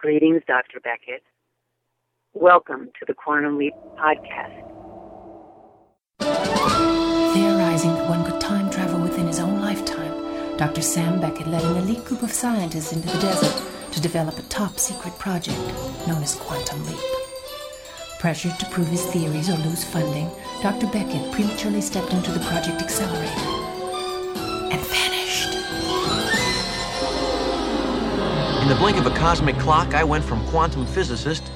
Greetings, 0.00 0.40
Dr. 0.46 0.80
Beckett. 0.80 1.22
Welcome 2.32 2.86
to 2.98 3.04
the 3.06 3.12
Quantum 3.12 3.58
Leap 3.58 3.74
Podcast. 3.98 4.66
Theorizing 7.34 7.92
that 7.92 8.08
one 8.08 8.24
could 8.24 8.40
time 8.40 8.70
travel 8.70 8.98
within 8.98 9.26
his 9.26 9.40
own 9.40 9.60
lifetime, 9.60 10.56
Dr. 10.56 10.80
Sam 10.80 11.20
Beckett 11.20 11.48
led 11.48 11.62
an 11.64 11.76
elite 11.76 12.02
group 12.06 12.22
of 12.22 12.32
scientists 12.32 12.94
into 12.94 13.08
the 13.08 13.18
desert 13.18 13.62
to 13.92 14.00
develop 14.00 14.38
a 14.38 14.42
top 14.44 14.78
secret 14.78 15.18
project 15.18 15.58
known 16.08 16.22
as 16.22 16.34
Quantum 16.34 16.82
Leap. 16.86 16.98
Pressured 18.18 18.58
to 18.58 18.70
prove 18.70 18.88
his 18.88 19.04
theories 19.04 19.50
or 19.50 19.58
lose 19.58 19.84
funding, 19.84 20.30
Dr. 20.62 20.86
Beckett 20.86 21.30
prematurely 21.30 21.82
stepped 21.82 22.14
into 22.14 22.32
the 22.32 22.40
Project 22.46 22.80
Accelerator 22.80 23.69
the 28.70 28.76
blink 28.76 28.96
of 28.98 29.06
a 29.06 29.10
cosmic 29.10 29.58
clock, 29.58 29.94
I 29.94 30.04
went 30.04 30.24
from 30.24 30.46
quantum 30.46 30.86
physicist 30.86 31.50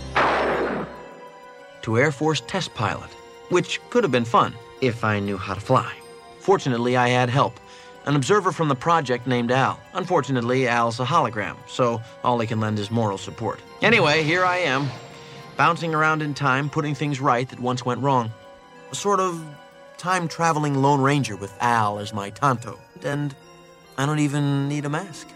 to 1.83 1.97
Air 1.97 2.11
Force 2.11 2.41
test 2.41 2.75
pilot, 2.75 3.09
which 3.51 3.81
could 3.91 4.03
have 4.03 4.11
been 4.11 4.25
fun 4.25 4.53
if 4.81 5.05
I 5.05 5.21
knew 5.21 5.37
how 5.37 5.55
to 5.55 5.61
fly. 5.61 5.95
Fortunately, 6.41 6.97
I 6.97 7.07
had 7.07 7.31
help. 7.31 7.61
An 8.07 8.17
observer 8.17 8.51
from 8.51 8.67
the 8.67 8.75
project 8.75 9.29
named 9.29 9.53
Al. 9.53 9.79
Unfortunately, 9.93 10.67
Al's 10.67 10.99
a 10.99 11.05
hologram, 11.05 11.55
so 11.69 12.03
all 12.25 12.41
he 12.41 12.49
can 12.49 12.59
lend 12.59 12.81
is 12.81 12.91
moral 12.91 13.17
support. 13.17 13.61
Anyway, 13.81 14.25
here 14.25 14.45
I 14.45 14.57
am, 14.57 14.89
bouncing 15.57 15.95
around 15.95 16.21
in 16.21 16.35
time, 16.35 16.69
putting 16.69 16.97
things 16.97 17.21
right 17.21 17.49
that 17.49 17.61
once 17.61 17.87
went 17.87 18.01
wrong. 18.01 18.33
A 18.91 18.97
sort 18.97 19.21
of 19.21 19.41
time 19.99 20.27
traveling 20.27 20.83
Lone 20.83 21.01
Ranger 21.01 21.37
with 21.37 21.55
Al 21.61 22.01
as 22.01 22.13
my 22.13 22.31
Tonto. 22.31 22.77
And 23.05 23.37
I 23.97 24.05
don't 24.05 24.19
even 24.19 24.69
need 24.69 24.85
a 24.85 24.89
mask. 24.89 25.29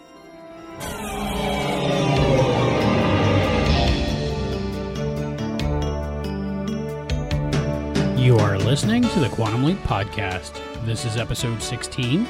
You 8.19 8.37
are 8.39 8.59
listening 8.59 9.03
to 9.03 9.21
the 9.21 9.29
Quantum 9.29 9.63
Leap 9.63 9.79
Podcast. 9.85 10.61
This 10.85 11.05
is 11.05 11.17
episode 11.17 11.63
16 11.63 12.27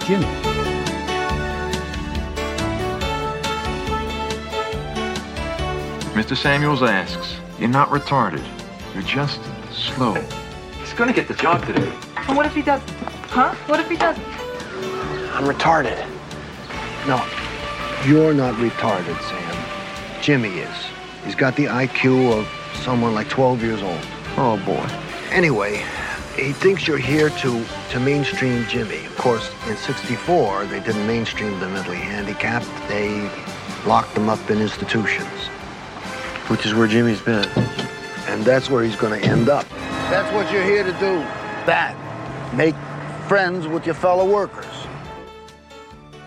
Jimmy. 0.00 0.26
Mr. 6.14 6.36
Samuels 6.36 6.82
asks, 6.82 7.36
You're 7.60 7.68
not 7.68 7.90
retarded. 7.90 8.44
You're 8.92 9.04
just 9.04 9.38
slow. 9.70 10.14
He's 10.80 10.92
gonna 10.94 11.12
get 11.12 11.28
the 11.28 11.34
job 11.34 11.64
today. 11.64 11.92
And 12.16 12.36
what 12.36 12.44
if 12.44 12.52
he 12.52 12.62
doesn't? 12.62 12.90
Huh? 13.28 13.54
What 13.66 13.78
if 13.78 13.88
he 13.88 13.96
doesn't? 13.96 14.26
I'm 15.36 15.44
retarded. 15.44 15.96
No, 17.06 17.24
you're 18.04 18.34
not 18.34 18.56
retarded, 18.56 19.16
Sam. 19.22 20.20
Jimmy 20.20 20.58
is. 20.58 20.76
He's 21.24 21.36
got 21.36 21.54
the 21.54 21.66
IQ 21.66 22.36
of 22.36 22.48
someone 22.82 23.14
like 23.14 23.28
12 23.28 23.62
years 23.62 23.80
old. 23.80 24.00
Oh, 24.36 24.60
boy. 24.66 25.09
Anyway, 25.30 25.84
he 26.34 26.52
thinks 26.52 26.88
you're 26.88 26.98
here 26.98 27.30
to, 27.30 27.64
to 27.90 28.00
mainstream 28.00 28.66
Jimmy. 28.66 29.04
Of 29.06 29.16
course, 29.16 29.48
in 29.68 29.76
64, 29.76 30.66
they 30.66 30.80
didn't 30.80 31.06
mainstream 31.06 31.58
the 31.60 31.68
mentally 31.68 31.98
handicapped. 31.98 32.66
They 32.88 33.30
locked 33.86 34.14
them 34.14 34.28
up 34.28 34.50
in 34.50 34.60
institutions. 34.60 35.28
Which 36.48 36.66
is 36.66 36.74
where 36.74 36.88
Jimmy's 36.88 37.20
been. 37.20 37.48
And 38.26 38.44
that's 38.44 38.68
where 38.68 38.82
he's 38.82 38.96
going 38.96 39.20
to 39.20 39.26
end 39.26 39.48
up. 39.48 39.68
That's 40.10 40.32
what 40.34 40.52
you're 40.52 40.64
here 40.64 40.82
to 40.82 40.92
do. 40.92 41.20
That. 41.64 41.94
Make 42.52 42.74
friends 43.28 43.68
with 43.68 43.86
your 43.86 43.94
fellow 43.94 44.28
workers. 44.28 44.66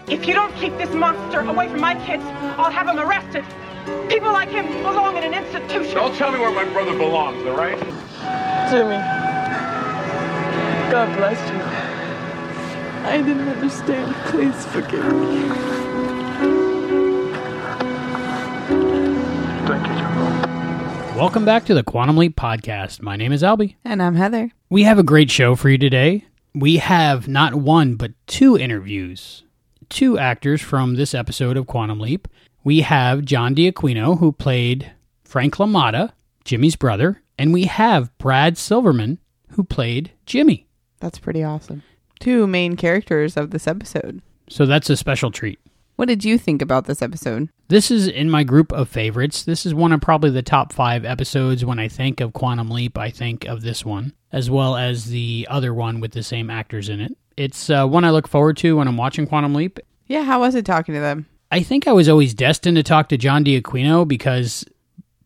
If 0.07 0.25
you 0.25 0.33
don't 0.33 0.55
keep 0.55 0.77
this 0.77 0.93
monster 0.93 1.41
away 1.41 1.67
from 1.67 1.81
my 1.81 1.95
kids, 2.05 2.23
I'll 2.57 2.71
have 2.71 2.87
him 2.87 2.99
arrested. 2.99 3.43
People 4.07 4.31
like 4.31 4.47
him 4.47 4.65
belong 4.81 5.17
in 5.17 5.23
an 5.23 5.33
institution. 5.33 5.95
Don't 5.95 6.15
tell 6.15 6.31
me 6.31 6.39
where 6.39 6.51
my 6.51 6.63
brother 6.71 6.97
belongs, 6.97 7.45
all 7.45 7.57
right? 7.57 7.77
Jimmy, 8.69 8.97
God 10.91 11.15
bless 11.17 11.39
you. 11.51 11.59
I 13.07 13.17
didn't 13.21 13.49
understand. 13.49 14.15
Please 14.27 14.65
forgive 14.67 15.05
me. 15.13 15.49
Thank 19.67 19.87
you, 19.87 19.93
Jumbo. 19.95 21.17
Welcome 21.17 21.45
back 21.45 21.65
to 21.65 21.73
the 21.73 21.83
Quantum 21.83 22.17
Leap 22.17 22.35
Podcast. 22.35 23.01
My 23.01 23.15
name 23.15 23.31
is 23.31 23.43
Albie. 23.43 23.75
And 23.85 24.01
I'm 24.01 24.15
Heather. 24.15 24.51
We 24.69 24.83
have 24.83 24.99
a 24.99 25.03
great 25.03 25.29
show 25.31 25.55
for 25.55 25.69
you 25.69 25.77
today. 25.77 26.25
We 26.55 26.77
have 26.77 27.27
not 27.27 27.55
one, 27.55 27.95
but 27.95 28.11
two 28.27 28.57
interviews. 28.57 29.43
Two 29.89 30.17
actors 30.19 30.61
from 30.61 30.95
this 30.95 31.13
episode 31.13 31.57
of 31.57 31.67
Quantum 31.67 31.99
Leap. 31.99 32.27
We 32.63 32.81
have 32.81 33.25
John 33.25 33.53
D'Aquino, 33.53 34.19
who 34.19 34.31
played 34.31 34.91
Frank 35.23 35.55
LaMotta, 35.55 36.11
Jimmy's 36.45 36.75
brother, 36.75 37.21
and 37.37 37.53
we 37.53 37.65
have 37.65 38.15
Brad 38.17 38.57
Silverman, 38.57 39.19
who 39.49 39.63
played 39.63 40.11
Jimmy. 40.25 40.67
That's 40.99 41.19
pretty 41.19 41.43
awesome. 41.43 41.83
Two 42.19 42.47
main 42.47 42.75
characters 42.75 43.35
of 43.37 43.51
this 43.51 43.67
episode. 43.67 44.21
So 44.49 44.65
that's 44.65 44.89
a 44.89 44.97
special 44.97 45.31
treat. 45.31 45.59
What 45.95 46.07
did 46.07 46.25
you 46.25 46.37
think 46.37 46.61
about 46.61 46.85
this 46.85 47.01
episode? 47.01 47.49
This 47.67 47.91
is 47.91 48.07
in 48.07 48.29
my 48.29 48.43
group 48.43 48.71
of 48.71 48.89
favorites. 48.89 49.43
This 49.43 49.65
is 49.65 49.73
one 49.75 49.91
of 49.91 50.01
probably 50.01 50.31
the 50.31 50.41
top 50.41 50.73
five 50.73 51.05
episodes. 51.05 51.63
When 51.63 51.79
I 51.79 51.87
think 51.87 52.19
of 52.19 52.33
Quantum 52.33 52.69
Leap, 52.71 52.97
I 52.97 53.09
think 53.09 53.45
of 53.45 53.61
this 53.61 53.85
one, 53.85 54.13
as 54.31 54.49
well 54.49 54.75
as 54.75 55.05
the 55.05 55.47
other 55.49 55.73
one 55.73 55.99
with 55.99 56.11
the 56.11 56.23
same 56.23 56.49
actors 56.49 56.89
in 56.89 56.99
it. 56.99 57.15
It's 57.37 57.69
uh, 57.69 57.85
one 57.85 58.05
I 58.05 58.11
look 58.11 58.27
forward 58.27 58.57
to 58.57 58.77
when 58.77 58.87
I'm 58.87 58.97
watching 58.97 59.27
Quantum 59.27 59.53
Leap. 59.53 59.79
Yeah, 60.07 60.23
how 60.23 60.41
was 60.41 60.55
it 60.55 60.65
talking 60.65 60.95
to 60.95 61.01
them? 61.01 61.27
I 61.51 61.61
think 61.61 61.87
I 61.87 61.91
was 61.91 62.09
always 62.09 62.33
destined 62.33 62.77
to 62.77 62.83
talk 62.83 63.09
to 63.09 63.17
John 63.17 63.43
D'Aquino 63.43 64.05
because 64.05 64.65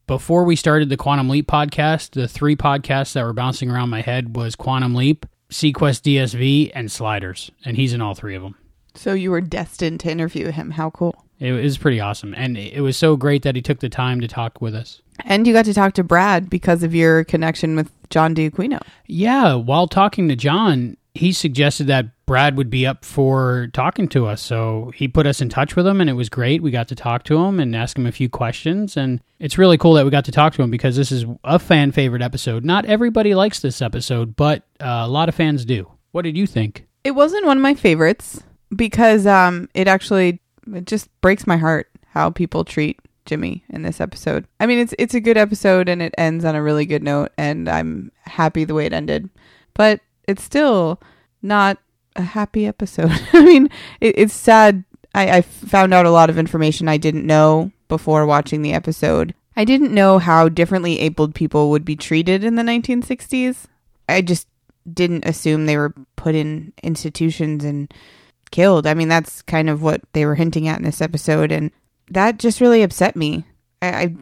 before 0.08 0.46
we 0.46 0.56
started 0.56 0.90
the 0.90 0.98
Quantum 0.98 1.30
Leap 1.30 1.48
podcast, 1.48 2.12
the 2.12 2.28
three 2.28 2.56
podcasts 2.56 3.14
that 3.14 3.24
were 3.24 3.34
bouncing 3.34 3.70
around 3.70 3.90
my 3.90 4.02
head 4.02 4.36
was 4.36 4.56
Quantum 4.56 4.96
Leap, 4.96 5.26
SeaQuest 5.50 6.02
DSV, 6.02 6.72
and 6.74 6.90
Sliders, 6.90 7.52
and 7.66 7.76
he's 7.76 7.94
in 7.94 8.02
all 8.02 8.16
three 8.16 8.36
of 8.36 8.42
them. 8.42 8.56
So 8.96 9.14
you 9.14 9.30
were 9.30 9.42
destined 9.42 10.00
to 10.00 10.12
interview 10.12 10.50
him. 10.52 10.72
How 10.72 10.90
cool. 10.90 11.24
It 11.40 11.52
was 11.52 11.78
pretty 11.78 12.00
awesome, 12.00 12.34
and 12.36 12.58
it 12.58 12.82
was 12.82 12.98
so 12.98 13.16
great 13.16 13.44
that 13.44 13.56
he 13.56 13.62
took 13.62 13.80
the 13.80 13.90
time 13.90 14.22
to 14.22 14.28
talk 14.28 14.60
with 14.60 14.74
us. 14.74 15.02
And 15.26 15.46
you 15.46 15.54
got 15.54 15.66
to 15.66 15.74
talk 15.74 15.94
to 15.94 16.04
Brad 16.04 16.50
because 16.50 16.82
of 16.82 16.96
your 16.96 17.24
connection 17.24 17.76
with 17.76 17.92
John 18.10 18.34
D'Aquino. 18.34 18.80
Yeah, 19.06 19.54
while 19.54 19.88
talking 19.88 20.30
to 20.30 20.36
John, 20.36 20.98
he 21.14 21.32
suggested 21.34 21.88
that 21.88 22.08
Brad 22.28 22.58
would 22.58 22.70
be 22.70 22.86
up 22.86 23.06
for 23.06 23.70
talking 23.74 24.08
to 24.10 24.28
us. 24.28 24.42
So 24.42 24.92
he 24.94 25.08
put 25.08 25.26
us 25.26 25.42
in 25.42 25.48
touch 25.48 25.76
with 25.76 25.88
him, 25.88 26.02
and 26.02 26.10
it 26.10 26.14
was 26.14 26.30
great. 26.30 26.62
We 26.62 26.72
got 26.72 26.90
to 26.90 26.96
talk 26.96 27.24
to 27.24 27.38
him 27.38 27.60
and 27.60 27.76
ask 27.76 27.98
him 27.98 28.06
a 28.06 28.12
few 28.12 28.30
questions. 28.30 28.98
And 28.98 29.22
it's 29.40 29.58
really 29.58 29.78
cool 29.78 29.94
that 29.94 30.06
we 30.06 30.12
got 30.12 30.26
to 30.26 30.32
talk 30.32 30.54
to 30.54 30.62
him 30.62 30.70
because 30.70 30.98
this 30.98 31.12
is 31.12 31.26
a 31.46 31.58
fan 31.58 31.92
favorite 31.94 32.22
episode. 32.22 32.66
Not 32.66 32.86
everybody 32.86 33.34
likes 33.34 33.62
this 33.62 33.82
episode, 33.82 34.36
but 34.36 34.64
uh, 34.82 35.04
a 35.06 35.08
lot 35.08 35.30
of 35.30 35.36
fans 35.36 35.64
do. 35.66 35.90
What 36.12 36.24
did 36.24 36.38
you 36.38 36.46
think? 36.46 36.86
It 37.06 37.12
wasn't 37.12 37.46
one 37.46 37.58
of 37.58 37.64
my 37.64 37.74
favorites 37.74 38.44
because 38.76 39.26
um, 39.26 39.70
it 39.74 39.88
actually 39.88 40.42
it 40.74 40.86
just 40.86 41.10
breaks 41.22 41.48
my 41.48 41.56
heart 41.56 41.90
how 42.10 42.30
people 42.30 42.66
treat 42.66 43.00
Jimmy 43.26 43.64
in 43.70 43.84
this 43.84 44.02
episode. 44.02 44.46
I 44.60 44.66
mean, 44.66 44.80
it's 44.80 44.94
it's 45.00 45.14
a 45.14 45.22
good 45.22 45.38
episode 45.38 45.88
and 45.88 46.02
it 46.02 46.14
ends 46.18 46.44
on 46.44 46.56
a 46.56 46.62
really 46.62 46.86
good 46.86 47.04
note, 47.04 47.32
and 47.38 47.70
I'm 47.70 48.12
happy 48.24 48.66
the 48.66 48.74
way 48.74 48.86
it 48.86 48.92
ended. 48.94 49.30
But 49.74 50.02
it's 50.28 50.44
still 50.44 51.00
not 51.42 51.78
a 52.18 52.24
happy 52.24 52.66
episode. 52.66 53.12
I 53.34 53.44
mean, 53.44 53.70
it, 54.02 54.18
it's 54.18 54.34
sad. 54.34 54.84
I, 55.16 55.38
I 55.38 55.42
found 55.42 55.94
out 55.94 56.06
a 56.06 56.12
lot 56.12 56.30
of 56.30 56.38
information 56.38 56.88
I 56.88 56.98
didn't 56.98 57.26
know 57.26 57.72
before 57.88 58.26
watching 58.26 58.62
the 58.62 58.74
episode. 58.74 59.34
I 59.56 59.66
didn't 59.66 59.94
know 59.94 60.20
how 60.20 60.50
differently 60.50 61.00
abled 61.00 61.34
people 61.34 61.70
would 61.72 61.86
be 61.86 61.96
treated 61.96 62.44
in 62.44 62.56
the 62.56 62.64
1960s. 62.64 63.66
I 64.08 64.22
just 64.22 64.48
didn't 64.92 65.26
assume 65.26 65.66
they 65.66 65.78
were 65.78 65.94
put 66.16 66.36
in 66.36 66.74
institutions 66.84 67.64
and 67.64 67.92
killed. 68.52 68.86
I 68.86 68.94
mean, 68.94 69.08
that's 69.08 69.42
kind 69.42 69.70
of 69.70 69.82
what 69.82 70.02
they 70.14 70.26
were 70.26 70.36
hinting 70.36 70.68
at 70.68 70.78
in 70.78 70.86
this 70.86 71.02
episode, 71.02 71.52
and 71.52 71.72
that 72.12 72.40
just 72.40 72.62
really 72.62 72.84
upset 72.84 73.16
me. 73.16 73.46
I, 73.82 73.88
I, 73.88 74.16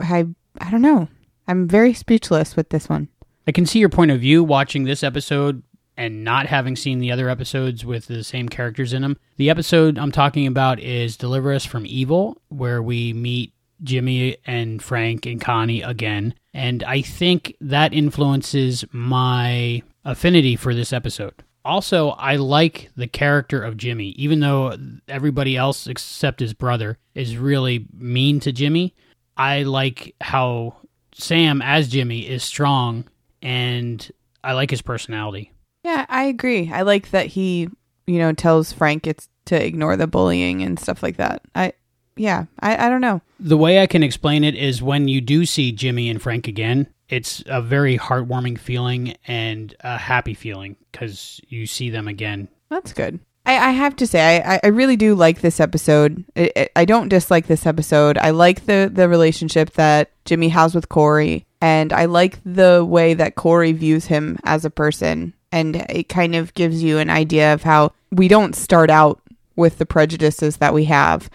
I, 0.00 0.26
I 0.60 0.70
don't 0.70 0.82
know. 0.82 1.08
I'm 1.46 1.68
very 1.68 1.94
speechless 1.94 2.56
with 2.56 2.68
this 2.70 2.88
one. 2.88 3.08
I 3.46 3.52
can 3.52 3.66
see 3.66 3.78
your 3.78 3.88
point 3.88 4.10
of 4.10 4.20
view 4.20 4.44
watching 4.44 4.84
this 4.84 5.02
episode 5.02 5.62
and 6.00 6.24
not 6.24 6.46
having 6.46 6.76
seen 6.76 6.98
the 6.98 7.12
other 7.12 7.28
episodes 7.28 7.84
with 7.84 8.06
the 8.06 8.24
same 8.24 8.48
characters 8.48 8.94
in 8.94 9.02
them. 9.02 9.18
The 9.36 9.50
episode 9.50 9.98
I'm 9.98 10.10
talking 10.10 10.46
about 10.46 10.80
is 10.80 11.18
Deliver 11.18 11.52
Us 11.52 11.66
from 11.66 11.84
Evil, 11.84 12.40
where 12.48 12.82
we 12.82 13.12
meet 13.12 13.52
Jimmy 13.82 14.38
and 14.46 14.82
Frank 14.82 15.26
and 15.26 15.38
Connie 15.38 15.82
again. 15.82 16.32
And 16.54 16.82
I 16.84 17.02
think 17.02 17.54
that 17.60 17.92
influences 17.92 18.82
my 18.92 19.82
affinity 20.02 20.56
for 20.56 20.74
this 20.74 20.90
episode. 20.90 21.34
Also, 21.66 22.08
I 22.12 22.36
like 22.36 22.88
the 22.96 23.06
character 23.06 23.62
of 23.62 23.76
Jimmy, 23.76 24.08
even 24.12 24.40
though 24.40 24.74
everybody 25.06 25.54
else 25.54 25.86
except 25.86 26.40
his 26.40 26.54
brother 26.54 26.96
is 27.14 27.36
really 27.36 27.84
mean 27.92 28.40
to 28.40 28.52
Jimmy. 28.52 28.94
I 29.36 29.64
like 29.64 30.14
how 30.22 30.76
Sam, 31.12 31.60
as 31.60 31.88
Jimmy, 31.88 32.20
is 32.20 32.42
strong 32.42 33.04
and 33.42 34.10
I 34.42 34.54
like 34.54 34.70
his 34.70 34.80
personality. 34.80 35.49
Yeah, 35.84 36.06
I 36.08 36.24
agree. 36.24 36.70
I 36.72 36.82
like 36.82 37.10
that 37.10 37.26
he, 37.26 37.68
you 38.06 38.18
know, 38.18 38.32
tells 38.32 38.72
Frank 38.72 39.06
it's 39.06 39.28
to 39.46 39.64
ignore 39.64 39.96
the 39.96 40.06
bullying 40.06 40.62
and 40.62 40.78
stuff 40.78 41.02
like 41.02 41.16
that. 41.16 41.42
I 41.54 41.72
yeah, 42.16 42.44
I, 42.60 42.86
I 42.86 42.88
don't 42.90 43.00
know. 43.00 43.22
The 43.38 43.56
way 43.56 43.80
I 43.80 43.86
can 43.86 44.02
explain 44.02 44.44
it 44.44 44.54
is 44.54 44.82
when 44.82 45.08
you 45.08 45.20
do 45.22 45.46
see 45.46 45.72
Jimmy 45.72 46.10
and 46.10 46.20
Frank 46.20 46.46
again, 46.48 46.88
it's 47.08 47.42
a 47.46 47.62
very 47.62 47.96
heartwarming 47.96 48.58
feeling 48.58 49.16
and 49.26 49.74
a 49.80 49.96
happy 49.96 50.34
feeling 50.34 50.76
because 50.92 51.40
you 51.48 51.66
see 51.66 51.88
them 51.88 52.08
again. 52.08 52.48
That's 52.68 52.92
good. 52.92 53.20
I, 53.46 53.56
I 53.56 53.70
have 53.70 53.96
to 53.96 54.06
say, 54.06 54.42
I, 54.44 54.60
I 54.62 54.66
really 54.68 54.96
do 54.96 55.14
like 55.14 55.40
this 55.40 55.60
episode. 55.60 56.24
I, 56.36 56.68
I- 56.76 56.84
don't 56.84 57.08
dislike 57.08 57.46
this 57.46 57.64
episode. 57.66 58.18
I 58.18 58.30
like 58.30 58.66
the, 58.66 58.90
the 58.92 59.08
relationship 59.08 59.70
that 59.72 60.10
Jimmy 60.26 60.50
has 60.50 60.74
with 60.74 60.90
Corey, 60.90 61.46
and 61.62 61.90
I 61.92 62.04
like 62.04 62.38
the 62.44 62.84
way 62.84 63.14
that 63.14 63.34
Corey 63.36 63.72
views 63.72 64.04
him 64.06 64.38
as 64.44 64.64
a 64.66 64.70
person. 64.70 65.32
And 65.52 65.76
it 65.90 66.08
kind 66.08 66.34
of 66.34 66.54
gives 66.54 66.82
you 66.82 66.98
an 66.98 67.10
idea 67.10 67.52
of 67.52 67.62
how 67.62 67.92
we 68.12 68.28
don't 68.28 68.54
start 68.54 68.90
out 68.90 69.20
with 69.56 69.78
the 69.78 69.86
prejudices 69.86 70.58
that 70.58 70.74
we 70.74 70.84
have. 70.84 71.28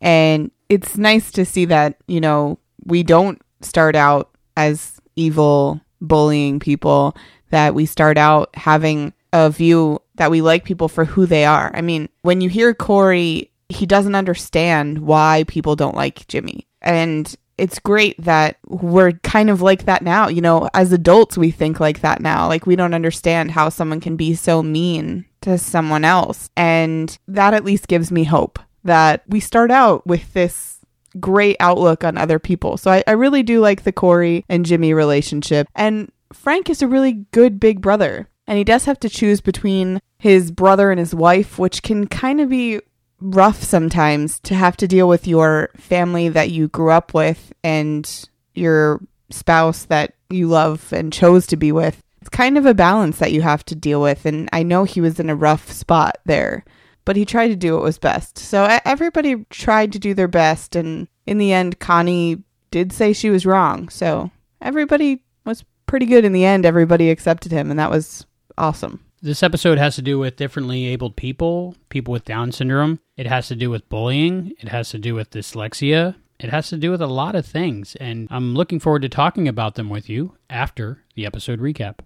And 0.00 0.50
it's 0.68 0.96
nice 0.96 1.30
to 1.32 1.44
see 1.44 1.64
that, 1.66 1.96
you 2.06 2.20
know, 2.20 2.58
we 2.84 3.02
don't 3.02 3.40
start 3.60 3.96
out 3.96 4.30
as 4.56 5.00
evil, 5.16 5.80
bullying 6.00 6.58
people, 6.58 7.16
that 7.50 7.74
we 7.74 7.86
start 7.86 8.18
out 8.18 8.54
having 8.54 9.12
a 9.32 9.50
view 9.50 10.00
that 10.16 10.30
we 10.30 10.42
like 10.42 10.64
people 10.64 10.88
for 10.88 11.04
who 11.04 11.26
they 11.26 11.44
are. 11.44 11.70
I 11.74 11.80
mean, 11.80 12.08
when 12.22 12.40
you 12.40 12.48
hear 12.48 12.74
Corey, 12.74 13.50
he 13.68 13.86
doesn't 13.86 14.14
understand 14.14 14.98
why 14.98 15.44
people 15.46 15.76
don't 15.76 15.96
like 15.96 16.26
Jimmy. 16.26 16.66
And 16.82 17.34
it's 17.60 17.78
great 17.78 18.16
that 18.24 18.56
we're 18.66 19.12
kind 19.12 19.50
of 19.50 19.60
like 19.60 19.84
that 19.84 20.02
now. 20.02 20.28
You 20.28 20.40
know, 20.40 20.68
as 20.72 20.92
adults, 20.92 21.36
we 21.36 21.50
think 21.50 21.78
like 21.78 22.00
that 22.00 22.20
now. 22.20 22.48
Like, 22.48 22.66
we 22.66 22.74
don't 22.74 22.94
understand 22.94 23.50
how 23.50 23.68
someone 23.68 24.00
can 24.00 24.16
be 24.16 24.34
so 24.34 24.62
mean 24.62 25.26
to 25.42 25.58
someone 25.58 26.04
else. 26.04 26.48
And 26.56 27.16
that 27.28 27.52
at 27.52 27.64
least 27.64 27.86
gives 27.86 28.10
me 28.10 28.24
hope 28.24 28.58
that 28.84 29.24
we 29.28 29.40
start 29.40 29.70
out 29.70 30.06
with 30.06 30.32
this 30.32 30.78
great 31.18 31.56
outlook 31.60 32.02
on 32.02 32.16
other 32.16 32.38
people. 32.38 32.78
So 32.78 32.90
I, 32.90 33.04
I 33.06 33.12
really 33.12 33.42
do 33.42 33.60
like 33.60 33.82
the 33.82 33.92
Corey 33.92 34.44
and 34.48 34.64
Jimmy 34.64 34.94
relationship. 34.94 35.68
And 35.74 36.10
Frank 36.32 36.70
is 36.70 36.80
a 36.80 36.88
really 36.88 37.26
good 37.32 37.60
big 37.60 37.82
brother. 37.82 38.28
And 38.46 38.56
he 38.56 38.64
does 38.64 38.86
have 38.86 38.98
to 39.00 39.08
choose 39.08 39.40
between 39.40 40.00
his 40.18 40.50
brother 40.50 40.90
and 40.90 40.98
his 40.98 41.14
wife, 41.14 41.58
which 41.58 41.82
can 41.82 42.06
kind 42.06 42.40
of 42.40 42.48
be 42.48 42.80
rough 43.20 43.62
sometimes 43.62 44.40
to 44.40 44.54
have 44.54 44.76
to 44.78 44.88
deal 44.88 45.08
with 45.08 45.26
your 45.26 45.70
family 45.76 46.28
that 46.28 46.50
you 46.50 46.68
grew 46.68 46.90
up 46.90 47.14
with 47.14 47.52
and 47.62 48.28
your 48.54 49.00
spouse 49.30 49.84
that 49.84 50.14
you 50.28 50.48
love 50.48 50.92
and 50.92 51.12
chose 51.12 51.46
to 51.48 51.56
be 51.56 51.72
with. 51.72 52.02
It's 52.20 52.28
kind 52.28 52.58
of 52.58 52.66
a 52.66 52.74
balance 52.74 53.18
that 53.18 53.32
you 53.32 53.42
have 53.42 53.64
to 53.66 53.74
deal 53.74 54.00
with. 54.00 54.26
And 54.26 54.48
I 54.52 54.62
know 54.62 54.84
he 54.84 55.00
was 55.00 55.18
in 55.18 55.30
a 55.30 55.36
rough 55.36 55.70
spot 55.70 56.18
there, 56.24 56.64
but 57.04 57.16
he 57.16 57.24
tried 57.24 57.48
to 57.48 57.56
do 57.56 57.74
what 57.74 57.82
was 57.82 57.98
best. 57.98 58.38
So 58.38 58.64
everybody 58.84 59.44
tried 59.50 59.92
to 59.92 59.98
do 59.98 60.14
their 60.14 60.28
best. 60.28 60.76
And 60.76 61.08
in 61.26 61.38
the 61.38 61.52
end, 61.52 61.78
Connie 61.78 62.42
did 62.70 62.92
say 62.92 63.12
she 63.12 63.30
was 63.30 63.46
wrong. 63.46 63.88
So 63.88 64.30
everybody 64.60 65.22
was 65.44 65.64
pretty 65.86 66.06
good 66.06 66.24
in 66.24 66.32
the 66.32 66.44
end. 66.44 66.66
Everybody 66.66 67.10
accepted 67.10 67.52
him, 67.52 67.70
and 67.70 67.78
that 67.80 67.90
was 67.90 68.26
awesome. 68.58 69.04
This 69.22 69.42
episode 69.42 69.76
has 69.76 69.96
to 69.96 70.02
do 70.02 70.18
with 70.18 70.36
differently 70.36 70.86
abled 70.86 71.14
people, 71.14 71.76
people 71.90 72.10
with 72.10 72.24
Down 72.24 72.52
syndrome. 72.52 73.00
It 73.18 73.26
has 73.26 73.48
to 73.48 73.54
do 73.54 73.68
with 73.68 73.86
bullying. 73.90 74.54
It 74.58 74.70
has 74.70 74.88
to 74.90 74.98
do 74.98 75.14
with 75.14 75.30
dyslexia. 75.30 76.14
It 76.38 76.48
has 76.48 76.70
to 76.70 76.78
do 76.78 76.90
with 76.90 77.02
a 77.02 77.06
lot 77.06 77.34
of 77.34 77.44
things. 77.44 77.96
And 77.96 78.28
I'm 78.30 78.54
looking 78.54 78.80
forward 78.80 79.02
to 79.02 79.10
talking 79.10 79.46
about 79.46 79.74
them 79.74 79.90
with 79.90 80.08
you 80.08 80.38
after 80.48 81.04
the 81.16 81.26
episode 81.26 81.60
recap. 81.60 81.98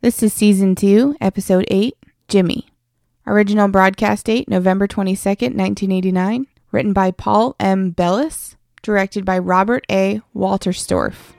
This 0.00 0.22
is 0.22 0.32
season 0.32 0.74
two, 0.74 1.14
episode 1.20 1.66
eight 1.68 1.98
Jimmy. 2.26 2.68
Original 3.26 3.68
broadcast 3.68 4.24
date 4.24 4.48
November 4.48 4.86
22nd, 4.88 5.54
1989. 5.54 6.46
Written 6.70 6.94
by 6.94 7.10
Paul 7.10 7.54
M. 7.60 7.90
Belous. 7.90 8.56
Directed 8.82 9.26
by 9.26 9.38
Robert 9.38 9.84
A. 9.90 10.22
Wolterstorff. 10.34 11.34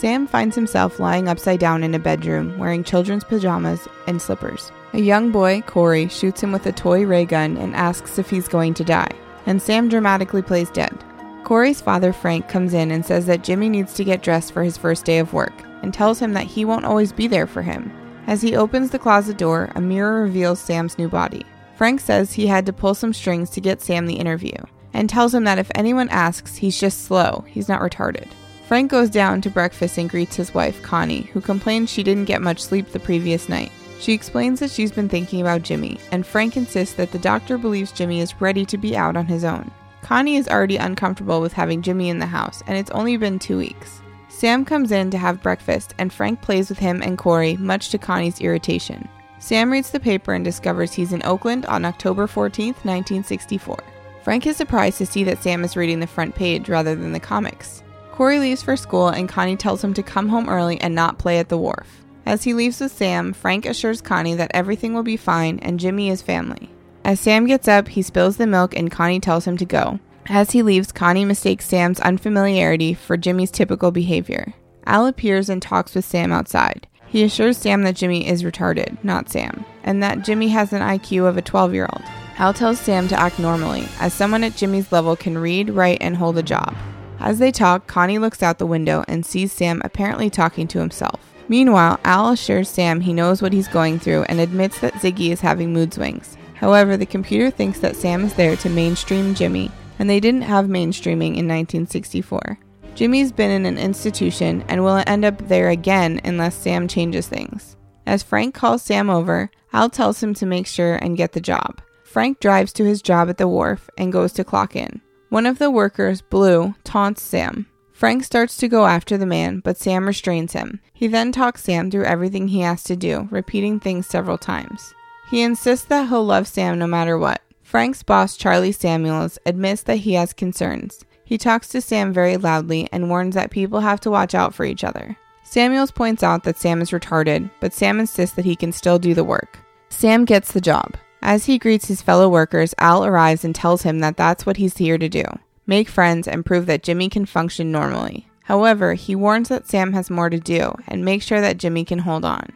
Sam 0.00 0.26
finds 0.26 0.56
himself 0.56 0.98
lying 0.98 1.28
upside 1.28 1.60
down 1.60 1.84
in 1.84 1.94
a 1.94 1.98
bedroom 1.98 2.56
wearing 2.56 2.82
children's 2.82 3.22
pajamas 3.22 3.86
and 4.06 4.20
slippers. 4.20 4.72
A 4.94 4.98
young 4.98 5.30
boy, 5.30 5.60
Corey, 5.66 6.08
shoots 6.08 6.42
him 6.42 6.52
with 6.52 6.64
a 6.64 6.72
toy 6.72 7.04
ray 7.04 7.26
gun 7.26 7.58
and 7.58 7.76
asks 7.76 8.18
if 8.18 8.30
he's 8.30 8.48
going 8.48 8.72
to 8.74 8.82
die, 8.82 9.10
and 9.44 9.60
Sam 9.60 9.90
dramatically 9.90 10.40
plays 10.40 10.70
dead. 10.70 11.04
Corey's 11.44 11.82
father, 11.82 12.14
Frank, 12.14 12.48
comes 12.48 12.72
in 12.72 12.90
and 12.90 13.04
says 13.04 13.26
that 13.26 13.44
Jimmy 13.44 13.68
needs 13.68 13.92
to 13.92 14.04
get 14.04 14.22
dressed 14.22 14.52
for 14.52 14.62
his 14.62 14.78
first 14.78 15.04
day 15.04 15.18
of 15.18 15.34
work 15.34 15.52
and 15.82 15.92
tells 15.92 16.18
him 16.18 16.32
that 16.32 16.46
he 16.46 16.64
won't 16.64 16.86
always 16.86 17.12
be 17.12 17.26
there 17.26 17.46
for 17.46 17.60
him. 17.60 17.92
As 18.26 18.40
he 18.40 18.56
opens 18.56 18.92
the 18.92 18.98
closet 18.98 19.36
door, 19.36 19.70
a 19.74 19.82
mirror 19.82 20.22
reveals 20.22 20.60
Sam's 20.60 20.96
new 20.96 21.10
body. 21.10 21.44
Frank 21.76 22.00
says 22.00 22.32
he 22.32 22.46
had 22.46 22.64
to 22.64 22.72
pull 22.72 22.94
some 22.94 23.12
strings 23.12 23.50
to 23.50 23.60
get 23.60 23.82
Sam 23.82 24.06
the 24.06 24.14
interview 24.14 24.56
and 24.94 25.10
tells 25.10 25.34
him 25.34 25.44
that 25.44 25.58
if 25.58 25.70
anyone 25.74 26.08
asks, 26.08 26.56
he's 26.56 26.80
just 26.80 27.04
slow, 27.04 27.44
he's 27.46 27.68
not 27.68 27.82
retarded. 27.82 28.28
Frank 28.70 28.88
goes 28.88 29.10
down 29.10 29.40
to 29.40 29.50
breakfast 29.50 29.98
and 29.98 30.08
greets 30.08 30.36
his 30.36 30.54
wife, 30.54 30.80
Connie, 30.80 31.22
who 31.32 31.40
complains 31.40 31.90
she 31.90 32.04
didn't 32.04 32.26
get 32.26 32.40
much 32.40 32.62
sleep 32.62 32.86
the 32.92 33.00
previous 33.00 33.48
night. 33.48 33.72
She 33.98 34.12
explains 34.12 34.60
that 34.60 34.70
she's 34.70 34.92
been 34.92 35.08
thinking 35.08 35.40
about 35.40 35.62
Jimmy, 35.62 35.98
and 36.12 36.24
Frank 36.24 36.56
insists 36.56 36.94
that 36.94 37.10
the 37.10 37.18
doctor 37.18 37.58
believes 37.58 37.90
Jimmy 37.90 38.20
is 38.20 38.40
ready 38.40 38.64
to 38.66 38.78
be 38.78 38.96
out 38.96 39.16
on 39.16 39.26
his 39.26 39.42
own. 39.42 39.72
Connie 40.02 40.36
is 40.36 40.46
already 40.46 40.76
uncomfortable 40.76 41.40
with 41.40 41.52
having 41.52 41.82
Jimmy 41.82 42.10
in 42.10 42.20
the 42.20 42.26
house, 42.26 42.62
and 42.68 42.78
it's 42.78 42.92
only 42.92 43.16
been 43.16 43.40
two 43.40 43.58
weeks. 43.58 44.02
Sam 44.28 44.64
comes 44.64 44.92
in 44.92 45.10
to 45.10 45.18
have 45.18 45.42
breakfast, 45.42 45.92
and 45.98 46.12
Frank 46.12 46.40
plays 46.40 46.68
with 46.68 46.78
him 46.78 47.02
and 47.02 47.18
Corey, 47.18 47.56
much 47.56 47.88
to 47.88 47.98
Connie's 47.98 48.40
irritation. 48.40 49.08
Sam 49.40 49.72
reads 49.72 49.90
the 49.90 49.98
paper 49.98 50.32
and 50.32 50.44
discovers 50.44 50.92
he's 50.92 51.12
in 51.12 51.24
Oakland 51.24 51.66
on 51.66 51.84
October 51.84 52.28
14th, 52.28 52.84
1964. 52.84 53.78
Frank 54.22 54.46
is 54.46 54.56
surprised 54.56 54.98
to 54.98 55.06
see 55.06 55.24
that 55.24 55.42
Sam 55.42 55.64
is 55.64 55.76
reading 55.76 55.98
the 55.98 56.06
front 56.06 56.36
page 56.36 56.68
rather 56.68 56.94
than 56.94 57.10
the 57.10 57.18
comics. 57.18 57.82
Corey 58.20 58.38
leaves 58.38 58.62
for 58.62 58.76
school, 58.76 59.08
and 59.08 59.30
Connie 59.30 59.56
tells 59.56 59.82
him 59.82 59.94
to 59.94 60.02
come 60.02 60.28
home 60.28 60.46
early 60.46 60.78
and 60.82 60.94
not 60.94 61.16
play 61.16 61.38
at 61.38 61.48
the 61.48 61.56
wharf. 61.56 62.04
As 62.26 62.42
he 62.42 62.52
leaves 62.52 62.78
with 62.78 62.92
Sam, 62.92 63.32
Frank 63.32 63.64
assures 63.64 64.02
Connie 64.02 64.34
that 64.34 64.50
everything 64.52 64.92
will 64.92 65.02
be 65.02 65.16
fine 65.16 65.58
and 65.60 65.80
Jimmy 65.80 66.10
is 66.10 66.20
family. 66.20 66.68
As 67.02 67.18
Sam 67.18 67.46
gets 67.46 67.66
up, 67.66 67.88
he 67.88 68.02
spills 68.02 68.36
the 68.36 68.46
milk 68.46 68.76
and 68.76 68.90
Connie 68.90 69.20
tells 69.20 69.46
him 69.46 69.56
to 69.56 69.64
go. 69.64 70.00
As 70.26 70.50
he 70.50 70.60
leaves, 70.60 70.92
Connie 70.92 71.24
mistakes 71.24 71.64
Sam's 71.64 71.98
unfamiliarity 71.98 72.92
for 72.92 73.16
Jimmy's 73.16 73.50
typical 73.50 73.90
behavior. 73.90 74.52
Al 74.84 75.06
appears 75.06 75.48
and 75.48 75.62
talks 75.62 75.94
with 75.94 76.04
Sam 76.04 76.30
outside. 76.30 76.86
He 77.06 77.24
assures 77.24 77.56
Sam 77.56 77.84
that 77.84 77.96
Jimmy 77.96 78.28
is 78.28 78.42
retarded, 78.42 79.02
not 79.02 79.30
Sam, 79.30 79.64
and 79.82 80.02
that 80.02 80.26
Jimmy 80.26 80.48
has 80.48 80.74
an 80.74 80.82
IQ 80.82 81.26
of 81.26 81.38
a 81.38 81.42
12 81.42 81.72
year 81.72 81.88
old. 81.90 82.02
Al 82.36 82.52
tells 82.52 82.78
Sam 82.78 83.08
to 83.08 83.18
act 83.18 83.38
normally, 83.38 83.88
as 83.98 84.12
someone 84.12 84.44
at 84.44 84.56
Jimmy's 84.56 84.92
level 84.92 85.16
can 85.16 85.38
read, 85.38 85.70
write, 85.70 86.02
and 86.02 86.18
hold 86.18 86.36
a 86.36 86.42
job. 86.42 86.76
As 87.20 87.38
they 87.38 87.52
talk, 87.52 87.86
Connie 87.86 88.18
looks 88.18 88.42
out 88.42 88.58
the 88.58 88.66
window 88.66 89.04
and 89.06 89.24
sees 89.24 89.52
Sam 89.52 89.82
apparently 89.84 90.30
talking 90.30 90.66
to 90.68 90.78
himself. 90.78 91.20
Meanwhile, 91.48 92.00
Al 92.04 92.30
assures 92.30 92.68
Sam 92.68 93.00
he 93.00 93.12
knows 93.12 93.42
what 93.42 93.52
he's 93.52 93.68
going 93.68 93.98
through 93.98 94.22
and 94.24 94.40
admits 94.40 94.80
that 94.80 94.94
Ziggy 94.94 95.30
is 95.30 95.40
having 95.40 95.72
mood 95.72 95.92
swings. 95.92 96.36
However, 96.54 96.96
the 96.96 97.06
computer 97.06 97.50
thinks 97.50 97.80
that 97.80 97.96
Sam 97.96 98.24
is 98.24 98.34
there 98.34 98.56
to 98.56 98.70
mainstream 98.70 99.34
Jimmy, 99.34 99.70
and 99.98 100.08
they 100.08 100.20
didn't 100.20 100.42
have 100.42 100.66
mainstreaming 100.66 101.36
in 101.36 101.46
1964. 101.46 102.58
Jimmy's 102.94 103.32
been 103.32 103.50
in 103.50 103.66
an 103.66 103.78
institution 103.78 104.64
and 104.68 104.82
will 104.82 105.02
end 105.06 105.24
up 105.24 105.38
there 105.48 105.68
again 105.68 106.20
unless 106.24 106.54
Sam 106.54 106.88
changes 106.88 107.28
things. 107.28 107.76
As 108.06 108.22
Frank 108.22 108.54
calls 108.54 108.82
Sam 108.82 109.10
over, 109.10 109.50
Al 109.72 109.90
tells 109.90 110.22
him 110.22 110.34
to 110.34 110.46
make 110.46 110.66
sure 110.66 110.96
and 110.96 111.16
get 111.16 111.32
the 111.32 111.40
job. 111.40 111.80
Frank 112.04 112.40
drives 112.40 112.72
to 112.74 112.84
his 112.84 113.02
job 113.02 113.28
at 113.28 113.38
the 113.38 113.46
wharf 113.46 113.88
and 113.96 114.12
goes 114.12 114.32
to 114.32 114.44
clock 114.44 114.74
in. 114.74 115.00
One 115.30 115.46
of 115.46 115.60
the 115.60 115.70
workers, 115.70 116.22
Blue, 116.22 116.74
taunts 116.82 117.22
Sam. 117.22 117.66
Frank 117.92 118.24
starts 118.24 118.56
to 118.56 118.66
go 118.66 118.86
after 118.86 119.16
the 119.16 119.26
man, 119.26 119.60
but 119.60 119.76
Sam 119.76 120.06
restrains 120.06 120.54
him. 120.54 120.80
He 120.92 121.06
then 121.06 121.30
talks 121.30 121.62
Sam 121.62 121.88
through 121.88 122.04
everything 122.04 122.48
he 122.48 122.60
has 122.60 122.82
to 122.84 122.96
do, 122.96 123.28
repeating 123.30 123.78
things 123.78 124.08
several 124.08 124.38
times. 124.38 124.92
He 125.30 125.42
insists 125.42 125.86
that 125.86 126.08
he'll 126.08 126.24
love 126.24 126.48
Sam 126.48 126.80
no 126.80 126.88
matter 126.88 127.16
what. 127.16 127.42
Frank's 127.62 128.02
boss, 128.02 128.36
Charlie 128.36 128.72
Samuels, 128.72 129.38
admits 129.46 129.82
that 129.82 129.98
he 129.98 130.14
has 130.14 130.32
concerns. 130.32 131.04
He 131.24 131.38
talks 131.38 131.68
to 131.68 131.80
Sam 131.80 132.12
very 132.12 132.36
loudly 132.36 132.88
and 132.90 133.08
warns 133.08 133.36
that 133.36 133.52
people 133.52 133.78
have 133.78 134.00
to 134.00 134.10
watch 134.10 134.34
out 134.34 134.52
for 134.52 134.64
each 134.64 134.82
other. 134.82 135.16
Samuels 135.44 135.92
points 135.92 136.24
out 136.24 136.42
that 136.42 136.58
Sam 136.58 136.82
is 136.82 136.90
retarded, 136.90 137.48
but 137.60 137.72
Sam 137.72 138.00
insists 138.00 138.34
that 138.34 138.44
he 138.44 138.56
can 138.56 138.72
still 138.72 138.98
do 138.98 139.14
the 139.14 139.22
work. 139.22 139.60
Sam 139.90 140.24
gets 140.24 140.50
the 140.50 140.60
job. 140.60 140.96
As 141.22 141.46
he 141.46 141.58
greets 141.58 141.88
his 141.88 142.02
fellow 142.02 142.28
workers, 142.28 142.74
Al 142.78 143.04
arrives 143.04 143.44
and 143.44 143.54
tells 143.54 143.82
him 143.82 144.00
that 144.00 144.16
that's 144.16 144.46
what 144.46 144.56
he's 144.56 144.78
here 144.78 144.98
to 144.98 145.08
do 145.08 145.24
make 145.66 145.88
friends 145.88 146.26
and 146.26 146.44
prove 146.44 146.66
that 146.66 146.82
Jimmy 146.82 147.08
can 147.08 147.24
function 147.24 147.70
normally. 147.70 148.26
However, 148.42 148.94
he 148.94 149.14
warns 149.14 149.48
that 149.50 149.68
Sam 149.68 149.92
has 149.92 150.10
more 150.10 150.28
to 150.28 150.40
do 150.40 150.74
and 150.88 151.04
make 151.04 151.22
sure 151.22 151.40
that 151.40 151.58
Jimmy 151.58 151.84
can 151.84 152.00
hold 152.00 152.24
on. 152.24 152.52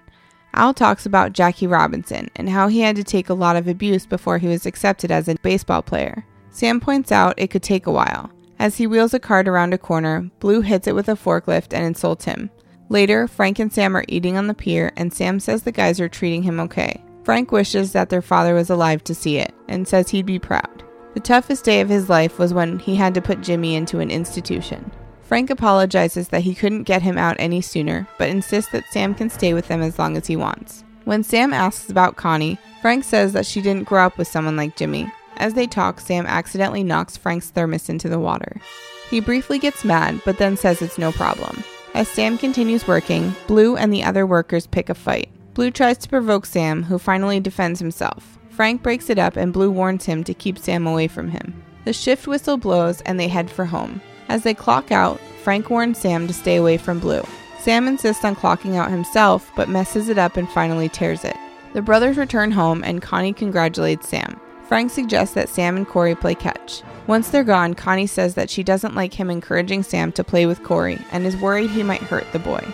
Al 0.53 0.75
talks 0.75 1.07
about 1.07 1.33
Jackie 1.33 1.69
Robinson 1.69 2.29
and 2.35 2.49
how 2.49 2.67
he 2.67 2.81
had 2.81 2.97
to 2.97 3.05
take 3.05 3.29
a 3.29 3.35
lot 3.35 3.55
of 3.55 3.69
abuse 3.69 4.05
before 4.05 4.39
he 4.39 4.49
was 4.49 4.67
accepted 4.67 5.13
as 5.13 5.29
a 5.29 5.37
baseball 5.43 5.81
player. 5.81 6.27
Sam 6.51 6.81
points 6.81 7.13
out 7.13 7.35
it 7.37 7.51
could 7.51 7.63
take 7.63 7.87
a 7.87 7.93
while. 7.93 8.31
As 8.59 8.77
he 8.77 8.87
wheels 8.89 9.15
a 9.15 9.21
cart 9.21 9.47
around 9.47 9.75
a 9.75 9.79
corner, 9.79 10.31
Blue 10.41 10.61
hits 10.61 10.89
it 10.89 10.95
with 10.95 11.09
a 11.09 11.13
forklift 11.13 11.73
and 11.73 11.85
insults 11.85 12.25
him. 12.25 12.51
Later, 12.89 13.27
Frank 13.27 13.59
and 13.59 13.73
Sam 13.73 13.97
are 13.97 14.05
eating 14.09 14.37
on 14.37 14.47
the 14.47 14.55
pier, 14.55 14.93
and 14.97 15.13
Sam 15.13 15.41
says 15.41 15.63
the 15.63 15.73
guys 15.73 16.01
are 16.01 16.09
treating 16.09 16.43
him 16.43 16.61
okay. 16.61 17.03
Frank 17.25 17.51
wishes 17.51 17.93
that 17.93 18.11
their 18.11 18.23
father 18.23 18.55
was 18.55 18.71
alive 18.71 19.03
to 19.05 19.15
see 19.15 19.39
it 19.39 19.55
and 19.67 19.89
says 19.89 20.11
he'd 20.11 20.27
be 20.27 20.39
proud. 20.39 20.85
The 21.15 21.21
toughest 21.21 21.65
day 21.65 21.81
of 21.81 21.89
his 21.89 22.09
life 22.11 22.39
was 22.39 22.53
when 22.53 22.79
he 22.79 22.97
had 22.97 23.15
to 23.15 23.23
put 23.23 23.41
Jimmy 23.41 23.75
into 23.75 24.01
an 24.01 24.11
institution. 24.11 24.93
Frank 25.23 25.49
apologizes 25.49 26.29
that 26.29 26.43
he 26.43 26.55
couldn't 26.55 26.83
get 26.83 27.01
him 27.01 27.17
out 27.17 27.37
any 27.39 27.63
sooner, 27.63 28.07
but 28.19 28.29
insists 28.29 28.71
that 28.73 28.85
Sam 28.93 29.15
can 29.15 29.31
stay 29.31 29.55
with 29.55 29.69
them 29.69 29.81
as 29.81 29.99
long 29.99 30.17
as 30.17 30.27
he 30.27 30.37
wants. 30.37 30.85
When 31.05 31.23
Sam 31.23 31.53
asks 31.53 31.89
about 31.89 32.17
Connie, 32.17 32.59
Frank 32.83 33.05
says 33.05 33.33
that 33.33 33.47
she 33.47 33.63
didn't 33.63 33.89
grow 33.89 34.05
up 34.05 34.19
with 34.19 34.29
someone 34.29 34.57
like 34.57 34.77
Jimmy. 34.77 35.11
As 35.37 35.55
they 35.55 35.67
talk, 35.67 36.01
Sam 36.01 36.27
accidentally 36.27 36.85
knocks 36.85 37.17
Frank's 37.17 37.51
thermos 37.51 37.89
into 37.89 38.09
the 38.09 38.21
water. 38.21 38.61
He 39.09 39.21
briefly 39.21 39.59
gets 39.59 39.85
mad, 39.85 40.21
but 40.25 40.39
then 40.39 40.57
says 40.57 40.83
it's 40.83 40.99
no 40.99 41.11
problem. 41.13 41.65
As 41.95 42.09
Sam 42.09 42.37
continues 42.37 42.87
working, 42.87 43.35
Blue 43.47 43.77
and 43.77 43.93
the 43.93 44.03
other 44.03 44.27
workers 44.27 44.67
pick 44.67 44.89
a 44.91 44.95
fight. 44.95 45.31
Blue 45.55 45.71
tries 45.71 45.99
to 45.99 46.09
provoke 46.09 46.47
Sam, 46.47 46.83
who 46.83 46.99
finally 46.99 47.39
defends 47.39 47.79
himself. 47.79 48.39
Frank 48.51 48.83
breaks 48.83 49.09
it 49.09 49.21
up 49.21 49.37
and 49.37 49.53
Blue 49.53 49.71
warns 49.71 50.05
him 50.05 50.25
to 50.25 50.35
keep 50.35 50.59
Sam 50.59 50.85
away 50.85 51.07
from 51.07 51.31
him. 51.31 51.63
The 51.85 51.93
shift 51.93 52.27
whistle 52.27 52.57
blows 52.57 53.01
and 53.03 53.19
they 53.21 53.29
head 53.29 53.49
for 53.49 53.65
home. 53.65 54.01
As 54.29 54.43
they 54.43 54.55
clock 54.55 54.91
out, 54.91 55.21
Frank 55.45 55.71
warns 55.71 55.99
Sam 55.99 56.27
to 56.27 56.33
stay 56.33 56.57
away 56.57 56.77
from 56.77 56.99
Blue. 56.99 57.23
Sam 57.61 57.87
insists 57.87 58.25
on 58.25 58.35
clocking 58.35 58.75
out 58.75 58.91
himself, 58.91 59.51
but 59.55 59.69
messes 59.69 60.09
it 60.09 60.19
up 60.19 60.37
and 60.37 60.49
finally 60.49 60.89
tears 60.89 61.25
it. 61.25 61.37
The 61.73 61.83
brothers 61.83 62.17
return 62.17 62.51
home 62.51 62.83
and 62.83 63.01
Connie 63.01 63.33
congratulates 63.33 64.09
Sam. 64.09 64.41
Frank 64.65 64.91
suggests 64.91 65.35
that 65.35 65.49
Sam 65.49 65.77
and 65.77 65.87
Corey 65.87 66.17
play 66.17 66.35
catch. 66.35 66.83
Once 67.07 67.31
they're 67.31 67.45
gone, 67.45 67.75
Connie 67.75 68.07
says 68.09 68.35
that 68.35 68.51
she 68.51 68.65
doesn't 68.65 68.95
like 68.97 69.15
him 69.15 69.31
encouraging 69.31 69.85
Sam 69.85 70.11
to 70.13 70.25
play 70.25 70.47
with 70.47 70.65
Corey 70.65 70.99
and 71.13 71.25
is 71.25 71.37
worried 71.37 71.71
he 71.71 71.83
might 71.85 72.01
hurt 72.01 72.27
the 72.33 72.39
boy. 72.39 72.65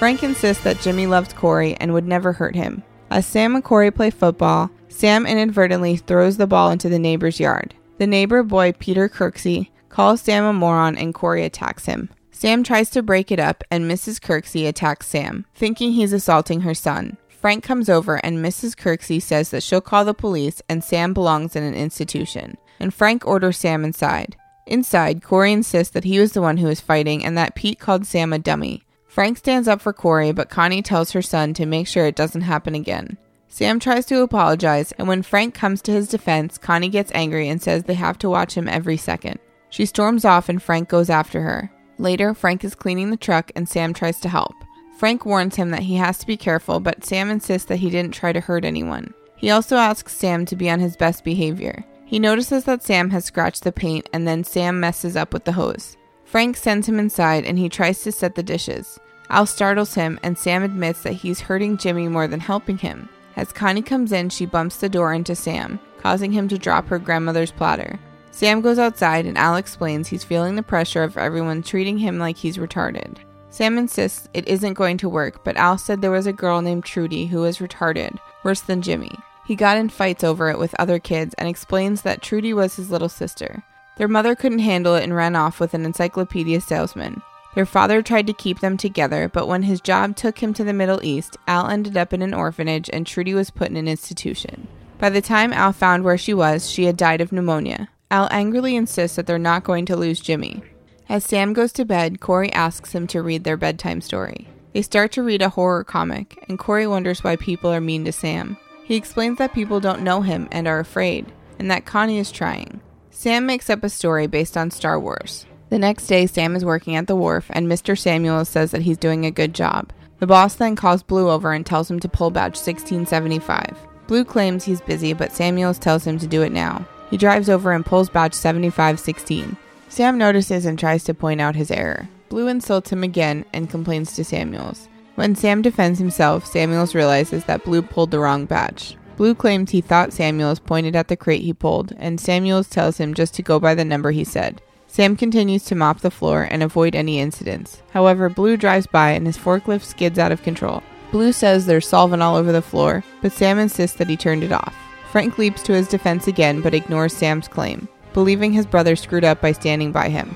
Frank 0.00 0.22
insists 0.22 0.64
that 0.64 0.80
Jimmy 0.80 1.06
loves 1.06 1.34
Corey 1.34 1.76
and 1.78 1.92
would 1.92 2.06
never 2.06 2.32
hurt 2.32 2.56
him. 2.56 2.82
As 3.10 3.26
Sam 3.26 3.54
and 3.54 3.62
Corey 3.62 3.90
play 3.90 4.08
football, 4.08 4.70
Sam 4.88 5.26
inadvertently 5.26 5.98
throws 5.98 6.38
the 6.38 6.46
ball 6.46 6.70
into 6.70 6.88
the 6.88 6.98
neighbor's 6.98 7.38
yard. 7.38 7.74
The 7.98 8.06
neighbor 8.06 8.42
boy, 8.42 8.72
Peter 8.72 9.10
Kirksey, 9.10 9.68
calls 9.90 10.22
Sam 10.22 10.44
a 10.44 10.54
moron 10.54 10.96
and 10.96 11.12
Corey 11.12 11.44
attacks 11.44 11.84
him. 11.84 12.08
Sam 12.30 12.64
tries 12.64 12.88
to 12.90 13.02
break 13.02 13.30
it 13.30 13.38
up 13.38 13.62
and 13.70 13.90
Mrs. 13.90 14.18
Kirksey 14.18 14.66
attacks 14.66 15.06
Sam, 15.06 15.44
thinking 15.54 15.92
he's 15.92 16.14
assaulting 16.14 16.62
her 16.62 16.72
son. 16.72 17.18
Frank 17.28 17.62
comes 17.62 17.90
over 17.90 18.24
and 18.24 18.42
Mrs. 18.42 18.74
Kirksey 18.74 19.20
says 19.20 19.50
that 19.50 19.62
she'll 19.62 19.82
call 19.82 20.06
the 20.06 20.14
police 20.14 20.62
and 20.66 20.82
Sam 20.82 21.12
belongs 21.12 21.54
in 21.54 21.62
an 21.62 21.74
institution. 21.74 22.56
And 22.78 22.94
Frank 22.94 23.26
orders 23.26 23.58
Sam 23.58 23.84
inside. 23.84 24.36
Inside, 24.66 25.22
Corey 25.22 25.52
insists 25.52 25.92
that 25.92 26.04
he 26.04 26.18
was 26.18 26.32
the 26.32 26.40
one 26.40 26.56
who 26.56 26.68
was 26.68 26.80
fighting 26.80 27.22
and 27.22 27.36
that 27.36 27.54
Pete 27.54 27.78
called 27.78 28.06
Sam 28.06 28.32
a 28.32 28.38
dummy. 28.38 28.82
Frank 29.10 29.38
stands 29.38 29.66
up 29.66 29.80
for 29.80 29.92
Corey, 29.92 30.30
but 30.30 30.48
Connie 30.48 30.82
tells 30.82 31.10
her 31.10 31.20
son 31.20 31.52
to 31.54 31.66
make 31.66 31.88
sure 31.88 32.06
it 32.06 32.14
doesn't 32.14 32.42
happen 32.42 32.76
again. 32.76 33.18
Sam 33.48 33.80
tries 33.80 34.06
to 34.06 34.22
apologize, 34.22 34.92
and 34.92 35.08
when 35.08 35.22
Frank 35.22 35.52
comes 35.52 35.82
to 35.82 35.90
his 35.90 36.06
defense, 36.06 36.58
Connie 36.58 36.88
gets 36.88 37.10
angry 37.12 37.48
and 37.48 37.60
says 37.60 37.82
they 37.82 37.94
have 37.94 38.18
to 38.18 38.30
watch 38.30 38.54
him 38.54 38.68
every 38.68 38.96
second. 38.96 39.40
She 39.68 39.84
storms 39.84 40.24
off 40.24 40.48
and 40.48 40.62
Frank 40.62 40.88
goes 40.88 41.10
after 41.10 41.40
her. 41.42 41.72
Later, 41.98 42.34
Frank 42.34 42.62
is 42.62 42.76
cleaning 42.76 43.10
the 43.10 43.16
truck 43.16 43.50
and 43.56 43.68
Sam 43.68 43.92
tries 43.92 44.20
to 44.20 44.28
help. 44.28 44.54
Frank 44.96 45.26
warns 45.26 45.56
him 45.56 45.70
that 45.70 45.82
he 45.82 45.96
has 45.96 46.18
to 46.18 46.26
be 46.26 46.36
careful, 46.36 46.78
but 46.78 47.04
Sam 47.04 47.30
insists 47.30 47.66
that 47.66 47.78
he 47.78 47.90
didn't 47.90 48.14
try 48.14 48.32
to 48.32 48.40
hurt 48.40 48.64
anyone. 48.64 49.12
He 49.34 49.50
also 49.50 49.76
asks 49.76 50.14
Sam 50.14 50.46
to 50.46 50.54
be 50.54 50.70
on 50.70 50.78
his 50.78 50.96
best 50.96 51.24
behavior. 51.24 51.84
He 52.04 52.20
notices 52.20 52.62
that 52.64 52.84
Sam 52.84 53.10
has 53.10 53.24
scratched 53.24 53.64
the 53.64 53.72
paint 53.72 54.08
and 54.12 54.28
then 54.28 54.44
Sam 54.44 54.78
messes 54.78 55.16
up 55.16 55.32
with 55.32 55.44
the 55.44 55.52
hose. 55.52 55.96
Frank 56.30 56.56
sends 56.56 56.88
him 56.88 57.00
inside 57.00 57.44
and 57.44 57.58
he 57.58 57.68
tries 57.68 58.02
to 58.02 58.12
set 58.12 58.36
the 58.36 58.42
dishes. 58.44 59.00
Al 59.30 59.46
startles 59.46 59.94
him 59.94 60.16
and 60.22 60.38
Sam 60.38 60.62
admits 60.62 61.02
that 61.02 61.14
he's 61.14 61.40
hurting 61.40 61.76
Jimmy 61.76 62.06
more 62.06 62.28
than 62.28 62.38
helping 62.38 62.78
him. 62.78 63.08
As 63.34 63.52
Connie 63.52 63.82
comes 63.82 64.12
in, 64.12 64.28
she 64.28 64.46
bumps 64.46 64.76
the 64.76 64.88
door 64.88 65.12
into 65.12 65.34
Sam, 65.34 65.80
causing 65.98 66.30
him 66.30 66.46
to 66.46 66.56
drop 66.56 66.86
her 66.86 67.00
grandmother's 67.00 67.50
platter. 67.50 67.98
Sam 68.30 68.60
goes 68.60 68.78
outside 68.78 69.26
and 69.26 69.36
Al 69.36 69.56
explains 69.56 70.06
he's 70.06 70.22
feeling 70.22 70.54
the 70.54 70.62
pressure 70.62 71.02
of 71.02 71.16
everyone 71.16 71.64
treating 71.64 71.98
him 71.98 72.20
like 72.20 72.36
he's 72.36 72.58
retarded. 72.58 73.16
Sam 73.50 73.76
insists 73.76 74.28
it 74.32 74.46
isn't 74.46 74.74
going 74.74 74.98
to 74.98 75.08
work, 75.08 75.42
but 75.42 75.56
Al 75.56 75.78
said 75.78 76.00
there 76.00 76.12
was 76.12 76.28
a 76.28 76.32
girl 76.32 76.62
named 76.62 76.84
Trudy 76.84 77.26
who 77.26 77.40
was 77.40 77.58
retarded, 77.58 78.20
worse 78.44 78.60
than 78.60 78.82
Jimmy. 78.82 79.10
He 79.46 79.56
got 79.56 79.78
in 79.78 79.88
fights 79.88 80.22
over 80.22 80.48
it 80.48 80.60
with 80.60 80.78
other 80.78 81.00
kids 81.00 81.34
and 81.38 81.48
explains 81.48 82.02
that 82.02 82.22
Trudy 82.22 82.54
was 82.54 82.76
his 82.76 82.88
little 82.88 83.08
sister. 83.08 83.64
Their 84.00 84.08
mother 84.08 84.34
couldn't 84.34 84.60
handle 84.60 84.94
it 84.94 85.04
and 85.04 85.14
ran 85.14 85.36
off 85.36 85.60
with 85.60 85.74
an 85.74 85.84
encyclopedia 85.84 86.62
salesman. 86.62 87.20
Their 87.54 87.66
father 87.66 88.00
tried 88.00 88.26
to 88.28 88.32
keep 88.32 88.60
them 88.60 88.78
together, 88.78 89.28
but 89.28 89.46
when 89.46 89.64
his 89.64 89.82
job 89.82 90.16
took 90.16 90.38
him 90.38 90.54
to 90.54 90.64
the 90.64 90.72
Middle 90.72 91.04
East, 91.04 91.36
Al 91.46 91.68
ended 91.68 91.98
up 91.98 92.14
in 92.14 92.22
an 92.22 92.32
orphanage 92.32 92.88
and 92.90 93.06
Trudy 93.06 93.34
was 93.34 93.50
put 93.50 93.68
in 93.68 93.76
an 93.76 93.86
institution. 93.86 94.68
By 94.96 95.10
the 95.10 95.20
time 95.20 95.52
Al 95.52 95.74
found 95.74 96.02
where 96.02 96.16
she 96.16 96.32
was, 96.32 96.70
she 96.70 96.84
had 96.84 96.96
died 96.96 97.20
of 97.20 97.30
pneumonia. 97.30 97.90
Al 98.10 98.26
angrily 98.30 98.74
insists 98.74 99.16
that 99.16 99.26
they're 99.26 99.38
not 99.38 99.64
going 99.64 99.84
to 99.84 99.96
lose 99.96 100.18
Jimmy. 100.18 100.62
As 101.10 101.22
Sam 101.22 101.52
goes 101.52 101.70
to 101.74 101.84
bed, 101.84 102.20
Corey 102.20 102.50
asks 102.54 102.94
him 102.94 103.06
to 103.08 103.20
read 103.20 103.44
their 103.44 103.58
bedtime 103.58 104.00
story. 104.00 104.48
They 104.72 104.80
start 104.80 105.12
to 105.12 105.22
read 105.22 105.42
a 105.42 105.50
horror 105.50 105.84
comic, 105.84 106.42
and 106.48 106.58
Corey 106.58 106.86
wonders 106.86 107.22
why 107.22 107.36
people 107.36 107.70
are 107.70 107.82
mean 107.82 108.06
to 108.06 108.12
Sam. 108.12 108.56
He 108.82 108.96
explains 108.96 109.36
that 109.36 109.52
people 109.52 109.78
don't 109.78 110.00
know 110.00 110.22
him 110.22 110.48
and 110.50 110.66
are 110.66 110.80
afraid, 110.80 111.30
and 111.58 111.70
that 111.70 111.84
Connie 111.84 112.18
is 112.18 112.32
trying. 112.32 112.80
Sam 113.10 113.44
makes 113.44 113.68
up 113.68 113.84
a 113.84 113.88
story 113.88 114.26
based 114.26 114.56
on 114.56 114.70
Star 114.70 114.98
Wars. 114.98 115.46
The 115.68 115.78
next 115.78 116.06
day, 116.06 116.26
Sam 116.26 116.56
is 116.56 116.64
working 116.64 116.96
at 116.96 117.06
the 117.06 117.16
wharf, 117.16 117.46
and 117.50 117.66
Mr. 117.66 117.98
Samuels 117.98 118.48
says 118.48 118.70
that 118.70 118.82
he's 118.82 118.96
doing 118.96 119.26
a 119.26 119.30
good 119.30 119.54
job. 119.54 119.92
The 120.18 120.26
boss 120.26 120.54
then 120.54 120.76
calls 120.76 121.02
Blue 121.02 121.30
over 121.30 121.52
and 121.52 121.64
tells 121.64 121.90
him 121.90 122.00
to 122.00 122.08
pull 122.08 122.30
badge 122.30 122.56
1675. 122.56 123.76
Blue 124.06 124.24
claims 124.24 124.64
he's 124.64 124.80
busy, 124.80 125.12
but 125.12 125.32
Samuels 125.32 125.78
tells 125.78 126.06
him 126.06 126.18
to 126.18 126.26
do 126.26 126.42
it 126.42 126.52
now. 126.52 126.86
He 127.10 127.16
drives 127.16 127.48
over 127.48 127.72
and 127.72 127.86
pulls 127.86 128.10
badge 128.10 128.34
7516. 128.34 129.56
Sam 129.88 130.18
notices 130.18 130.66
and 130.66 130.78
tries 130.78 131.04
to 131.04 131.14
point 131.14 131.40
out 131.40 131.56
his 131.56 131.70
error. 131.70 132.08
Blue 132.28 132.48
insults 132.48 132.90
him 132.90 133.02
again 133.02 133.44
and 133.52 133.70
complains 133.70 134.14
to 134.14 134.24
Samuels. 134.24 134.88
When 135.16 135.34
Sam 135.34 135.62
defends 135.62 135.98
himself, 135.98 136.46
Samuels 136.46 136.94
realizes 136.94 137.44
that 137.44 137.64
Blue 137.64 137.82
pulled 137.82 138.10
the 138.10 138.20
wrong 138.20 138.46
badge. 138.46 138.96
Blue 139.20 139.34
claims 139.34 139.72
he 139.72 139.82
thought 139.82 140.14
Samuels 140.14 140.60
pointed 140.60 140.96
at 140.96 141.08
the 141.08 141.14
crate 141.14 141.42
he 141.42 141.52
pulled, 141.52 141.92
and 141.98 142.18
Samuels 142.18 142.70
tells 142.70 142.96
him 142.96 143.12
just 143.12 143.34
to 143.34 143.42
go 143.42 143.60
by 143.60 143.74
the 143.74 143.84
number 143.84 144.12
he 144.12 144.24
said. 144.24 144.62
Sam 144.86 145.14
continues 145.14 145.62
to 145.64 145.74
mop 145.74 146.00
the 146.00 146.10
floor 146.10 146.48
and 146.50 146.62
avoid 146.62 146.94
any 146.94 147.20
incidents. 147.20 147.82
However, 147.90 148.30
Blue 148.30 148.56
drives 148.56 148.86
by 148.86 149.10
and 149.10 149.26
his 149.26 149.36
forklift 149.36 149.82
skids 149.82 150.18
out 150.18 150.32
of 150.32 150.42
control. 150.42 150.82
Blue 151.12 151.32
says 151.32 151.66
there's 151.66 151.86
solvent 151.86 152.22
all 152.22 152.34
over 152.34 152.50
the 152.50 152.62
floor, 152.62 153.04
but 153.20 153.30
Sam 153.30 153.58
insists 153.58 153.98
that 153.98 154.08
he 154.08 154.16
turned 154.16 154.42
it 154.42 154.52
off. 154.52 154.74
Frank 155.12 155.36
leaps 155.36 155.62
to 155.64 155.74
his 155.74 155.86
defense 155.86 156.26
again 156.26 156.62
but 156.62 156.72
ignores 156.72 157.14
Sam's 157.14 157.46
claim, 157.46 157.88
believing 158.14 158.54
his 158.54 158.64
brother 158.64 158.96
screwed 158.96 159.24
up 159.24 159.42
by 159.42 159.52
standing 159.52 159.92
by 159.92 160.08
him. 160.08 160.34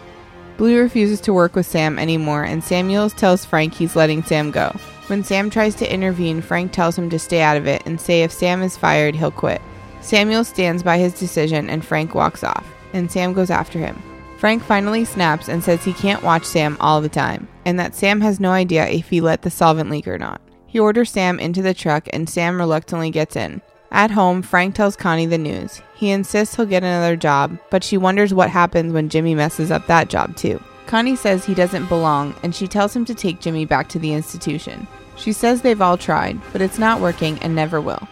Blue 0.59 0.79
refuses 0.79 1.23
to 1.23 1.33
work 1.33 1.57
with 1.57 1.65
Sam 1.65 1.99
anymore, 1.99 2.45
and 2.45 2.63
Samuels 2.63 3.15
tells 3.15 3.47
Frank 3.47 3.73
he's 3.73 3.97
letting 3.97 4.23
Sam 4.23 4.51
go. 4.51 4.79
When 5.09 5.23
Sam 5.23 5.51
tries 5.51 5.75
to 5.77 5.93
intervene, 5.93 6.41
Frank 6.41 6.73
tells 6.73 6.97
him 6.97 7.11
to 7.11 7.19
stay 7.19 7.43
out 7.43 7.59
of 7.59 7.67
it 7.67 7.83
and 7.85 8.01
say 8.01 8.23
if 8.23 8.33
Sam 8.33 8.63
is 8.63 8.77
fired, 8.77 9.15
he'll 9.15 9.31
quit. 9.31 9.61
Samuel 10.01 10.45
stands 10.45 10.83
by 10.83 10.99
his 10.99 11.13
decision 11.13 11.69
and 11.69 11.85
Frank 11.85 12.15
walks 12.15 12.43
off, 12.43 12.67
and 12.93 13.11
Sam 13.11 13.35
goes 13.35 13.51
after 13.51 13.79
him. 13.79 14.03
Frank 14.39 14.63
finally 14.63 15.05
snaps 15.05 15.49
and 15.49 15.63
says 15.63 15.85
he 15.85 15.93
can't 15.93 16.23
watch 16.23 16.45
Sam 16.45 16.77
all 16.81 17.01
the 17.01 17.09
time, 17.09 17.49
and 17.65 17.79
that 17.79 17.95
Sam 17.95 18.21
has 18.23 18.41
no 18.41 18.51
idea 18.51 18.87
if 18.87 19.09
he 19.11 19.21
let 19.21 19.43
the 19.43 19.51
solvent 19.51 19.91
leak 19.91 20.09
or 20.09 20.19
not. 20.19 20.41
He 20.67 20.79
orders 20.79 21.11
Sam 21.11 21.39
into 21.39 21.63
the 21.63 21.75
truck, 21.75 22.09
and 22.13 22.29
Sam 22.29 22.59
reluctantly 22.59 23.11
gets 23.11 23.37
in. 23.37 23.63
At 23.91 24.11
home, 24.11 24.43
Frank 24.43 24.75
tells 24.75 24.97
Connie 24.97 25.27
the 25.27 25.39
news. 25.39 25.81
He 25.95 26.11
insists 26.11 26.57
he'll 26.57 26.67
get 26.67 26.83
another 26.83 27.15
job, 27.17 27.59
but 27.71 27.85
she 27.85 27.97
wonders 27.97 28.35
what 28.35 28.51
happens 28.51 28.93
when 28.93 29.09
Jimmy 29.09 29.35
messes 29.35 29.71
up 29.71 29.87
that 29.87 30.09
job 30.09 30.37
too. 30.37 30.61
Connie 30.87 31.17
says 31.17 31.45
he 31.45 31.55
doesn't 31.55 31.89
belong, 31.89 32.35
and 32.43 32.55
she 32.55 32.67
tells 32.69 32.95
him 32.95 33.05
to 33.07 33.15
take 33.15 33.41
Jimmy 33.41 33.65
back 33.65 33.89
to 33.89 33.99
the 33.99 34.13
institution. 34.13 34.87
She 35.17 35.33
says 35.33 35.63
they've 35.63 35.81
all 35.81 35.97
tried, 35.97 36.41
but 36.53 36.61
it's 36.61 36.79
not 36.79 37.01
working 37.01 37.39
and 37.39 37.55
never 37.55 37.81
will. 37.81 38.07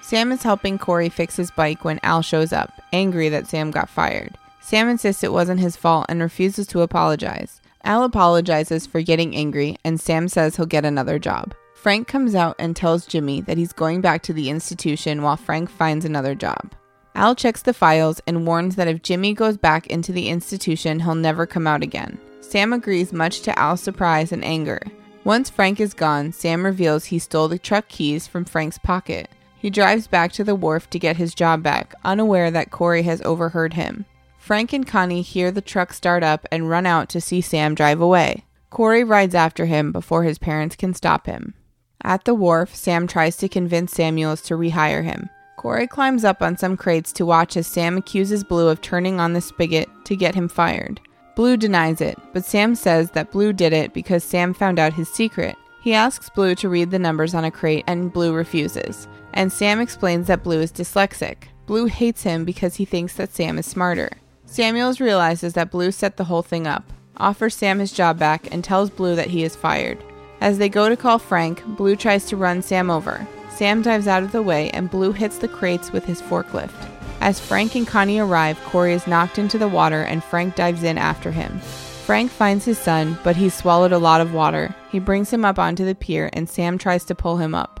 Sam 0.00 0.32
is 0.32 0.42
helping 0.42 0.78
Corey 0.78 1.10
fix 1.10 1.36
his 1.36 1.50
bike 1.50 1.84
when 1.84 2.00
Al 2.02 2.22
shows 2.22 2.52
up, 2.52 2.72
angry 2.92 3.28
that 3.28 3.46
Sam 3.46 3.70
got 3.70 3.90
fired. 3.90 4.36
Sam 4.60 4.88
insists 4.88 5.22
it 5.22 5.32
wasn't 5.32 5.60
his 5.60 5.76
fault 5.76 6.06
and 6.08 6.20
refuses 6.20 6.66
to 6.68 6.80
apologize. 6.80 7.60
Al 7.84 8.04
apologizes 8.04 8.86
for 8.86 9.00
getting 9.02 9.36
angry, 9.36 9.76
and 9.84 10.00
Sam 10.00 10.28
says 10.28 10.56
he'll 10.56 10.66
get 10.66 10.84
another 10.84 11.18
job. 11.18 11.54
Frank 11.74 12.08
comes 12.08 12.34
out 12.34 12.56
and 12.58 12.74
tells 12.74 13.06
Jimmy 13.06 13.40
that 13.42 13.56
he's 13.56 13.72
going 13.72 14.00
back 14.00 14.22
to 14.22 14.32
the 14.32 14.50
institution 14.50 15.22
while 15.22 15.36
Frank 15.36 15.70
finds 15.70 16.04
another 16.04 16.34
job. 16.34 16.74
Al 17.18 17.34
checks 17.34 17.62
the 17.62 17.74
files 17.74 18.22
and 18.28 18.46
warns 18.46 18.76
that 18.76 18.86
if 18.86 19.02
Jimmy 19.02 19.34
goes 19.34 19.56
back 19.56 19.88
into 19.88 20.12
the 20.12 20.28
institution, 20.28 21.00
he'll 21.00 21.16
never 21.16 21.46
come 21.46 21.66
out 21.66 21.82
again. 21.82 22.16
Sam 22.40 22.72
agrees, 22.72 23.12
much 23.12 23.40
to 23.40 23.58
Al's 23.58 23.80
surprise 23.80 24.30
and 24.30 24.44
anger. 24.44 24.80
Once 25.24 25.50
Frank 25.50 25.80
is 25.80 25.94
gone, 25.94 26.30
Sam 26.30 26.64
reveals 26.64 27.06
he 27.06 27.18
stole 27.18 27.48
the 27.48 27.58
truck 27.58 27.88
keys 27.88 28.28
from 28.28 28.44
Frank's 28.44 28.78
pocket. 28.78 29.28
He 29.58 29.68
drives 29.68 30.06
back 30.06 30.30
to 30.34 30.44
the 30.44 30.54
wharf 30.54 30.88
to 30.90 30.98
get 31.00 31.16
his 31.16 31.34
job 31.34 31.60
back, 31.60 31.92
unaware 32.04 32.52
that 32.52 32.70
Corey 32.70 33.02
has 33.02 33.20
overheard 33.22 33.72
him. 33.72 34.04
Frank 34.38 34.72
and 34.72 34.86
Connie 34.86 35.22
hear 35.22 35.50
the 35.50 35.60
truck 35.60 35.92
start 35.92 36.22
up 36.22 36.46
and 36.52 36.70
run 36.70 36.86
out 36.86 37.08
to 37.08 37.20
see 37.20 37.40
Sam 37.40 37.74
drive 37.74 38.00
away. 38.00 38.44
Corey 38.70 39.02
rides 39.02 39.34
after 39.34 39.66
him 39.66 39.90
before 39.90 40.22
his 40.22 40.38
parents 40.38 40.76
can 40.76 40.94
stop 40.94 41.26
him. 41.26 41.54
At 42.00 42.26
the 42.26 42.34
wharf, 42.34 42.76
Sam 42.76 43.08
tries 43.08 43.36
to 43.38 43.48
convince 43.48 43.92
Samuels 43.92 44.40
to 44.42 44.54
rehire 44.54 45.02
him. 45.02 45.30
Corey 45.58 45.88
climbs 45.88 46.24
up 46.24 46.40
on 46.40 46.56
some 46.56 46.76
crates 46.76 47.12
to 47.12 47.26
watch 47.26 47.56
as 47.56 47.66
Sam 47.66 47.96
accuses 47.96 48.44
Blue 48.44 48.68
of 48.68 48.80
turning 48.80 49.18
on 49.18 49.32
the 49.32 49.40
spigot 49.40 49.88
to 50.04 50.14
get 50.14 50.36
him 50.36 50.48
fired. 50.48 51.00
Blue 51.34 51.56
denies 51.56 52.00
it, 52.00 52.16
but 52.32 52.44
Sam 52.44 52.76
says 52.76 53.10
that 53.10 53.32
Blue 53.32 53.52
did 53.52 53.72
it 53.72 53.92
because 53.92 54.22
Sam 54.22 54.54
found 54.54 54.78
out 54.78 54.92
his 54.92 55.08
secret. 55.08 55.56
He 55.82 55.94
asks 55.94 56.30
Blue 56.30 56.54
to 56.54 56.68
read 56.68 56.92
the 56.92 56.98
numbers 57.00 57.34
on 57.34 57.44
a 57.44 57.50
crate, 57.50 57.82
and 57.88 58.12
Blue 58.12 58.32
refuses. 58.32 59.08
And 59.34 59.52
Sam 59.52 59.80
explains 59.80 60.28
that 60.28 60.44
Blue 60.44 60.60
is 60.60 60.70
dyslexic. 60.70 61.48
Blue 61.66 61.86
hates 61.86 62.22
him 62.22 62.44
because 62.44 62.76
he 62.76 62.84
thinks 62.84 63.14
that 63.14 63.34
Sam 63.34 63.58
is 63.58 63.66
smarter. 63.66 64.10
Samuels 64.46 65.00
realizes 65.00 65.54
that 65.54 65.72
Blue 65.72 65.90
set 65.90 66.16
the 66.16 66.24
whole 66.24 66.42
thing 66.42 66.68
up, 66.68 66.92
offers 67.16 67.56
Sam 67.56 67.80
his 67.80 67.92
job 67.92 68.16
back, 68.16 68.52
and 68.52 68.62
tells 68.62 68.90
Blue 68.90 69.16
that 69.16 69.30
he 69.30 69.42
is 69.42 69.56
fired. 69.56 69.98
As 70.40 70.58
they 70.58 70.68
go 70.68 70.88
to 70.88 70.96
call 70.96 71.18
Frank, 71.18 71.64
Blue 71.76 71.96
tries 71.96 72.26
to 72.26 72.36
run 72.36 72.62
Sam 72.62 72.90
over. 72.90 73.26
Sam 73.58 73.82
dives 73.82 74.06
out 74.06 74.22
of 74.22 74.30
the 74.30 74.40
way, 74.40 74.70
and 74.70 74.88
Blue 74.88 75.10
hits 75.10 75.38
the 75.38 75.48
crates 75.48 75.90
with 75.90 76.04
his 76.04 76.22
forklift. 76.22 76.88
As 77.20 77.40
Frank 77.40 77.74
and 77.74 77.88
Connie 77.88 78.20
arrive, 78.20 78.56
Corey 78.66 78.92
is 78.92 79.08
knocked 79.08 79.36
into 79.36 79.58
the 79.58 79.66
water, 79.66 80.02
and 80.02 80.22
Frank 80.22 80.54
dives 80.54 80.84
in 80.84 80.96
after 80.96 81.32
him. 81.32 81.58
Frank 82.06 82.30
finds 82.30 82.64
his 82.64 82.78
son, 82.78 83.18
but 83.24 83.34
he's 83.34 83.52
swallowed 83.52 83.90
a 83.90 83.98
lot 83.98 84.20
of 84.20 84.32
water. 84.32 84.72
He 84.92 85.00
brings 85.00 85.32
him 85.32 85.44
up 85.44 85.58
onto 85.58 85.84
the 85.84 85.96
pier, 85.96 86.30
and 86.34 86.48
Sam 86.48 86.78
tries 86.78 87.04
to 87.06 87.16
pull 87.16 87.38
him 87.38 87.52
up. 87.52 87.80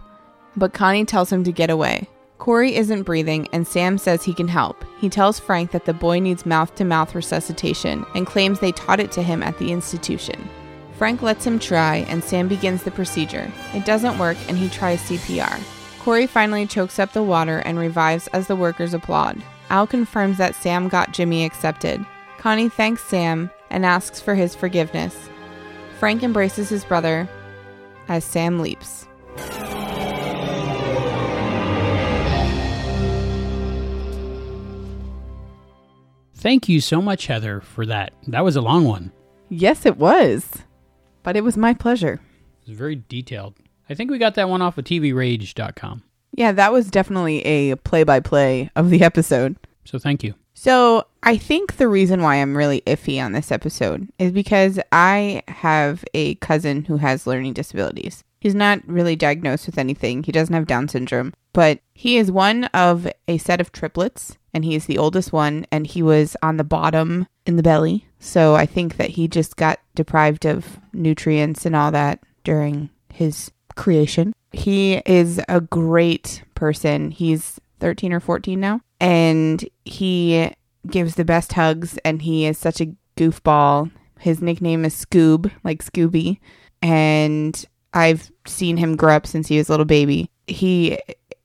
But 0.56 0.72
Connie 0.72 1.04
tells 1.04 1.30
him 1.30 1.44
to 1.44 1.52
get 1.52 1.70
away. 1.70 2.08
Corey 2.38 2.74
isn't 2.74 3.04
breathing, 3.04 3.46
and 3.52 3.64
Sam 3.64 3.98
says 3.98 4.24
he 4.24 4.34
can 4.34 4.48
help. 4.48 4.84
He 5.00 5.08
tells 5.08 5.38
Frank 5.38 5.70
that 5.70 5.84
the 5.84 5.94
boy 5.94 6.18
needs 6.18 6.44
mouth 6.44 6.74
to 6.74 6.84
mouth 6.84 7.14
resuscitation 7.14 8.04
and 8.16 8.26
claims 8.26 8.58
they 8.58 8.72
taught 8.72 8.98
it 8.98 9.12
to 9.12 9.22
him 9.22 9.44
at 9.44 9.56
the 9.58 9.70
institution. 9.70 10.48
Frank 10.98 11.22
lets 11.22 11.46
him 11.46 11.60
try, 11.60 11.98
and 12.08 12.24
Sam 12.24 12.48
begins 12.48 12.82
the 12.82 12.90
procedure. 12.90 13.50
It 13.72 13.84
doesn't 13.84 14.18
work, 14.18 14.36
and 14.48 14.58
he 14.58 14.68
tries 14.68 15.00
CPR. 15.02 15.60
Corey 16.00 16.26
finally 16.26 16.66
chokes 16.66 16.98
up 16.98 17.12
the 17.12 17.22
water 17.22 17.60
and 17.60 17.78
revives 17.78 18.26
as 18.28 18.48
the 18.48 18.56
workers 18.56 18.94
applaud. 18.94 19.40
Al 19.70 19.86
confirms 19.86 20.38
that 20.38 20.56
Sam 20.56 20.88
got 20.88 21.12
Jimmy 21.12 21.44
accepted. 21.44 22.04
Connie 22.38 22.68
thanks 22.68 23.04
Sam 23.04 23.48
and 23.70 23.86
asks 23.86 24.20
for 24.20 24.34
his 24.34 24.56
forgiveness. 24.56 25.30
Frank 26.00 26.24
embraces 26.24 26.68
his 26.68 26.84
brother 26.84 27.28
as 28.08 28.24
Sam 28.24 28.58
leaps. 28.58 29.06
Thank 36.34 36.68
you 36.68 36.80
so 36.80 37.00
much, 37.00 37.26
Heather, 37.26 37.60
for 37.60 37.86
that. 37.86 38.14
That 38.26 38.44
was 38.44 38.56
a 38.56 38.60
long 38.60 38.84
one. 38.84 39.12
Yes, 39.48 39.86
it 39.86 39.96
was. 39.96 40.64
But 41.22 41.36
it 41.36 41.44
was 41.44 41.56
my 41.56 41.74
pleasure. 41.74 42.20
It 42.62 42.68
was 42.68 42.78
very 42.78 42.96
detailed. 43.08 43.54
I 43.88 43.94
think 43.94 44.10
we 44.10 44.18
got 44.18 44.34
that 44.34 44.48
one 44.48 44.62
off 44.62 44.78
of 44.78 44.84
TVRage.com. 44.84 46.02
Yeah, 46.32 46.52
that 46.52 46.72
was 46.72 46.90
definitely 46.90 47.44
a 47.44 47.76
play 47.76 48.04
by 48.04 48.20
play 48.20 48.70
of 48.76 48.90
the 48.90 49.02
episode. 49.02 49.56
So 49.84 49.98
thank 49.98 50.22
you. 50.22 50.34
So 50.54 51.06
I 51.22 51.36
think 51.36 51.76
the 51.76 51.88
reason 51.88 52.22
why 52.22 52.36
I'm 52.36 52.56
really 52.56 52.82
iffy 52.82 53.22
on 53.22 53.32
this 53.32 53.52
episode 53.52 54.08
is 54.18 54.32
because 54.32 54.78
I 54.92 55.42
have 55.48 56.04
a 56.14 56.34
cousin 56.36 56.84
who 56.84 56.96
has 56.98 57.26
learning 57.26 57.54
disabilities. 57.54 58.24
He's 58.40 58.54
not 58.54 58.86
really 58.86 59.16
diagnosed 59.16 59.66
with 59.66 59.78
anything. 59.78 60.22
He 60.22 60.32
doesn't 60.32 60.54
have 60.54 60.66
Down 60.66 60.88
syndrome, 60.88 61.34
but 61.52 61.80
he 61.94 62.18
is 62.18 62.30
one 62.30 62.64
of 62.66 63.08
a 63.26 63.38
set 63.38 63.60
of 63.60 63.72
triplets 63.72 64.37
and 64.52 64.64
he 64.64 64.74
is 64.74 64.86
the 64.86 64.98
oldest 64.98 65.32
one 65.32 65.66
and 65.70 65.86
he 65.86 66.02
was 66.02 66.36
on 66.42 66.56
the 66.56 66.64
bottom 66.64 67.26
in 67.46 67.56
the 67.56 67.62
belly. 67.62 68.06
So 68.18 68.54
I 68.54 68.66
think 68.66 68.96
that 68.96 69.10
he 69.10 69.28
just 69.28 69.56
got 69.56 69.80
deprived 69.94 70.44
of 70.44 70.78
nutrients 70.92 71.66
and 71.66 71.76
all 71.76 71.90
that 71.92 72.20
during 72.44 72.90
his 73.12 73.50
creation. 73.76 74.34
He 74.52 75.02
is 75.06 75.40
a 75.48 75.60
great 75.60 76.42
person. 76.54 77.10
He's 77.10 77.60
13 77.80 78.12
or 78.12 78.20
14 78.20 78.58
now 78.58 78.80
and 79.00 79.68
he 79.84 80.50
gives 80.86 81.14
the 81.14 81.24
best 81.24 81.52
hugs 81.52 81.98
and 82.04 82.22
he 82.22 82.46
is 82.46 82.58
such 82.58 82.80
a 82.80 82.94
goofball. 83.16 83.90
His 84.18 84.40
nickname 84.42 84.84
is 84.84 84.94
Scoob, 84.94 85.50
like 85.62 85.84
Scooby, 85.84 86.38
and 86.82 87.64
I've 87.94 88.30
seen 88.46 88.76
him 88.76 88.96
grow 88.96 89.14
up 89.14 89.26
since 89.26 89.48
he 89.48 89.58
was 89.58 89.68
a 89.68 89.72
little 89.72 89.86
baby. 89.86 90.30
He 90.46 90.98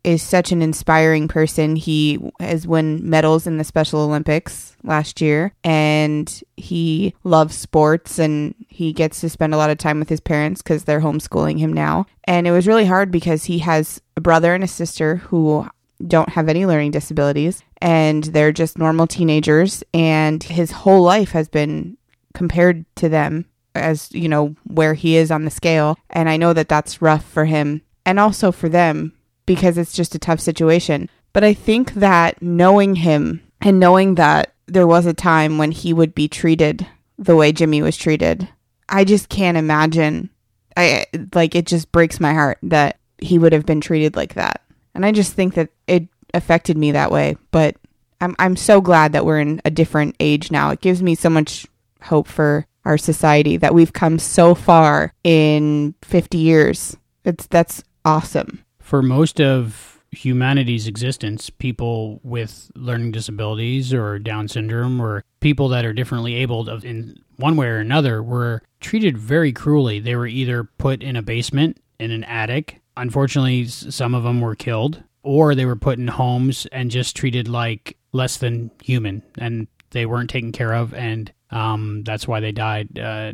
is 0.04 0.22
such 0.22 0.52
an 0.52 0.62
inspiring 0.62 1.28
person. 1.28 1.76
He 1.76 2.20
has 2.40 2.68
won 2.68 3.08
medals 3.10 3.48
in 3.48 3.58
the 3.58 3.64
Special 3.64 4.02
Olympics 4.02 4.76
last 4.84 5.22
year 5.22 5.54
and 5.64 6.42
he 6.58 7.14
loves 7.24 7.56
sports 7.56 8.20
and 8.20 8.54
he 8.68 8.92
gets 8.92 9.22
to 9.22 9.30
spend 9.30 9.54
a 9.54 9.58
lot 9.58 9.70
of 9.70 9.78
time 9.78 10.00
with 10.00 10.10
his 10.10 10.20
parents 10.20 10.62
because 10.62 10.84
they're 10.84 11.02
homeschooling 11.02 11.60
him 11.60 11.72
now. 11.72 12.06
And 12.26 12.48
it 12.48 12.52
was 12.52 12.68
really 12.68 12.86
hard 12.86 13.12
because 13.12 13.46
he 13.46 13.60
has 13.60 14.02
a 14.18 14.22
brother 14.22 14.54
and 14.54 14.64
a 14.64 14.68
sister 14.68 15.18
who 15.18 15.68
don't 16.06 16.30
have 16.30 16.50
any 16.50 16.66
learning 16.66 16.92
disabilities 16.92 17.64
and 17.82 18.26
they're 18.26 18.52
just 18.52 18.78
normal 18.78 19.08
teenagers 19.08 19.84
and 19.94 20.44
his 20.44 20.72
whole 20.72 21.02
life 21.02 21.32
has 21.32 21.48
been 21.48 21.98
compared 22.34 22.86
to 22.96 23.08
them 23.08 23.46
as 23.76 24.12
you 24.12 24.28
know 24.28 24.56
where 24.66 24.94
he 24.94 25.16
is 25.16 25.32
on 25.32 25.46
the 25.46 25.52
scale 25.52 25.98
and 26.10 26.30
i 26.30 26.36
know 26.36 26.52
that 26.52 26.68
that's 26.68 27.02
rough 27.02 27.24
for 27.24 27.46
him 27.46 27.82
and 28.06 28.20
also 28.20 28.52
for 28.52 28.70
them 28.70 29.14
because 29.46 29.78
it's 29.78 29.94
just 29.94 30.16
a 30.16 30.20
tough 30.20 30.40
situation 30.40 31.10
but 31.32 31.44
i 31.44 31.54
think 31.54 31.94
that 31.94 32.42
knowing 32.42 32.96
him 32.96 33.42
and 33.62 33.80
knowing 33.80 34.16
that 34.16 34.54
there 34.66 34.88
was 34.88 35.06
a 35.06 35.14
time 35.14 35.58
when 35.58 35.72
he 35.72 35.94
would 35.94 36.16
be 36.16 36.28
treated 36.28 36.88
the 37.18 37.36
way 37.36 37.52
jimmy 37.52 37.82
was 37.82 37.98
treated 37.98 38.48
i 38.90 39.04
just 39.04 39.30
can't 39.30 39.58
imagine 39.58 40.30
i 40.78 41.06
like 41.34 41.56
it 41.56 41.66
just 41.66 41.92
breaks 41.92 42.20
my 42.20 42.34
heart 42.34 42.58
that 42.64 42.98
he 43.20 43.38
would 43.38 43.54
have 43.54 43.66
been 43.66 43.82
treated 43.82 44.16
like 44.16 44.34
that 44.34 44.64
and 44.96 45.06
I 45.06 45.12
just 45.12 45.34
think 45.34 45.56
that 45.56 45.70
it 45.88 46.08
affected 46.34 46.78
me 46.78 46.92
that 46.92 47.12
way. 47.12 47.38
But 47.52 47.76
I'm 48.22 48.36
I'm 48.40 48.56
so 48.56 48.82
glad 48.82 49.14
that 49.14 49.26
we're 49.26 49.40
in 49.40 49.62
a 49.66 49.72
different 49.72 50.16
age 50.20 50.52
now. 50.52 50.70
It 50.72 50.82
gives 50.82 51.02
me 51.02 51.16
so 51.16 51.30
much 51.30 51.68
hope 52.04 52.28
for 52.28 52.66
our 52.86 52.98
society 52.98 53.58
that 53.58 53.74
we've 53.74 53.94
come 53.94 54.20
so 54.20 54.54
far 54.54 55.14
in 55.24 55.96
50 56.02 56.38
years. 56.38 56.98
It's 57.24 57.48
that's 57.48 57.84
awesome. 58.06 58.63
For 58.94 59.02
most 59.02 59.42
of 59.42 60.04
humanity's 60.12 60.86
existence, 60.86 61.50
people 61.50 62.20
with 62.22 62.70
learning 62.76 63.12
disabilities 63.12 63.92
or 63.92 64.20
Down 64.20 64.48
syndrome 64.48 65.02
or 65.02 65.24
people 65.40 65.68
that 65.70 65.84
are 65.84 65.94
differently 65.94 66.36
abled 66.36 66.70
in 66.84 67.18
one 67.38 67.56
way 67.56 67.66
or 67.66 67.80
another 67.80 68.22
were 68.22 68.62
treated 68.82 69.18
very 69.18 69.52
cruelly. 69.52 70.00
They 70.00 70.16
were 70.16 70.28
either 70.28 70.66
put 70.78 71.02
in 71.02 71.16
a 71.16 71.24
basement, 71.24 71.82
in 71.98 72.12
an 72.12 72.24
attic, 72.26 72.84
Unfortunately, 72.96 73.66
some 73.66 74.14
of 74.14 74.22
them 74.22 74.42
were 74.42 74.54
killed, 74.56 75.02
or 75.24 75.56
they 75.56 75.66
were 75.66 75.76
put 75.76 75.98
in 75.98 76.08
homes 76.08 76.68
and 76.68 76.92
just 76.92 77.16
treated 77.16 77.48
like 77.48 77.98
less 78.12 78.38
than 78.38 78.70
human, 78.84 79.24
and 79.40 79.68
they 79.90 80.06
weren't 80.06 80.30
taken 80.30 80.52
care 80.52 80.74
of, 80.74 80.94
and 80.94 81.32
um, 81.50 82.04
that's 82.04 82.28
why 82.28 82.40
they 82.40 82.52
died. 82.52 83.00
Uh, 83.00 83.34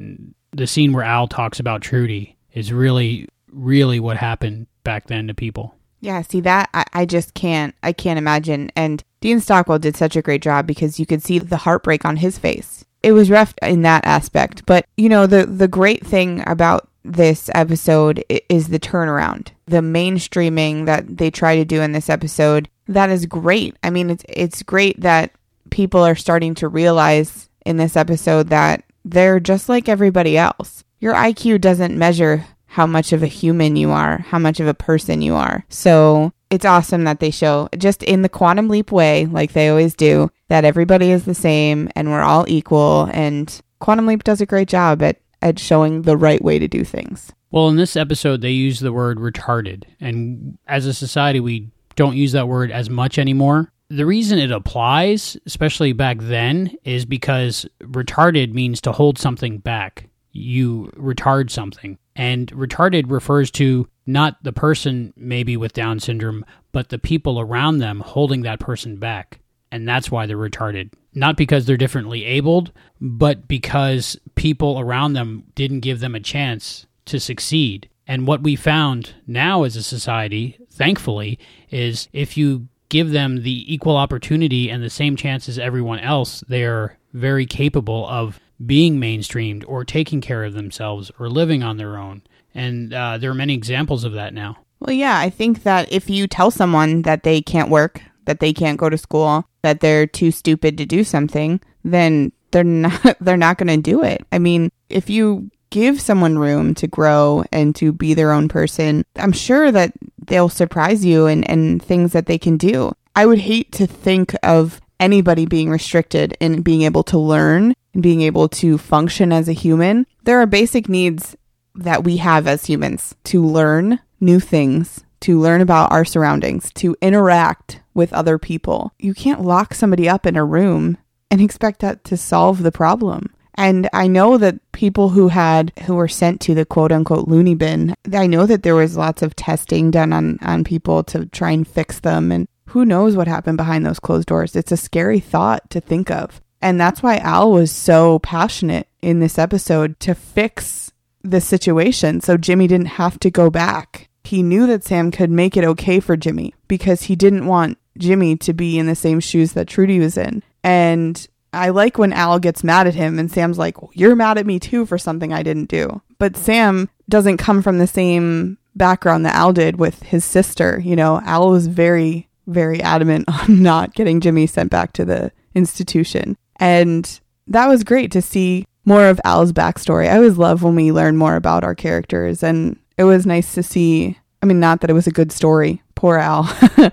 the 0.52 0.68
scene 0.68 0.94
where 0.94 1.04
Al 1.04 1.28
talks 1.28 1.60
about 1.60 1.82
Trudy 1.82 2.38
is 2.54 2.72
really, 2.72 3.28
really 3.52 4.00
what 4.00 4.18
happened 4.18 4.68
back 4.84 5.08
then 5.08 5.28
to 5.28 5.34
people. 5.34 5.76
Yeah, 6.02 6.22
see 6.22 6.42
that 6.42 6.70
I, 6.74 6.86
I 6.94 7.06
just 7.06 7.34
can't 7.34 7.76
I 7.84 7.94
can't 7.94 8.18
imagine. 8.18 8.72
And 8.76 9.04
Dean 9.22 9.40
Stockwell 9.40 9.80
did 9.80 9.98
such 9.98 10.16
a 10.16 10.22
great 10.22 10.42
job 10.42 10.66
because 10.66 11.00
you 11.00 11.06
could 11.06 11.24
see 11.24 11.40
the 11.40 11.58
heartbreak 11.58 12.06
on 12.06 12.18
his 12.18 12.38
face. 12.38 12.86
It 13.04 13.12
was 13.14 13.30
rough 13.30 13.54
in 13.62 13.82
that 13.84 14.06
aspect, 14.06 14.66
but 14.66 14.86
you 14.98 15.10
know 15.10 15.28
the 15.28 15.46
the 15.46 15.68
great 15.68 16.06
thing 16.06 16.44
about 16.48 16.90
this 17.04 17.50
episode 17.54 18.24
is 18.50 18.68
the 18.68 18.80
turnaround. 18.80 19.50
The 19.66 19.78
mainstreaming 19.78 20.86
that 20.86 21.18
they 21.18 21.32
try 21.32 21.56
to 21.56 21.66
do 21.66 21.82
in 21.82 21.92
this 21.92 22.10
episode, 22.10 22.70
that 22.88 23.10
is 23.10 23.26
great. 23.26 23.76
I 23.84 23.90
mean, 23.90 24.10
it's 24.10 24.26
it's 24.28 24.64
great 24.64 25.00
that 25.02 25.32
people 25.70 26.02
are 26.02 26.16
starting 26.16 26.56
to 26.56 26.68
realize 26.68 27.50
in 27.66 27.78
this 27.78 27.96
episode 27.96 28.50
that 28.50 28.84
they're 29.06 29.40
just 29.40 29.70
like 29.70 29.88
everybody 29.88 30.38
else. 30.38 30.84
Your 31.00 31.14
IQ 31.14 31.62
doesn't 31.62 31.98
measure 31.98 32.46
how 32.70 32.86
much 32.88 33.12
of 33.12 33.24
a 33.24 33.28
human 33.28 33.76
you 33.76 33.92
are, 33.92 34.20
how 34.20 34.40
much 34.40 34.60
of 34.60 34.68
a 34.68 34.74
person 34.74 35.22
you 35.22 35.36
are. 35.36 35.66
So, 35.70 36.32
it's 36.50 36.66
awesome 36.66 37.04
that 37.04 37.20
they 37.20 37.30
show 37.30 37.70
just 37.78 38.02
in 38.02 38.24
the 38.24 38.30
quantum 38.30 38.70
leap 38.70 38.92
way 38.92 39.28
like 39.28 39.54
they 39.54 39.70
always 39.70 39.94
do 39.94 40.32
that 40.48 40.66
everybody 40.66 41.12
is 41.12 41.26
the 41.26 41.36
same 41.36 41.90
and 41.96 42.10
we're 42.10 42.24
all 42.24 42.44
equal 42.48 43.08
and 43.14 43.62
quantum 43.78 44.08
leap 44.08 44.24
does 44.24 44.42
a 44.42 44.48
great 44.48 44.68
job 44.68 45.04
at 45.04 45.22
at 45.42 45.60
showing 45.60 46.04
the 46.04 46.18
right 46.18 46.44
way 46.44 46.60
to 46.60 46.68
do 46.68 46.84
things. 46.84 47.32
Well, 47.52 47.70
in 47.70 47.78
this 47.78 47.96
episode, 47.96 48.42
they 48.42 48.52
use 48.52 48.80
the 48.80 48.94
word 48.94 49.18
retarded. 49.18 49.84
And 50.00 50.58
as 50.68 50.86
a 50.86 50.94
society, 50.94 51.40
we 51.40 51.70
don't 51.96 52.16
use 52.16 52.34
that 52.34 52.48
word 52.48 52.72
as 52.72 52.90
much 52.90 53.18
anymore. 53.18 53.72
The 53.90 54.06
reason 54.06 54.38
it 54.38 54.52
applies, 54.52 55.36
especially 55.48 55.94
back 55.94 56.18
then, 56.20 56.76
is 56.84 57.06
because 57.06 57.66
retarded 57.82 58.54
means 58.54 58.82
to 58.82 58.92
hold 58.92 59.18
something 59.18 59.58
back. 59.58 60.10
You 60.32 60.92
retard 60.96 61.50
something. 61.50 61.98
And 62.20 62.48
retarded 62.52 63.06
refers 63.08 63.50
to 63.52 63.88
not 64.06 64.44
the 64.44 64.54
person 64.54 65.14
maybe 65.16 65.56
with 65.58 65.74
Down 65.74 66.00
syndrome, 66.00 66.46
but 66.72 66.90
the 66.90 67.00
people 67.00 67.40
around 67.40 67.78
them 67.78 68.02
holding 68.02 68.42
that 68.42 68.60
person 68.60 68.98
back. 68.98 69.40
And 69.72 69.88
that's 69.88 70.12
why 70.12 70.26
they're 70.26 70.38
retarded 70.38 70.92
not 71.14 71.38
because 71.38 71.66
they're 71.66 71.78
differently 71.78 72.26
abled, 72.26 72.72
but 73.02 73.48
because 73.48 74.18
people 74.36 74.80
around 74.80 75.14
them 75.14 75.44
didn't 75.56 75.80
give 75.82 76.00
them 76.00 76.16
a 76.16 76.20
chance 76.20 76.86
to 77.06 77.20
succeed. 77.20 77.90
And 78.08 78.28
what 78.28 78.44
we 78.44 78.56
found 78.56 79.14
now 79.28 79.64
as 79.64 79.76
a 79.76 79.84
society, 79.84 80.58
thankfully, 80.72 81.40
is 81.70 82.08
if 82.14 82.38
you 82.38 82.68
give 82.90 83.12
them 83.12 83.44
the 83.44 83.72
equal 83.72 83.98
opportunity 83.98 84.70
and 84.70 84.84
the 84.84 84.90
same 84.90 85.16
chance 85.16 85.48
as 85.48 85.60
everyone 85.60 86.00
else, 86.00 86.44
they're 86.48 86.98
very 87.14 87.46
capable 87.46 88.08
of 88.08 88.40
being 88.66 89.00
mainstreamed 89.00 89.64
or 89.68 89.86
taking 89.86 90.22
care 90.22 90.44
of 90.44 90.54
themselves 90.54 91.12
or 91.20 91.30
living 91.30 91.64
on 91.64 91.78
their 91.78 91.98
own. 91.98 92.22
And 92.54 92.94
uh, 92.94 93.18
there 93.18 93.32
are 93.32 93.36
many 93.36 93.54
examples 93.54 94.04
of 94.04 94.14
that 94.14 94.34
now. 94.34 94.58
Well, 94.80 94.96
yeah, 94.96 95.18
I 95.18 95.30
think 95.30 95.64
that 95.64 95.92
if 95.92 96.10
you 96.10 96.28
tell 96.28 96.52
someone 96.52 97.04
that 97.04 97.24
they 97.24 97.42
can't 97.42 97.70
work, 97.70 98.02
that 98.26 98.40
they 98.40 98.54
can't 98.54 98.78
go 98.78 98.90
to 98.90 98.98
school, 98.98 99.46
that 99.62 99.82
they're 99.82 100.08
too 100.08 100.32
stupid 100.32 100.78
to 100.78 100.86
do 100.86 101.04
something, 101.04 101.60
then 101.84 102.32
they're 102.52 102.64
not 102.64 103.18
they're 103.20 103.38
not 103.38 103.58
going 103.58 103.68
to 103.68 103.78
do 103.78 104.04
it. 104.04 104.26
I 104.32 104.40
mean, 104.40 104.72
if 104.90 105.10
you 105.10 105.50
give 105.70 106.02
someone 106.02 106.40
room 106.40 106.74
to 106.76 106.88
grow 106.88 107.44
and 107.52 107.76
to 107.76 107.92
be 107.92 108.14
their 108.14 108.32
own 108.32 108.48
person, 108.48 109.06
I'm 109.16 109.32
sure 109.32 109.72
that 109.72 109.94
they'll 110.26 110.50
surprise 110.50 111.06
you 111.06 111.28
and, 111.28 111.48
and 111.50 111.82
things 111.82 112.14
that 112.14 112.26
they 112.26 112.38
can 112.38 112.58
do. 112.58 112.92
I 113.16 113.26
would 113.26 113.40
hate 113.40 113.72
to 113.74 113.86
think 113.86 114.36
of 114.44 114.82
anybody 115.00 115.46
being 115.46 115.70
restricted 115.70 116.36
in 116.40 116.62
being 116.62 116.82
able 116.84 117.04
to 117.04 117.18
learn 117.18 117.74
and 117.94 118.04
being 118.04 118.22
able 118.22 118.50
to 118.50 118.78
function 118.78 119.32
as 119.32 119.48
a 119.48 119.54
human. 119.54 120.06
There 120.24 120.40
are 120.40 120.46
basic 120.46 120.90
needs 120.90 121.36
that 121.76 122.04
we 122.04 122.18
have 122.18 122.48
as 122.48 122.66
humans 122.66 123.16
to 123.26 123.44
learn 123.44 124.00
new 124.20 124.40
things, 124.40 125.04
to 125.22 125.40
learn 125.40 125.62
about 125.62 125.92
our 125.92 126.06
surroundings, 126.06 126.72
to 126.74 126.96
interact 127.02 127.82
with 127.94 128.14
other 128.14 128.38
people. 128.38 128.94
You 129.00 129.14
can't 129.14 129.44
lock 129.44 129.74
somebody 129.74 130.08
up 130.08 130.26
in 130.26 130.36
a 130.36 130.46
room 130.46 130.98
and 131.32 131.42
expect 131.42 131.80
that 131.82 132.04
to 132.06 132.18
solve 132.18 132.64
the 132.64 132.72
problem. 132.72 133.34
And 133.56 133.90
I 133.92 134.08
know 134.08 134.38
that 134.38 134.60
people 134.72 135.10
who 135.10 135.28
had 135.28 135.74
who 135.86 135.96
were 135.96 136.08
sent 136.08 136.40
to 136.42 136.56
the 136.56 136.66
quote 136.66 136.92
unquote 136.94 137.28
loony 137.28 137.56
bin, 137.56 137.94
I 138.14 138.26
know 138.26 138.46
that 138.46 138.64
there 138.64 138.76
was 138.76 138.96
lots 138.96 139.22
of 139.22 139.36
testing 139.36 139.92
done 139.92 140.14
on 140.14 140.40
on 140.42 140.64
people 140.64 141.04
to 141.06 141.26
try 141.26 141.52
and 141.52 141.68
fix 141.68 142.00
them 142.00 142.32
and 142.32 142.48
who 142.70 142.86
knows 142.86 143.16
what 143.16 143.28
happened 143.28 143.58
behind 143.58 143.86
those 143.86 144.00
closed 144.00 144.28
doors. 144.28 144.56
It's 144.56 144.72
a 144.72 144.78
scary 144.78 145.20
thought 145.20 145.70
to 145.72 145.82
think 145.82 146.10
of. 146.10 146.40
And 146.62 146.80
that's 146.80 147.02
why 147.02 147.18
Al 147.18 147.52
was 147.52 147.72
so 147.72 148.20
passionate 148.20 148.88
in 149.02 149.20
this 149.20 149.38
episode 149.38 150.00
to 150.02 150.14
fix 150.14 150.92
the 151.24 151.42
situation 151.42 152.22
so 152.22 152.38
Jimmy 152.38 152.68
didn't 152.68 152.88
have 152.88 153.20
to 153.20 153.30
go 153.30 153.50
back. 153.50 154.10
He 154.24 154.44
knew 154.44 154.68
that 154.68 154.84
Sam 154.84 155.12
could 155.12 155.32
make 155.32 155.58
it 155.58 155.64
okay 155.64 156.00
for 156.00 156.18
Jimmy 156.18 156.54
because 156.68 157.04
he 157.04 157.16
didn't 157.16 157.46
want 157.46 157.78
Jimmy 157.98 158.36
to 158.38 158.54
be 158.54 158.78
in 158.78 158.86
the 158.86 158.96
same 158.96 159.20
shoes 159.20 159.54
that 159.54 159.68
Trudy 159.68 160.00
was 160.00 160.18
in. 160.18 160.44
And 160.64 161.28
I 161.52 161.70
like 161.70 161.98
when 161.98 162.14
Al 162.14 162.40
gets 162.40 162.64
mad 162.64 162.88
at 162.88 162.96
him 162.96 163.18
and 163.18 163.32
Sam's 163.32 163.58
like, 163.58 163.76
You're 163.94 164.16
mad 164.16 164.38
at 164.38 164.46
me 164.46 164.60
too 164.60 164.86
for 164.86 164.98
something 164.98 165.34
I 165.34 165.44
didn't 165.44 165.70
do. 165.70 166.02
But 166.18 166.38
Sam 166.38 166.90
doesn't 167.08 167.38
come 167.38 167.62
from 167.62 167.80
the 167.80 167.88
same 167.88 168.58
background 168.76 169.26
that 169.26 169.36
Al 169.36 169.54
did 169.54 169.80
with 169.80 170.04
his 170.04 170.24
sister. 170.24 170.80
You 170.84 170.96
know, 170.96 171.22
Al 171.26 171.50
was 171.50 171.68
very, 171.68 172.28
very 172.48 172.82
adamant 172.82 173.26
on 173.50 173.64
not 173.64 173.96
getting 173.96 174.22
Jimmy 174.22 174.48
sent 174.48 174.70
back 174.70 174.94
to 174.94 175.06
the 175.06 175.32
institution. 175.56 176.38
And 176.60 177.20
that 177.48 177.68
was 177.68 177.84
great 177.84 178.12
to 178.12 178.22
see 178.22 178.66
more 178.86 179.06
of 179.08 179.22
Al's 179.24 179.54
backstory. 179.54 180.10
I 180.10 180.18
always 180.18 180.38
love 180.38 180.64
when 180.64 180.76
we 180.76 180.92
learn 180.92 181.18
more 181.18 181.36
about 181.36 181.64
our 181.64 181.76
characters. 181.76 182.44
And 182.44 182.78
it 182.98 183.04
was 183.04 183.26
nice 183.26 183.54
to 183.54 183.64
see. 183.64 184.18
I 184.42 184.46
mean, 184.46 184.60
not 184.60 184.82
that 184.82 184.90
it 184.90 184.94
was 184.94 185.08
a 185.08 185.12
good 185.12 185.32
story, 185.32 185.82
poor 185.96 186.18
Al, 186.18 186.50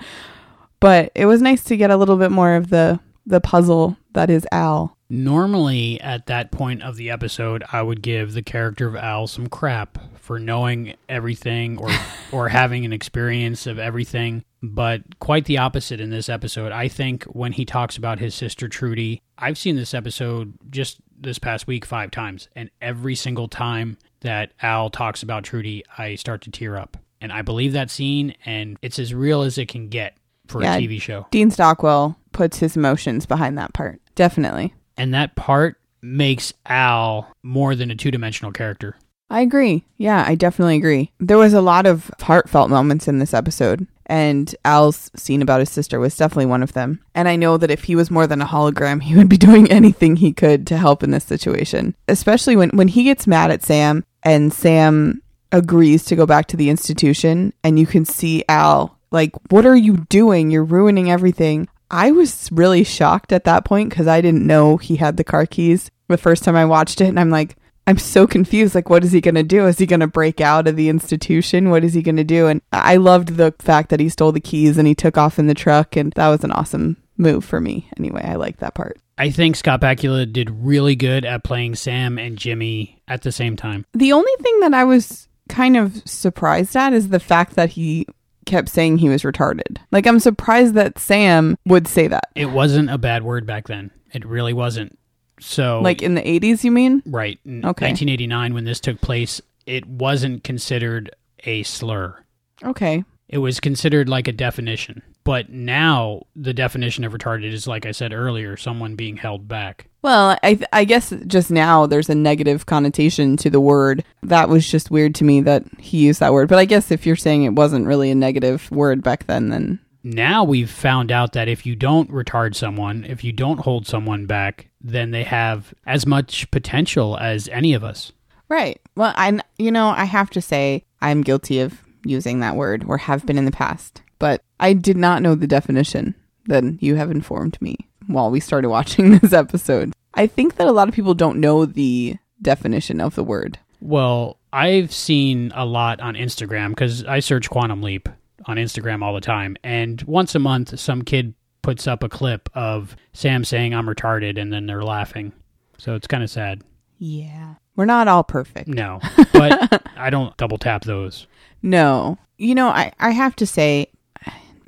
but 0.81 1.13
it 1.15 1.27
was 1.27 1.41
nice 1.41 1.63
to 1.65 1.77
get 1.77 1.91
a 1.91 1.97
little 1.97 2.17
bit 2.17 2.31
more 2.33 2.55
of 2.55 2.71
the 2.71 2.99
the 3.25 3.41
puzzle 3.41 3.97
that 4.13 4.31
is 4.31 4.47
Al. 4.53 4.97
Normally, 5.09 6.01
at 6.01 6.27
that 6.27 6.51
point 6.51 6.83
of 6.83 6.97
the 6.97 7.11
episode, 7.11 7.63
I 7.73 7.83
would 7.83 8.03
give 8.03 8.33
the 8.33 8.43
character 8.43 8.89
of 8.89 8.97
Al 8.97 9.27
some 9.27 9.49
crap 9.49 9.99
for 10.17 10.39
knowing 10.41 10.95
everything 11.09 11.79
or 11.79 11.91
or 12.33 12.49
having 12.49 12.85
an 12.85 12.93
experience 12.93 13.67
of 13.67 13.79
everything. 13.79 14.45
But 14.75 15.19
quite 15.19 15.45
the 15.45 15.59
opposite 15.59 16.01
in 16.01 16.11
this 16.11 16.29
episode. 16.29 16.73
I 16.73 16.89
think 16.89 17.25
when 17.25 17.53
he 17.53 17.65
talks 17.65 17.97
about 17.97 18.19
his 18.19 18.35
sister 18.35 18.69
Trudy, 18.69 19.23
I've 19.39 19.59
seen 19.59 19.77
this 19.77 19.95
episode 19.95 20.55
just 20.71 20.99
this 21.19 21.39
past 21.39 21.67
week 21.67 21.85
five 21.85 22.11
times, 22.11 22.49
and 22.57 22.71
every 22.81 23.15
single 23.15 23.49
time 23.49 23.97
that 24.21 24.53
Al 24.63 24.91
talks 24.91 25.23
about 25.23 25.45
Trudy, 25.45 25.85
I 25.97 26.15
start 26.17 26.43
to 26.43 26.51
tear 26.51 26.77
up. 26.77 26.97
And 27.21 27.33
I 27.33 27.43
believe 27.43 27.73
that 27.73 27.91
scene, 27.91 28.35
and 28.45 28.77
it's 28.83 28.99
as 28.99 29.15
real 29.15 29.43
as 29.43 29.57
it 29.59 29.69
can 29.69 29.89
get 29.89 30.17
for 30.47 30.63
Yeah. 30.63 30.75
a 30.77 30.81
TV 30.81 31.01
show. 31.01 31.27
Dean 31.31 31.51
Stockwell 31.51 32.17
puts 32.33 32.59
his 32.59 32.77
emotions 32.77 33.25
behind 33.27 33.57
that 33.59 33.73
part. 33.73 34.01
Definitely. 34.15 34.75
And 34.99 35.15
that 35.15 35.35
part 35.37 35.77
makes 36.03 36.53
Al 36.67 37.29
more 37.43 37.75
than 37.75 37.91
a 37.91 37.95
two 37.97 38.11
dimensional 38.11 38.53
character. 38.53 38.97
I 39.31 39.41
agree. 39.41 39.85
Yeah, 39.97 40.25
I 40.27 40.35
definitely 40.35 40.77
agree. 40.77 41.11
There 41.19 41.39
was 41.39 41.53
a 41.55 41.61
lot 41.61 41.85
of 41.87 42.11
heartfelt 42.21 42.71
moments 42.71 43.09
in 43.09 43.19
this 43.19 43.35
episode, 43.35 43.87
and 44.07 44.55
Al's 44.65 45.11
scene 45.17 45.43
about 45.43 45.61
his 45.61 45.71
sister 45.71 45.99
was 45.99 46.17
definitely 46.17 46.47
one 46.47 46.63
of 46.63 46.73
them. 46.73 47.01
And 47.15 47.29
I 47.29 47.37
know 47.37 47.57
that 47.57 47.71
if 47.71 47.85
he 47.85 47.97
was 47.97 48.11
more 48.11 48.27
than 48.27 48.41
a 48.41 48.47
hologram, 48.47 49.03
he 49.03 49.17
would 49.17 49.29
be 49.29 49.37
doing 49.37 49.71
anything 49.71 50.17
he 50.17 50.33
could 50.33 50.67
to 50.69 50.77
help 50.77 51.03
in 51.03 51.11
this 51.11 51.25
situation. 51.25 51.95
Especially 52.09 52.57
when 52.57 52.71
when 52.71 52.89
he 52.89 53.05
gets 53.05 53.27
mad 53.27 53.51
at 53.51 53.63
Sam 53.63 54.05
and 54.23 54.53
Sam 54.53 55.23
agrees 55.53 56.05
to 56.07 56.17
go 56.17 56.27
back 56.27 56.47
to 56.49 56.57
the 56.57 56.71
institution 56.71 57.53
and 57.63 57.79
you 57.79 57.87
can 57.87 58.05
see 58.05 58.45
Al 58.49 58.99
like, 59.11 59.33
"What 59.51 59.67
are 59.67 59.77
you 59.77 59.99
doing? 60.09 60.51
You're 60.51 60.65
ruining 60.65 61.11
everything." 61.11 61.69
I 61.89 62.11
was 62.11 62.51
really 62.51 62.83
shocked 62.83 63.33
at 63.33 63.45
that 63.45 63.65
point 63.65 63.93
cuz 63.93 64.09
I 64.09 64.21
didn't 64.21 64.47
know 64.47 64.77
he 64.77 64.97
had 64.97 65.17
the 65.17 65.25
car 65.25 65.47
keys 65.47 65.91
the 66.09 66.19
first 66.19 66.43
time 66.43 66.57
I 66.57 66.65
watched 66.65 67.01
it 67.01 67.09
and 67.09 67.19
I'm 67.19 67.31
like, 67.31 67.57
I'm 67.87 67.99
so 67.99 68.27
confused. 68.27 68.75
Like, 68.75 68.91
what 68.91 69.05
is 69.05 69.13
he 69.13 69.21
going 69.21 69.37
to 69.37 69.43
do? 69.43 69.67
Is 69.67 69.79
he 69.79 69.87
going 69.87 70.01
to 70.01 70.07
break 70.07 70.41
out 70.41 70.67
of 70.67 70.77
the 70.77 70.89
institution? 70.89 71.71
What 71.71 71.85
is 71.85 71.95
he 71.95 72.03
going 72.03 72.17
to 72.17 72.25
do? 72.25 72.49
And 72.49 72.61
I 72.73 72.97
loved 72.97 73.37
the 73.37 73.55
fact 73.59 73.91
that 73.91 74.01
he 74.01 74.09
stole 74.09 74.33
the 74.33 74.41
keys 74.41 74.77
and 74.77 74.89
he 74.89 74.95
took 74.95 75.17
off 75.17 75.39
in 75.39 75.47
the 75.47 75.55
truck. 75.55 75.97
And 75.97 76.13
that 76.15 76.29
was 76.29 76.43
an 76.43 76.53
awesome 76.53 76.97
move 77.17 77.45
for 77.45 77.61
me. 77.61 77.89
Anyway, 77.97 78.23
I 78.25 78.35
like 78.35 78.59
that 78.59 78.75
part. 78.75 78.99
I 79.19 79.31
think 79.31 79.57
Scott 79.57 79.81
Bakula 79.81 80.31
did 80.31 80.51
really 80.51 80.95
good 80.97 81.25
at 81.25 81.45
playing 81.45 81.77
Sam 81.77 82.19
and 82.19 82.37
Jimmy 82.37 83.03
at 83.09 83.23
the 83.23 83.33
same 83.33 83.57
time. 83.57 83.87
The 83.95 84.13
only 84.13 84.33
thing 84.41 84.61
that 84.61 84.75
I 84.75 84.85
was 84.85 85.29
kind 85.49 85.77
of 85.77 86.03
surprised 86.05 86.77
at 86.77 86.93
is 86.93 87.09
the 87.09 87.21
fact 87.21 87.55
that 87.55 87.71
he 87.71 88.07
kept 88.45 88.69
saying 88.69 88.99
he 88.99 89.09
was 89.09 89.23
retarded. 89.23 89.79
Like, 89.91 90.07
I'm 90.07 90.21
surprised 90.21 90.75
that 90.75 90.99
Sam 90.99 91.57
would 91.67 91.89
say 91.89 92.09
that. 92.09 92.29
It 92.35 92.51
wasn't 92.51 92.91
a 92.91 92.99
bad 92.99 93.23
word 93.23 93.47
back 93.47 93.69
then. 93.69 93.91
It 94.13 94.27
really 94.27 94.53
wasn't. 94.53 94.99
So, 95.41 95.81
Like 95.81 96.03
in 96.03 96.15
the 96.15 96.23
80s, 96.23 96.65
you 96.65 96.71
mean? 96.71 97.03
right, 97.07 97.39
in 97.45 97.59
Okay. 97.59 97.87
1989 97.87 98.55
when 98.55 98.65
this 98.65 98.81
took 98.81 99.01
place, 99.01 99.41
it 99.67 99.87
wasn't 99.87 100.45
considered 100.45 101.11
a 101.45 101.63
slur. 101.65 102.17
Okay. 102.65 103.05
It 103.29 103.39
was 103.39 103.59
considered 103.61 104.09
like 104.09 104.29
a 104.29 104.33
definition. 104.33 105.03
But 105.25 105.51
now 105.51 106.23
the 106.37 106.55
definition 106.55 107.03
of 107.05 107.13
retarded 107.13 107.53
is 107.53 107.67
like 107.67 107.85
I 107.85 107.91
said 107.91 108.13
earlier, 108.13 108.57
someone 108.57 108.95
being 108.95 109.17
held 109.17 109.49
back. 109.49 109.89
Well, 110.03 110.39
I 110.45 110.61
I 110.73 110.85
guess 110.85 111.13
just 111.27 111.51
now 111.51 111.87
there's 111.87 112.09
a 112.09 112.15
negative 112.15 112.67
connotation 112.67 113.37
to 113.39 113.51
the 113.51 113.59
word. 113.61 114.05
That 114.23 114.49
was 114.49 114.71
just 114.71 114.93
weird 114.93 115.17
to 115.17 115.25
me 115.25 115.41
that 115.41 115.65
he 115.79 115.99
used 116.07 116.21
that 116.21 116.33
word. 116.33 116.49
But 116.49 116.61
I 116.61 116.65
guess 116.65 116.93
if 116.93 117.05
you're 117.05 117.17
saying 117.17 117.43
it 117.43 117.55
wasn't 117.55 117.87
really 117.89 118.13
a 118.13 118.15
negative 118.15 118.71
word 118.71 119.03
back 119.03 119.27
then, 119.27 119.49
then 119.49 119.81
Now 120.05 120.45
we've 120.45 120.71
found 120.71 121.11
out 121.11 121.33
that 121.33 121.49
if 121.49 121.67
you 121.67 121.75
don't 121.75 122.09
retard 122.13 122.55
someone, 122.55 123.05
if 123.05 123.25
you 123.25 123.33
don't 123.33 123.59
hold 123.59 123.89
someone 123.89 124.27
back, 124.27 124.69
then 124.91 125.11
they 125.11 125.25
have 125.25 125.75
as 125.87 126.07
much 126.07 126.51
potential 126.51 127.17
as 127.19 127.49
any 127.49 127.75
of 127.75 127.85
us. 127.85 128.13
right. 128.49 128.81
Well, 128.95 129.13
I 129.17 129.39
you 129.59 129.71
know 129.71 129.89
I 129.89 130.05
have 130.05 130.31
to 130.31 130.41
say 130.41 130.85
I'm 131.01 131.23
guilty 131.23 131.61
of 131.61 131.81
using 132.05 132.41
that 132.41 132.57
word 132.57 132.85
or 132.87 132.99
have 132.99 133.27
been 133.27 133.39
in 133.39 133.45
the 133.45 133.51
past, 133.51 134.03
but 134.19 134.43
I 134.61 134.73
did 134.73 134.97
not 134.97 135.23
know 135.23 135.35
the 135.35 135.47
definition. 135.47 136.15
Then 136.47 136.79
you 136.81 136.95
have 136.95 137.11
informed 137.11 137.61
me 137.61 137.77
while 138.07 138.31
we 138.31 138.41
started 138.41 138.69
watching 138.71 139.19
this 139.19 139.33
episode. 139.33 139.93
I 140.15 140.27
think 140.27 140.57
that 140.57 140.67
a 140.67 140.73
lot 140.73 140.89
of 140.89 140.95
people 140.95 141.15
don't 141.15 141.41
know 141.41 141.67
the 141.67 142.17
definition 142.41 143.01
of 143.01 143.15
the 143.17 143.25
word. 143.25 143.59
Well, 143.81 144.39
I've 144.53 144.93
seen 144.93 145.53
a 145.55 145.67
lot 145.67 146.01
on 146.01 146.15
Instagram 146.15 146.71
because 146.71 147.05
I 147.05 147.21
search 147.21 147.51
Quantum 147.51 147.83
Leap 147.83 148.09
on 148.47 148.57
Instagram 148.57 149.03
all 149.03 149.15
the 149.15 149.21
time. 149.21 149.57
And 149.63 150.01
once 150.03 150.35
a 150.35 150.39
month, 150.39 150.79
some 150.79 151.03
kid 151.03 151.35
puts 151.67 151.89
up 151.89 152.05
a 152.05 152.09
clip 152.09 152.49
of 152.55 152.95
Sam 153.13 153.43
saying, 153.43 153.75
I'm 153.75 153.89
retarded, 153.89 154.41
and 154.41 154.53
then 154.53 154.67
they're 154.67 154.85
laughing. 154.85 155.33
So 155.79 155.97
it's 155.97 156.07
kind 156.07 156.23
of 156.23 156.31
sad. 156.31 156.63
Yeah. 156.99 157.55
We're 157.75 157.87
not 157.87 158.07
all 158.07 158.23
perfect. 158.23 158.69
No, 158.69 159.01
but 159.33 159.83
I 159.97 160.11
don't 160.11 160.37
double 160.37 160.59
tap 160.59 160.85
those. 160.85 161.27
No. 161.63 162.19
You 162.39 162.55
know, 162.55 162.69
I, 162.69 162.93
I 163.01 163.11
have 163.11 163.35
to 163.37 163.49
say, 163.49 163.89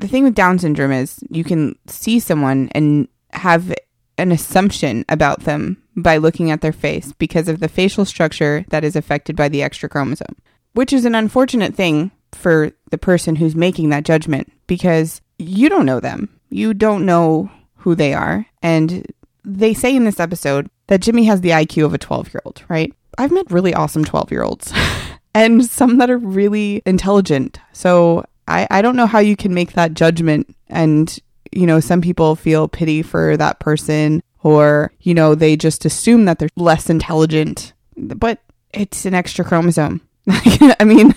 the 0.01 0.09
thing 0.09 0.25
with 0.25 0.35
Down 0.35 0.59
syndrome 0.59 0.91
is 0.91 1.21
you 1.31 1.45
can 1.45 1.79
see 1.87 2.19
someone 2.19 2.69
and 2.73 3.07
have 3.33 3.73
an 4.19 4.33
assumption 4.33 5.05
about 5.09 5.45
them 5.45 5.81
by 5.95 6.17
looking 6.17 6.51
at 6.51 6.63
their 6.63 6.73
face 6.73 7.13
because 7.13 7.47
of 7.47 7.61
the 7.61 7.69
facial 7.69 8.07
structure 8.07 8.65
that 8.71 8.83
is 8.83 8.97
affected 8.97 9.37
by 9.37 9.49
the 9.49 9.63
extra 9.63 9.89
chromosome, 9.89 10.35
which 10.73 10.93
is 10.93 11.05
an 11.05 11.15
unfortunate 11.15 11.77
thing 11.77 12.11
for 12.33 12.73
the 12.91 12.99
person 12.99 13.37
who's 13.37 13.55
making 13.55 13.91
that 13.91 14.05
judgment 14.05 14.53
because 14.67 15.21
you 15.39 15.69
don't 15.69 15.87
know 15.87 16.01
them. 16.01 16.29
You 16.51 16.75
don't 16.75 17.07
know 17.07 17.51
who 17.77 17.95
they 17.95 18.15
are. 18.15 18.47
And 18.63 19.07
they 19.45 19.75
say 19.75 19.95
in 19.95 20.05
this 20.05 20.21
episode 20.21 20.71
that 20.89 21.01
Jimmy 21.01 21.25
has 21.25 21.41
the 21.41 21.51
IQ 21.51 21.85
of 21.87 21.95
a 21.95 21.99
12 21.99 22.33
year 22.35 22.43
old, 22.45 22.65
right? 22.69 22.93
I've 23.17 23.33
met 23.33 23.51
really 23.51 23.75
awesome 23.75 24.05
12 24.05 24.31
year 24.31 24.43
olds. 24.43 24.73
and 25.35 25.65
some 25.65 25.99
that 25.99 26.11
are 26.11 26.19
really 26.19 26.83
intelligent. 26.87 27.59
So 27.73 28.25
I, 28.47 28.67
I 28.71 28.83
don't 28.83 28.97
know 28.97 29.07
how 29.07 29.19
you 29.19 29.37
can 29.37 29.55
make 29.55 29.73
that 29.73 29.95
judgment. 29.95 30.55
And, 30.69 31.17
you 31.53 31.67
know, 31.67 31.81
some 31.81 32.01
people 32.01 32.37
feel 32.37 32.69
pity 32.69 33.03
for 33.03 33.37
that 33.37 33.61
person 33.61 34.23
or, 34.43 34.93
you 35.01 35.15
know, 35.15 35.35
they 35.35 35.57
just 35.57 35.85
assume 35.85 36.25
that 36.27 36.39
they're 36.39 36.49
less 36.57 36.89
intelligent. 36.89 37.73
But 37.97 38.41
it's 38.73 39.05
an 39.05 39.15
extra 39.15 39.45
chromosome. 39.45 40.01
I 40.29 40.85
mean, 40.85 41.15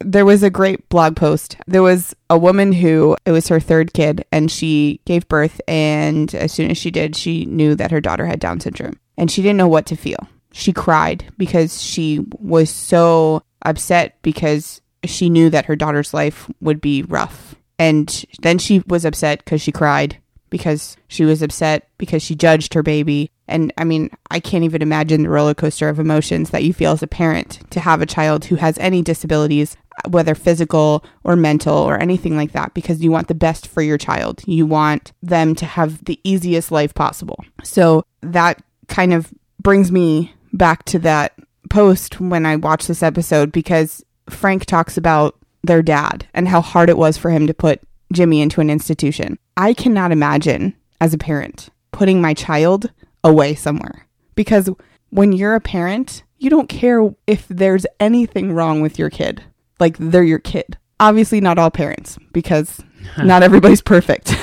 there 0.00 0.24
was 0.24 0.42
a 0.42 0.50
great 0.50 0.88
blog 0.88 1.16
post. 1.16 1.56
There 1.66 1.82
was 1.82 2.14
a 2.30 2.38
woman 2.38 2.72
who 2.72 3.16
it 3.24 3.32
was 3.32 3.48
her 3.48 3.60
third 3.60 3.92
kid 3.92 4.24
and 4.30 4.50
she 4.50 5.00
gave 5.04 5.28
birth 5.28 5.60
and 5.66 6.34
as 6.34 6.52
soon 6.52 6.70
as 6.70 6.78
she 6.78 6.90
did, 6.90 7.16
she 7.16 7.44
knew 7.46 7.74
that 7.74 7.90
her 7.90 8.00
daughter 8.00 8.26
had 8.26 8.40
down 8.40 8.60
syndrome 8.60 8.98
and 9.16 9.30
she 9.30 9.42
didn't 9.42 9.58
know 9.58 9.68
what 9.68 9.86
to 9.86 9.96
feel. 9.96 10.28
She 10.52 10.72
cried 10.72 11.26
because 11.36 11.82
she 11.82 12.24
was 12.38 12.70
so 12.70 13.42
upset 13.62 14.16
because 14.22 14.80
she 15.04 15.28
knew 15.28 15.50
that 15.50 15.66
her 15.66 15.76
daughter's 15.76 16.14
life 16.14 16.50
would 16.60 16.80
be 16.80 17.02
rough. 17.02 17.54
And 17.78 18.24
then 18.40 18.58
she 18.58 18.82
was 18.86 19.04
upset 19.04 19.44
because 19.44 19.60
she 19.60 19.72
cried 19.72 20.18
because 20.50 20.96
she 21.08 21.24
was 21.24 21.42
upset 21.42 21.88
because 21.98 22.22
she 22.22 22.34
judged 22.34 22.74
her 22.74 22.82
baby. 22.82 23.30
And 23.46 23.72
I 23.78 23.84
mean, 23.84 24.10
I 24.30 24.40
can't 24.40 24.64
even 24.64 24.82
imagine 24.82 25.22
the 25.22 25.28
roller 25.28 25.54
coaster 25.54 25.88
of 25.88 25.98
emotions 25.98 26.50
that 26.50 26.64
you 26.64 26.72
feel 26.72 26.92
as 26.92 27.02
a 27.02 27.06
parent 27.06 27.60
to 27.70 27.80
have 27.80 28.02
a 28.02 28.06
child 28.06 28.46
who 28.46 28.56
has 28.56 28.78
any 28.78 29.02
disabilities, 29.02 29.76
whether 30.08 30.34
physical 30.34 31.04
or 31.24 31.36
mental 31.36 31.76
or 31.76 31.98
anything 31.98 32.36
like 32.36 32.52
that, 32.52 32.74
because 32.74 33.00
you 33.02 33.10
want 33.10 33.28
the 33.28 33.34
best 33.34 33.66
for 33.66 33.82
your 33.82 33.98
child. 33.98 34.42
You 34.46 34.66
want 34.66 35.12
them 35.22 35.54
to 35.56 35.66
have 35.66 36.04
the 36.04 36.20
easiest 36.24 36.70
life 36.70 36.94
possible. 36.94 37.44
So 37.62 38.04
that 38.20 38.62
kind 38.88 39.12
of 39.12 39.32
brings 39.60 39.90
me 39.90 40.32
back 40.52 40.84
to 40.84 40.98
that 41.00 41.34
post 41.70 42.20
when 42.20 42.46
I 42.46 42.56
watched 42.56 42.88
this 42.88 43.02
episode 43.02 43.52
because 43.52 44.04
Frank 44.30 44.64
talks 44.64 44.96
about 44.96 45.36
their 45.62 45.82
dad 45.82 46.26
and 46.34 46.48
how 46.48 46.60
hard 46.60 46.88
it 46.88 46.98
was 46.98 47.16
for 47.16 47.30
him 47.30 47.46
to 47.46 47.54
put 47.54 47.80
Jimmy 48.12 48.40
into 48.40 48.60
an 48.60 48.70
institution. 48.70 49.38
I 49.56 49.74
cannot 49.74 50.12
imagine 50.12 50.74
as 51.00 51.12
a 51.12 51.18
parent 51.18 51.68
putting 51.92 52.20
my 52.20 52.34
child 52.34 52.90
away 53.24 53.54
somewhere 53.54 54.06
because 54.34 54.70
when 55.10 55.32
you're 55.32 55.54
a 55.54 55.60
parent, 55.60 56.22
you 56.38 56.50
don't 56.50 56.68
care 56.68 57.10
if 57.26 57.46
there's 57.48 57.86
anything 57.98 58.52
wrong 58.52 58.80
with 58.80 58.98
your 58.98 59.10
kid. 59.10 59.42
Like 59.80 59.96
they're 59.98 60.22
your 60.22 60.38
kid. 60.38 60.78
Obviously, 61.00 61.40
not 61.40 61.58
all 61.58 61.70
parents 61.70 62.18
because 62.32 62.80
not 63.18 63.42
everybody's 63.42 63.82
perfect. 63.82 64.34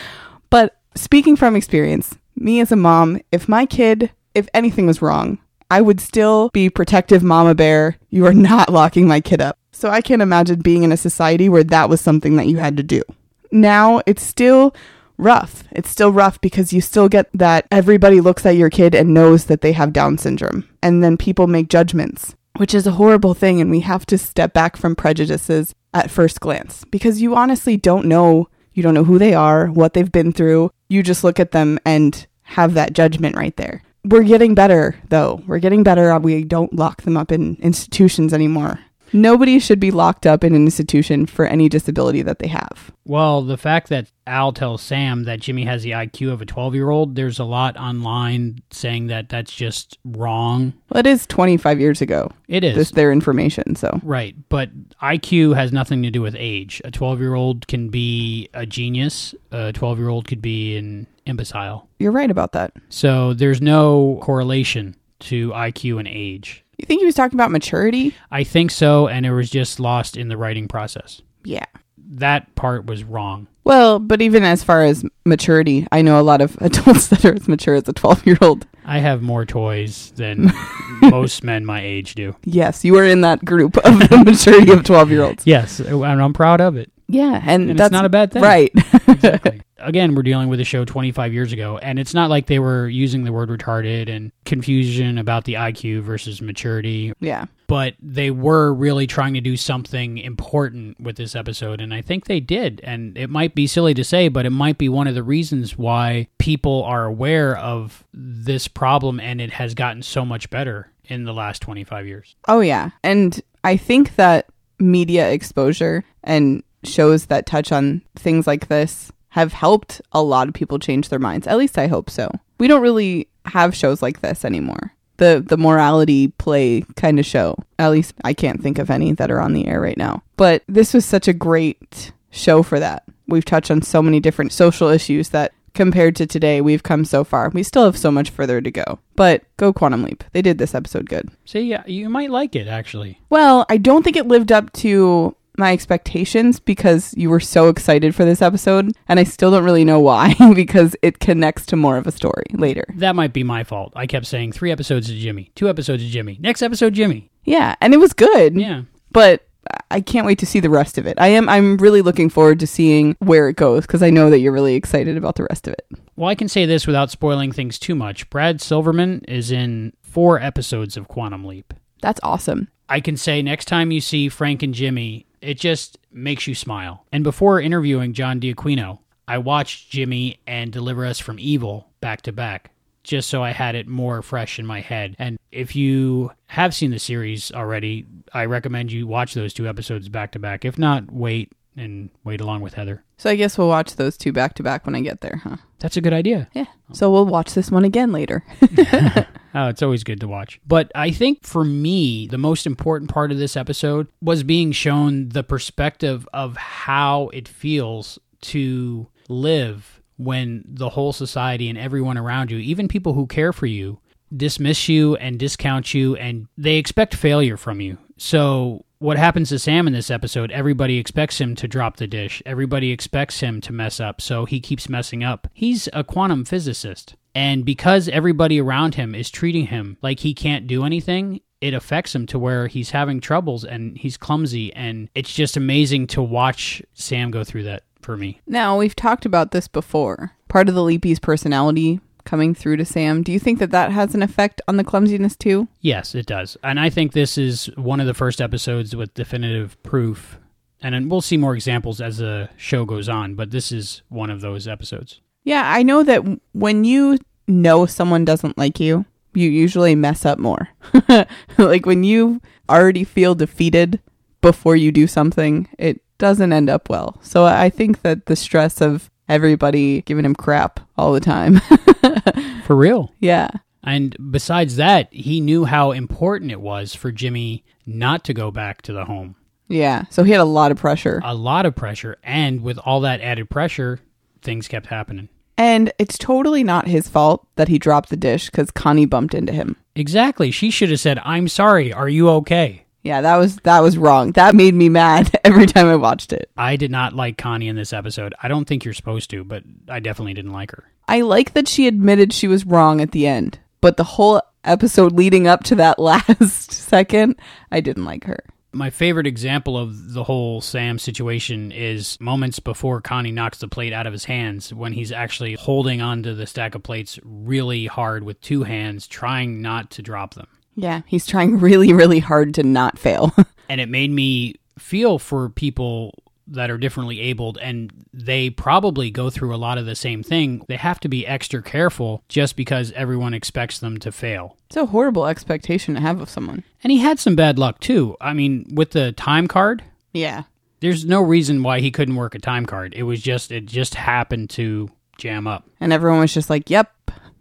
but 0.50 0.76
speaking 0.94 1.36
from 1.36 1.56
experience, 1.56 2.16
me 2.36 2.60
as 2.60 2.72
a 2.72 2.76
mom, 2.76 3.20
if 3.32 3.48
my 3.48 3.66
kid, 3.66 4.10
if 4.34 4.48
anything 4.54 4.86
was 4.86 5.02
wrong, 5.02 5.38
I 5.70 5.80
would 5.80 6.00
still 6.00 6.50
be 6.50 6.70
protective 6.70 7.22
mama 7.22 7.54
bear. 7.54 7.96
You 8.10 8.26
are 8.26 8.34
not 8.34 8.72
locking 8.72 9.08
my 9.08 9.20
kid 9.20 9.40
up. 9.40 9.58
So 9.72 9.90
I 9.90 10.00
can't 10.00 10.22
imagine 10.22 10.60
being 10.60 10.84
in 10.84 10.92
a 10.92 10.96
society 10.96 11.48
where 11.48 11.64
that 11.64 11.88
was 11.88 12.00
something 12.00 12.36
that 12.36 12.46
you 12.46 12.58
had 12.58 12.76
to 12.76 12.82
do. 12.82 13.02
Now 13.50 14.00
it's 14.06 14.22
still 14.22 14.74
rough. 15.16 15.64
It's 15.72 15.90
still 15.90 16.12
rough 16.12 16.40
because 16.40 16.72
you 16.72 16.80
still 16.80 17.08
get 17.08 17.28
that 17.34 17.66
everybody 17.70 18.20
looks 18.20 18.46
at 18.46 18.56
your 18.56 18.70
kid 18.70 18.94
and 18.94 19.14
knows 19.14 19.46
that 19.46 19.60
they 19.60 19.72
have 19.72 19.92
Down 19.92 20.18
syndrome. 20.18 20.68
And 20.82 21.02
then 21.02 21.16
people 21.16 21.46
make 21.46 21.68
judgments, 21.68 22.34
which 22.56 22.74
is 22.74 22.86
a 22.86 22.92
horrible 22.92 23.34
thing. 23.34 23.60
And 23.60 23.70
we 23.70 23.80
have 23.80 24.06
to 24.06 24.18
step 24.18 24.52
back 24.52 24.76
from 24.76 24.96
prejudices 24.96 25.74
at 25.92 26.10
first 26.10 26.40
glance 26.40 26.84
because 26.90 27.22
you 27.22 27.34
honestly 27.34 27.76
don't 27.76 28.06
know. 28.06 28.48
You 28.72 28.82
don't 28.82 28.94
know 28.94 29.04
who 29.04 29.18
they 29.18 29.34
are, 29.34 29.68
what 29.68 29.94
they've 29.94 30.10
been 30.10 30.32
through. 30.32 30.70
You 30.88 31.02
just 31.02 31.22
look 31.22 31.38
at 31.38 31.52
them 31.52 31.78
and 31.84 32.26
have 32.42 32.74
that 32.74 32.92
judgment 32.92 33.36
right 33.36 33.56
there. 33.56 33.82
We're 34.04 34.24
getting 34.24 34.54
better, 34.54 34.96
though. 35.08 35.42
We're 35.46 35.60
getting 35.60 35.82
better. 35.82 36.18
We 36.18 36.44
don't 36.44 36.74
lock 36.74 37.02
them 37.02 37.16
up 37.16 37.32
in 37.32 37.56
institutions 37.60 38.34
anymore. 38.34 38.80
Nobody 39.14 39.60
should 39.60 39.78
be 39.78 39.92
locked 39.92 40.26
up 40.26 40.42
in 40.42 40.56
an 40.56 40.64
institution 40.64 41.24
for 41.26 41.46
any 41.46 41.68
disability 41.68 42.20
that 42.22 42.40
they 42.40 42.48
have. 42.48 42.90
Well, 43.04 43.42
the 43.42 43.56
fact 43.56 43.88
that 43.90 44.10
Al 44.26 44.52
tells 44.52 44.82
Sam 44.82 45.22
that 45.22 45.38
Jimmy 45.38 45.64
has 45.64 45.84
the 45.84 45.92
IQ 45.92 46.32
of 46.32 46.42
a 46.42 46.46
12 46.46 46.74
year 46.74 46.90
old, 46.90 47.14
there's 47.14 47.38
a 47.38 47.44
lot 47.44 47.76
online 47.76 48.58
saying 48.72 49.06
that 49.06 49.28
that's 49.28 49.54
just 49.54 49.98
wrong. 50.04 50.72
Well, 50.90 50.98
it 50.98 51.06
is 51.06 51.28
25 51.28 51.78
years 51.78 52.00
ago. 52.02 52.32
It 52.48 52.64
is. 52.64 52.74
This 52.74 52.90
their 52.90 53.12
information, 53.12 53.76
so. 53.76 54.00
Right. 54.02 54.34
But 54.48 54.70
IQ 54.98 55.54
has 55.54 55.72
nothing 55.72 56.02
to 56.02 56.10
do 56.10 56.20
with 56.20 56.34
age. 56.36 56.82
A 56.84 56.90
12 56.90 57.20
year 57.20 57.34
old 57.34 57.68
can 57.68 57.90
be 57.90 58.48
a 58.52 58.66
genius, 58.66 59.32
a 59.52 59.72
12 59.72 59.98
year 60.00 60.08
old 60.08 60.26
could 60.26 60.42
be 60.42 60.76
an 60.76 61.06
imbecile. 61.24 61.88
You're 62.00 62.10
right 62.10 62.32
about 62.32 62.50
that. 62.52 62.72
So 62.88 63.32
there's 63.32 63.60
no 63.60 64.18
correlation 64.22 64.96
to 65.20 65.50
IQ 65.50 66.00
and 66.00 66.08
age. 66.08 66.63
You 66.84 66.86
think 66.86 67.00
he 67.00 67.06
was 67.06 67.14
talking 67.14 67.34
about 67.38 67.50
maturity? 67.50 68.14
I 68.30 68.44
think 68.44 68.70
so, 68.70 69.08
and 69.08 69.24
it 69.24 69.32
was 69.32 69.48
just 69.48 69.80
lost 69.80 70.18
in 70.18 70.28
the 70.28 70.36
writing 70.36 70.68
process. 70.68 71.22
Yeah. 71.42 71.64
That 71.96 72.54
part 72.56 72.84
was 72.84 73.04
wrong. 73.04 73.46
Well, 73.64 73.98
but 73.98 74.20
even 74.20 74.44
as 74.44 74.62
far 74.62 74.82
as 74.82 75.02
maturity, 75.24 75.86
I 75.90 76.02
know 76.02 76.20
a 76.20 76.22
lot 76.22 76.42
of 76.42 76.58
adults 76.60 77.06
that 77.06 77.24
are 77.24 77.32
as 77.32 77.48
mature 77.48 77.74
as 77.74 77.88
a 77.88 77.94
12 77.94 78.26
year 78.26 78.36
old. 78.42 78.66
I 78.84 78.98
have 78.98 79.22
more 79.22 79.46
toys 79.46 80.12
than 80.16 80.52
most 81.00 81.42
men 81.42 81.64
my 81.64 81.80
age 81.82 82.16
do. 82.16 82.36
Yes, 82.44 82.84
you 82.84 82.98
are 82.98 83.06
in 83.06 83.22
that 83.22 83.42
group 83.46 83.78
of 83.78 83.98
the 84.10 84.18
maturity 84.26 84.70
of 84.70 84.84
12 84.84 85.10
year 85.10 85.22
olds. 85.22 85.46
Yes, 85.46 85.80
and 85.80 86.04
I'm 86.04 86.34
proud 86.34 86.60
of 86.60 86.76
it. 86.76 86.92
Yeah, 87.08 87.40
and, 87.46 87.70
And 87.70 87.78
that's 87.78 87.86
it's 87.86 87.92
not 87.92 88.04
a 88.04 88.10
bad 88.10 88.30
thing. 88.30 88.42
Right. 88.42 88.72
Exactly. 89.08 89.62
Again, 89.84 90.14
we're 90.14 90.22
dealing 90.22 90.48
with 90.48 90.60
a 90.60 90.64
show 90.64 90.84
25 90.84 91.32
years 91.32 91.52
ago, 91.52 91.78
and 91.78 91.98
it's 91.98 92.14
not 92.14 92.30
like 92.30 92.46
they 92.46 92.58
were 92.58 92.88
using 92.88 93.24
the 93.24 93.32
word 93.32 93.48
retarded 93.48 94.08
and 94.08 94.32
confusion 94.44 95.18
about 95.18 95.44
the 95.44 95.54
IQ 95.54 96.02
versus 96.02 96.40
maturity. 96.42 97.12
yeah. 97.20 97.44
but 97.66 97.94
they 98.02 98.30
were 98.30 98.72
really 98.74 99.06
trying 99.06 99.34
to 99.34 99.40
do 99.40 99.56
something 99.56 100.18
important 100.18 101.00
with 101.00 101.16
this 101.16 101.34
episode 101.34 101.80
and 101.80 101.94
i 101.94 102.02
think 102.02 102.26
they 102.26 102.38
did 102.40 102.80
and 102.84 103.16
it 103.16 103.30
might 103.30 103.54
be 103.54 103.66
silly 103.66 103.94
to 103.94 104.04
say 104.04 104.28
but 104.28 104.44
it 104.44 104.50
might 104.50 104.76
be 104.76 104.88
one 104.88 105.06
of 105.06 105.14
the 105.14 105.22
reasons 105.22 105.76
why 105.78 106.26
people 106.38 106.82
are 106.84 107.06
aware 107.06 107.56
of 107.56 108.04
this 108.12 108.68
problem 108.68 109.18
and 109.18 109.40
it 109.40 109.50
has 109.50 109.72
gotten 109.74 110.02
so 110.02 110.24
much 110.26 110.50
better 110.50 110.90
in 111.06 111.24
the 111.24 111.32
last 111.32 111.62
25 111.62 112.06
years 112.06 112.36
Oh, 112.48 112.60
yeah. 112.60 112.90
And 113.02 113.40
I 113.62 113.76
think 113.78 114.16
that 114.16 114.46
media 114.78 115.30
exposure 115.30 116.04
and 116.22 116.62
shows 116.84 117.26
that 117.26 117.46
touch 117.46 117.72
on 117.72 118.02
things 118.16 118.46
like 118.46 118.68
this 118.68 119.10
have 119.34 119.52
helped 119.52 120.00
a 120.12 120.22
lot 120.22 120.46
of 120.46 120.54
people 120.54 120.78
change 120.78 121.08
their 121.08 121.18
minds. 121.18 121.48
At 121.48 121.58
least 121.58 121.76
I 121.76 121.88
hope 121.88 122.08
so. 122.08 122.30
We 122.58 122.68
don't 122.68 122.82
really 122.82 123.26
have 123.46 123.74
shows 123.74 124.00
like 124.00 124.20
this 124.20 124.44
anymore. 124.44 124.94
The 125.16 125.44
the 125.44 125.56
morality 125.56 126.28
play 126.28 126.82
kind 126.94 127.18
of 127.18 127.26
show. 127.26 127.56
At 127.80 127.90
least 127.90 128.14
I 128.22 128.32
can't 128.32 128.62
think 128.62 128.78
of 128.78 128.90
any 128.90 129.10
that 129.10 129.32
are 129.32 129.40
on 129.40 129.52
the 129.52 129.66
air 129.66 129.80
right 129.80 129.98
now. 129.98 130.22
But 130.36 130.62
this 130.68 130.94
was 130.94 131.04
such 131.04 131.26
a 131.26 131.32
great 131.32 132.12
show 132.30 132.62
for 132.62 132.78
that. 132.78 133.02
We've 133.26 133.44
touched 133.44 133.72
on 133.72 133.82
so 133.82 134.00
many 134.00 134.20
different 134.20 134.52
social 134.52 134.86
issues 134.88 135.30
that 135.30 135.52
compared 135.74 136.14
to 136.16 136.26
today, 136.26 136.60
we've 136.60 136.84
come 136.84 137.04
so 137.04 137.24
far. 137.24 137.48
We 137.48 137.64
still 137.64 137.86
have 137.86 137.98
so 137.98 138.12
much 138.12 138.30
further 138.30 138.60
to 138.60 138.70
go. 138.70 139.00
But 139.16 139.42
go 139.56 139.72
Quantum 139.72 140.04
Leap. 140.04 140.22
They 140.30 140.42
did 140.42 140.58
this 140.58 140.76
episode 140.76 141.08
good. 141.08 141.28
see 141.44 141.62
yeah, 141.62 141.82
you 141.86 142.08
might 142.08 142.30
like 142.30 142.54
it 142.54 142.68
actually 142.68 143.18
Well, 143.30 143.66
I 143.68 143.78
don't 143.78 144.04
think 144.04 144.16
it 144.16 144.28
lived 144.28 144.52
up 144.52 144.72
to 144.74 145.34
my 145.56 145.72
expectations 145.72 146.58
because 146.60 147.14
you 147.16 147.30
were 147.30 147.40
so 147.40 147.68
excited 147.68 148.14
for 148.14 148.24
this 148.24 148.42
episode, 148.42 148.92
and 149.08 149.20
I 149.20 149.24
still 149.24 149.50
don't 149.50 149.64
really 149.64 149.84
know 149.84 150.00
why 150.00 150.34
because 150.54 150.96
it 151.02 151.20
connects 151.20 151.66
to 151.66 151.76
more 151.76 151.96
of 151.96 152.06
a 152.06 152.12
story 152.12 152.44
later. 152.52 152.84
that 152.96 153.14
might 153.16 153.32
be 153.32 153.42
my 153.44 153.64
fault 153.64 153.92
i 153.96 154.06
kept 154.06 154.26
saying 154.26 154.52
three 154.52 154.70
episodes 154.72 155.08
of 155.10 155.16
jimmy 155.16 155.50
two 155.54 155.68
episodes 155.68 156.02
of 156.02 156.08
jimmy 156.08 156.36
next 156.40 156.62
episode 156.62 156.92
jimmy 156.94 157.30
Yeah, 157.44 157.74
and 157.80 157.94
it 157.94 157.98
was 157.98 158.12
good. 158.12 158.54
yeah 158.56 158.82
But 159.12 159.46
I 159.90 160.00
can't 160.02 160.26
wait 160.26 160.38
to 160.40 160.46
see 160.46 160.60
the 160.60 160.68
rest 160.68 160.98
of 160.98 161.06
it. 161.06 161.14
I 161.18 161.28
am 161.28 161.48
I'm 161.48 161.78
really 161.78 162.02
looking 162.02 162.28
forward 162.28 162.60
to 162.60 162.66
seeing 162.66 163.16
where 163.20 163.48
it 163.48 163.56
goes 163.56 163.86
because 163.86 164.02
I 164.02 164.10
know 164.10 164.28
that 164.30 164.40
you're 164.40 164.52
really 164.52 164.74
excited 164.74 165.16
about 165.16 165.36
the 165.36 165.44
rest 165.44 165.66
of 165.68 165.72
it. 165.74 165.86
well 166.16 166.28
i 166.28 166.34
can 166.34 166.48
say 166.48 166.66
this 166.66 166.86
without 166.86 167.10
spoiling 167.10 167.52
things 167.52 167.78
too 167.78 167.94
much 167.94 168.28
brad 168.30 168.60
silverman 168.60 169.22
is 169.26 169.50
in 169.50 169.92
four 170.02 170.40
episodes 170.40 170.96
of 170.96 171.08
quantum 171.08 171.44
leap 171.44 171.72
That's 172.02 172.20
awesome. 172.22 172.68
I 172.88 173.00
can 173.00 173.16
say 173.16 173.40
next 173.40 173.64
time 173.64 173.90
you 173.90 174.00
see 174.02 174.28
Frank 174.28 174.62
and 174.62 174.74
Jimmy, 174.74 175.24
it 175.44 175.60
just 175.60 175.98
makes 176.10 176.46
you 176.46 176.54
smile. 176.54 177.04
And 177.12 177.22
before 177.22 177.60
interviewing 177.60 178.14
John 178.14 178.40
D'Aquino, 178.40 179.00
I 179.28 179.38
watched 179.38 179.90
Jimmy 179.90 180.40
and 180.46 180.72
Deliver 180.72 181.04
Us 181.04 181.18
from 181.18 181.38
Evil 181.38 181.88
back 182.00 182.22
to 182.22 182.32
back, 182.32 182.70
just 183.02 183.28
so 183.28 183.42
I 183.42 183.50
had 183.50 183.74
it 183.74 183.86
more 183.86 184.22
fresh 184.22 184.58
in 184.58 184.66
my 184.66 184.80
head. 184.80 185.16
And 185.18 185.38
if 185.52 185.76
you 185.76 186.32
have 186.46 186.74
seen 186.74 186.90
the 186.90 186.98
series 186.98 187.52
already, 187.52 188.06
I 188.32 188.46
recommend 188.46 188.92
you 188.92 189.06
watch 189.06 189.34
those 189.34 189.54
two 189.54 189.68
episodes 189.68 190.08
back 190.08 190.32
to 190.32 190.38
back. 190.38 190.64
If 190.64 190.78
not, 190.78 191.10
wait 191.12 191.52
and 191.76 192.10
wait 192.24 192.40
along 192.40 192.60
with 192.60 192.74
Heather. 192.74 193.02
So 193.16 193.30
I 193.30 193.36
guess 193.36 193.58
we'll 193.58 193.68
watch 193.68 193.96
those 193.96 194.16
two 194.16 194.32
back 194.32 194.54
to 194.54 194.62
back 194.62 194.86
when 194.86 194.94
I 194.94 195.00
get 195.00 195.20
there, 195.20 195.40
huh? 195.42 195.56
That's 195.78 195.96
a 195.96 196.00
good 196.00 196.12
idea. 196.12 196.48
Yeah. 196.52 196.66
Oh. 196.90 196.94
So 196.94 197.10
we'll 197.10 197.26
watch 197.26 197.54
this 197.54 197.70
one 197.70 197.84
again 197.84 198.12
later. 198.12 198.44
Oh, 199.54 199.68
it's 199.68 199.82
always 199.82 200.02
good 200.02 200.20
to 200.20 200.28
watch. 200.28 200.60
But 200.66 200.90
I 200.96 201.12
think 201.12 201.46
for 201.46 201.64
me, 201.64 202.26
the 202.26 202.38
most 202.38 202.66
important 202.66 203.08
part 203.08 203.30
of 203.30 203.38
this 203.38 203.56
episode 203.56 204.08
was 204.20 204.42
being 204.42 204.72
shown 204.72 205.28
the 205.28 205.44
perspective 205.44 206.28
of 206.34 206.56
how 206.56 207.28
it 207.28 207.46
feels 207.46 208.18
to 208.42 209.06
live 209.28 210.02
when 210.16 210.64
the 210.66 210.88
whole 210.88 211.12
society 211.12 211.68
and 211.68 211.78
everyone 211.78 212.18
around 212.18 212.50
you, 212.50 212.58
even 212.58 212.88
people 212.88 213.14
who 213.14 213.26
care 213.26 213.52
for 213.52 213.66
you, 213.66 214.00
dismiss 214.36 214.88
you 214.88 215.14
and 215.16 215.38
discount 215.38 215.94
you 215.94 216.16
and 216.16 216.48
they 216.58 216.74
expect 216.74 217.14
failure 217.14 217.56
from 217.56 217.80
you. 217.80 217.96
So 218.16 218.83
what 219.04 219.18
happens 219.18 219.50
to 219.50 219.58
Sam 219.58 219.86
in 219.86 219.92
this 219.92 220.10
episode? 220.10 220.50
Everybody 220.50 220.96
expects 220.96 221.38
him 221.38 221.54
to 221.56 221.68
drop 221.68 221.98
the 221.98 222.06
dish. 222.06 222.42
Everybody 222.46 222.90
expects 222.90 223.40
him 223.40 223.60
to 223.60 223.72
mess 223.72 224.00
up, 224.00 224.22
so 224.22 224.46
he 224.46 224.60
keeps 224.60 224.88
messing 224.88 225.22
up. 225.22 225.46
He's 225.52 225.90
a 225.92 226.02
quantum 226.02 226.46
physicist. 226.46 227.14
And 227.34 227.66
because 227.66 228.08
everybody 228.08 228.58
around 228.58 228.94
him 228.94 229.14
is 229.14 229.28
treating 229.28 229.66
him 229.66 229.98
like 230.00 230.20
he 230.20 230.32
can't 230.32 230.66
do 230.66 230.84
anything, 230.84 231.42
it 231.60 231.74
affects 231.74 232.14
him 232.14 232.24
to 232.28 232.38
where 232.38 232.66
he's 232.66 232.92
having 232.92 233.20
troubles 233.20 233.62
and 233.62 233.98
he's 233.98 234.16
clumsy. 234.16 234.72
And 234.74 235.10
it's 235.14 235.34
just 235.34 235.58
amazing 235.58 236.06
to 236.08 236.22
watch 236.22 236.80
Sam 236.94 237.30
go 237.30 237.44
through 237.44 237.64
that 237.64 237.82
for 238.00 238.16
me. 238.16 238.40
Now, 238.46 238.78
we've 238.78 238.96
talked 238.96 239.26
about 239.26 239.50
this 239.50 239.68
before. 239.68 240.32
Part 240.48 240.70
of 240.70 240.74
the 240.74 240.82
Leapy's 240.82 241.18
personality 241.18 242.00
coming 242.24 242.54
through 242.54 242.76
to 242.78 242.84
Sam. 242.84 243.22
Do 243.22 243.32
you 243.32 243.38
think 243.38 243.58
that 243.58 243.70
that 243.70 243.92
has 243.92 244.14
an 244.14 244.22
effect 244.22 244.60
on 244.66 244.76
the 244.76 244.84
clumsiness 244.84 245.36
too? 245.36 245.68
Yes, 245.80 246.14
it 246.14 246.26
does. 246.26 246.56
And 246.62 246.80
I 246.80 246.90
think 246.90 247.12
this 247.12 247.38
is 247.38 247.66
one 247.76 248.00
of 248.00 248.06
the 248.06 248.14
first 248.14 248.40
episodes 248.40 248.94
with 248.96 249.14
definitive 249.14 249.80
proof. 249.82 250.38
And 250.80 251.10
we'll 251.10 251.22
see 251.22 251.36
more 251.36 251.54
examples 251.54 252.00
as 252.00 252.18
the 252.18 252.50
show 252.56 252.84
goes 252.84 253.08
on, 253.08 253.34
but 253.34 253.50
this 253.50 253.72
is 253.72 254.02
one 254.08 254.30
of 254.30 254.40
those 254.40 254.68
episodes. 254.68 255.20
Yeah, 255.44 255.62
I 255.64 255.82
know 255.82 256.02
that 256.02 256.22
when 256.52 256.84
you 256.84 257.18
know 257.46 257.86
someone 257.86 258.24
doesn't 258.24 258.58
like 258.58 258.80
you, 258.80 259.04
you 259.34 259.48
usually 259.48 259.94
mess 259.94 260.24
up 260.24 260.38
more. 260.38 260.68
like 261.58 261.86
when 261.86 262.04
you 262.04 262.40
already 262.68 263.04
feel 263.04 263.34
defeated 263.34 264.00
before 264.40 264.76
you 264.76 264.92
do 264.92 265.06
something, 265.06 265.68
it 265.78 266.00
doesn't 266.18 266.52
end 266.52 266.70
up 266.70 266.88
well. 266.88 267.18
So 267.22 267.44
I 267.44 267.70
think 267.70 268.02
that 268.02 268.26
the 268.26 268.36
stress 268.36 268.80
of 268.80 269.10
everybody 269.28 270.02
giving 270.02 270.24
him 270.24 270.34
crap 270.34 270.80
all 270.96 271.12
the 271.12 271.20
time. 271.20 271.60
For 272.66 272.76
real. 272.76 273.12
yeah. 273.20 273.48
And 273.82 274.16
besides 274.30 274.76
that, 274.76 275.12
he 275.12 275.40
knew 275.42 275.66
how 275.66 275.90
important 275.92 276.50
it 276.50 276.60
was 276.62 276.94
for 276.94 277.12
Jimmy 277.12 277.64
not 277.84 278.24
to 278.24 278.32
go 278.32 278.50
back 278.50 278.80
to 278.82 278.94
the 278.94 279.04
home. 279.04 279.36
Yeah. 279.68 280.04
So 280.08 280.22
he 280.22 280.32
had 280.32 280.40
a 280.40 280.44
lot 280.44 280.70
of 280.70 280.78
pressure. 280.78 281.20
A 281.22 281.34
lot 281.34 281.66
of 281.66 281.76
pressure. 281.76 282.16
And 282.22 282.62
with 282.62 282.78
all 282.78 283.00
that 283.02 283.20
added 283.20 283.50
pressure, 283.50 284.00
things 284.40 284.68
kept 284.68 284.86
happening. 284.86 285.28
And 285.58 285.92
it's 285.98 286.16
totally 286.16 286.64
not 286.64 286.88
his 286.88 287.08
fault 287.08 287.46
that 287.56 287.68
he 287.68 287.78
dropped 287.78 288.08
the 288.08 288.16
dish 288.16 288.46
because 288.50 288.70
Connie 288.70 289.04
bumped 289.04 289.34
into 289.34 289.52
him. 289.52 289.76
Exactly. 289.94 290.50
She 290.50 290.70
should 290.70 290.88
have 290.90 291.00
said, 291.00 291.20
I'm 291.22 291.48
sorry. 291.48 291.92
Are 291.92 292.08
you 292.08 292.30
okay? 292.30 292.83
Yeah, 293.04 293.20
that 293.20 293.36
was 293.36 293.56
that 293.58 293.80
was 293.80 293.98
wrong. 293.98 294.32
That 294.32 294.54
made 294.54 294.74
me 294.74 294.88
mad 294.88 295.38
every 295.44 295.66
time 295.66 295.86
I 295.86 295.96
watched 295.96 296.32
it. 296.32 296.50
I 296.56 296.76
did 296.76 296.90
not 296.90 297.12
like 297.12 297.36
Connie 297.36 297.68
in 297.68 297.76
this 297.76 297.92
episode. 297.92 298.34
I 298.42 298.48
don't 298.48 298.64
think 298.64 298.84
you're 298.84 298.94
supposed 298.94 299.30
to, 299.30 299.44
but 299.44 299.62
I 299.88 300.00
definitely 300.00 300.34
didn't 300.34 300.52
like 300.52 300.70
her. 300.72 300.90
I 301.06 301.20
like 301.20 301.52
that 301.52 301.68
she 301.68 301.86
admitted 301.86 302.32
she 302.32 302.48
was 302.48 302.64
wrong 302.64 303.02
at 303.02 303.12
the 303.12 303.26
end, 303.26 303.58
but 303.82 303.98
the 303.98 304.04
whole 304.04 304.40
episode 304.64 305.12
leading 305.12 305.46
up 305.46 305.62
to 305.64 305.74
that 305.76 305.98
last 306.00 306.72
second, 306.72 307.36
I 307.70 307.80
didn't 307.80 308.06
like 308.06 308.24
her. 308.24 308.42
My 308.72 308.90
favorite 308.90 309.26
example 309.26 309.76
of 309.78 310.14
the 310.14 310.24
whole 310.24 310.60
Sam 310.60 310.98
situation 310.98 311.70
is 311.70 312.18
moments 312.20 312.58
before 312.58 313.00
Connie 313.00 313.30
knocks 313.30 313.58
the 313.58 313.68
plate 313.68 313.92
out 313.92 314.08
of 314.08 314.12
his 314.12 314.24
hands 314.24 314.74
when 314.74 314.94
he's 314.94 315.12
actually 315.12 315.54
holding 315.54 316.00
onto 316.00 316.34
the 316.34 316.46
stack 316.46 316.74
of 316.74 316.82
plates 316.82 317.20
really 317.22 317.86
hard 317.86 318.24
with 318.24 318.40
two 318.40 318.64
hands, 318.64 319.06
trying 319.06 319.62
not 319.62 319.90
to 319.92 320.02
drop 320.02 320.34
them. 320.34 320.48
Yeah, 320.76 321.02
he's 321.06 321.26
trying 321.26 321.58
really, 321.60 321.92
really 321.92 322.20
hard 322.20 322.54
to 322.54 322.62
not 322.62 322.98
fail. 322.98 323.34
and 323.68 323.80
it 323.80 323.88
made 323.88 324.10
me 324.10 324.54
feel 324.78 325.18
for 325.18 325.48
people 325.48 326.14
that 326.46 326.70
are 326.70 326.76
differently 326.76 327.20
abled 327.20 327.56
and 327.62 327.90
they 328.12 328.50
probably 328.50 329.10
go 329.10 329.30
through 329.30 329.54
a 329.54 329.56
lot 329.56 329.78
of 329.78 329.86
the 329.86 329.94
same 329.94 330.22
thing. 330.22 330.62
They 330.68 330.76
have 330.76 331.00
to 331.00 331.08
be 331.08 331.26
extra 331.26 331.62
careful 331.62 332.22
just 332.28 332.54
because 332.54 332.92
everyone 332.92 333.32
expects 333.32 333.78
them 333.78 333.96
to 334.00 334.12
fail. 334.12 334.56
it's 334.66 334.76
a 334.76 334.84
horrible 334.86 335.26
expectation 335.26 335.94
to 335.94 336.00
have 336.02 336.20
of 336.20 336.28
someone. 336.28 336.62
And 336.82 336.90
he 336.90 336.98
had 336.98 337.18
some 337.18 337.34
bad 337.34 337.58
luck 337.58 337.80
too. 337.80 338.16
I 338.20 338.34
mean, 338.34 338.66
with 338.74 338.90
the 338.90 339.12
time 339.12 339.48
card, 339.48 339.82
Yeah. 340.12 340.42
there's 340.80 341.06
no 341.06 341.22
reason 341.22 341.62
why 341.62 341.80
he 341.80 341.90
couldn't 341.90 342.16
work 342.16 342.34
a 342.34 342.38
time 342.38 342.66
card. 342.66 342.92
It 342.94 343.04
was 343.04 343.22
just 343.22 343.50
it 343.50 343.64
just 343.64 343.94
happened 343.94 344.50
to 344.50 344.90
jam 345.16 345.46
up. 345.46 345.66
And 345.80 345.94
everyone 345.94 346.20
was 346.20 346.34
just 346.34 346.50
like, 346.50 346.68
yep, 346.68 346.92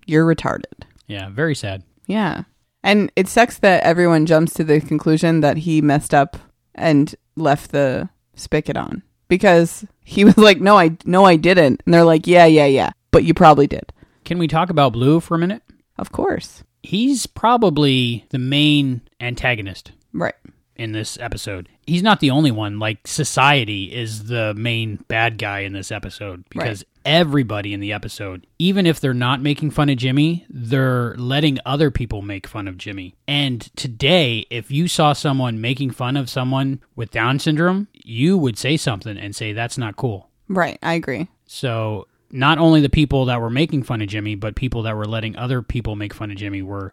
you're 0.05 0.25
retarded. 0.25 0.83
Yeah, 1.07 1.27
very 1.29 1.55
sad. 1.55 1.83
Yeah. 2.07 2.43
And 2.83 3.11
it 3.15 3.27
sucks 3.27 3.59
that 3.59 3.83
everyone 3.83 4.25
jumps 4.25 4.53
to 4.55 4.63
the 4.63 4.81
conclusion 4.81 5.41
that 5.41 5.57
he 5.57 5.81
messed 5.81 6.13
up 6.13 6.37
and 6.75 7.15
left 7.35 7.71
the 7.71 8.09
spigot 8.35 8.75
on 8.75 9.03
because 9.27 9.85
he 10.03 10.25
was 10.25 10.37
like, 10.37 10.59
"No, 10.59 10.77
I 10.77 10.97
no 11.05 11.23
I 11.25 11.37
didn't." 11.37 11.81
And 11.85 11.93
they're 11.93 12.03
like, 12.03 12.27
"Yeah, 12.27 12.45
yeah, 12.45 12.65
yeah, 12.65 12.91
but 13.11 13.23
you 13.23 13.33
probably 13.33 13.67
did." 13.67 13.93
Can 14.25 14.37
we 14.37 14.47
talk 14.47 14.69
about 14.69 14.93
Blue 14.93 15.19
for 15.19 15.35
a 15.35 15.39
minute? 15.39 15.63
Of 15.97 16.11
course. 16.11 16.63
He's 16.81 17.25
probably 17.25 18.25
the 18.29 18.39
main 18.39 19.01
antagonist 19.21 19.91
Right. 20.13 20.35
In 20.75 20.91
this 20.91 21.17
episode. 21.19 21.69
He's 21.85 22.03
not 22.03 22.19
the 22.19 22.31
only 22.31 22.51
one. 22.51 22.79
Like 22.79 23.07
society 23.07 23.93
is 23.93 24.25
the 24.25 24.53
main 24.55 24.97
bad 25.07 25.37
guy 25.37 25.59
in 25.59 25.73
this 25.73 25.91
episode 25.91 26.43
because 26.49 26.83
everybody 27.05 27.73
in 27.73 27.79
the 27.79 27.93
episode, 27.93 28.47
even 28.57 28.85
if 28.85 28.99
they're 28.99 29.13
not 29.13 29.41
making 29.41 29.71
fun 29.71 29.89
of 29.89 29.97
Jimmy, 29.97 30.45
they're 30.49 31.15
letting 31.15 31.59
other 31.65 31.91
people 31.91 32.21
make 32.21 32.47
fun 32.47 32.67
of 32.67 32.77
Jimmy. 32.77 33.15
And 33.27 33.61
today, 33.75 34.45
if 34.49 34.71
you 34.71 34.87
saw 34.87 35.13
someone 35.13 35.61
making 35.61 35.91
fun 35.91 36.17
of 36.17 36.29
someone 36.29 36.81
with 36.95 37.11
Down 37.11 37.39
syndrome, 37.39 37.87
you 37.93 38.37
would 38.37 38.57
say 38.57 38.77
something 38.77 39.17
and 39.17 39.35
say 39.35 39.53
that's 39.53 39.77
not 39.77 39.97
cool. 39.97 40.29
Right. 40.47 40.79
I 40.81 40.93
agree. 40.93 41.27
So 41.45 42.07
not 42.31 42.57
only 42.57 42.81
the 42.81 42.89
people 42.89 43.25
that 43.25 43.41
were 43.41 43.49
making 43.49 43.83
fun 43.83 44.01
of 44.01 44.07
Jimmy, 44.07 44.35
but 44.35 44.55
people 44.55 44.83
that 44.83 44.95
were 44.95 45.05
letting 45.05 45.35
other 45.35 45.61
people 45.61 45.95
make 45.95 46.13
fun 46.13 46.31
of 46.31 46.37
Jimmy 46.37 46.61
were 46.61 46.91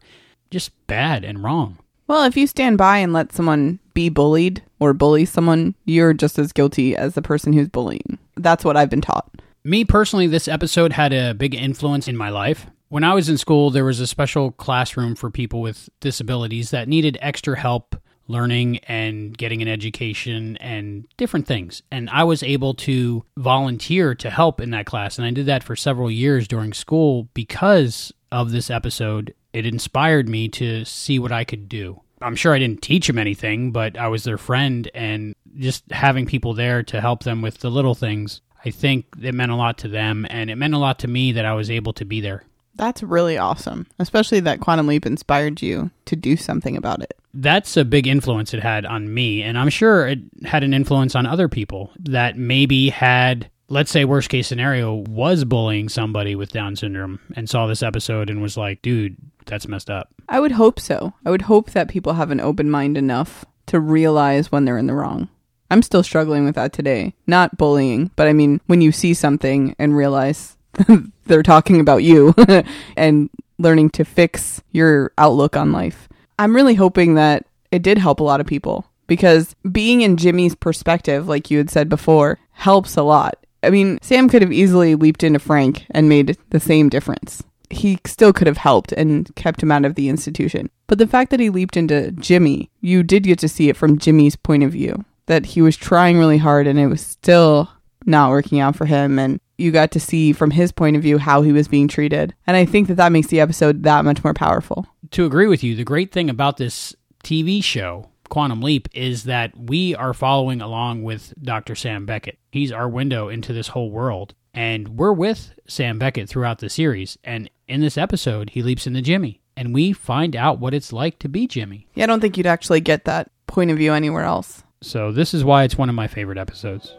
just 0.50 0.70
bad 0.86 1.24
and 1.24 1.42
wrong. 1.42 1.78
Well, 2.10 2.24
if 2.24 2.36
you 2.36 2.48
stand 2.48 2.76
by 2.76 2.98
and 2.98 3.12
let 3.12 3.32
someone 3.32 3.78
be 3.94 4.08
bullied 4.08 4.64
or 4.80 4.92
bully 4.92 5.24
someone, 5.24 5.76
you're 5.84 6.12
just 6.12 6.40
as 6.40 6.52
guilty 6.52 6.96
as 6.96 7.14
the 7.14 7.22
person 7.22 7.52
who's 7.52 7.68
bullying. 7.68 8.18
That's 8.36 8.64
what 8.64 8.76
I've 8.76 8.90
been 8.90 9.00
taught. 9.00 9.30
Me 9.62 9.84
personally, 9.84 10.26
this 10.26 10.48
episode 10.48 10.92
had 10.92 11.12
a 11.12 11.34
big 11.34 11.54
influence 11.54 12.08
in 12.08 12.16
my 12.16 12.28
life. 12.28 12.66
When 12.88 13.04
I 13.04 13.14
was 13.14 13.28
in 13.28 13.38
school, 13.38 13.70
there 13.70 13.84
was 13.84 14.00
a 14.00 14.08
special 14.08 14.50
classroom 14.50 15.14
for 15.14 15.30
people 15.30 15.60
with 15.60 15.88
disabilities 16.00 16.72
that 16.72 16.88
needed 16.88 17.16
extra 17.20 17.56
help 17.56 17.94
learning 18.26 18.78
and 18.88 19.38
getting 19.38 19.62
an 19.62 19.68
education 19.68 20.56
and 20.56 21.06
different 21.16 21.46
things. 21.46 21.84
And 21.92 22.10
I 22.10 22.24
was 22.24 22.42
able 22.42 22.74
to 22.74 23.24
volunteer 23.36 24.16
to 24.16 24.30
help 24.30 24.60
in 24.60 24.70
that 24.70 24.86
class. 24.86 25.16
And 25.16 25.24
I 25.28 25.30
did 25.30 25.46
that 25.46 25.62
for 25.62 25.76
several 25.76 26.10
years 26.10 26.48
during 26.48 26.72
school 26.72 27.28
because 27.34 28.12
of 28.32 28.50
this 28.50 28.68
episode. 28.68 29.32
It 29.52 29.66
inspired 29.66 30.28
me 30.28 30.48
to 30.50 30.84
see 30.84 31.18
what 31.18 31.32
I 31.32 31.44
could 31.44 31.68
do. 31.68 32.00
I'm 32.22 32.36
sure 32.36 32.54
I 32.54 32.58
didn't 32.58 32.82
teach 32.82 33.06
them 33.06 33.18
anything, 33.18 33.72
but 33.72 33.96
I 33.96 34.08
was 34.08 34.24
their 34.24 34.38
friend 34.38 34.90
and 34.94 35.34
just 35.56 35.84
having 35.90 36.26
people 36.26 36.54
there 36.54 36.82
to 36.84 37.00
help 37.00 37.22
them 37.24 37.42
with 37.42 37.58
the 37.58 37.70
little 37.70 37.94
things. 37.94 38.40
I 38.64 38.70
think 38.70 39.06
it 39.20 39.34
meant 39.34 39.52
a 39.52 39.56
lot 39.56 39.78
to 39.78 39.88
them 39.88 40.26
and 40.28 40.50
it 40.50 40.56
meant 40.56 40.74
a 40.74 40.78
lot 40.78 40.98
to 41.00 41.08
me 41.08 41.32
that 41.32 41.46
I 41.46 41.54
was 41.54 41.70
able 41.70 41.94
to 41.94 42.04
be 42.04 42.20
there. 42.20 42.44
That's 42.74 43.02
really 43.02 43.36
awesome, 43.36 43.86
especially 43.98 44.40
that 44.40 44.60
Quantum 44.60 44.86
Leap 44.86 45.04
inspired 45.04 45.60
you 45.60 45.90
to 46.06 46.16
do 46.16 46.36
something 46.36 46.76
about 46.76 47.02
it. 47.02 47.14
That's 47.34 47.76
a 47.76 47.84
big 47.84 48.06
influence 48.06 48.54
it 48.54 48.62
had 48.62 48.84
on 48.86 49.12
me. 49.12 49.42
And 49.42 49.58
I'm 49.58 49.68
sure 49.68 50.06
it 50.06 50.20
had 50.44 50.64
an 50.64 50.74
influence 50.74 51.14
on 51.14 51.26
other 51.26 51.48
people 51.48 51.90
that 51.98 52.36
maybe 52.36 52.90
had, 52.90 53.50
let's 53.70 53.90
say, 53.90 54.04
worst 54.04 54.28
case 54.28 54.48
scenario, 54.48 54.94
was 54.94 55.44
bullying 55.44 55.88
somebody 55.88 56.34
with 56.34 56.52
Down 56.52 56.76
syndrome 56.76 57.20
and 57.34 57.48
saw 57.48 57.66
this 57.66 57.82
episode 57.82 58.28
and 58.28 58.42
was 58.42 58.56
like, 58.56 58.82
dude, 58.82 59.16
that's 59.46 59.68
messed 59.68 59.88
up. 59.88 60.10
I 60.28 60.40
would 60.40 60.52
hope 60.52 60.78
so. 60.78 61.14
I 61.24 61.30
would 61.30 61.42
hope 61.42 61.70
that 61.70 61.88
people 61.88 62.14
have 62.14 62.30
an 62.30 62.40
open 62.40 62.70
mind 62.70 62.98
enough 62.98 63.44
to 63.66 63.80
realize 63.80 64.52
when 64.52 64.64
they're 64.64 64.76
in 64.76 64.88
the 64.88 64.94
wrong. 64.94 65.28
I'm 65.70 65.82
still 65.82 66.02
struggling 66.02 66.44
with 66.44 66.56
that 66.56 66.72
today. 66.72 67.14
Not 67.28 67.56
bullying, 67.56 68.10
but 68.16 68.26
I 68.26 68.32
mean, 68.32 68.60
when 68.66 68.80
you 68.80 68.90
see 68.90 69.14
something 69.14 69.76
and 69.78 69.96
realize 69.96 70.56
they're 71.26 71.44
talking 71.44 71.80
about 71.80 72.02
you 72.02 72.34
and 72.96 73.30
learning 73.58 73.90
to 73.90 74.04
fix 74.04 74.62
your 74.72 75.12
outlook 75.16 75.56
on 75.56 75.70
life. 75.70 76.08
I'm 76.38 76.56
really 76.56 76.74
hoping 76.74 77.14
that 77.14 77.46
it 77.70 77.82
did 77.82 77.98
help 77.98 78.18
a 78.18 78.24
lot 78.24 78.40
of 78.40 78.46
people 78.46 78.86
because 79.06 79.54
being 79.70 80.00
in 80.00 80.16
Jimmy's 80.16 80.56
perspective, 80.56 81.28
like 81.28 81.50
you 81.50 81.58
had 81.58 81.70
said 81.70 81.88
before, 81.88 82.38
helps 82.52 82.96
a 82.96 83.02
lot. 83.02 83.36
I 83.62 83.70
mean, 83.70 83.98
Sam 84.02 84.28
could 84.28 84.42
have 84.42 84.52
easily 84.52 84.94
leaped 84.94 85.22
into 85.22 85.38
Frank 85.38 85.86
and 85.90 86.08
made 86.08 86.36
the 86.50 86.60
same 86.60 86.88
difference. 86.88 87.42
He 87.68 87.98
still 88.04 88.32
could 88.32 88.46
have 88.46 88.56
helped 88.56 88.92
and 88.92 89.34
kept 89.36 89.62
him 89.62 89.70
out 89.70 89.84
of 89.84 89.94
the 89.94 90.08
institution. 90.08 90.70
But 90.86 90.98
the 90.98 91.06
fact 91.06 91.30
that 91.30 91.40
he 91.40 91.50
leaped 91.50 91.76
into 91.76 92.10
Jimmy, 92.12 92.70
you 92.80 93.02
did 93.02 93.22
get 93.22 93.38
to 93.40 93.48
see 93.48 93.68
it 93.68 93.76
from 93.76 93.98
Jimmy's 93.98 94.34
point 94.36 94.64
of 94.64 94.72
view 94.72 95.04
that 95.26 95.46
he 95.46 95.62
was 95.62 95.76
trying 95.76 96.18
really 96.18 96.38
hard 96.38 96.66
and 96.66 96.78
it 96.78 96.88
was 96.88 97.00
still 97.00 97.70
not 98.06 98.30
working 98.30 98.58
out 98.58 98.74
for 98.74 98.86
him. 98.86 99.18
And 99.18 99.40
you 99.58 99.70
got 99.70 99.92
to 99.92 100.00
see 100.00 100.32
from 100.32 100.50
his 100.50 100.72
point 100.72 100.96
of 100.96 101.02
view 101.02 101.18
how 101.18 101.42
he 101.42 101.52
was 101.52 101.68
being 101.68 101.86
treated. 101.86 102.34
And 102.46 102.56
I 102.56 102.64
think 102.64 102.88
that 102.88 102.96
that 102.96 103.12
makes 103.12 103.28
the 103.28 103.40
episode 103.40 103.84
that 103.84 104.04
much 104.04 104.24
more 104.24 104.34
powerful. 104.34 104.86
To 105.12 105.24
agree 105.24 105.46
with 105.46 105.62
you, 105.62 105.76
the 105.76 105.84
great 105.84 106.10
thing 106.10 106.28
about 106.28 106.56
this 106.56 106.96
TV 107.22 107.62
show, 107.62 108.08
Quantum 108.30 108.62
Leap, 108.62 108.88
is 108.94 109.24
that 109.24 109.56
we 109.56 109.94
are 109.94 110.14
following 110.14 110.62
along 110.62 111.02
with 111.02 111.34
Dr. 111.42 111.74
Sam 111.74 112.06
Beckett. 112.06 112.38
He's 112.50 112.72
our 112.72 112.88
window 112.88 113.28
into 113.28 113.52
this 113.52 113.68
whole 113.68 113.90
world. 113.90 114.34
And 114.54 114.96
we're 114.96 115.12
with 115.12 115.52
Sam 115.68 115.98
Beckett 115.98 116.28
throughout 116.28 116.58
the 116.58 116.70
series. 116.70 117.18
And 117.22 117.50
in 117.68 117.80
this 117.82 117.98
episode, 117.98 118.50
he 118.50 118.62
leaps 118.62 118.86
into 118.86 119.02
Jimmy. 119.02 119.40
And 119.56 119.74
we 119.74 119.92
find 119.92 120.34
out 120.34 120.58
what 120.58 120.74
it's 120.74 120.92
like 120.92 121.18
to 121.18 121.28
be 121.28 121.46
Jimmy. 121.46 121.86
Yeah, 121.94 122.04
I 122.04 122.06
don't 122.06 122.20
think 122.20 122.36
you'd 122.36 122.46
actually 122.46 122.80
get 122.80 123.04
that 123.04 123.30
point 123.46 123.70
of 123.70 123.76
view 123.76 123.92
anywhere 123.92 124.24
else. 124.24 124.62
So 124.80 125.12
this 125.12 125.34
is 125.34 125.44
why 125.44 125.64
it's 125.64 125.76
one 125.76 125.90
of 125.90 125.94
my 125.94 126.06
favorite 126.06 126.38
episodes. 126.38 126.96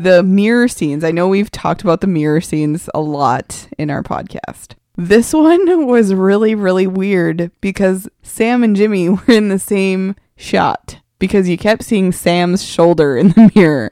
The 0.00 0.22
mirror 0.22 0.66
scenes. 0.66 1.04
I 1.04 1.10
know 1.10 1.28
we've 1.28 1.50
talked 1.50 1.82
about 1.82 2.00
the 2.00 2.06
mirror 2.06 2.40
scenes 2.40 2.88
a 2.94 3.02
lot 3.02 3.68
in 3.76 3.90
our 3.90 4.02
podcast. 4.02 4.72
This 4.96 5.34
one 5.34 5.86
was 5.86 6.14
really, 6.14 6.54
really 6.54 6.86
weird 6.86 7.50
because 7.60 8.08
Sam 8.22 8.64
and 8.64 8.74
Jimmy 8.74 9.08
were 9.10 9.22
in 9.28 9.50
the 9.50 9.58
same 9.58 10.16
shot 10.36 11.00
because 11.18 11.50
you 11.50 11.58
kept 11.58 11.84
seeing 11.84 12.12
Sam's 12.12 12.64
shoulder 12.64 13.18
in 13.18 13.28
the 13.28 13.52
mirror. 13.54 13.90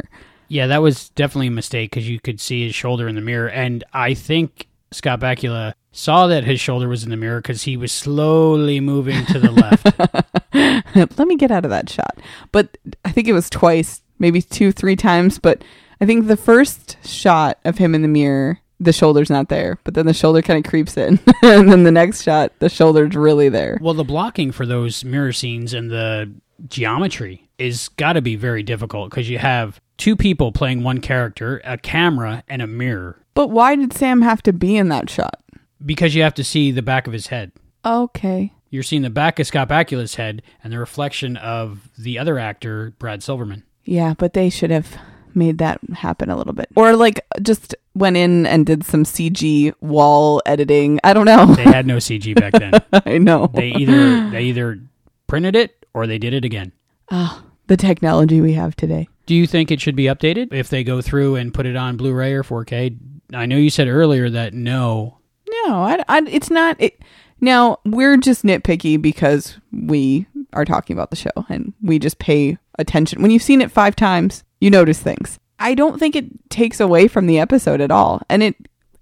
Yeah, 0.48 0.66
that 0.68 0.80
was 0.80 1.10
definitely 1.10 1.48
a 1.48 1.50
mistake 1.50 1.90
because 1.90 2.08
you 2.08 2.18
could 2.20 2.40
see 2.40 2.64
his 2.64 2.74
shoulder 2.74 3.06
in 3.06 3.14
the 3.14 3.20
mirror, 3.20 3.50
and 3.50 3.84
I 3.92 4.14
think 4.14 4.66
Scott 4.92 5.20
Bakula 5.20 5.74
saw 5.92 6.26
that 6.28 6.44
his 6.44 6.58
shoulder 6.58 6.88
was 6.88 7.04
in 7.04 7.10
the 7.10 7.18
mirror 7.18 7.42
because 7.42 7.64
he 7.64 7.76
was 7.76 7.92
slowly 7.92 8.80
moving 8.80 9.26
to 9.26 9.38
the 9.38 9.50
left. 9.50 11.18
Let 11.18 11.28
me 11.28 11.36
get 11.36 11.50
out 11.50 11.66
of 11.66 11.70
that 11.70 11.90
shot. 11.90 12.18
But 12.50 12.78
I 13.04 13.10
think 13.10 13.28
it 13.28 13.34
was 13.34 13.50
twice, 13.50 14.00
maybe 14.18 14.40
two, 14.40 14.72
three 14.72 14.96
times. 14.96 15.38
But 15.38 15.62
I 16.00 16.06
think 16.06 16.26
the 16.26 16.36
first 16.36 16.96
shot 17.04 17.58
of 17.64 17.78
him 17.78 17.94
in 17.94 18.02
the 18.02 18.08
mirror, 18.08 18.60
the 18.80 18.92
shoulder's 18.92 19.30
not 19.30 19.48
there, 19.48 19.78
but 19.84 19.94
then 19.94 20.06
the 20.06 20.14
shoulder 20.14 20.42
kind 20.42 20.64
of 20.64 20.70
creeps 20.70 20.96
in. 20.96 21.18
and 21.42 21.70
then 21.70 21.82
the 21.82 21.90
next 21.90 22.22
shot, 22.22 22.52
the 22.60 22.68
shoulder's 22.68 23.16
really 23.16 23.48
there. 23.48 23.78
Well, 23.80 23.94
the 23.94 24.04
blocking 24.04 24.52
for 24.52 24.66
those 24.66 25.04
mirror 25.04 25.32
scenes 25.32 25.74
and 25.74 25.90
the 25.90 26.32
geometry 26.68 27.48
is 27.58 27.88
got 27.90 28.14
to 28.14 28.22
be 28.22 28.36
very 28.36 28.62
difficult 28.62 29.10
because 29.10 29.28
you 29.28 29.38
have 29.38 29.80
two 29.96 30.16
people 30.16 30.52
playing 30.52 30.82
one 30.82 31.00
character, 31.00 31.60
a 31.64 31.76
camera, 31.76 32.44
and 32.48 32.62
a 32.62 32.66
mirror. 32.66 33.20
But 33.34 33.50
why 33.50 33.74
did 33.74 33.92
Sam 33.92 34.22
have 34.22 34.42
to 34.44 34.52
be 34.52 34.76
in 34.76 34.88
that 34.88 35.10
shot? 35.10 35.40
Because 35.84 36.14
you 36.14 36.22
have 36.22 36.34
to 36.34 36.44
see 36.44 36.70
the 36.70 36.82
back 36.82 37.06
of 37.06 37.12
his 37.12 37.28
head. 37.28 37.52
Okay. 37.84 38.52
You're 38.70 38.82
seeing 38.82 39.02
the 39.02 39.10
back 39.10 39.38
of 39.38 39.46
Scott 39.46 39.68
Bakula's 39.68 40.16
head 40.16 40.42
and 40.62 40.72
the 40.72 40.78
reflection 40.78 41.36
of 41.36 41.88
the 41.96 42.18
other 42.18 42.38
actor, 42.38 42.92
Brad 42.98 43.22
Silverman. 43.22 43.64
Yeah, 43.84 44.14
but 44.18 44.34
they 44.34 44.50
should 44.50 44.70
have 44.70 44.96
made 45.38 45.58
that 45.58 45.80
happen 45.94 46.30
a 46.30 46.36
little 46.36 46.52
bit. 46.52 46.68
Or 46.76 46.94
like 46.96 47.24
just 47.40 47.74
went 47.94 48.16
in 48.16 48.46
and 48.46 48.66
did 48.66 48.84
some 48.84 49.04
CG 49.04 49.72
wall 49.80 50.42
editing. 50.44 51.00
I 51.04 51.14
don't 51.14 51.26
know. 51.26 51.46
They 51.54 51.64
had 51.64 51.86
no 51.86 51.96
CG 51.98 52.34
back 52.34 52.52
then. 52.52 52.72
I 52.92 53.18
know. 53.18 53.50
They 53.54 53.68
either 53.68 54.30
they 54.30 54.42
either 54.42 54.80
printed 55.26 55.56
it 55.56 55.86
or 55.94 56.06
they 56.06 56.18
did 56.18 56.34
it 56.34 56.44
again. 56.44 56.72
Oh, 57.10 57.42
the 57.68 57.76
technology 57.76 58.40
we 58.40 58.54
have 58.54 58.76
today. 58.76 59.08
Do 59.26 59.34
you 59.34 59.46
think 59.46 59.70
it 59.70 59.80
should 59.80 59.96
be 59.96 60.04
updated 60.04 60.52
if 60.52 60.68
they 60.68 60.82
go 60.82 61.00
through 61.02 61.36
and 61.36 61.52
put 61.52 61.66
it 61.66 61.76
on 61.76 61.96
Blu-ray 61.96 62.32
or 62.32 62.42
4K? 62.42 62.96
I 63.34 63.44
know 63.44 63.56
you 63.56 63.68
said 63.68 63.86
earlier 63.88 64.30
that 64.30 64.54
no. 64.54 65.18
No, 65.66 65.82
I, 65.82 66.02
I, 66.08 66.22
it's 66.28 66.50
not. 66.50 66.76
It, 66.80 67.02
now 67.40 67.78
we're 67.84 68.16
just 68.16 68.42
nitpicky 68.42 69.00
because 69.00 69.58
we 69.70 70.26
are 70.54 70.64
talking 70.64 70.94
about 70.94 71.10
the 71.10 71.16
show 71.16 71.30
and 71.48 71.74
we 71.82 71.98
just 71.98 72.18
pay 72.18 72.56
attention. 72.78 73.20
When 73.20 73.30
you've 73.30 73.42
seen 73.42 73.60
it 73.60 73.70
five 73.70 73.94
times, 73.96 74.44
you 74.60 74.70
notice 74.70 75.00
things. 75.00 75.38
I 75.58 75.74
don't 75.74 75.98
think 75.98 76.14
it 76.16 76.50
takes 76.50 76.80
away 76.80 77.08
from 77.08 77.26
the 77.26 77.38
episode 77.38 77.80
at 77.80 77.90
all, 77.90 78.22
and 78.28 78.42
it 78.42 78.54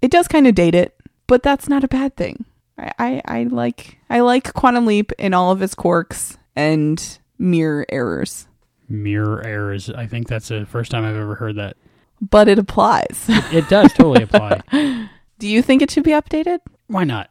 it 0.03 0.11
does 0.11 0.29
kind 0.29 0.47
of 0.47 0.55
date 0.55 0.75
it, 0.75 0.97
but 1.27 1.43
that's 1.43 1.69
not 1.69 1.85
a 1.85 1.89
bad 1.89 2.17
thing. 2.17 2.45
I, 2.79 2.93
I, 2.99 3.23
I 3.25 3.43
like 3.45 3.99
I 4.11 4.21
like 4.21 4.53
Quantum 4.55 4.87
Leap 4.87 5.13
in 5.19 5.35
all 5.35 5.51
of 5.53 5.63
its 5.63 5.75
quirks 5.75 6.37
and 6.55 7.19
mirror 7.39 7.87
errors, 7.91 8.47
Mirror 8.89 9.45
errors. 9.47 9.91
I 9.91 10.07
think 10.07 10.29
that's 10.29 10.49
the 10.49 10.65
first 10.67 10.91
time 10.91 11.05
I've 11.05 11.17
ever 11.17 11.35
heard 11.35 11.57
that. 11.57 11.77
but 12.21 12.49
it 12.49 12.59
applies. 12.59 13.25
It 13.53 13.69
does 13.69 13.93
totally 13.93 14.23
apply. 14.23 14.61
Do 15.39 15.47
you 15.49 15.61
think 15.61 15.83
it 15.83 15.91
should 15.91 16.05
be 16.05 16.13
updated? 16.13 16.61
Why 16.87 17.05
not? 17.05 17.29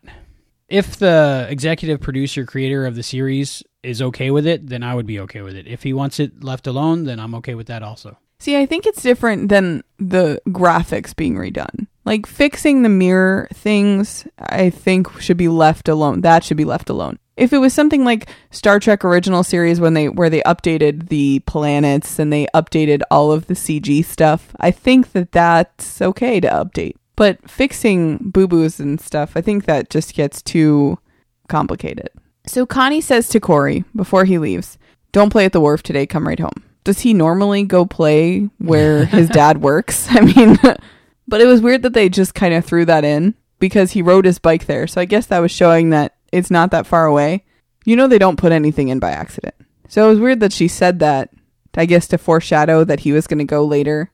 If 0.70 0.98
the 0.98 1.48
executive 1.50 2.02
producer 2.02 2.46
creator 2.46 2.86
of 2.86 2.96
the 2.96 3.04
series 3.04 3.64
is 3.86 4.02
okay 4.02 4.32
with 4.32 4.46
it, 4.48 4.68
then 4.68 4.84
I 4.84 4.96
would 4.96 5.06
be 5.06 5.20
okay 5.22 5.42
with 5.42 5.56
it. 5.56 5.68
If 5.68 5.84
he 5.84 5.94
wants 5.94 6.20
it 6.20 6.44
left 6.44 6.68
alone, 6.68 7.04
then 7.06 7.20
I'm 7.20 7.36
okay 7.36 7.56
with 7.56 7.68
that 7.68 7.84
also. 7.84 8.18
See, 8.40 8.58
I 8.58 8.66
think 8.66 8.86
it's 8.86 9.02
different 9.02 9.50
than 9.50 9.84
the 9.98 10.42
graphics 10.50 11.16
being 11.16 11.36
redone. 11.36 11.88
Like 12.04 12.26
fixing 12.28 12.84
the 12.84 12.90
mirror 12.90 13.48
things, 13.54 14.28
I 14.38 14.70
think 14.70 15.20
should 15.20 15.38
be 15.38 15.48
left 15.48 15.88
alone. 15.90 16.22
That 16.22 16.44
should 16.44 16.58
be 16.58 16.66
left 16.66 16.90
alone. 16.90 17.18
If 17.38 17.52
it 17.52 17.58
was 17.58 17.74
something 17.74 18.06
like 18.06 18.30
Star 18.52 18.80
Trek 18.80 19.04
original 19.04 19.44
series 19.44 19.80
when 19.80 19.94
they 19.94 20.08
where 20.08 20.30
they 20.30 20.42
updated 20.44 21.10
the 21.10 21.40
planets 21.40 22.20
and 22.20 22.32
they 22.32 22.48
updated 22.54 23.02
all 23.10 23.32
of 23.32 23.48
the 23.48 23.56
CG 23.56 24.06
stuff, 24.06 24.56
I 24.60 24.72
think 24.72 25.12
that 25.14 25.32
that's 25.32 26.02
okay 26.02 26.40
to 26.40 26.48
update. 26.48 26.96
But 27.16 27.50
fixing 27.50 28.18
boo-boos 28.30 28.80
and 28.80 29.02
stuff, 29.02 29.34
I 29.36 29.42
think 29.42 29.66
that 29.66 29.90
just 29.90 30.14
gets 30.14 30.42
too 30.42 31.00
complicated. 31.48 32.10
So 32.48 32.66
Connie 32.66 33.02
says 33.02 33.30
to 33.30 33.40
Corey 33.40 33.84
before 33.96 34.26
he 34.26 34.38
leaves, 34.38 34.78
"Don't 35.12 35.30
play 35.30 35.46
at 35.46 35.52
the 35.52 35.62
wharf 35.62 35.84
today. 35.84 36.06
Come 36.06 36.28
right 36.28 36.40
home." 36.40 36.64
Does 36.84 37.00
he 37.00 37.14
normally 37.14 37.64
go 37.64 37.86
play 37.86 38.50
where 38.60 39.06
his 39.18 39.30
dad 39.30 39.62
works? 39.62 40.08
I 40.12 40.22
mean, 40.22 40.58
but 41.28 41.42
it 41.42 41.48
was 41.48 41.62
weird 41.62 41.82
that 41.82 41.94
they 41.94 42.10
just 42.10 42.36
kind 42.36 42.54
of 42.54 42.64
threw 42.64 42.86
that 42.86 43.04
in 43.04 43.36
because 43.60 43.92
he 43.92 44.02
rode 44.02 44.26
his 44.26 44.40
bike 44.40 44.66
there. 44.66 44.88
So 44.88 45.02
I 45.02 45.06
guess 45.06 45.26
that 45.28 45.40
was 45.40 45.52
showing 45.52 45.90
that 45.90 46.16
it's 46.32 46.52
not 46.52 46.72
that 46.72 46.88
far 46.88 47.06
away. 47.06 47.44
You 47.86 47.96
know, 47.96 48.08
they 48.08 48.20
don't 48.20 48.38
put 48.38 48.52
anything 48.52 48.90
in 48.90 49.00
by 49.00 49.12
accident. 49.12 49.56
So 49.88 50.06
it 50.06 50.10
was 50.10 50.20
weird 50.20 50.40
that 50.40 50.54
she 50.54 50.68
said 50.68 51.00
that, 51.00 51.30
I 51.76 51.86
guess, 51.86 52.08
to 52.08 52.18
foreshadow 52.18 52.84
that 52.84 53.02
he 53.02 53.12
was 53.12 53.28
going 53.28 53.40
to 53.40 53.46
go 53.46 53.66
later. 53.66 54.12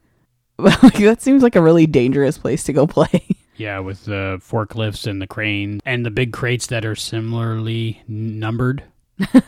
Like, 0.57 0.97
that 0.97 1.21
seems 1.23 1.41
like 1.41 1.55
a 1.55 1.61
really 1.61 1.87
dangerous 1.87 2.37
place 2.37 2.63
to 2.65 2.73
go 2.73 2.85
play. 2.85 3.25
Yeah, 3.61 3.77
with 3.77 4.05
the 4.05 4.41
forklifts 4.41 5.05
and 5.05 5.21
the 5.21 5.27
cranes 5.27 5.81
and 5.85 6.03
the 6.03 6.09
big 6.09 6.33
crates 6.33 6.65
that 6.67 6.83
are 6.83 6.95
similarly 6.95 8.01
numbered. 8.07 8.83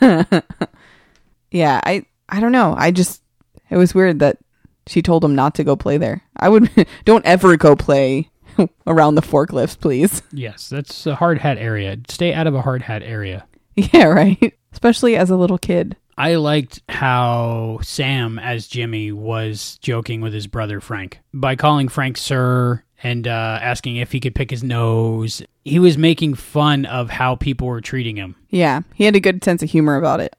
yeah, 1.50 1.80
I 1.82 2.06
I 2.28 2.38
don't 2.38 2.52
know. 2.52 2.76
I 2.78 2.92
just 2.92 3.22
it 3.70 3.76
was 3.76 3.92
weird 3.92 4.20
that 4.20 4.38
she 4.86 5.02
told 5.02 5.24
him 5.24 5.34
not 5.34 5.56
to 5.56 5.64
go 5.64 5.74
play 5.74 5.98
there. 5.98 6.22
I 6.36 6.48
would 6.48 6.70
don't 7.04 7.26
ever 7.26 7.56
go 7.56 7.74
play 7.74 8.30
around 8.86 9.16
the 9.16 9.20
forklifts, 9.20 9.80
please. 9.80 10.22
Yes, 10.32 10.68
that's 10.68 11.06
a 11.08 11.16
hard 11.16 11.38
hat 11.38 11.58
area. 11.58 11.96
Stay 12.06 12.32
out 12.32 12.46
of 12.46 12.54
a 12.54 12.62
hard 12.62 12.82
hat 12.82 13.02
area. 13.02 13.48
Yeah, 13.74 14.04
right. 14.04 14.54
Especially 14.70 15.16
as 15.16 15.30
a 15.30 15.36
little 15.36 15.58
kid. 15.58 15.96
I 16.16 16.36
liked 16.36 16.80
how 16.88 17.80
Sam, 17.82 18.38
as 18.38 18.68
Jimmy, 18.68 19.10
was 19.10 19.76
joking 19.82 20.20
with 20.20 20.32
his 20.32 20.46
brother 20.46 20.80
Frank 20.80 21.18
by 21.32 21.56
calling 21.56 21.88
Frank 21.88 22.16
Sir 22.16 22.84
and 23.04 23.28
uh, 23.28 23.58
asking 23.60 23.96
if 23.96 24.10
he 24.10 24.18
could 24.18 24.34
pick 24.34 24.50
his 24.50 24.64
nose. 24.64 25.42
He 25.64 25.78
was 25.78 25.98
making 25.98 26.34
fun 26.34 26.86
of 26.86 27.10
how 27.10 27.36
people 27.36 27.68
were 27.68 27.82
treating 27.82 28.16
him. 28.16 28.34
Yeah, 28.48 28.80
he 28.94 29.04
had 29.04 29.14
a 29.14 29.20
good 29.20 29.44
sense 29.44 29.62
of 29.62 29.70
humor 29.70 29.96
about 29.96 30.20
it. 30.20 30.34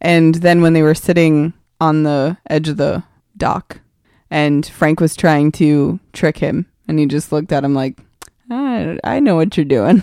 And 0.00 0.36
then 0.36 0.60
when 0.60 0.74
they 0.74 0.82
were 0.82 0.94
sitting 0.94 1.54
on 1.80 2.02
the 2.02 2.36
edge 2.48 2.68
of 2.68 2.76
the 2.76 3.02
dock 3.36 3.80
and 4.30 4.64
Frank 4.66 5.00
was 5.00 5.16
trying 5.16 5.50
to 5.52 5.98
trick 6.12 6.38
him 6.38 6.66
and 6.86 6.98
he 6.98 7.06
just 7.06 7.32
looked 7.32 7.52
at 7.52 7.64
him 7.64 7.74
like, 7.74 7.98
I, 8.50 8.98
I 9.02 9.20
know 9.20 9.36
what 9.36 9.56
you're 9.56 9.64
doing. 9.64 10.02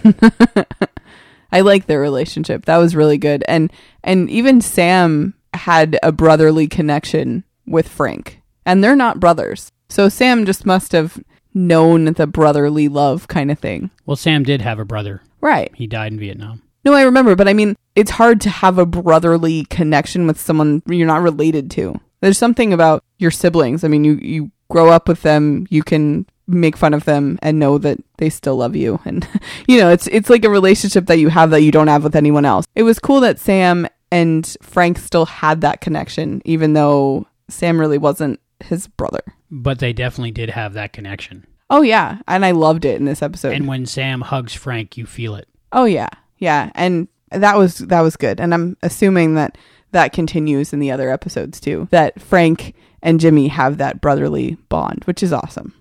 I 1.51 1.61
like 1.61 1.86
their 1.86 1.99
relationship. 1.99 2.65
That 2.65 2.78
was 2.78 2.95
really 2.95 3.18
good. 3.18 3.43
And 3.47 3.72
and 4.03 4.30
even 4.30 4.59
Sam 4.59 5.34
had 5.53 5.99
a 6.03 6.11
brotherly 6.11 6.68
connection 6.68 7.43
with 7.65 7.88
Frank. 7.88 8.41
And 8.65 8.84
they're 8.84 8.95
not 8.95 9.20
brothers. 9.20 9.72
So 9.89 10.09
Sam 10.09 10.45
just 10.45 10.65
must 10.65 10.91
have 10.91 11.24
known 11.58 12.05
the 12.05 12.28
brotherly 12.28 12.88
love 12.88 13.28
kind 13.28 13.51
of 13.51 13.60
thing. 13.60 13.89
Well, 14.05 14.16
Sam 14.16 14.43
did 14.43 14.62
have 14.62 14.80
a 14.80 14.86
brother. 14.86 15.22
Right. 15.41 15.72
He 15.76 15.88
died 15.88 16.14
in 16.14 16.20
Vietnam. 16.20 16.62
No, 16.86 16.93
I 16.93 17.01
remember, 17.01 17.36
but 17.36 17.49
I 17.49 17.53
mean, 17.53 17.76
it's 17.95 18.12
hard 18.12 18.39
to 18.41 18.49
have 18.49 18.78
a 18.78 18.86
brotherly 18.86 19.66
connection 19.66 20.28
with 20.28 20.39
someone 20.39 20.82
you're 20.88 21.08
not 21.08 21.22
related 21.22 21.70
to. 21.72 21.99
There's 22.22 22.38
something 22.38 22.72
about 22.72 23.03
your 23.18 23.32
siblings. 23.32 23.84
I 23.84 23.89
mean, 23.89 24.03
you 24.03 24.14
you 24.14 24.51
grow 24.70 24.89
up 24.89 25.08
with 25.08 25.22
them, 25.22 25.68
you 25.70 25.84
can 25.84 26.26
make 26.47 26.78
fun 26.78 26.93
of 26.93 27.03
them 27.03 27.38
and 27.41 27.60
know 27.60 27.78
that 27.78 27.97
they 28.18 28.30
still 28.30 28.55
love 28.55 28.74
you 28.76 29.01
and 29.05 29.28
you 29.68 29.78
know, 29.80 29.89
it's 29.89 30.08
it's 30.08 30.30
like 30.30 30.45
a 30.45 30.49
relationship 30.49 31.08
that 31.08 31.20
you 31.20 31.30
have 31.30 31.49
that 31.49 31.62
you 31.62 31.72
don't 31.72 31.88
have 31.88 32.03
with 32.03 32.16
anyone 32.16 32.45
else. 32.45 32.66
It 32.76 32.84
was 32.84 32.99
cool 32.99 33.20
that 33.22 33.39
Sam 33.39 33.88
and 34.12 34.55
Frank 34.62 34.97
still 34.97 35.26
had 35.26 35.62
that 35.62 35.82
connection 35.82 36.41
even 36.45 36.74
though 36.74 37.28
Sam 37.49 37.80
really 37.80 37.97
wasn't 37.97 38.39
his 38.62 38.88
brother. 38.88 39.22
But 39.50 39.80
they 39.80 39.93
definitely 39.93 40.32
did 40.32 40.50
have 40.50 40.74
that 40.74 40.93
connection. 40.93 41.45
Oh 41.70 41.82
yeah, 41.82 42.20
and 42.28 42.45
I 42.45 42.52
loved 42.52 42.86
it 42.86 42.95
in 42.98 43.06
this 43.06 43.22
episode. 43.22 43.54
And 43.54 43.68
when 43.68 43.86
Sam 43.86 44.22
hugs 44.22 44.54
Frank, 44.54 44.98
you 44.98 45.06
feel 45.06 45.36
it. 45.36 45.48
Oh 45.72 45.86
yeah. 45.86 46.10
Yeah, 46.38 46.72
and 46.76 47.08
that 47.32 47.58
was 47.58 47.80
that 47.80 48.02
was 48.02 48.16
good. 48.16 48.39
And 48.39 48.54
I'm 48.54 48.78
assuming 48.84 49.36
that 49.36 49.58
that 49.91 50.14
continues 50.14 50.74
in 50.74 50.80
the 50.80 50.91
other 50.91 51.10
episodes 51.10 51.60
too. 51.60 51.88
That 51.91 52.22
Frank 52.22 52.74
and 53.02 53.20
Jimmy 53.20 53.48
have 53.48 53.78
that 53.78 54.02
brotherly 54.02 54.56
bond, 54.70 55.04
which 55.06 55.24
is 55.24 55.34
awesome. 55.34 55.74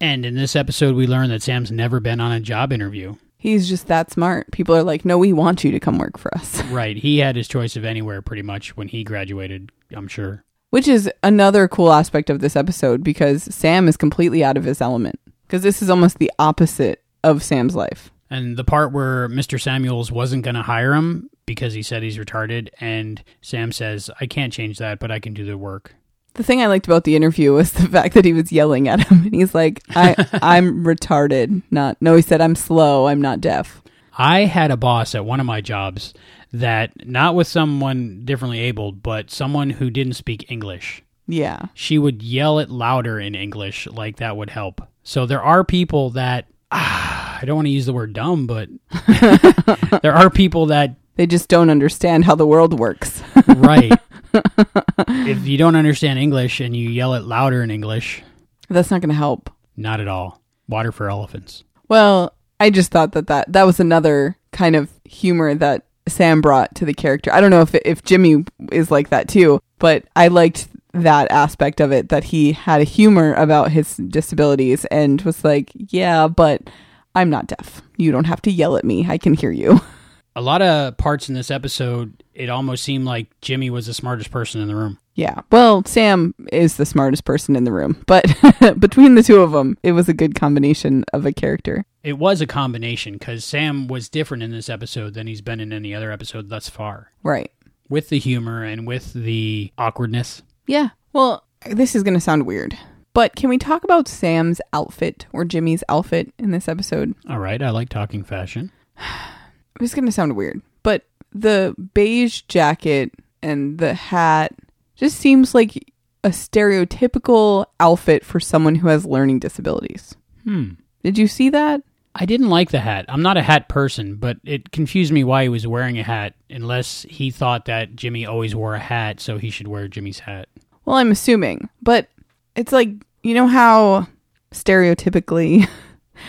And 0.00 0.26
in 0.26 0.34
this 0.34 0.56
episode, 0.56 0.94
we 0.96 1.06
learn 1.06 1.30
that 1.30 1.42
Sam's 1.42 1.70
never 1.70 2.00
been 2.00 2.20
on 2.20 2.32
a 2.32 2.40
job 2.40 2.72
interview. 2.72 3.14
He's 3.38 3.68
just 3.68 3.86
that 3.88 4.10
smart. 4.10 4.50
People 4.52 4.74
are 4.74 4.82
like, 4.82 5.04
"No, 5.04 5.18
we 5.18 5.32
want 5.32 5.64
you 5.64 5.70
to 5.72 5.80
come 5.80 5.98
work 5.98 6.18
for 6.18 6.34
us." 6.36 6.62
Right. 6.70 6.96
He 6.96 7.18
had 7.18 7.36
his 7.36 7.46
choice 7.48 7.76
of 7.76 7.84
anywhere 7.84 8.20
pretty 8.22 8.42
much 8.42 8.76
when 8.76 8.88
he 8.88 9.04
graduated, 9.04 9.70
I'm 9.94 10.08
sure. 10.08 10.44
Which 10.74 10.88
is 10.88 11.08
another 11.22 11.68
cool 11.68 11.92
aspect 11.92 12.30
of 12.30 12.40
this 12.40 12.56
episode 12.56 13.04
because 13.04 13.44
Sam 13.44 13.86
is 13.86 13.96
completely 13.96 14.42
out 14.42 14.56
of 14.56 14.64
his 14.64 14.80
element. 14.80 15.20
Because 15.46 15.62
this 15.62 15.80
is 15.80 15.88
almost 15.88 16.18
the 16.18 16.32
opposite 16.36 17.00
of 17.22 17.44
Sam's 17.44 17.76
life. 17.76 18.10
And 18.28 18.56
the 18.56 18.64
part 18.64 18.90
where 18.90 19.28
Mr. 19.28 19.60
Samuels 19.60 20.10
wasn't 20.10 20.42
going 20.42 20.56
to 20.56 20.62
hire 20.62 20.92
him 20.92 21.30
because 21.46 21.74
he 21.74 21.82
said 21.84 22.02
he's 22.02 22.18
retarded, 22.18 22.70
and 22.80 23.22
Sam 23.40 23.70
says, 23.70 24.10
I 24.20 24.26
can't 24.26 24.52
change 24.52 24.78
that, 24.78 24.98
but 24.98 25.12
I 25.12 25.20
can 25.20 25.32
do 25.32 25.44
the 25.44 25.56
work. 25.56 25.94
The 26.32 26.42
thing 26.42 26.60
I 26.60 26.66
liked 26.66 26.88
about 26.88 27.04
the 27.04 27.14
interview 27.14 27.52
was 27.52 27.70
the 27.70 27.86
fact 27.88 28.14
that 28.14 28.24
he 28.24 28.32
was 28.32 28.50
yelling 28.50 28.88
at 28.88 28.98
him, 28.98 29.26
and 29.26 29.32
he's 29.32 29.54
like, 29.54 29.80
I, 29.90 30.16
"I'm 30.42 30.82
retarded, 30.82 31.62
not." 31.70 32.02
No, 32.02 32.16
he 32.16 32.22
said, 32.22 32.40
"I'm 32.40 32.56
slow. 32.56 33.06
I'm 33.06 33.20
not 33.20 33.40
deaf." 33.40 33.80
I 34.18 34.46
had 34.46 34.72
a 34.72 34.76
boss 34.76 35.14
at 35.14 35.24
one 35.24 35.38
of 35.38 35.46
my 35.46 35.60
jobs 35.60 36.14
that, 36.54 37.06
not 37.06 37.34
with 37.34 37.46
someone 37.46 38.22
differently 38.24 38.60
abled, 38.60 39.02
but 39.02 39.30
someone 39.30 39.70
who 39.70 39.90
didn't 39.90 40.14
speak 40.14 40.50
English. 40.50 41.02
Yeah, 41.26 41.66
She 41.72 41.96
would 41.98 42.22
yell 42.22 42.58
it 42.58 42.68
louder 42.70 43.18
in 43.18 43.34
English, 43.34 43.86
like 43.86 44.16
that 44.16 44.36
would 44.36 44.50
help. 44.50 44.82
So 45.02 45.24
there 45.24 45.42
are 45.42 45.64
people 45.64 46.10
that, 46.10 46.46
ah, 46.70 47.38
I 47.42 47.44
don't 47.46 47.56
want 47.56 47.66
to 47.66 47.70
use 47.72 47.86
the 47.86 47.92
word 47.94 48.12
dumb, 48.12 48.46
but 48.46 48.68
there 50.02 50.14
are 50.14 50.30
people 50.30 50.66
that, 50.66 50.96
they 51.16 51.26
just 51.26 51.48
don't 51.48 51.70
understand 51.70 52.24
how 52.24 52.34
the 52.34 52.46
world 52.46 52.78
works. 52.78 53.22
right. 53.48 53.92
if 55.08 55.46
you 55.46 55.56
don't 55.56 55.76
understand 55.76 56.18
English 56.18 56.60
and 56.60 56.76
you 56.76 56.88
yell 56.90 57.14
it 57.14 57.22
louder 57.24 57.62
in 57.62 57.70
English, 57.70 58.22
That's 58.68 58.90
not 58.90 59.00
going 59.00 59.10
to 59.10 59.14
help. 59.14 59.48
not 59.76 60.00
at 60.00 60.08
all. 60.08 60.40
Water 60.68 60.92
for 60.92 61.08
elephants. 61.08 61.64
Well, 61.88 62.34
I 62.60 62.70
just 62.70 62.90
thought 62.90 63.12
that 63.12 63.26
that, 63.28 63.52
that 63.52 63.64
was 63.64 63.78
another 63.80 64.36
kind 64.52 64.74
of 64.76 64.90
humor 65.04 65.54
that 65.54 65.84
Sam 66.06 66.40
brought 66.40 66.74
to 66.76 66.84
the 66.84 66.94
character. 66.94 67.32
I 67.32 67.40
don't 67.40 67.50
know 67.50 67.62
if 67.62 67.74
if 67.74 68.02
Jimmy 68.02 68.44
is 68.72 68.90
like 68.90 69.10
that 69.10 69.28
too, 69.28 69.60
but 69.78 70.04
I 70.16 70.28
liked 70.28 70.68
that 70.92 71.30
aspect 71.30 71.80
of 71.80 71.92
it 71.92 72.08
that 72.10 72.24
he 72.24 72.52
had 72.52 72.80
a 72.80 72.84
humor 72.84 73.34
about 73.34 73.72
his 73.72 73.96
disabilities 73.96 74.84
and 74.86 75.20
was 75.22 75.44
like, 75.44 75.72
"Yeah, 75.74 76.28
but 76.28 76.68
I'm 77.14 77.30
not 77.30 77.46
deaf. 77.46 77.82
You 77.96 78.12
don't 78.12 78.24
have 78.26 78.42
to 78.42 78.50
yell 78.50 78.76
at 78.76 78.84
me. 78.84 79.06
I 79.08 79.18
can 79.18 79.34
hear 79.34 79.50
you." 79.50 79.80
A 80.36 80.42
lot 80.42 80.62
of 80.62 80.96
parts 80.96 81.28
in 81.28 81.34
this 81.34 81.50
episode, 81.50 82.24
it 82.34 82.48
almost 82.48 82.82
seemed 82.82 83.04
like 83.04 83.28
Jimmy 83.40 83.70
was 83.70 83.86
the 83.86 83.94
smartest 83.94 84.32
person 84.32 84.60
in 84.60 84.66
the 84.66 84.74
room. 84.74 84.98
Yeah. 85.14 85.42
Well, 85.52 85.84
Sam 85.84 86.34
is 86.52 86.76
the 86.76 86.86
smartest 86.86 87.24
person 87.24 87.54
in 87.54 87.62
the 87.62 87.72
room, 87.72 88.02
but 88.06 88.24
between 88.80 89.14
the 89.14 89.22
two 89.22 89.42
of 89.42 89.52
them, 89.52 89.78
it 89.84 89.92
was 89.92 90.08
a 90.08 90.14
good 90.14 90.34
combination 90.34 91.04
of 91.12 91.24
a 91.24 91.32
character. 91.32 91.84
It 92.02 92.18
was 92.18 92.40
a 92.40 92.48
combination 92.48 93.12
because 93.12 93.44
Sam 93.44 93.86
was 93.86 94.08
different 94.08 94.42
in 94.42 94.50
this 94.50 94.68
episode 94.68 95.14
than 95.14 95.28
he's 95.28 95.40
been 95.40 95.60
in 95.60 95.72
any 95.72 95.94
other 95.94 96.10
episode 96.10 96.48
thus 96.48 96.68
far. 96.68 97.12
Right. 97.22 97.52
With 97.88 98.08
the 98.08 98.18
humor 98.18 98.64
and 98.64 98.88
with 98.88 99.12
the 99.12 99.72
awkwardness. 99.78 100.42
Yeah. 100.66 100.88
Well, 101.12 101.44
this 101.64 101.94
is 101.94 102.02
going 102.02 102.14
to 102.14 102.20
sound 102.20 102.44
weird, 102.44 102.76
but 103.12 103.36
can 103.36 103.48
we 103.48 103.58
talk 103.58 103.84
about 103.84 104.08
Sam's 104.08 104.60
outfit 104.72 105.26
or 105.32 105.44
Jimmy's 105.44 105.84
outfit 105.88 106.34
in 106.40 106.50
this 106.50 106.66
episode? 106.66 107.14
All 107.28 107.38
right, 107.38 107.62
I 107.62 107.70
like 107.70 107.88
talking 107.88 108.24
fashion. 108.24 108.72
This 109.80 109.90
is 109.90 109.94
going 109.94 110.06
to 110.06 110.12
sound 110.12 110.36
weird, 110.36 110.62
but 110.82 111.04
the 111.32 111.74
beige 111.94 112.42
jacket 112.42 113.12
and 113.42 113.78
the 113.78 113.94
hat 113.94 114.54
just 114.94 115.18
seems 115.18 115.54
like 115.54 115.92
a 116.22 116.28
stereotypical 116.28 117.66
outfit 117.80 118.24
for 118.24 118.40
someone 118.40 118.76
who 118.76 118.88
has 118.88 119.04
learning 119.04 119.40
disabilities. 119.40 120.14
Hmm. 120.44 120.70
Did 121.02 121.18
you 121.18 121.26
see 121.26 121.50
that? 121.50 121.82
I 122.14 122.26
didn't 122.26 122.48
like 122.48 122.70
the 122.70 122.80
hat. 122.80 123.06
I'm 123.08 123.22
not 123.22 123.36
a 123.36 123.42
hat 123.42 123.68
person, 123.68 124.16
but 124.16 124.38
it 124.44 124.70
confused 124.70 125.12
me 125.12 125.24
why 125.24 125.42
he 125.42 125.48
was 125.48 125.66
wearing 125.66 125.98
a 125.98 126.04
hat 126.04 126.34
unless 126.48 127.04
he 127.10 127.30
thought 127.30 127.64
that 127.64 127.96
Jimmy 127.96 128.24
always 128.24 128.54
wore 128.54 128.74
a 128.74 128.80
hat, 128.80 129.20
so 129.20 129.36
he 129.36 129.50
should 129.50 129.66
wear 129.66 129.88
Jimmy's 129.88 130.20
hat. 130.20 130.48
Well, 130.84 130.96
I'm 130.96 131.10
assuming, 131.10 131.68
but 131.82 132.08
it's 132.54 132.72
like, 132.72 132.90
you 133.22 133.34
know 133.34 133.48
how 133.48 134.06
stereotypically 134.52 135.68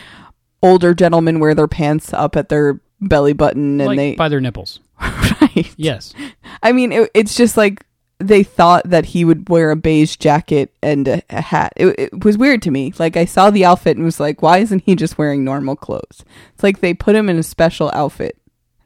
older 0.64 0.96
gentlemen 0.96 1.40
wear 1.40 1.54
their 1.54 1.68
pants 1.68 2.12
up 2.14 2.36
at 2.36 2.50
their 2.50 2.82
belly 3.02 3.34
button 3.34 3.80
and 3.80 3.88
like 3.88 3.98
they 3.98 4.16
by 4.16 4.30
their 4.30 4.42
nipples. 4.42 4.80
right. 5.02 5.74
Yes. 5.78 6.14
I 6.64 6.72
mean, 6.72 6.92
it, 6.92 7.12
it's 7.14 7.36
just 7.36 7.58
like 7.58 7.86
they 8.20 8.44
thought 8.44 8.90
that 8.90 9.06
he 9.06 9.26
would 9.26 9.50
wear 9.50 9.72
a 9.72 9.76
beige 9.76 10.16
jacket 10.16 10.74
and 10.82 11.08
a, 11.08 11.22
a 11.30 11.42
hat. 11.42 11.74
It, 11.76 12.00
it 12.00 12.24
was 12.24 12.38
weird 12.38 12.62
to 12.64 12.72
me. 12.72 12.94
Like 12.98 13.18
I 13.18 13.26
saw 13.26 13.50
the 13.50 13.66
outfit 13.66 13.98
and 13.98 14.06
was 14.06 14.20
like, 14.20 14.42
why 14.42 14.60
isn't 14.60 14.84
he 14.84 14.96
just 14.96 15.18
wearing 15.18 15.44
normal 15.44 15.76
clothes? 15.76 16.24
It's 16.54 16.64
like 16.64 16.80
they 16.80 16.94
put 16.94 17.16
him 17.16 17.30
in 17.30 17.38
a 17.38 17.44
special 17.44 17.92
outfit. 17.94 18.38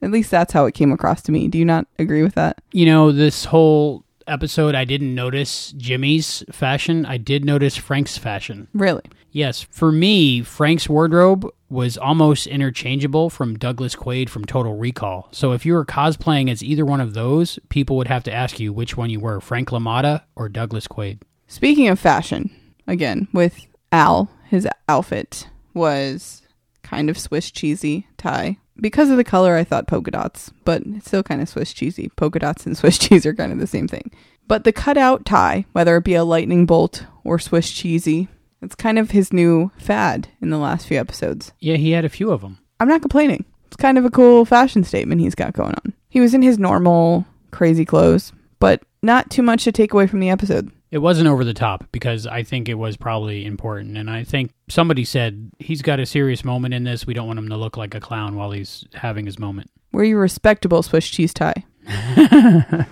At 0.02 0.12
least 0.12 0.32
that's 0.32 0.54
how 0.54 0.66
it 0.66 0.74
came 0.74 0.92
across 0.92 1.22
to 1.24 1.32
me. 1.32 1.48
Do 1.48 1.58
you 1.58 1.66
not 1.66 1.86
agree 2.00 2.24
with 2.24 2.36
that? 2.36 2.62
You 2.72 2.86
know, 2.86 3.12
this 3.12 3.46
whole 3.46 4.06
episode, 4.28 4.74
I 4.76 4.86
didn't 4.86 5.14
notice 5.14 5.74
Jimmy's 5.74 6.44
fashion. 6.52 7.06
I 7.06 7.18
did 7.18 7.44
notice 7.44 7.76
Frank's 7.76 8.18
fashion. 8.18 8.68
Really? 8.74 9.04
Yes. 9.32 9.62
For 9.62 9.92
me, 9.92 10.42
Frank's 10.42 10.90
wardrobe 10.90 11.48
was 11.70 11.98
almost 11.98 12.48
interchangeable 12.48 13.30
from 13.30 13.58
Douglas 13.58 13.96
Quaid 13.96 14.30
from 14.30 14.46
Total 14.46 14.76
Recall. 14.76 15.30
So 15.32 15.52
if 15.52 15.66
you 15.66 15.74
were 15.74 15.86
cosplaying 15.86 16.50
as 16.50 16.64
either 16.64 16.86
one 16.86 17.02
of 17.02 17.14
those, 17.14 17.60
people 17.70 17.96
would 17.98 18.08
have 18.08 18.24
to 18.24 18.34
ask 18.34 18.60
you 18.60 18.74
which 18.74 18.98
one 18.98 19.10
you 19.10 19.20
were 19.20 19.40
Frank 19.40 19.70
LaMotta 19.70 20.24
or 20.36 20.50
Douglas 20.50 20.88
Quaid. 20.88 21.22
Speaking 21.48 21.88
of 21.88 22.00
fashion, 22.00 22.50
again, 22.88 23.28
with 23.34 23.66
Al, 23.92 24.30
his 24.48 24.68
outfit 24.88 25.48
was 25.74 26.42
kind 26.84 27.10
of 27.10 27.20
Swiss 27.20 27.52
cheesy 27.52 28.08
tie. 28.18 28.58
Because 28.78 29.10
of 29.10 29.18
the 29.18 29.24
color, 29.24 29.56
I 29.56 29.64
thought 29.64 29.88
polka 29.88 30.12
dots, 30.12 30.52
but 30.64 30.82
it's 30.86 31.08
still 31.08 31.24
kind 31.24 31.42
of 31.42 31.50
Swiss 31.50 31.74
cheesy. 31.74 32.10
Polka 32.16 32.40
dots 32.40 32.66
and 32.66 32.78
Swiss 32.78 32.98
cheese 32.98 33.26
are 33.26 33.34
kind 33.34 33.52
of 33.52 33.60
the 33.60 33.68
same 33.68 33.88
thing. 33.88 34.12
But 34.48 34.64
the 34.64 34.72
cutout 34.72 35.26
tie, 35.26 35.66
whether 35.74 35.96
it 35.98 36.04
be 36.04 36.16
a 36.16 36.24
lightning 36.24 36.66
bolt 36.66 37.06
or 37.24 37.38
Swiss 37.38 37.70
cheesy, 37.70 38.28
it's 38.62 38.76
kind 38.76 39.00
of 39.00 39.12
his 39.12 39.32
new 39.32 39.72
fad 39.78 40.28
in 40.42 40.50
the 40.50 40.58
last 40.58 40.88
few 40.88 41.00
episodes. 41.00 41.54
Yeah, 41.60 41.76
he 41.76 41.92
had 41.92 42.06
a 42.06 42.10
few 42.10 42.32
of 42.32 42.42
them. 42.42 42.60
I'm 42.80 42.88
not 42.88 43.02
complaining. 43.02 43.46
It's 43.68 43.76
kind 43.76 43.98
of 43.98 44.06
a 44.06 44.10
cool 44.10 44.46
fashion 44.46 44.84
statement 44.84 45.22
he's 45.22 45.36
got 45.36 45.54
going 45.54 45.76
on. 45.76 45.94
He 46.10 46.20
was 46.20 46.34
in 46.34 46.42
his 46.42 46.58
normal, 46.58 47.26
crazy 47.52 47.86
clothes, 47.86 48.34
but 48.60 48.82
not 49.02 49.30
too 49.30 49.44
much 49.44 49.64
to 49.66 49.72
take 49.72 49.94
away 49.94 50.08
from 50.08 50.20
the 50.20 50.30
episode. 50.30 50.72
It 50.92 50.98
wasn't 50.98 51.28
over 51.28 51.44
the 51.44 51.54
top 51.54 51.86
because 51.92 52.26
I 52.26 52.42
think 52.42 52.68
it 52.68 52.74
was 52.74 52.98
probably 52.98 53.46
important. 53.46 53.96
And 53.96 54.10
I 54.10 54.24
think 54.24 54.52
somebody 54.70 55.06
said 55.06 55.52
he's 55.60 55.84
got 55.84 56.00
a 56.00 56.06
serious 56.06 56.44
moment 56.44 56.74
in 56.74 56.84
this. 56.84 57.06
We 57.06 57.14
don't 57.14 57.28
want 57.28 57.38
him 57.38 57.50
to 57.50 57.58
look 57.58 57.78
like 57.78 57.94
a 57.94 58.00
clown 58.00 58.36
while 58.36 58.52
he's 58.52 58.86
having 58.96 59.28
his 59.28 59.38
moment. 59.38 59.70
Wear 59.92 60.04
your 60.04 60.20
respectable 60.20 60.82
Swiss 60.82 61.08
cheese 61.08 61.34
tie. 61.34 61.64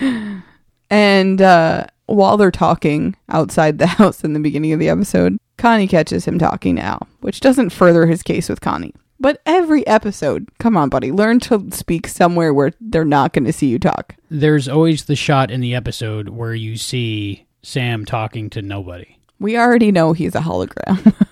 and 0.90 1.40
uh, 1.40 1.86
while 2.06 2.36
they're 2.36 2.50
talking 2.50 3.16
outside 3.28 3.78
the 3.78 3.86
house 3.98 4.24
in 4.24 4.32
the 4.32 4.40
beginning 4.40 4.72
of 4.72 4.78
the 4.80 4.88
episode, 4.88 5.38
Connie 5.56 5.88
catches 5.88 6.24
him 6.24 6.38
talking 6.38 6.76
to 6.76 6.82
Al, 6.82 7.08
which 7.20 7.40
doesn't 7.40 7.70
further 7.70 8.06
his 8.06 8.22
case 8.22 8.48
with 8.48 8.60
Connie. 8.60 8.94
But 9.18 9.42
every 9.44 9.86
episode, 9.86 10.48
come 10.58 10.76
on, 10.76 10.88
buddy, 10.88 11.12
learn 11.12 11.40
to 11.40 11.70
speak 11.72 12.08
somewhere 12.08 12.54
where 12.54 12.72
they're 12.80 13.04
not 13.04 13.34
going 13.34 13.44
to 13.44 13.52
see 13.52 13.66
you 13.66 13.78
talk. 13.78 14.16
There's 14.30 14.66
always 14.66 15.04
the 15.04 15.16
shot 15.16 15.50
in 15.50 15.60
the 15.60 15.74
episode 15.74 16.30
where 16.30 16.54
you 16.54 16.76
see 16.76 17.46
Sam 17.62 18.06
talking 18.06 18.48
to 18.50 18.62
nobody. 18.62 19.18
We 19.38 19.58
already 19.58 19.92
know 19.92 20.14
he's 20.14 20.34
a 20.34 20.40
hologram. 20.40 21.14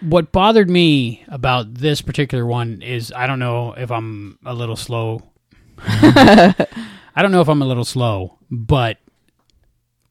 What 0.00 0.30
bothered 0.30 0.70
me 0.70 1.24
about 1.26 1.74
this 1.74 2.00
particular 2.00 2.46
one 2.46 2.80
is 2.80 3.12
I 3.12 3.26
don't 3.26 3.40
know 3.40 3.72
if 3.72 3.90
I'm 3.90 4.38
a 4.44 4.54
little 4.54 4.76
slow. 4.76 5.22
I 7.16 7.22
don't 7.22 7.32
know 7.32 7.40
if 7.40 7.48
I'm 7.48 7.62
a 7.62 7.66
little 7.66 7.84
slow, 7.84 8.38
but 8.50 8.98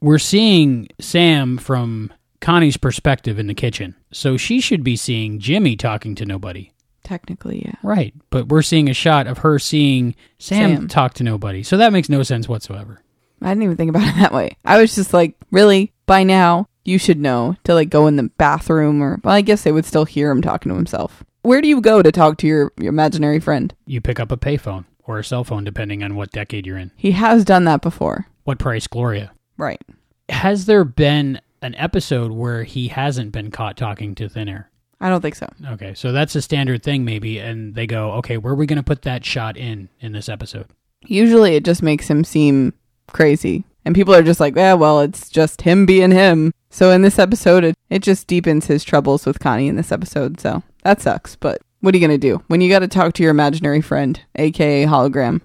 we're 0.00 0.18
seeing 0.18 0.88
Sam 1.00 1.56
from 1.56 2.12
Connie's 2.40 2.76
perspective 2.76 3.38
in 3.38 3.46
the 3.46 3.54
kitchen. 3.54 3.94
So 4.12 4.36
she 4.36 4.60
should 4.60 4.82
be 4.82 4.96
seeing 4.96 5.38
Jimmy 5.38 5.76
talking 5.76 6.16
to 6.16 6.26
nobody. 6.26 6.72
Technically, 7.04 7.62
yeah. 7.64 7.76
Right. 7.84 8.12
But 8.30 8.48
we're 8.48 8.62
seeing 8.62 8.90
a 8.90 8.94
shot 8.94 9.28
of 9.28 9.38
her 9.38 9.60
seeing 9.60 10.16
Sam, 10.40 10.76
Sam. 10.76 10.88
talk 10.88 11.14
to 11.14 11.24
nobody. 11.24 11.62
So 11.62 11.76
that 11.76 11.92
makes 11.92 12.08
no 12.08 12.24
sense 12.24 12.48
whatsoever. 12.48 13.00
I 13.40 13.50
didn't 13.50 13.62
even 13.62 13.76
think 13.76 13.90
about 13.90 14.08
it 14.08 14.16
that 14.16 14.32
way. 14.32 14.56
I 14.64 14.80
was 14.80 14.96
just 14.96 15.14
like, 15.14 15.36
really? 15.52 15.92
By 16.06 16.24
now, 16.24 16.68
you 16.84 16.98
should 16.98 17.20
know 17.20 17.54
to 17.62 17.74
like 17.74 17.88
go 17.88 18.08
in 18.08 18.16
the 18.16 18.30
bathroom 18.36 19.00
or, 19.00 19.20
well, 19.22 19.34
I 19.34 19.42
guess 19.42 19.62
they 19.62 19.70
would 19.70 19.84
still 19.84 20.04
hear 20.04 20.30
him 20.30 20.42
talking 20.42 20.70
to 20.70 20.76
himself. 20.76 21.22
Where 21.42 21.62
do 21.62 21.68
you 21.68 21.80
go 21.80 22.02
to 22.02 22.10
talk 22.10 22.38
to 22.38 22.48
your, 22.48 22.72
your 22.76 22.88
imaginary 22.88 23.38
friend? 23.38 23.72
You 23.86 24.00
pick 24.00 24.18
up 24.18 24.32
a 24.32 24.36
payphone 24.36 24.86
or 25.06 25.18
a 25.18 25.24
cell 25.24 25.44
phone, 25.44 25.64
depending 25.64 26.02
on 26.02 26.16
what 26.16 26.30
decade 26.32 26.66
you're 26.66 26.78
in. 26.78 26.90
He 26.96 27.12
has 27.12 27.44
done 27.44 27.64
that 27.64 27.82
before. 27.82 28.26
What 28.44 28.58
price, 28.58 28.86
Gloria? 28.86 29.32
Right. 29.56 29.80
Has 30.28 30.66
there 30.66 30.84
been 30.84 31.40
an 31.62 31.74
episode 31.76 32.32
where 32.32 32.64
he 32.64 32.88
hasn't 32.88 33.32
been 33.32 33.50
caught 33.50 33.76
talking 33.76 34.14
to 34.16 34.28
thin 34.28 34.48
air? 34.48 34.70
I 35.00 35.08
don't 35.08 35.20
think 35.20 35.34
so. 35.34 35.48
Okay, 35.72 35.94
so 35.94 36.12
that's 36.12 36.34
a 36.34 36.42
standard 36.42 36.82
thing, 36.82 37.04
maybe, 37.04 37.38
and 37.38 37.74
they 37.74 37.86
go, 37.86 38.12
okay, 38.12 38.38
where 38.38 38.54
are 38.54 38.56
we 38.56 38.66
going 38.66 38.78
to 38.78 38.82
put 38.82 39.02
that 39.02 39.24
shot 39.24 39.56
in 39.56 39.88
in 40.00 40.12
this 40.12 40.28
episode? 40.28 40.66
Usually 41.06 41.54
it 41.54 41.64
just 41.64 41.82
makes 41.82 42.08
him 42.08 42.24
seem 42.24 42.72
crazy. 43.08 43.64
And 43.84 43.94
people 43.94 44.14
are 44.14 44.22
just 44.22 44.40
like, 44.40 44.56
yeah, 44.56 44.74
well, 44.74 45.00
it's 45.00 45.28
just 45.28 45.62
him 45.62 45.86
being 45.86 46.10
him. 46.10 46.52
So 46.70 46.90
in 46.90 47.02
this 47.02 47.18
episode, 47.18 47.62
it, 47.62 47.74
it 47.88 48.02
just 48.02 48.26
deepens 48.26 48.66
his 48.66 48.82
troubles 48.82 49.24
with 49.24 49.38
Connie 49.38 49.68
in 49.68 49.76
this 49.76 49.92
episode. 49.92 50.40
So 50.40 50.62
that 50.82 51.00
sucks. 51.00 51.36
But 51.36 51.62
what 51.80 51.94
are 51.94 51.98
you 51.98 52.06
going 52.06 52.18
to 52.20 52.28
do 52.28 52.42
when 52.48 52.60
you 52.60 52.68
got 52.68 52.80
to 52.80 52.88
talk 52.88 53.14
to 53.14 53.22
your 53.22 53.30
imaginary 53.30 53.80
friend, 53.80 54.20
aka 54.36 54.84
hologram? 54.86 55.40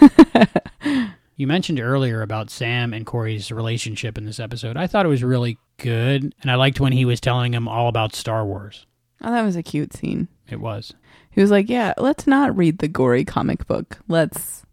You 1.40 1.46
mentioned 1.46 1.80
earlier 1.80 2.20
about 2.20 2.50
Sam 2.50 2.92
and 2.92 3.06
Corey's 3.06 3.50
relationship 3.50 4.18
in 4.18 4.26
this 4.26 4.38
episode. 4.38 4.76
I 4.76 4.86
thought 4.86 5.06
it 5.06 5.08
was 5.08 5.24
really 5.24 5.56
good, 5.78 6.34
and 6.42 6.50
I 6.50 6.56
liked 6.56 6.80
when 6.80 6.92
he 6.92 7.06
was 7.06 7.18
telling 7.18 7.54
him 7.54 7.66
all 7.66 7.88
about 7.88 8.14
Star 8.14 8.44
Wars. 8.44 8.84
Oh, 9.22 9.32
that 9.32 9.40
was 9.40 9.56
a 9.56 9.62
cute 9.62 9.94
scene. 9.94 10.28
It 10.50 10.60
was. 10.60 10.92
He 11.30 11.40
was 11.40 11.50
like, 11.50 11.70
"Yeah, 11.70 11.94
let's 11.96 12.26
not 12.26 12.54
read 12.54 12.80
the 12.80 12.88
gory 12.88 13.24
comic 13.24 13.66
book. 13.66 14.00
Let's 14.06 14.64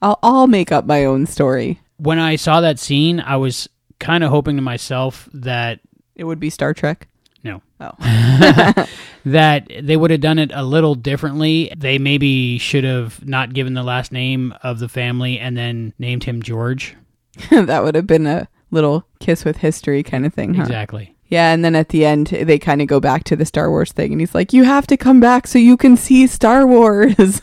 I'll 0.00 0.18
I'll 0.22 0.46
make 0.46 0.72
up 0.72 0.86
my 0.86 1.04
own 1.04 1.26
story." 1.26 1.82
When 1.98 2.18
I 2.18 2.36
saw 2.36 2.62
that 2.62 2.78
scene, 2.78 3.20
I 3.20 3.36
was 3.36 3.68
kind 4.00 4.24
of 4.24 4.30
hoping 4.30 4.56
to 4.56 4.62
myself 4.62 5.28
that 5.34 5.80
It 6.16 6.24
would 6.24 6.40
be 6.40 6.48
Star 6.48 6.72
Trek. 6.72 7.06
No, 7.48 7.62
Oh. 7.80 7.92
that 9.24 9.68
they 9.82 9.96
would 9.96 10.10
have 10.10 10.20
done 10.20 10.38
it 10.38 10.50
a 10.54 10.62
little 10.62 10.94
differently. 10.94 11.72
They 11.76 11.98
maybe 11.98 12.58
should 12.58 12.84
have 12.84 13.24
not 13.26 13.52
given 13.54 13.74
the 13.74 13.82
last 13.82 14.12
name 14.12 14.54
of 14.62 14.78
the 14.78 14.88
family 14.88 15.38
and 15.38 15.56
then 15.56 15.92
named 15.98 16.24
him 16.24 16.42
George. 16.42 16.96
that 17.50 17.82
would 17.84 17.94
have 17.94 18.06
been 18.06 18.26
a 18.26 18.48
little 18.70 19.06
kiss 19.20 19.44
with 19.44 19.58
history 19.58 20.02
kind 20.02 20.26
of 20.26 20.34
thing, 20.34 20.54
huh? 20.54 20.62
Exactly. 20.62 21.14
Yeah, 21.26 21.52
and 21.52 21.62
then 21.64 21.74
at 21.76 21.90
the 21.90 22.04
end 22.06 22.28
they 22.28 22.58
kind 22.58 22.80
of 22.80 22.88
go 22.88 23.00
back 23.00 23.24
to 23.24 23.36
the 23.36 23.44
Star 23.44 23.68
Wars 23.70 23.92
thing 23.92 24.12
and 24.12 24.20
he's 24.20 24.34
like, 24.34 24.52
"You 24.54 24.64
have 24.64 24.86
to 24.86 24.96
come 24.96 25.20
back 25.20 25.46
so 25.46 25.58
you 25.58 25.76
can 25.76 25.96
see 25.96 26.26
Star 26.26 26.66
Wars." 26.66 27.42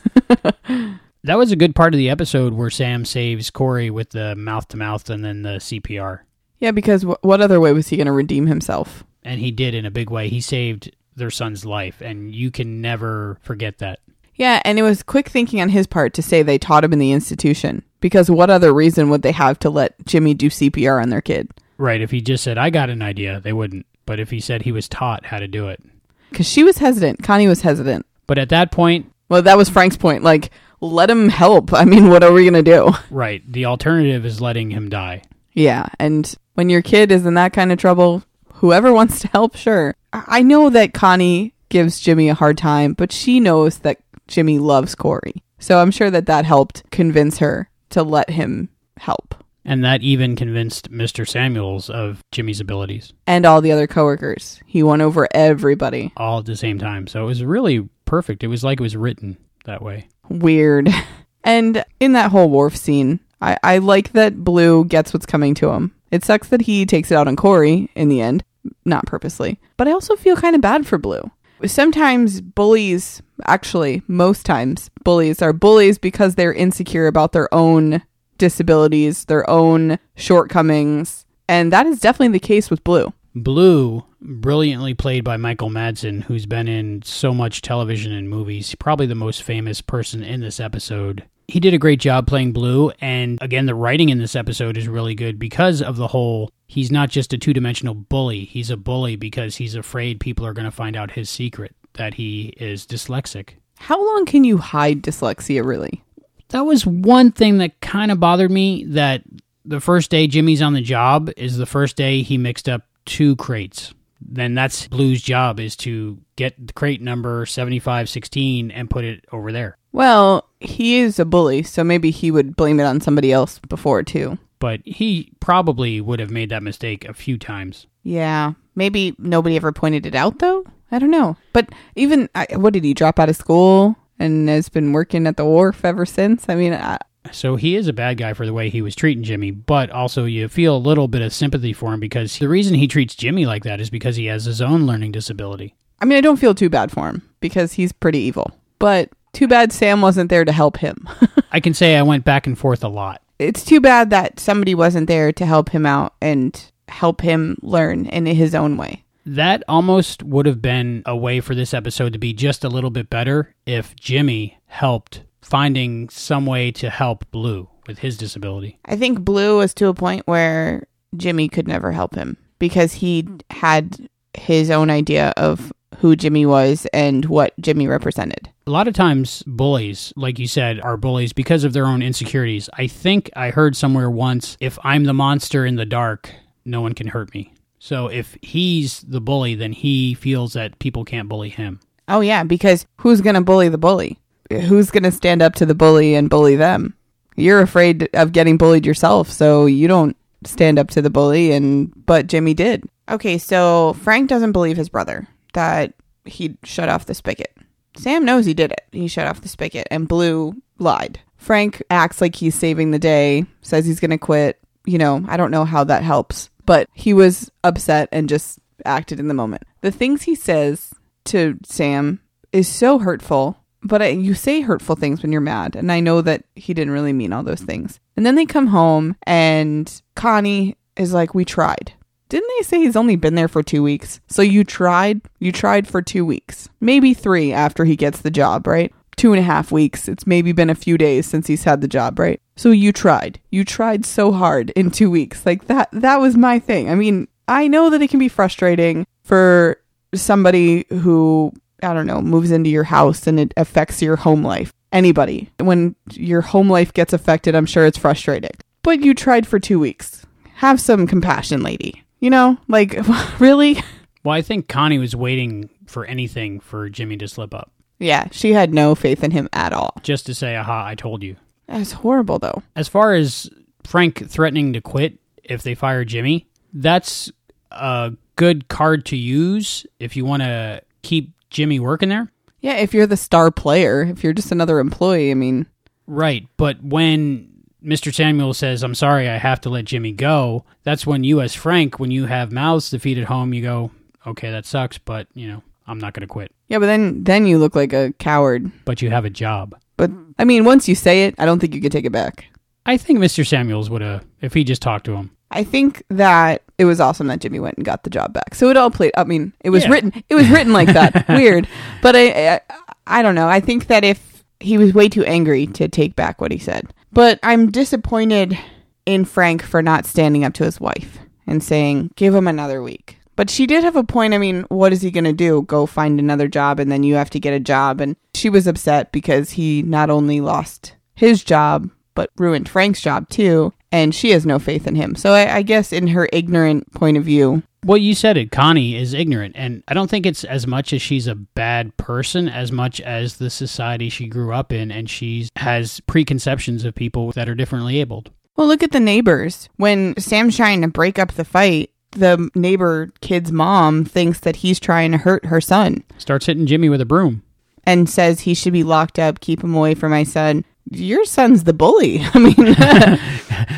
That 1.23 1.37
was 1.39 1.51
a 1.51 1.55
good 1.55 1.75
part 1.75 1.93
of 1.93 1.97
the 1.97 2.09
episode 2.09 2.53
where 2.53 2.69
Sam 2.69 3.03
saves 3.03 3.49
Corey 3.49 3.89
with 3.89 4.11
the 4.11 4.35
mouth 4.35 4.67
to 4.69 4.77
mouth 4.77 5.09
and 5.09 5.25
then 5.25 5.41
the 5.41 5.57
CPR. 5.59 6.19
yeah, 6.59 6.69
because 6.71 7.01
w- 7.01 7.17
what 7.21 7.41
other 7.41 7.59
way 7.59 7.73
was 7.73 7.87
he 7.87 7.97
going 7.97 8.05
to 8.05 8.11
redeem 8.11 8.45
himself? 8.45 9.03
And 9.25 9.41
he 9.41 9.51
did 9.51 9.73
in 9.73 9.85
a 9.85 9.91
big 9.91 10.09
way. 10.09 10.29
He 10.29 10.39
saved 10.39 10.95
their 11.15 11.31
son's 11.31 11.65
life, 11.65 12.01
and 12.01 12.33
you 12.33 12.51
can 12.51 12.79
never 12.79 13.37
forget 13.41 13.79
that. 13.79 13.99
Yeah, 14.35 14.61
and 14.65 14.77
it 14.77 14.83
was 14.83 15.01
quick 15.03 15.29
thinking 15.29 15.61
on 15.61 15.69
his 15.69 15.87
part 15.87 16.13
to 16.13 16.21
say 16.21 16.43
they 16.43 16.57
taught 16.57 16.83
him 16.83 16.93
in 16.93 16.99
the 16.99 17.11
institution 17.13 17.83
because 18.01 18.29
what 18.29 18.49
other 18.49 18.73
reason 18.73 19.09
would 19.09 19.21
they 19.21 19.31
have 19.31 19.57
to 19.59 19.69
let 19.69 19.95
Jimmy 20.05 20.33
do 20.33 20.49
CPR 20.49 21.01
on 21.01 21.09
their 21.09 21.21
kid? 21.21 21.49
Right. 21.77 22.01
If 22.01 22.11
he 22.11 22.21
just 22.21 22.43
said, 22.43 22.57
I 22.57 22.69
got 22.69 22.89
an 22.89 23.01
idea, 23.01 23.39
they 23.39 23.53
wouldn't. 23.53 23.85
But 24.05 24.19
if 24.19 24.29
he 24.29 24.39
said 24.39 24.61
he 24.61 24.71
was 24.71 24.87
taught 24.87 25.25
how 25.25 25.39
to 25.39 25.47
do 25.47 25.69
it. 25.69 25.81
Because 26.29 26.47
she 26.47 26.63
was 26.63 26.77
hesitant. 26.77 27.23
Connie 27.23 27.47
was 27.47 27.61
hesitant. 27.61 28.05
But 28.27 28.37
at 28.37 28.49
that 28.49 28.71
point, 28.71 29.11
Well, 29.29 29.41
that 29.41 29.57
was 29.57 29.69
Frank's 29.69 29.97
point. 29.97 30.21
Like, 30.23 30.51
let 30.81 31.09
him 31.09 31.29
help. 31.29 31.73
I 31.73 31.85
mean, 31.85 32.09
what 32.09 32.23
are 32.23 32.31
we 32.33 32.43
going 32.49 32.63
to 32.63 32.71
do? 32.71 32.91
right, 33.09 33.41
the 33.51 33.65
alternative 33.65 34.25
is 34.25 34.41
letting 34.41 34.69
him 34.71 34.89
die. 34.89 35.21
Yeah, 35.53 35.87
and 35.99 36.31
when 36.55 36.69
your 36.69 36.81
kid 36.81 37.11
is 37.11 37.25
in 37.25 37.35
that 37.35 37.53
kind 37.53 37.71
of 37.71 37.77
trouble, 37.79 38.23
whoever 38.55 38.93
wants 38.93 39.19
to 39.21 39.27
help, 39.27 39.55
sure. 39.55 39.95
I 40.13 40.41
know 40.41 40.69
that 40.69 40.93
Connie 40.93 41.53
gives 41.69 41.99
Jimmy 41.99 42.29
a 42.29 42.33
hard 42.33 42.57
time, 42.57 42.93
but 42.93 43.11
she 43.11 43.39
knows 43.39 43.79
that 43.79 43.99
Jimmy 44.27 44.59
loves 44.59 44.95
Corey. 44.95 45.43
So 45.59 45.79
I'm 45.79 45.91
sure 45.91 46.11
that 46.11 46.25
that 46.27 46.45
helped 46.45 46.89
convince 46.91 47.39
her 47.39 47.69
to 47.91 48.03
let 48.03 48.29
him 48.29 48.69
help. 48.97 49.35
And 49.67 49.83
that 49.83 50.03
even 50.03 50.35
convinced 50.35 50.91
Mr. 50.91 51.27
Samuels 51.27 51.89
of 51.89 52.21
Jimmy's 52.31 52.59
abilities 52.59 53.13
And 53.25 53.45
all 53.47 53.61
the 53.61 53.71
other 53.71 53.87
coworkers. 53.87 54.59
He 54.67 54.83
won 54.83 55.01
over 55.01 55.27
everybody. 55.31 56.13
all 56.17 56.39
at 56.39 56.45
the 56.45 56.55
same 56.55 56.77
time. 56.77 57.07
So 57.07 57.23
it 57.23 57.25
was 57.25 57.43
really 57.43 57.89
perfect. 58.05 58.43
It 58.43 58.47
was 58.47 58.63
like 58.63 58.79
it 58.79 58.83
was 58.83 58.95
written 58.95 59.37
that 59.65 59.81
way. 59.81 60.07
Weird. 60.29 60.89
And 61.47 61.85
in 61.99 62.13
that 62.13 62.31
whole 62.31 62.49
wharf 62.49 62.75
scene, 62.75 63.19
I, 63.39 63.55
I 63.61 63.77
like 63.77 64.13
that 64.13 64.43
Blue 64.43 64.83
gets 64.83 65.13
what's 65.13 65.27
coming 65.27 65.53
to 65.53 65.69
him. 65.69 65.93
It 66.15 66.23
sucks 66.23 66.47
that 66.47 66.61
he 66.61 66.85
takes 66.85 67.11
it 67.11 67.15
out 67.15 67.27
on 67.27 67.35
Corey 67.35 67.89
in 67.93 68.07
the 68.07 68.21
end, 68.21 68.45
not 68.85 69.05
purposely. 69.05 69.59
But 69.75 69.89
I 69.89 69.91
also 69.91 70.15
feel 70.15 70.37
kind 70.37 70.55
of 70.55 70.61
bad 70.61 70.87
for 70.87 70.97
Blue. 70.97 71.29
Sometimes 71.65 72.39
bullies, 72.39 73.21
actually, 73.45 74.01
most 74.07 74.45
times, 74.45 74.89
bullies 75.03 75.41
are 75.41 75.51
bullies 75.51 75.97
because 75.97 76.35
they're 76.35 76.53
insecure 76.53 77.07
about 77.07 77.33
their 77.33 77.53
own 77.53 78.01
disabilities, 78.37 79.25
their 79.25 79.49
own 79.49 79.99
shortcomings. 80.15 81.25
And 81.49 81.73
that 81.73 81.85
is 81.85 81.99
definitely 81.99 82.31
the 82.31 82.47
case 82.47 82.69
with 82.69 82.83
Blue. 82.85 83.11
Blue, 83.35 84.05
brilliantly 84.21 84.93
played 84.93 85.25
by 85.25 85.35
Michael 85.35 85.69
Madsen, 85.69 86.23
who's 86.23 86.45
been 86.45 86.69
in 86.69 87.01
so 87.01 87.33
much 87.33 87.61
television 87.61 88.13
and 88.13 88.29
movies, 88.29 88.73
probably 88.75 89.05
the 89.05 89.15
most 89.15 89.43
famous 89.43 89.81
person 89.81 90.23
in 90.23 90.39
this 90.39 90.61
episode. 90.61 91.25
He 91.47 91.59
did 91.59 91.73
a 91.73 91.77
great 91.77 91.99
job 91.99 92.27
playing 92.27 92.53
Blue, 92.53 92.91
and 93.01 93.37
again, 93.41 93.65
the 93.65 93.75
writing 93.75 94.09
in 94.09 94.17
this 94.17 94.35
episode 94.35 94.77
is 94.77 94.87
really 94.87 95.13
good 95.13 95.37
because 95.37 95.81
of 95.81 95.95
the 95.95 96.07
whole 96.07 96.49
he's 96.67 96.91
not 96.91 97.09
just 97.09 97.33
a 97.33 97.37
two 97.37 97.53
dimensional 97.53 97.93
bully, 97.93 98.45
he's 98.45 98.71
a 98.71 98.77
bully 98.77 99.15
because 99.15 99.57
he's 99.57 99.75
afraid 99.75 100.19
people 100.19 100.45
are 100.45 100.53
going 100.53 100.65
to 100.65 100.71
find 100.71 100.95
out 100.95 101.11
his 101.11 101.29
secret 101.29 101.75
that 101.93 102.15
he 102.15 102.53
is 102.57 102.85
dyslexic. 102.85 103.49
How 103.77 104.03
long 104.03 104.25
can 104.25 104.43
you 104.43 104.57
hide 104.57 105.03
dyslexia, 105.03 105.63
really? 105.63 106.03
That 106.49 106.65
was 106.65 106.85
one 106.85 107.31
thing 107.31 107.57
that 107.59 107.79
kind 107.81 108.11
of 108.11 108.19
bothered 108.19 108.51
me 108.51 108.85
that 108.85 109.23
the 109.65 109.79
first 109.79 110.11
day 110.11 110.27
Jimmy's 110.27 110.61
on 110.61 110.73
the 110.73 110.81
job 110.81 111.29
is 111.37 111.57
the 111.57 111.65
first 111.65 111.95
day 111.95 112.21
he 112.21 112.37
mixed 112.37 112.69
up 112.69 112.83
two 113.05 113.35
crates. 113.35 113.93
Then 114.27 114.55
that's 114.55 114.87
Blue's 114.87 115.21
job 115.21 115.59
is 115.59 115.75
to 115.77 116.19
get 116.35 116.67
the 116.67 116.73
crate 116.73 117.01
number 117.01 117.45
7516 117.45 118.71
and 118.71 118.89
put 118.89 119.05
it 119.05 119.25
over 119.31 119.51
there. 119.51 119.77
Well, 119.91 120.49
he 120.59 120.97
is 120.97 121.19
a 121.19 121.25
bully, 121.25 121.63
so 121.63 121.83
maybe 121.83 122.11
he 122.11 122.31
would 122.31 122.55
blame 122.55 122.79
it 122.79 122.85
on 122.85 122.99
somebody 123.01 123.31
else 123.31 123.59
before, 123.59 124.03
too. 124.03 124.37
But 124.59 124.81
he 124.85 125.31
probably 125.39 126.01
would 126.01 126.19
have 126.19 126.31
made 126.31 126.49
that 126.49 126.63
mistake 126.63 127.05
a 127.05 127.13
few 127.13 127.37
times. 127.37 127.87
Yeah. 128.03 128.53
Maybe 128.75 129.15
nobody 129.17 129.55
ever 129.55 129.71
pointed 129.71 130.05
it 130.05 130.15
out, 130.15 130.39
though? 130.39 130.65
I 130.91 130.99
don't 130.99 131.11
know. 131.11 131.37
But 131.53 131.69
even, 131.95 132.29
what 132.53 132.73
did 132.73 132.83
he 132.83 132.93
drop 132.93 133.19
out 133.19 133.29
of 133.29 133.35
school 133.35 133.95
and 134.19 134.49
has 134.49 134.69
been 134.69 134.91
working 134.91 135.27
at 135.27 135.37
the 135.37 135.45
wharf 135.45 135.85
ever 135.85 136.05
since? 136.05 136.45
I 136.49 136.55
mean, 136.55 136.73
I, 136.73 136.97
So 137.31 137.55
he 137.55 137.75
is 137.75 137.87
a 137.87 137.93
bad 137.93 138.17
guy 138.17 138.33
for 138.33 138.45
the 138.45 138.53
way 138.53 138.69
he 138.69 138.81
was 138.81 138.95
treating 138.95 139.23
Jimmy, 139.23 139.51
but 139.51 139.89
also 139.89 140.25
you 140.25 140.47
feel 140.47 140.75
a 140.75 140.77
little 140.77 141.07
bit 141.07 141.21
of 141.21 141.33
sympathy 141.33 141.73
for 141.73 141.93
him 141.93 141.99
because 141.99 142.37
the 142.39 142.47
reason 142.49 142.75
he 142.75 142.87
treats 142.87 143.15
Jimmy 143.15 143.45
like 143.45 143.63
that 143.63 143.81
is 143.81 143.89
because 143.89 144.15
he 144.15 144.25
has 144.25 144.45
his 144.45 144.61
own 144.61 144.85
learning 144.85 145.11
disability. 145.11 145.75
I 145.99 146.05
mean, 146.05 146.17
I 146.17 146.21
don't 146.21 146.37
feel 146.37 146.55
too 146.55 146.69
bad 146.69 146.91
for 146.91 147.07
him 147.07 147.27
because 147.39 147.73
he's 147.73 147.91
pretty 147.91 148.19
evil. 148.19 148.51
But 148.79 149.09
too 149.33 149.47
bad 149.47 149.71
Sam 149.71 150.01
wasn't 150.01 150.29
there 150.29 150.45
to 150.45 150.51
help 150.51 150.77
him. 150.77 151.07
I 151.51 151.59
can 151.59 151.73
say 151.73 151.95
I 151.95 152.03
went 152.03 152.25
back 152.25 152.47
and 152.47 152.57
forth 152.57 152.83
a 152.83 152.87
lot. 152.87 153.21
it's 153.39 153.65
too 153.65 153.81
bad 153.81 154.09
that 154.11 154.39
somebody 154.39 154.75
wasn't 154.75 155.07
there 155.07 155.31
to 155.33 155.45
help 155.45 155.69
him 155.69 155.85
out 155.85 156.13
and 156.21 156.71
help 156.87 157.21
him 157.21 157.57
learn 157.61 158.05
in 158.05 158.25
his 158.25 158.55
own 158.55 158.77
way. 158.77 159.03
That 159.25 159.63
almost 159.67 160.21
would 160.21 160.45
have 160.45 160.61
been 160.61 161.01
a 161.05 161.17
way 161.17 161.39
for 161.39 161.55
this 161.55 161.73
episode 161.73 162.13
to 162.13 162.19
be 162.19 162.31
just 162.31 162.63
a 162.63 162.69
little 162.69 162.91
bit 162.91 163.09
better 163.09 163.55
if 163.65 163.95
Jimmy 163.95 164.59
helped 164.67 165.23
finding 165.45 166.09
some 166.09 166.47
way 166.47 166.71
to 166.71 166.89
help 166.89 167.29
Blue 167.29 167.69
with 167.87 167.99
his 167.99 168.17
disability. 168.17 168.79
I 168.85 168.95
think 168.95 169.21
Blue 169.21 169.59
was 169.59 169.75
to 169.75 169.87
a 169.87 169.93
point 169.93 170.25
where 170.25 170.87
Jimmy 171.15 171.47
could 171.47 171.67
never 171.67 171.91
help 171.91 172.15
him 172.15 172.35
because 172.57 172.93
he 172.93 173.27
had 173.51 174.09
his 174.33 174.71
own 174.71 174.89
idea 174.89 175.33
of 175.37 175.71
who 175.99 176.15
Jimmy 176.15 176.47
was 176.47 176.87
and 176.93 177.25
what 177.25 177.53
Jimmy 177.61 177.85
represented. 177.85 178.49
A 178.65 178.71
lot 178.71 178.87
of 178.87 178.95
times, 178.95 179.43
bullies, 179.45 180.11
like 180.15 180.39
you 180.39 180.47
said, 180.47 180.81
are 180.81 180.97
bullies 180.97 181.31
because 181.31 181.63
of 181.63 181.73
their 181.73 181.85
own 181.85 182.01
insecurities. 182.01 182.67
I 182.73 182.87
think 182.87 183.29
I 183.35 183.51
heard 183.51 183.75
somewhere 183.75 184.09
once 184.09 184.57
if 184.59 184.79
I'm 184.83 185.03
the 185.03 185.13
monster 185.13 185.63
in 185.63 185.75
the 185.75 185.85
dark, 185.85 186.31
no 186.65 186.81
one 186.81 186.93
can 186.93 187.07
hurt 187.07 187.33
me. 187.35 187.53
So 187.77 188.07
if 188.07 188.35
he's 188.41 189.01
the 189.01 189.21
bully, 189.21 189.53
then 189.53 189.73
he 189.73 190.15
feels 190.15 190.53
that 190.53 190.79
people 190.79 191.05
can't 191.05 191.29
bully 191.29 191.49
him. 191.49 191.81
Oh, 192.07 192.21
yeah, 192.21 192.43
because 192.43 192.87
who's 192.97 193.21
going 193.21 193.35
to 193.35 193.41
bully 193.41 193.69
the 193.69 193.77
bully? 193.77 194.17
Who's 194.51 194.91
going 194.91 195.03
to 195.03 195.11
stand 195.11 195.41
up 195.41 195.55
to 195.55 195.65
the 195.65 195.75
bully 195.75 196.15
and 196.15 196.29
bully 196.29 196.55
them? 196.55 196.95
You're 197.35 197.61
afraid 197.61 198.09
of 198.13 198.31
getting 198.31 198.57
bullied 198.57 198.85
yourself, 198.85 199.29
so 199.29 199.65
you 199.65 199.87
don't 199.87 200.15
stand 200.45 200.79
up 200.79 200.89
to 200.91 201.01
the 201.01 201.09
bully 201.09 201.51
and 201.51 201.91
but 202.05 202.27
Jimmy 202.27 202.53
did. 202.53 202.83
Okay, 203.09 203.37
so 203.37 203.93
Frank 203.93 204.29
doesn't 204.29 204.51
believe 204.51 204.77
his 204.77 204.89
brother 204.89 205.27
that 205.53 205.93
he 206.25 206.57
shut 206.63 206.89
off 206.89 207.05
the 207.05 207.13
spigot. 207.13 207.55
Sam 207.97 208.25
knows 208.25 208.45
he 208.45 208.53
did 208.53 208.71
it. 208.71 208.81
He 208.91 209.07
shut 209.07 209.27
off 209.27 209.41
the 209.41 209.47
spigot 209.47 209.87
and 209.89 210.07
Blue 210.07 210.53
lied. 210.77 211.19
Frank 211.37 211.81
acts 211.89 212.21
like 212.21 212.35
he's 212.35 212.55
saving 212.55 212.91
the 212.91 212.99
day, 212.99 213.45
says 213.61 213.85
he's 213.85 213.99
going 213.99 214.11
to 214.11 214.17
quit. 214.17 214.59
You 214.85 214.97
know, 214.97 215.23
I 215.27 215.37
don't 215.37 215.51
know 215.51 215.65
how 215.65 215.83
that 215.85 216.03
helps, 216.03 216.49
but 216.65 216.89
he 216.93 217.13
was 217.13 217.51
upset 217.63 218.09
and 218.11 218.29
just 218.29 218.59
acted 218.85 219.19
in 219.19 219.27
the 219.27 219.33
moment. 219.33 219.63
The 219.81 219.91
things 219.91 220.23
he 220.23 220.35
says 220.35 220.93
to 221.25 221.57
Sam 221.63 222.21
is 222.51 222.67
so 222.67 222.99
hurtful, 222.99 223.57
but 223.85 224.01
I, 224.01 224.07
you 224.07 224.33
say 224.33 224.61
hurtful 224.61 224.95
things 224.95 225.21
when 225.21 225.31
you're 225.31 225.41
mad, 225.41 225.75
and 225.75 225.91
I 225.91 225.99
know 225.99 226.21
that 226.21 226.43
he 226.55 226.73
didn't 226.73 226.93
really 226.93 227.13
mean 227.13 227.31
all 227.31 227.43
those 227.43 227.61
things. 227.61 227.99
And 228.17 228.25
then 228.25 228.35
they 228.35 228.45
come 228.45 228.67
home, 228.67 229.15
and 229.23 230.01
Connie 230.15 230.75
is 230.95 231.13
like, 231.13 231.33
We 231.33 231.45
tried. 231.45 231.93
Didn't 232.27 232.49
they 232.57 232.63
say 232.63 232.79
he's 232.79 232.95
only 232.95 233.15
been 233.15 233.35
there 233.35 233.47
for 233.47 233.61
two 233.61 233.83
weeks? 233.83 234.19
So 234.27 234.41
you 234.41 234.63
tried? 234.63 235.21
You 235.39 235.51
tried 235.51 235.87
for 235.87 236.01
two 236.01 236.25
weeks. 236.25 236.69
Maybe 236.81 237.13
three 237.13 237.53
after 237.53 237.85
he 237.85 237.95
gets 237.95 238.21
the 238.21 238.31
job, 238.31 238.65
right? 238.65 238.91
Two 239.15 239.31
and 239.31 239.39
a 239.39 239.43
half 239.43 239.71
weeks. 239.71 240.07
It's 240.07 240.25
maybe 240.25 240.51
been 240.51 240.71
a 240.71 240.75
few 240.75 240.97
days 240.97 241.27
since 241.27 241.45
he's 241.45 241.63
had 241.63 241.81
the 241.81 241.87
job, 241.87 242.17
right? 242.17 242.41
So 242.55 242.71
you 242.71 242.91
tried. 242.91 243.39
You 243.51 243.63
tried 243.63 244.05
so 244.05 244.31
hard 244.31 244.71
in 244.71 244.89
two 244.89 245.11
weeks. 245.11 245.45
Like 245.45 245.67
that, 245.67 245.89
that 245.91 246.19
was 246.19 246.35
my 246.35 246.57
thing. 246.57 246.89
I 246.89 246.95
mean, 246.95 247.27
I 247.47 247.67
know 247.67 247.91
that 247.91 248.01
it 248.01 248.09
can 248.09 248.19
be 248.19 248.27
frustrating 248.27 249.05
for 249.23 249.77
somebody 250.13 250.85
who, 250.89 251.53
I 251.83 251.93
don't 251.93 252.07
know, 252.07 252.21
moves 252.21 252.51
into 252.51 252.69
your 252.69 252.83
house 252.85 253.27
and 253.27 253.39
it 253.39 253.53
affects 253.57 254.01
your 254.01 254.15
home 254.15 254.43
life. 254.43 254.71
Anybody. 254.91 255.49
When 255.59 255.95
your 256.13 256.41
home 256.41 256.69
life 256.69 256.93
gets 256.93 257.11
affected, 257.13 257.53
I'm 257.55 257.65
sure 257.65 257.85
it's 257.85 257.97
frustrating. 257.97 258.51
But 258.81 259.01
you 259.01 259.13
tried 259.13 259.45
for 259.45 259.59
two 259.59 259.79
weeks. 259.79 260.25
Have 260.55 260.79
some 260.79 261.05
compassion, 261.05 261.61
lady. 261.63 262.03
You 262.19 262.29
know, 262.29 262.57
like, 262.69 262.95
really? 263.39 263.77
Well, 264.23 264.33
I 264.35 264.41
think 264.41 264.67
Connie 264.69 264.99
was 264.99 265.15
waiting 265.15 265.69
for 265.85 266.05
anything 266.05 266.59
for 266.61 266.89
Jimmy 266.89 267.17
to 267.17 267.27
slip 267.27 267.53
up, 267.53 267.71
Yeah, 267.99 268.27
she 268.31 268.53
had 268.53 268.73
no 268.73 268.95
faith 268.95 269.23
in 269.23 269.31
him 269.31 269.47
at 269.53 269.73
all. 269.73 269.93
just 270.01 270.25
to 270.27 270.33
say, 270.33 270.55
"Aha, 270.55 270.85
I 270.87 270.95
told 270.95 271.21
you." 271.23 271.35
That's 271.67 271.91
horrible, 271.91 272.39
though. 272.39 272.63
As 272.75 272.87
far 272.87 273.13
as 273.13 273.49
Frank 273.83 274.27
threatening 274.29 274.73
to 274.73 274.81
quit 274.81 275.19
if 275.43 275.61
they 275.61 275.75
fire 275.75 276.03
Jimmy, 276.05 276.47
that's 276.73 277.31
a 277.69 278.13
good 278.35 278.67
card 278.67 279.05
to 279.07 279.15
use 279.17 279.85
if 279.99 280.15
you 280.15 280.25
want 280.25 280.41
to 280.41 280.81
keep 281.03 281.31
Jimmy 281.55 281.79
working 281.79 282.09
there. 282.09 282.29
Yeah, 282.59 282.73
if 282.73 282.93
you're 282.93 283.07
the 283.07 283.17
star 283.17 283.49
player, 283.49 284.03
if 284.03 284.23
you're 284.23 284.33
just 284.33 284.51
another 284.51 284.79
employee, 284.79 285.31
I 285.31 285.35
mean, 285.35 285.67
Right, 286.07 286.47
but 286.57 286.83
when 286.83 287.47
Mr. 287.83 288.13
Samuel 288.13 288.53
says, 288.53 288.83
"I'm 288.83 288.93
sorry, 288.93 289.27
I 289.27 289.37
have 289.37 289.61
to 289.61 289.69
let 289.69 289.85
Jimmy 289.85 290.11
go," 290.11 290.65
that's 290.83 291.07
when 291.07 291.23
you, 291.23 291.41
as 291.41 291.55
Frank, 291.55 291.99
when 291.99 292.11
you 292.11 292.25
have 292.25 292.51
mouths 292.51 292.89
to 292.91 292.99
feed 292.99 293.17
at 293.17 293.25
home, 293.25 293.53
you 293.53 293.61
go, 293.61 293.91
"Okay, 294.27 294.51
that 294.51 294.65
sucks, 294.65 294.97
but 294.97 295.27
you 295.33 295.47
know, 295.47 295.63
I'm 295.87 295.97
not 295.97 296.13
going 296.13 296.21
to 296.21 296.31
quit." 296.31 296.51
yeah, 296.67 296.79
but 296.79 296.87
then 296.87 297.23
then 297.23 297.45
you 297.45 297.57
look 297.57 297.75
like 297.75 297.93
a 297.93 298.13
coward. 298.19 298.69
But 298.85 299.01
you 299.01 299.09
have 299.09 299.25
a 299.25 299.29
job. 299.29 299.75
But 299.97 300.11
I 300.37 300.43
mean, 300.43 300.65
once 300.65 300.87
you 300.87 300.95
say 300.95 301.25
it, 301.25 301.35
I 301.37 301.45
don't 301.45 301.59
think 301.59 301.73
you 301.73 301.81
could 301.81 301.91
take 301.91 302.05
it 302.05 302.11
back. 302.11 302.45
I 302.85 302.97
think 302.97 303.17
Mr. 303.19 303.45
Samuels 303.47 303.89
would 303.89 304.01
have 304.01 304.23
if 304.41 304.53
he 304.53 304.63
just 304.63 304.81
talked 304.81 305.05
to 305.05 305.15
him. 305.15 305.31
I 305.55 305.63
think 305.63 306.03
that 306.09 306.61
it 306.77 306.85
was 306.85 306.99
awesome 306.99 307.27
that 307.27 307.39
Jimmy 307.39 307.59
went 307.59 307.77
and 307.77 307.85
got 307.85 308.03
the 308.03 308.09
job 308.09 308.33
back. 308.33 308.53
So 308.55 308.69
it 308.69 308.77
all 308.77 308.91
played. 308.91 309.11
I 309.17 309.23
mean, 309.23 309.53
it 309.61 309.69
was 309.69 309.83
Yeah. 309.85 309.91
written. 309.91 310.23
It 310.29 310.35
was 310.35 310.49
written 310.49 310.73
like 310.73 310.89
that. 310.93 311.25
Weird, 311.29 311.67
but 312.01 312.15
I, 312.15 312.55
I, 312.55 312.61
I 313.07 313.21
don't 313.21 313.35
know. 313.35 313.47
I 313.47 313.59
think 313.59 313.87
that 313.87 314.03
if 314.03 314.43
he 314.59 314.77
was 314.77 314.93
way 314.93 315.09
too 315.09 315.23
angry 315.25 315.67
to 315.67 315.87
take 315.87 316.15
back 316.15 316.39
what 316.41 316.51
he 316.51 316.57
said, 316.57 316.93
but 317.11 317.39
I'm 317.43 317.71
disappointed 317.71 318.57
in 319.05 319.25
Frank 319.25 319.61
for 319.63 319.81
not 319.81 320.05
standing 320.05 320.43
up 320.43 320.53
to 320.55 320.63
his 320.65 320.79
wife 320.79 321.19
and 321.47 321.63
saying, 321.63 322.11
"Give 322.15 322.33
him 322.35 322.47
another 322.47 322.81
week." 322.83 323.17
But 323.37 323.49
she 323.49 323.67
did 323.67 323.83
have 323.83 323.95
a 323.97 324.03
point. 324.03 324.33
I 324.33 324.37
mean, 324.37 324.63
what 324.69 324.93
is 324.93 325.01
he 325.01 325.11
going 325.11 325.25
to 325.25 325.33
do? 325.33 325.63
Go 325.63 325.85
find 325.85 326.19
another 326.19 326.47
job 326.47 326.79
and 326.79 326.89
then 326.89 327.03
you 327.03 327.15
have 327.15 327.29
to 327.31 327.39
get 327.39 327.53
a 327.53 327.59
job. 327.59 327.99
And 327.99 328.15
she 328.33 328.49
was 328.49 328.65
upset 328.65 329.11
because 329.11 329.51
he 329.51 329.81
not 329.81 330.09
only 330.09 330.39
lost 330.39 330.95
his 331.15 331.43
job, 331.43 331.89
but 332.13 332.29
ruined 332.37 332.69
Frank's 332.69 333.01
job 333.01 333.27
too. 333.27 333.73
And 333.91 334.13
she 334.13 334.31
has 334.31 334.45
no 334.45 334.59
faith 334.59 334.87
in 334.87 334.95
him. 334.95 335.15
So 335.15 335.31
I, 335.33 335.57
I 335.57 335.61
guess, 335.61 335.93
in 335.93 336.07
her 336.07 336.27
ignorant 336.33 336.91
point 336.93 337.15
of 337.17 337.23
view, 337.23 337.63
Well, 337.85 337.97
you 337.97 338.13
said 338.15 338.35
it. 338.35 338.51
Connie 338.51 338.95
is 338.95 339.13
ignorant, 339.13 339.55
and 339.57 339.83
I 339.87 339.93
don't 339.93 340.09
think 340.09 340.25
it's 340.25 340.43
as 340.43 340.67
much 340.67 340.91
as 340.91 341.01
she's 341.01 341.27
a 341.27 341.35
bad 341.35 341.95
person 341.97 342.49
as 342.49 342.71
much 342.71 342.99
as 343.01 343.37
the 343.37 343.49
society 343.49 344.09
she 344.09 344.27
grew 344.27 344.51
up 344.53 344.73
in, 344.73 344.91
and 344.91 345.09
she 345.09 345.47
has 345.57 345.99
preconceptions 346.01 346.83
of 346.83 346.95
people 346.95 347.31
that 347.33 347.47
are 347.47 347.55
differently 347.55 347.99
abled. 348.01 348.31
well, 348.57 348.67
look 348.67 348.83
at 348.83 348.91
the 348.91 348.99
neighbors. 348.99 349.69
When 349.77 350.17
Sam's 350.17 350.55
trying 350.57 350.81
to 350.81 350.87
break 350.87 351.17
up 351.19 351.33
the 351.33 351.45
fight, 351.45 351.91
the 352.11 352.49
neighbor 352.55 353.11
kid's 353.21 353.51
mom 353.51 354.03
thinks 354.03 354.39
that 354.41 354.57
he's 354.57 354.79
trying 354.79 355.11
to 355.11 355.17
hurt 355.17 355.45
her 355.45 355.59
son 355.59 356.01
Starts 356.17 356.45
hitting 356.45 356.65
Jimmy 356.65 356.87
with 356.89 357.01
a 357.01 357.05
broom. 357.05 357.43
and 357.85 358.09
says 358.09 358.41
he 358.41 358.53
should 358.55 358.71
be 358.73 358.83
locked 358.83 359.19
up, 359.19 359.41
keep 359.41 359.61
him 359.63 359.75
away 359.75 359.93
from 359.95 360.11
my 360.11 360.23
son. 360.23 360.63
Your 360.91 361.25
son's 361.25 361.63
the 361.63 361.73
bully. 361.73 362.19
I 362.33 362.39
mean, 362.39 362.75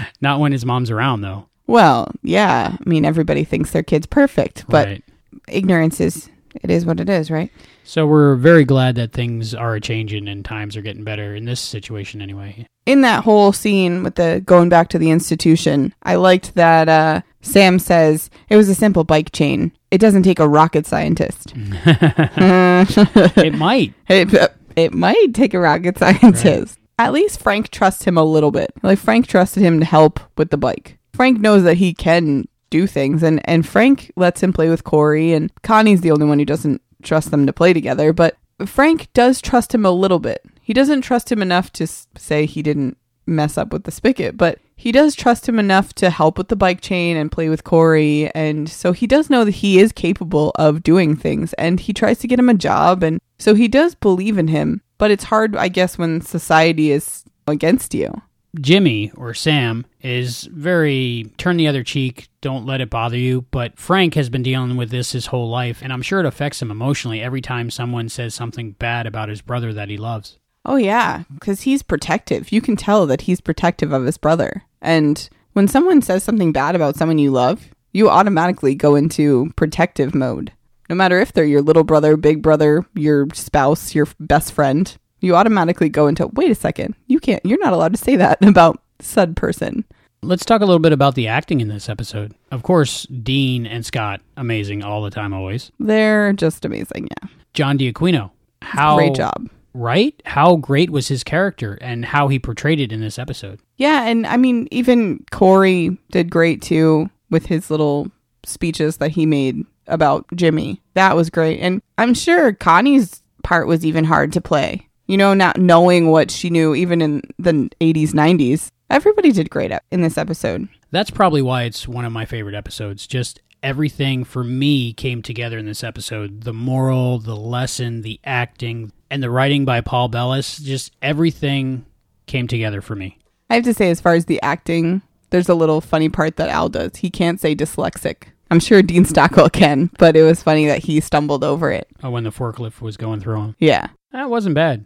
Not 0.21 0.39
when 0.39 0.51
his 0.51 0.65
mom's 0.65 0.91
around, 0.91 1.21
though. 1.21 1.47
well, 1.67 2.11
yeah. 2.23 2.75
I 2.79 2.89
mean, 2.89 3.05
everybody 3.05 3.43
thinks 3.43 3.71
their 3.71 3.83
kid's 3.83 4.07
perfect, 4.07 4.65
but 4.67 4.87
Right. 4.87 5.03
ignorance 5.47 5.99
is, 6.01 6.29
it 6.61 6.69
is 6.71 6.85
what 6.85 6.99
it 6.99 7.09
is, 7.09 7.29
right? 7.31 7.51
So 7.83 8.05
we're 8.05 8.35
very 8.35 8.65
glad 8.65 8.95
that 8.95 9.13
things 9.13 9.53
are 9.53 9.79
changing 9.79 10.27
and 10.27 10.43
times 10.43 10.75
are 10.75 10.81
getting 10.81 11.05
better 11.05 11.33
in 11.35 11.45
this 11.45 11.61
situation, 11.61 12.21
anyway. 12.21 12.67
in 12.85 13.01
that 13.01 13.23
whole 13.23 13.53
scene 13.53 14.03
with 14.03 14.15
the 14.15 14.41
going 14.45 14.67
back 14.69 14.89
to 14.89 14.97
the 14.99 15.09
institution, 15.11 15.93
I 16.03 16.15
liked 16.15 16.55
that 16.55 16.89
uh, 16.89 17.21
Sam 17.41 17.79
says 17.79 18.29
it 18.49 18.57
was 18.57 18.67
a 18.67 18.75
simple 18.75 19.05
bike 19.05 19.31
chain. 19.31 19.71
It 19.91 19.99
doesn't 19.99 20.23
take 20.23 20.39
a 20.39 20.47
rocket 20.49 20.85
scientist. 20.85 21.53
it 21.55 23.53
might. 23.53 23.93
It, 24.09 24.51
it 24.75 24.93
might 24.93 25.33
take 25.33 25.53
a 25.53 25.59
rocket 25.59 25.97
scientist. 25.97 26.77
At 26.99 27.13
least 27.13 27.39
Frank 27.39 27.69
trusts 27.69 28.05
him 28.05 28.17
a 28.17 28.23
little 28.23 28.51
bit. 28.51 28.73
Like 28.81 28.99
Frank 28.99 29.27
trusted 29.27 29.61
him 29.61 29.79
to 29.79 29.85
help 29.85 30.19
with 30.37 30.49
the 30.49 30.57
bike. 30.57 30.97
Frank 31.13 31.39
knows 31.39 31.63
that 31.63 31.77
he 31.77 31.93
can 31.93 32.47
do 32.69 32.87
things, 32.87 33.23
and 33.23 33.41
and 33.47 33.67
Frank 33.67 34.11
lets 34.15 34.41
him 34.41 34.53
play 34.53 34.69
with 34.69 34.83
Corey. 34.83 35.33
And 35.33 35.51
Connie's 35.61 36.01
the 36.01 36.11
only 36.11 36.25
one 36.25 36.39
who 36.39 36.45
doesn't 36.45 36.81
trust 37.03 37.31
them 37.31 37.45
to 37.45 37.53
play 37.53 37.73
together. 37.73 38.13
But 38.13 38.37
Frank 38.65 39.11
does 39.13 39.41
trust 39.41 39.73
him 39.73 39.85
a 39.85 39.91
little 39.91 40.19
bit. 40.19 40.43
He 40.61 40.73
doesn't 40.73 41.01
trust 41.01 41.31
him 41.31 41.41
enough 41.41 41.71
to 41.73 41.87
say 41.87 42.45
he 42.45 42.61
didn't 42.61 42.97
mess 43.27 43.57
up 43.57 43.71
with 43.71 43.83
the 43.83 43.91
spigot, 43.91 44.37
but 44.37 44.59
he 44.75 44.91
does 44.91 45.15
trust 45.15 45.47
him 45.47 45.59
enough 45.59 45.93
to 45.95 46.09
help 46.09 46.37
with 46.37 46.47
the 46.47 46.55
bike 46.55 46.81
chain 46.81 47.17
and 47.17 47.31
play 47.31 47.49
with 47.49 47.63
Corey. 47.63 48.31
And 48.33 48.69
so 48.69 48.91
he 48.91 49.07
does 49.07 49.29
know 49.29 49.43
that 49.43 49.51
he 49.51 49.79
is 49.79 49.91
capable 49.91 50.51
of 50.55 50.83
doing 50.83 51.15
things 51.15 51.53
and 51.53 51.79
he 51.79 51.93
tries 51.93 52.19
to 52.19 52.27
get 52.27 52.39
him 52.39 52.49
a 52.49 52.53
job. 52.53 53.03
And 53.03 53.19
so 53.37 53.53
he 53.53 53.67
does 53.67 53.95
believe 53.95 54.37
in 54.37 54.47
him, 54.47 54.81
but 54.97 55.11
it's 55.11 55.25
hard, 55.25 55.55
I 55.55 55.67
guess, 55.67 55.97
when 55.97 56.21
society 56.21 56.91
is 56.91 57.23
against 57.47 57.93
you. 57.93 58.21
Jimmy 58.59 59.11
or 59.15 59.33
Sam 59.33 59.85
is 60.01 60.43
very 60.45 61.31
turn 61.37 61.57
the 61.57 61.67
other 61.67 61.83
cheek, 61.83 62.29
don't 62.41 62.65
let 62.65 62.81
it 62.81 62.89
bother 62.89 63.17
you. 63.17 63.41
But 63.51 63.77
Frank 63.77 64.15
has 64.15 64.29
been 64.29 64.43
dealing 64.43 64.77
with 64.77 64.89
this 64.89 65.11
his 65.11 65.27
whole 65.27 65.49
life, 65.49 65.81
and 65.81 65.93
I'm 65.93 66.01
sure 66.01 66.19
it 66.19 66.25
affects 66.25 66.61
him 66.61 66.71
emotionally 66.71 67.21
every 67.21 67.41
time 67.41 67.69
someone 67.69 68.09
says 68.09 68.33
something 68.33 68.71
bad 68.71 69.05
about 69.05 69.29
his 69.29 69.41
brother 69.41 69.73
that 69.73 69.89
he 69.89 69.97
loves. 69.97 70.37
Oh, 70.65 70.75
yeah, 70.75 71.23
because 71.33 71.61
he's 71.61 71.81
protective. 71.81 72.51
You 72.51 72.61
can 72.61 72.75
tell 72.75 73.05
that 73.07 73.21
he's 73.21 73.39
protective 73.39 73.93
of 73.93 74.05
his 74.05 74.17
brother. 74.17 74.63
And 74.81 75.29
when 75.53 75.67
someone 75.67 76.01
says 76.01 76.23
something 76.23 76.51
bad 76.51 76.75
about 76.75 76.97
someone 76.97 77.19
you 77.19 77.31
love, 77.31 77.69
you 77.93 78.09
automatically 78.09 78.75
go 78.75 78.95
into 78.95 79.51
protective 79.55 80.13
mode. 80.13 80.51
No 80.89 80.95
matter 80.95 81.19
if 81.19 81.33
they're 81.33 81.43
your 81.45 81.61
little 81.61 81.83
brother, 81.83 82.15
big 82.17 82.41
brother, 82.41 82.85
your 82.93 83.27
spouse, 83.33 83.93
your 83.93 84.07
best 84.19 84.53
friend, 84.53 84.95
you 85.19 85.35
automatically 85.35 85.89
go 85.89 86.07
into, 86.07 86.27
wait 86.27 86.51
a 86.51 86.55
second, 86.55 86.95
you 87.07 87.19
can't, 87.19 87.45
you're 87.45 87.59
not 87.59 87.73
allowed 87.73 87.93
to 87.93 87.97
say 88.03 88.15
that 88.15 88.43
about 88.45 88.81
said 88.99 89.35
person. 89.35 89.83
Let's 90.23 90.45
talk 90.45 90.61
a 90.61 90.65
little 90.65 90.79
bit 90.79 90.93
about 90.93 91.15
the 91.15 91.27
acting 91.27 91.61
in 91.61 91.67
this 91.67 91.89
episode. 91.89 92.33
Of 92.51 92.63
course, 92.63 93.03
Dean 93.03 93.67
and 93.67 93.85
Scott, 93.85 94.21
amazing 94.35 94.83
all 94.83 95.03
the 95.03 95.11
time, 95.11 95.33
always. 95.33 95.71
They're 95.79 96.33
just 96.33 96.65
amazing, 96.65 97.09
yeah. 97.21 97.29
John 97.53 97.77
D'Aquino, 97.77 98.31
how 98.61 98.95
Great 98.95 99.13
job. 99.15 99.49
right? 99.73 100.19
How 100.25 100.55
great 100.55 100.89
was 100.89 101.07
his 101.07 101.23
character 101.23 101.77
and 101.81 102.03
how 102.05 102.29
he 102.29 102.39
portrayed 102.39 102.79
it 102.79 102.91
in 102.91 102.99
this 102.99 103.19
episode? 103.19 103.59
Yeah, 103.77 104.05
and 104.07 104.25
I 104.25 104.37
mean, 104.37 104.67
even 104.71 105.23
Corey 105.31 105.97
did 106.11 106.31
great 106.31 106.61
too 106.61 107.09
with 107.29 107.45
his 107.45 107.69
little 107.69 108.09
speeches 108.43 108.97
that 108.97 109.11
he 109.11 109.25
made 109.25 109.65
about 109.87 110.25
Jimmy. 110.35 110.81
That 110.93 111.15
was 111.15 111.29
great. 111.29 111.59
And 111.59 111.81
I'm 111.97 112.13
sure 112.13 112.53
Connie's 112.53 113.21
part 113.43 113.67
was 113.67 113.85
even 113.85 114.03
hard 114.03 114.33
to 114.33 114.41
play. 114.41 114.87
You 115.07 115.17
know, 115.17 115.33
not 115.33 115.57
knowing 115.57 116.09
what 116.09 116.29
she 116.31 116.49
knew 116.49 116.75
even 116.75 117.01
in 117.01 117.21
the 117.39 117.69
80s, 117.79 118.11
90s. 118.11 118.69
Everybody 118.89 119.31
did 119.31 119.49
great 119.49 119.71
in 119.91 120.01
this 120.01 120.17
episode. 120.17 120.67
That's 120.91 121.11
probably 121.11 121.41
why 121.41 121.63
it's 121.63 121.87
one 121.87 122.05
of 122.05 122.11
my 122.11 122.25
favorite 122.25 122.55
episodes. 122.55 123.07
Just 123.07 123.41
everything 123.63 124.23
for 124.23 124.43
me 124.43 124.93
came 124.93 125.21
together 125.21 125.57
in 125.57 125.65
this 125.65 125.83
episode 125.83 126.41
the 126.41 126.53
moral, 126.53 127.19
the 127.19 127.35
lesson, 127.35 128.01
the 128.01 128.19
acting, 128.23 128.91
and 129.09 129.23
the 129.23 129.29
writing 129.29 129.65
by 129.65 129.81
Paul 129.81 130.09
Belous. 130.09 130.61
Just 130.61 130.95
everything 131.01 131.85
came 132.27 132.47
together 132.47 132.81
for 132.81 132.95
me. 132.95 133.17
I 133.49 133.55
have 133.55 133.63
to 133.63 133.73
say, 133.73 133.89
as 133.89 134.01
far 134.01 134.13
as 134.13 134.25
the 134.25 134.41
acting, 134.41 135.01
there's 135.29 135.49
a 135.49 135.55
little 135.55 135.81
funny 135.81 136.09
part 136.09 136.35
that 136.37 136.49
Al 136.49 136.69
does. 136.69 136.97
He 136.97 137.09
can't 137.09 137.39
say 137.39 137.55
dyslexic. 137.55 138.29
I'm 138.49 138.59
sure 138.59 138.81
Dean 138.81 139.05
Stockwell 139.05 139.49
can, 139.49 139.89
but 139.97 140.15
it 140.15 140.23
was 140.23 140.41
funny 140.43 140.65
that 140.67 140.83
he 140.85 140.99
stumbled 140.99 141.43
over 141.43 141.71
it. 141.71 141.87
Oh, 142.03 142.09
when 142.11 142.23
the 142.23 142.31
forklift 142.31 142.81
was 142.81 142.97
going 142.97 143.19
through 143.19 143.41
him. 143.41 143.55
Yeah. 143.59 143.87
That 144.11 144.29
wasn't 144.29 144.55
bad. 144.55 144.85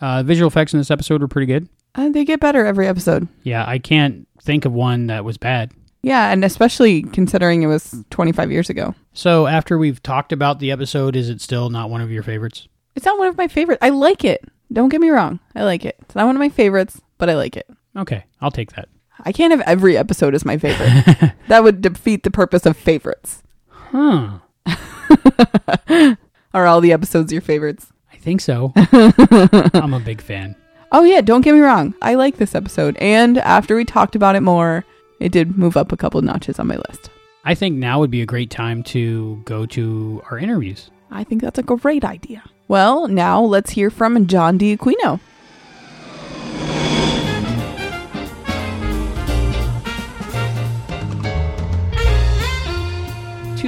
Uh, 0.00 0.22
visual 0.22 0.48
effects 0.48 0.72
in 0.72 0.80
this 0.80 0.90
episode 0.90 1.20
were 1.20 1.28
pretty 1.28 1.46
good. 1.46 1.68
Uh, 1.94 2.08
they 2.08 2.24
get 2.24 2.40
better 2.40 2.64
every 2.64 2.88
episode. 2.88 3.28
Yeah, 3.42 3.64
I 3.66 3.78
can't 3.78 4.26
think 4.42 4.64
of 4.64 4.72
one 4.72 5.06
that 5.08 5.24
was 5.24 5.36
bad. 5.36 5.72
Yeah, 6.02 6.32
and 6.32 6.44
especially 6.44 7.02
considering 7.02 7.62
it 7.62 7.68
was 7.68 8.04
25 8.10 8.50
years 8.50 8.68
ago. 8.70 8.94
So, 9.12 9.46
after 9.46 9.78
we've 9.78 10.02
talked 10.02 10.32
about 10.32 10.58
the 10.58 10.72
episode, 10.72 11.14
is 11.14 11.28
it 11.28 11.40
still 11.40 11.70
not 11.70 11.90
one 11.90 12.00
of 12.00 12.10
your 12.10 12.24
favorites? 12.24 12.66
It's 12.96 13.06
not 13.06 13.18
one 13.18 13.28
of 13.28 13.36
my 13.38 13.46
favorites. 13.46 13.78
I 13.82 13.90
like 13.90 14.24
it. 14.24 14.44
Don't 14.72 14.88
get 14.88 15.00
me 15.00 15.10
wrong. 15.10 15.38
I 15.54 15.62
like 15.62 15.84
it. 15.84 15.96
It's 16.00 16.14
not 16.16 16.26
one 16.26 16.34
of 16.34 16.40
my 16.40 16.48
favorites, 16.48 17.00
but 17.18 17.30
I 17.30 17.34
like 17.34 17.56
it. 17.56 17.68
Okay, 17.96 18.24
I'll 18.40 18.50
take 18.50 18.72
that. 18.72 18.88
I 19.24 19.32
can't 19.32 19.52
have 19.52 19.60
every 19.62 19.96
episode 19.96 20.34
as 20.34 20.44
my 20.44 20.58
favorite. 20.58 21.32
that 21.48 21.62
would 21.62 21.80
defeat 21.80 22.22
the 22.22 22.30
purpose 22.30 22.66
of 22.66 22.76
favorites. 22.76 23.42
Huh. 23.68 24.38
Are 26.54 26.66
all 26.66 26.80
the 26.80 26.92
episodes 26.92 27.32
your 27.32 27.42
favorites? 27.42 27.86
I 28.12 28.16
think 28.16 28.40
so. 28.40 28.72
I'm 28.76 29.94
a 29.94 30.00
big 30.00 30.20
fan. 30.20 30.56
Oh, 30.90 31.04
yeah, 31.04 31.20
don't 31.20 31.40
get 31.40 31.54
me 31.54 31.60
wrong. 31.60 31.94
I 32.02 32.14
like 32.14 32.36
this 32.36 32.54
episode. 32.54 32.96
And 32.98 33.38
after 33.38 33.76
we 33.76 33.84
talked 33.84 34.14
about 34.14 34.36
it 34.36 34.42
more, 34.42 34.84
it 35.20 35.32
did 35.32 35.56
move 35.56 35.76
up 35.76 35.92
a 35.92 35.96
couple 35.96 36.20
notches 36.20 36.58
on 36.58 36.66
my 36.66 36.76
list. 36.88 37.08
I 37.44 37.54
think 37.54 37.76
now 37.76 37.98
would 38.00 38.10
be 38.10 38.22
a 38.22 38.26
great 38.26 38.50
time 38.50 38.82
to 38.84 39.40
go 39.44 39.66
to 39.66 40.22
our 40.30 40.38
interviews. 40.38 40.90
I 41.10 41.24
think 41.24 41.42
that's 41.42 41.58
a 41.58 41.62
great 41.62 42.04
idea. 42.04 42.42
Well, 42.68 43.08
now 43.08 43.40
let's 43.42 43.70
hear 43.70 43.90
from 43.90 44.26
John 44.26 44.58
D'Aquino. 44.58 45.20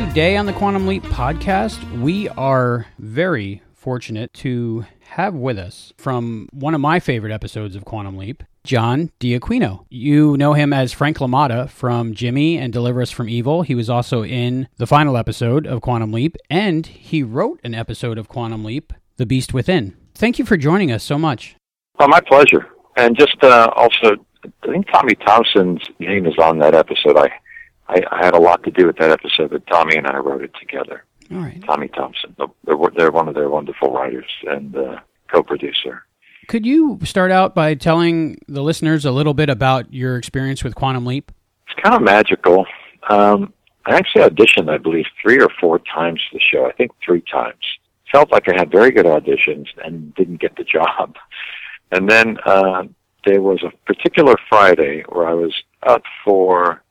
Today 0.08 0.36
on 0.36 0.44
the 0.46 0.52
Quantum 0.52 0.86
Leap 0.86 1.02
podcast, 1.04 2.00
we 2.00 2.28
are 2.28 2.86
very 2.98 3.62
fortunate 3.72 4.32
to 4.34 4.84
have 5.00 5.34
with 5.34 5.58
us 5.58 5.92
from 5.96 6.48
one 6.52 6.74
of 6.74 6.80
my 6.80 7.00
favorite 7.00 7.32
episodes 7.32 7.74
of 7.74 7.86
Quantum 7.86 8.16
Leap, 8.18 8.44
John 8.64 9.10
D'Aquino. 9.18 9.86
You 9.88 10.36
know 10.36 10.52
him 10.52 10.72
as 10.72 10.92
Frank 10.92 11.18
LaMotta 11.18 11.68
from 11.70 12.14
Jimmy 12.14 12.58
and 12.58 12.72
Deliver 12.72 13.02
Us 13.02 13.10
from 13.10 13.30
Evil. 13.30 13.62
He 13.62 13.74
was 13.74 13.90
also 13.90 14.22
in 14.22 14.68
the 14.76 14.86
final 14.86 15.16
episode 15.16 15.66
of 15.66 15.80
Quantum 15.80 16.12
Leap, 16.12 16.36
and 16.48 16.86
he 16.86 17.22
wrote 17.22 17.58
an 17.64 17.74
episode 17.74 18.18
of 18.18 18.28
Quantum 18.28 18.62
Leap, 18.62 18.92
The 19.16 19.26
Beast 19.26 19.52
Within. 19.54 19.96
Thank 20.14 20.38
you 20.38 20.44
for 20.44 20.56
joining 20.56 20.92
us 20.92 21.02
so 21.02 21.18
much. 21.18 21.56
Oh, 21.98 22.06
my 22.06 22.20
pleasure. 22.20 22.68
And 22.96 23.18
just 23.18 23.42
uh, 23.42 23.70
also, 23.74 24.16
I 24.62 24.66
think 24.66 24.86
Tommy 24.92 25.14
Thompson's 25.14 25.82
name 25.98 26.26
is 26.26 26.38
on 26.38 26.58
that 26.58 26.74
episode. 26.74 27.16
I, 27.16 27.30
I, 27.88 28.02
I 28.10 28.24
had 28.24 28.34
a 28.34 28.40
lot 28.40 28.62
to 28.64 28.70
do 28.70 28.86
with 28.86 28.96
that 28.96 29.10
episode, 29.10 29.50
but 29.50 29.66
Tommy 29.66 29.96
and 29.96 30.06
I 30.06 30.16
wrote 30.16 30.42
it 30.42 30.52
together. 30.58 31.04
All 31.32 31.38
right. 31.38 31.62
Tommy 31.64 31.88
Thompson. 31.88 32.34
They're, 32.38 32.76
they're 32.96 33.10
one 33.10 33.28
of 33.28 33.34
their 33.34 33.48
wonderful 33.48 33.92
writers 33.92 34.30
and 34.46 34.76
uh, 34.76 35.00
co-producer. 35.32 36.04
Could 36.48 36.66
you 36.66 36.98
start 37.04 37.30
out 37.30 37.54
by 37.54 37.74
telling 37.74 38.38
the 38.48 38.62
listeners 38.62 39.04
a 39.04 39.10
little 39.10 39.34
bit 39.34 39.48
about 39.48 39.92
your 39.92 40.16
experience 40.16 40.62
with 40.62 40.74
Quantum 40.74 41.06
Leap? 41.06 41.32
It's 41.66 41.80
kind 41.82 41.94
of 41.96 42.02
magical. 42.02 42.66
Um, 43.08 43.52
I 43.86 43.96
actually 43.96 44.22
auditioned, 44.22 44.70
I 44.70 44.78
believe, 44.78 45.06
three 45.22 45.40
or 45.40 45.48
four 45.60 45.78
times 45.78 46.20
for 46.30 46.38
the 46.38 46.42
show. 46.42 46.66
I 46.66 46.72
think 46.72 46.92
three 47.04 47.22
times. 47.22 47.62
Felt 48.12 48.30
like 48.30 48.48
I 48.48 48.54
had 48.56 48.70
very 48.70 48.90
good 48.90 49.06
auditions 49.06 49.66
and 49.82 50.14
didn't 50.14 50.40
get 50.40 50.56
the 50.56 50.64
job. 50.78 51.16
And 51.90 52.10
then 52.10 52.38
uh, 52.44 52.84
there 53.24 53.40
was 53.40 53.62
a 53.62 53.72
particular 53.86 54.34
Friday 54.48 55.04
where 55.08 55.26
I 55.26 55.34
was 55.34 55.54
up 55.82 56.02
for 56.24 56.82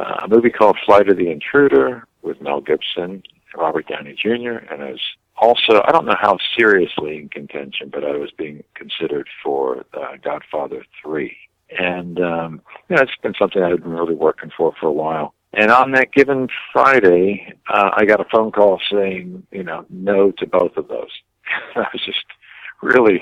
a 0.00 0.28
movie 0.28 0.50
called 0.50 0.78
Flight 0.84 1.08
of 1.08 1.16
the 1.16 1.30
Intruder 1.30 2.06
with 2.22 2.40
Mel 2.40 2.60
Gibson, 2.60 3.22
Robert 3.56 3.88
Downey 3.88 4.14
Jr., 4.14 4.64
and 4.70 4.82
I 4.82 4.90
was 4.90 5.00
also, 5.40 5.82
I 5.86 5.92
don't 5.92 6.04
know 6.04 6.16
how 6.20 6.38
seriously 6.56 7.16
in 7.16 7.28
contention, 7.28 7.88
but 7.90 8.04
I 8.04 8.16
was 8.16 8.30
being 8.36 8.62
considered 8.74 9.28
for 9.42 9.84
uh, 9.94 10.16
Godfather 10.22 10.84
3. 11.02 11.34
And, 11.78 12.20
um, 12.20 12.62
you 12.88 12.96
know, 12.96 13.02
it's 13.02 13.12
been 13.22 13.34
something 13.38 13.62
I 13.62 13.70
had 13.70 13.82
been 13.82 13.92
really 13.92 14.14
working 14.14 14.50
for 14.56 14.72
for 14.78 14.86
a 14.86 14.92
while. 14.92 15.34
And 15.52 15.70
on 15.70 15.92
that 15.92 16.12
given 16.12 16.48
Friday, 16.72 17.54
uh, 17.68 17.90
I 17.96 18.04
got 18.04 18.20
a 18.20 18.26
phone 18.30 18.52
call 18.52 18.80
saying, 18.90 19.46
you 19.50 19.64
know, 19.64 19.86
no 19.88 20.30
to 20.32 20.46
both 20.46 20.76
of 20.76 20.88
those. 20.88 21.10
I 21.74 21.86
was 21.92 22.02
just 22.04 22.24
really 22.82 23.20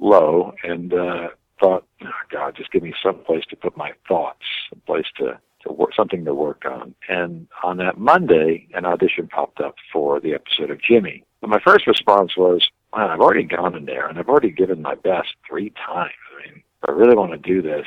low 0.00 0.54
and, 0.64 0.92
uh, 0.92 1.28
thought, 1.60 1.86
oh 2.02 2.10
God, 2.30 2.56
just 2.56 2.72
give 2.72 2.82
me 2.82 2.92
some 3.02 3.22
place 3.24 3.44
to 3.50 3.56
put 3.56 3.76
my 3.76 3.92
thoughts, 4.08 4.42
a 4.72 4.76
place 4.76 5.06
to, 5.18 5.38
to 5.62 5.72
work, 5.72 5.90
something 5.94 6.24
to 6.24 6.34
work 6.34 6.64
on. 6.64 6.94
And 7.08 7.46
on 7.62 7.76
that 7.78 7.98
Monday, 7.98 8.68
an 8.74 8.84
audition 8.84 9.28
popped 9.28 9.60
up 9.60 9.74
for 9.92 10.20
the 10.20 10.34
episode 10.34 10.70
of 10.70 10.80
Jimmy. 10.80 11.24
And 11.42 11.50
my 11.50 11.60
first 11.64 11.86
response 11.86 12.36
was, 12.36 12.66
wow, 12.92 13.08
I've 13.08 13.20
already 13.20 13.44
gone 13.44 13.74
in 13.74 13.84
there 13.84 14.08
and 14.08 14.18
I've 14.18 14.28
already 14.28 14.50
given 14.50 14.82
my 14.82 14.94
best 14.94 15.34
three 15.48 15.72
times. 15.86 16.12
I 16.36 16.46
mean, 16.46 16.62
I 16.88 16.92
really 16.92 17.16
want 17.16 17.32
to 17.32 17.38
do 17.38 17.62
this. 17.62 17.86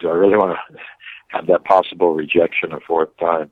Do 0.00 0.08
I 0.08 0.14
really 0.14 0.36
want 0.36 0.56
to 0.70 0.78
have 1.28 1.46
that 1.46 1.64
possible 1.64 2.14
rejection 2.14 2.72
a 2.72 2.80
fourth 2.80 3.16
time? 3.18 3.50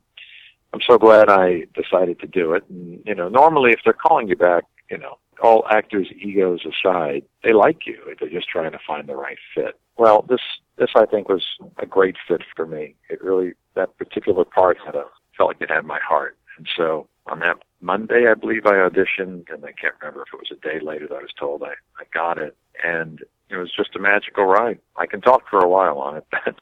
I'm 0.73 0.81
so 0.89 0.99
glad 0.99 1.29
I 1.29 1.67
decided 1.75 2.19
to 2.21 2.27
do 2.27 2.53
it. 2.55 2.65
And, 2.69 3.01
you 3.07 3.15
know, 3.15 3.29
normally 3.29 3.71
if 3.71 3.81
they're 3.85 3.93
calling 3.93 4.29
you 4.29 4.37
back, 4.37 4.65
you 4.91 4.99
know, 4.99 5.19
all 5.43 5.65
actors' 5.71 6.09
egos 6.17 6.61
aside, 6.65 7.23
they 7.43 7.53
like 7.53 7.87
you. 7.87 7.99
They're 8.19 8.29
just 8.29 8.49
trying 8.49 8.73
to 8.73 8.79
find 8.87 9.09
the 9.09 9.17
right 9.17 9.39
fit. 9.55 9.79
Well, 9.97 10.25
this 10.29 10.41
this 10.77 10.91
I 10.95 11.07
think 11.07 11.29
was 11.29 11.45
a 11.79 11.87
great 11.87 12.17
fit 12.27 12.43
for 12.57 12.67
me. 12.67 12.95
It 13.09 13.23
really 13.23 13.53
that 13.75 13.97
particular 13.99 14.45
part 14.45 14.79
had 14.85 14.95
a 14.95 15.05
felt 15.37 15.51
like 15.51 15.61
it 15.61 15.71
had 15.71 15.85
my 15.85 16.01
heart. 16.01 16.37
And 16.57 16.69
so 16.77 17.09
on 17.27 17.41
that 17.41 17.57
Monday, 17.81 18.27
I 18.31 18.35
believe 18.35 18.67
I 18.67 18.75
auditioned, 18.75 19.53
and 19.53 19.65
I 19.65 19.73
can't 19.73 19.95
remember 20.01 20.23
if 20.23 20.33
it 20.33 20.39
was 20.39 20.53
a 20.53 20.57
day 20.57 20.85
later 20.85 21.09
that 21.09 21.17
I 21.17 21.23
was 21.23 21.33
told 21.39 21.63
I 21.63 21.75
I 22.01 22.05
got 22.13 22.39
it, 22.39 22.57
and 22.83 23.21
it 23.51 23.57
was 23.57 23.73
just 23.73 23.97
a 23.97 23.99
magical 23.99 24.45
ride. 24.45 24.79
I 24.97 25.07
can 25.07 25.21
talk 25.21 25.49
for 25.49 25.59
a 25.59 25.69
while 25.69 25.99
on 25.99 26.17
it, 26.17 26.27
but 26.31 26.59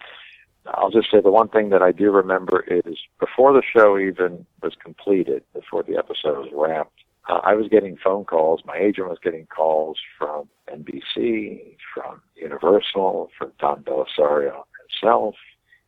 I'll 0.66 0.90
just 0.90 1.10
say 1.10 1.20
the 1.20 1.30
one 1.30 1.48
thing 1.48 1.70
that 1.70 1.82
I 1.82 1.92
do 1.92 2.10
remember 2.10 2.64
is 2.68 2.98
before 3.18 3.52
the 3.52 3.62
show 3.62 3.98
even 3.98 4.46
was 4.62 4.74
completed, 4.82 5.42
before 5.54 5.82
the 5.82 5.96
episode 5.96 6.38
was 6.38 6.50
wrapped, 6.52 7.01
uh, 7.28 7.40
I 7.44 7.54
was 7.54 7.68
getting 7.68 7.96
phone 8.02 8.24
calls. 8.24 8.62
My 8.64 8.76
agent 8.76 9.08
was 9.08 9.18
getting 9.22 9.46
calls 9.46 9.98
from 10.18 10.48
NBC, 10.72 11.76
from 11.94 12.20
Universal, 12.34 13.30
from 13.38 13.52
Don 13.60 13.84
Bellisario 13.84 14.62
himself, 14.80 15.36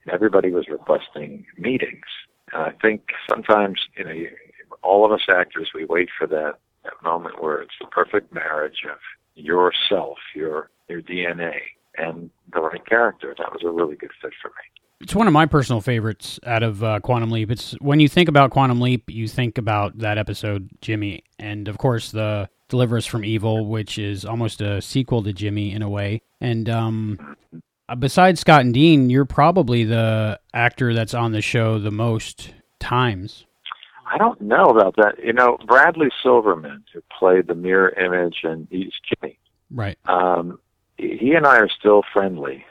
and 0.05 0.15
everybody 0.15 0.51
was 0.51 0.69
requesting 0.69 1.45
meetings. 1.59 2.05
And 2.53 2.63
I 2.63 2.73
think 2.81 3.11
sometimes, 3.29 3.81
you 3.97 4.05
know, 4.05 4.15
all 4.83 5.05
of 5.05 5.13
us 5.13 5.23
actors, 5.29 5.71
we 5.75 5.85
wait 5.85 6.09
for 6.17 6.27
that, 6.29 6.55
that 6.85 7.03
moment 7.03 7.43
where 7.43 7.63
it's 7.63 7.75
the 7.81 7.87
perfect 7.89 8.33
marriage 8.33 8.85
of 8.91 8.99
yourself, 9.35 10.19
your 10.35 10.71
your 10.89 11.01
DNA, 11.01 11.55
and 11.97 12.31
the 12.53 12.61
right 12.61 12.85
character. 12.87 13.35
That 13.39 13.53
was 13.53 13.63
a 13.65 13.71
really 13.71 13.97
good 13.97 14.11
fit 14.21 14.33
for 14.41 14.49
me. 14.49 14.74
It's 15.01 15.15
one 15.15 15.27
of 15.27 15.33
my 15.33 15.47
personal 15.47 15.81
favorites 15.81 16.41
out 16.47 16.63
of 16.63 16.83
uh, 16.83 17.01
Quantum 17.01 17.31
Leap. 17.31 17.51
It's 17.51 17.73
when 17.81 18.01
you 18.01 18.09
think 18.09 18.29
about 18.29 18.51
Quantum 18.51 18.81
Leap, 18.81 19.11
you 19.11 19.29
think 19.29 19.59
about 19.59 19.99
that 19.99 20.19
episode, 20.19 20.71
Jimmy, 20.81 21.25
and 21.39 21.69
of 21.69 21.79
course 21.79 22.11
the 22.11 22.49
Deliver 22.69 22.97
Us 22.97 23.07
from 23.07 23.25
Evil, 23.25 23.67
which 23.67 23.99
is 23.99 24.25
almost 24.25 24.61
a 24.61 24.81
sequel 24.81 25.23
to 25.23 25.33
Jimmy 25.33 25.73
in 25.73 25.83
a 25.83 25.89
way. 25.89 26.23
And 26.41 26.69
um, 26.69 27.37
besides 27.99 28.41
Scott 28.41 28.63
and 28.63 28.73
Dean, 28.73 29.11
you're 29.11 29.25
probably 29.25 29.85
the 29.85 30.41
actor 30.53 30.95
that's 30.95 31.15
on 31.15 31.33
the 31.33 31.43
show 31.43 31.79
the 31.79 31.91
most 31.91 32.55
times. 32.79 33.45
I 34.07 34.19
don't 34.19 34.41
know 34.41 34.65
about 34.65 34.97
that. 34.97 35.23
You 35.23 35.33
know, 35.33 35.59
Bradley 35.67 36.09
Silverman, 36.23 36.85
who 36.93 37.03
played 37.19 37.47
the 37.47 37.55
mirror 37.55 37.91
image, 37.91 38.39
and 38.43 38.67
he's 38.71 38.93
Jimmy. 39.09 39.39
Right. 39.71 39.99
Um, 40.07 40.59
he 40.97 41.33
and 41.33 41.47
I 41.47 41.57
are 41.57 41.69
still 41.69 42.03
friendly. 42.13 42.65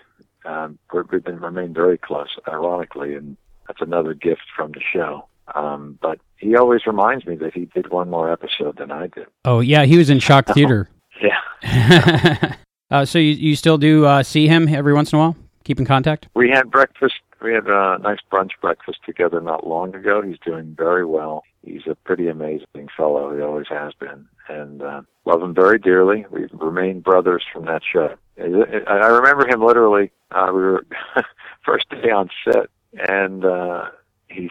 Um, 0.45 0.77
we've 1.11 1.23
been 1.23 1.39
remained 1.39 1.75
very 1.75 1.97
close, 1.97 2.37
ironically, 2.47 3.15
and 3.15 3.37
that's 3.67 3.81
another 3.81 4.13
gift 4.13 4.43
from 4.55 4.71
the 4.71 4.81
show. 4.81 5.27
Um, 5.55 5.97
but 6.01 6.19
he 6.37 6.55
always 6.55 6.85
reminds 6.85 7.25
me 7.25 7.35
that 7.37 7.53
he 7.53 7.65
did 7.65 7.91
one 7.91 8.09
more 8.09 8.31
episode 8.31 8.77
than 8.77 8.91
I 8.91 9.07
did. 9.07 9.27
Oh 9.45 9.59
yeah, 9.59 9.85
he 9.85 9.97
was 9.97 10.09
in 10.09 10.19
Shock 10.19 10.47
Theater. 10.47 10.89
yeah. 11.21 12.55
uh, 12.91 13.05
so 13.05 13.19
you 13.19 13.33
you 13.33 13.55
still 13.55 13.77
do 13.77 14.05
uh, 14.05 14.23
see 14.23 14.47
him 14.47 14.67
every 14.67 14.93
once 14.93 15.11
in 15.11 15.19
a 15.19 15.21
while? 15.21 15.35
Keep 15.63 15.79
in 15.79 15.85
contact. 15.85 16.27
We 16.35 16.49
had 16.49 16.69
breakfast. 16.69 17.15
We 17.43 17.53
had 17.53 17.67
a 17.67 17.97
nice 18.01 18.19
brunch 18.31 18.51
breakfast 18.61 18.99
together 19.05 19.41
not 19.41 19.67
long 19.67 19.93
ago. 19.93 20.21
He's 20.21 20.39
doing 20.45 20.75
very 20.77 21.05
well. 21.05 21.43
He's 21.61 21.85
a 21.87 21.95
pretty 21.95 22.29
amazing 22.29 22.87
fellow. 22.95 23.35
He 23.35 23.41
always 23.41 23.67
has 23.69 23.93
been, 23.99 24.25
and 24.47 24.81
uh, 24.81 25.01
love 25.25 25.43
him 25.43 25.53
very 25.53 25.77
dearly. 25.77 26.25
We've 26.31 26.49
remained 26.53 27.03
brothers 27.03 27.43
from 27.51 27.65
that 27.65 27.81
show. 27.83 28.15
I 28.37 29.07
remember 29.07 29.45
him 29.45 29.61
literally. 29.61 30.09
Uh, 30.31 30.51
we 30.53 30.61
were 30.61 30.85
first 31.65 31.89
day 31.89 32.09
on 32.11 32.29
set, 32.45 32.67
and 33.09 33.43
uh, 33.43 33.89
he 34.29 34.49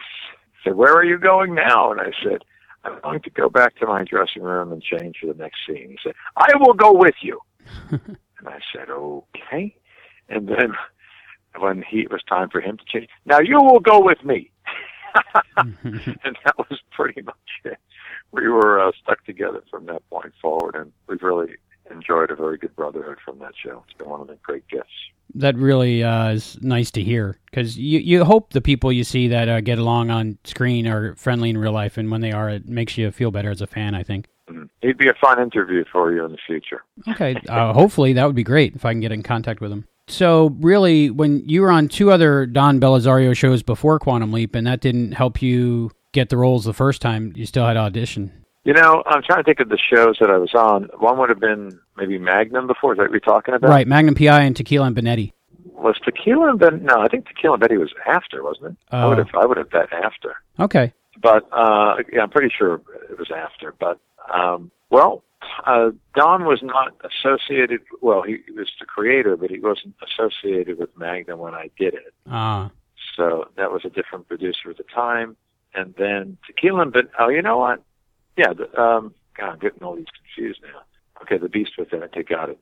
said, 0.63 0.75
"Where 0.75 0.93
are 0.93 1.03
you 1.03 1.17
going 1.17 1.55
now?" 1.55 1.91
And 1.91 1.99
I 1.99 2.11
said, 2.23 2.43
"I'm 2.83 2.99
going 3.01 3.21
to 3.21 3.29
go 3.31 3.49
back 3.49 3.75
to 3.77 3.87
my 3.87 4.03
dressing 4.03 4.43
room 4.43 4.71
and 4.71 4.83
change 4.83 5.17
for 5.19 5.33
the 5.33 5.33
next 5.33 5.57
scene." 5.65 5.89
He 5.89 5.97
said, 6.03 6.13
"I 6.37 6.55
will 6.59 6.73
go 6.73 6.93
with 6.93 7.15
you." 7.21 7.39
and 7.89 8.17
I 8.47 8.59
said, 8.71 8.91
"Okay." 8.91 9.75
And 10.29 10.47
then 10.47 10.73
when 11.59 11.83
he 11.87 12.01
it 12.01 12.11
was 12.11 12.21
time 12.27 12.49
for 12.49 12.61
him 12.61 12.77
to 12.77 12.83
change, 12.85 13.09
now 13.25 13.39
you 13.39 13.57
will 13.61 13.79
go 13.79 13.99
with 13.99 14.23
me. 14.23 14.51
and 15.57 16.37
that 16.45 16.57
was 16.57 16.79
pretty 16.91 17.21
much 17.21 17.35
it. 17.65 17.77
We 18.31 18.47
were 18.49 18.79
uh, 18.79 18.91
stuck 19.03 19.23
together 19.25 19.63
from 19.69 19.85
that 19.85 20.07
point 20.09 20.33
forward, 20.41 20.75
and 20.75 20.91
we've 21.07 21.21
really 21.21 21.55
enjoyed 21.91 22.31
a 22.31 22.35
very 22.35 22.57
good 22.57 22.75
brotherhood 22.75 23.17
from 23.23 23.39
that 23.39 23.53
show. 23.61 23.83
It's 23.87 23.97
been 23.97 24.09
one 24.09 24.21
of 24.21 24.27
the 24.27 24.37
great 24.41 24.67
gifts. 24.67 24.89
That 25.35 25.55
really 25.55 26.03
uh, 26.03 26.31
is 26.31 26.57
nice 26.61 26.91
to 26.91 27.03
hear 27.03 27.37
because 27.49 27.77
you 27.77 27.99
you 27.99 28.23
hope 28.23 28.53
the 28.53 28.61
people 28.61 28.91
you 28.91 29.03
see 29.03 29.27
that 29.29 29.49
uh, 29.49 29.61
get 29.61 29.79
along 29.79 30.09
on 30.09 30.37
screen 30.43 30.87
are 30.87 31.15
friendly 31.15 31.49
in 31.49 31.57
real 31.57 31.71
life, 31.71 31.97
and 31.97 32.11
when 32.11 32.21
they 32.21 32.31
are, 32.31 32.49
it 32.49 32.67
makes 32.67 32.97
you 32.97 33.11
feel 33.11 33.31
better 33.31 33.49
as 33.49 33.61
a 33.61 33.67
fan. 33.67 33.95
I 33.95 34.03
think. 34.03 34.27
Mm-hmm. 34.49 34.63
He'd 34.81 34.97
be 34.97 35.07
a 35.07 35.13
fun 35.21 35.41
interview 35.41 35.85
for 35.91 36.11
you 36.11 36.25
in 36.25 36.31
the 36.31 36.37
future. 36.45 36.83
Okay, 37.07 37.35
uh, 37.47 37.71
hopefully 37.71 38.13
that 38.13 38.25
would 38.25 38.35
be 38.35 38.43
great 38.43 38.75
if 38.75 38.83
I 38.83 38.91
can 38.91 38.99
get 38.99 39.11
in 39.11 39.23
contact 39.23 39.61
with 39.61 39.71
him. 39.71 39.87
So, 40.07 40.55
really, 40.59 41.09
when 41.09 41.47
you 41.47 41.61
were 41.61 41.71
on 41.71 41.87
two 41.87 42.11
other 42.11 42.45
Don 42.45 42.79
Bellisario 42.79 43.35
shows 43.35 43.63
before 43.63 43.99
Quantum 43.99 44.31
Leap, 44.33 44.53
and 44.53 44.67
that 44.67 44.81
didn't 44.81 45.13
help 45.13 45.41
you 45.41 45.91
get 46.11 46.29
the 46.29 46.37
roles 46.37 46.65
the 46.65 46.73
first 46.73 47.01
time, 47.01 47.31
you 47.35 47.45
still 47.45 47.65
had 47.65 47.77
audition. 47.77 48.31
You 48.65 48.73
know, 48.73 49.03
I'm 49.05 49.21
trying 49.23 49.39
to 49.39 49.43
think 49.43 49.59
of 49.59 49.69
the 49.69 49.77
shows 49.77 50.17
that 50.19 50.29
I 50.29 50.37
was 50.37 50.53
on. 50.53 50.89
One 50.99 51.17
would 51.19 51.29
have 51.29 51.39
been 51.39 51.79
maybe 51.97 52.17
Magnum 52.17 52.67
before. 52.67 52.93
Is 52.93 52.97
that 52.97 53.03
what 53.03 53.11
you're 53.11 53.19
talking 53.19 53.53
about? 53.53 53.69
Right, 53.69 53.87
Magnum 53.87 54.15
PI 54.15 54.41
and 54.41 54.55
Tequila 54.55 54.87
and 54.87 54.95
Bonetti. 54.95 55.33
Was 55.65 55.97
Tequila 56.03 56.51
and 56.51 56.59
Ben? 56.59 56.83
No, 56.83 57.01
I 57.01 57.07
think 57.07 57.27
Tequila 57.27 57.55
and 57.55 57.63
Bonetti 57.63 57.79
was 57.79 57.93
after, 58.05 58.43
wasn't 58.43 58.71
it? 58.71 58.77
Uh, 58.93 58.97
I 58.97 59.05
would 59.07 59.17
have. 59.17 59.29
I 59.37 59.45
would 59.45 59.57
have 59.57 59.69
bet 59.69 59.91
after. 59.91 60.35
Okay. 60.59 60.93
But 61.21 61.47
uh 61.51 61.95
yeah, 62.11 62.21
I'm 62.21 62.29
pretty 62.29 62.53
sure 62.57 62.81
it 63.09 63.17
was 63.17 63.31
after. 63.31 63.73
But 63.79 63.99
um 64.33 64.71
well, 64.89 65.23
uh 65.65 65.91
Don 66.15 66.45
was 66.45 66.61
not 66.63 66.93
associated. 67.03 67.81
Well, 68.01 68.21
he 68.23 68.37
was 68.55 68.69
the 68.79 68.85
creator, 68.85 69.35
but 69.37 69.49
he 69.49 69.59
wasn't 69.59 69.95
associated 70.07 70.77
with 70.79 70.95
Magnum 70.97 71.39
when 71.39 71.53
I 71.53 71.69
did 71.77 71.93
it. 71.93 72.13
Ah. 72.29 72.71
So 73.15 73.45
that 73.57 73.71
was 73.71 73.81
a 73.85 73.89
different 73.89 74.27
producer 74.27 74.69
at 74.71 74.77
the 74.77 74.83
time. 74.83 75.35
and 75.75 75.93
then 75.97 76.37
Tequila 76.45 76.85
but 76.87 77.09
Oh, 77.19 77.29
you 77.29 77.41
know 77.41 77.57
what? 77.57 77.83
Yeah. 78.37 78.53
The, 78.53 78.65
um, 78.81 79.13
God, 79.37 79.49
I'm 79.53 79.59
getting 79.59 79.83
all 79.83 79.95
these 79.95 80.05
confused 80.21 80.61
now. 80.63 80.81
Okay, 81.21 81.37
The 81.37 81.49
Beast 81.49 81.71
Within. 81.77 82.03
I 82.03 82.21
got 82.21 82.49
it. 82.49 82.59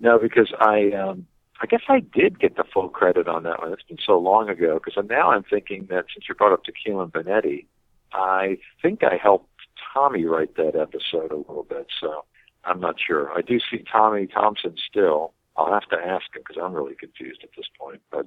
No, 0.00 0.18
because 0.18 0.52
I, 0.60 0.90
um, 0.92 1.26
I 1.62 1.66
guess 1.66 1.80
I 1.88 2.00
did 2.00 2.38
get 2.38 2.56
the 2.56 2.64
full 2.64 2.88
credit 2.90 3.26
on 3.28 3.42
that 3.44 3.60
one. 3.60 3.72
It's 3.72 3.82
been 3.82 3.98
so 4.04 4.18
long 4.18 4.48
ago. 4.50 4.78
Because 4.82 5.02
now 5.08 5.30
I'm 5.30 5.42
thinking 5.44 5.86
that 5.90 6.04
since 6.14 6.28
you 6.28 6.34
brought 6.34 6.52
up 6.52 6.64
Tequila 6.64 7.04
and 7.04 7.12
Bonetti, 7.12 7.66
I 8.12 8.58
think 8.82 9.02
I 9.02 9.16
helped 9.16 9.48
Tommy 9.96 10.26
write 10.26 10.54
that 10.56 10.76
episode 10.76 11.32
a 11.32 11.36
little 11.36 11.66
bit. 11.66 11.86
So 12.00 12.26
I'm 12.64 12.80
not 12.80 12.96
sure. 13.00 13.32
I 13.32 13.40
do 13.40 13.58
see 13.70 13.82
Tommy 13.90 14.26
Thompson 14.26 14.74
still. 14.88 15.32
I'll 15.56 15.72
have 15.72 15.88
to 15.88 15.96
ask 15.96 16.24
him 16.34 16.42
because 16.46 16.62
I'm 16.62 16.74
really 16.74 16.94
confused 16.94 17.40
at 17.42 17.48
this 17.56 17.66
point. 17.80 18.02
But 18.10 18.26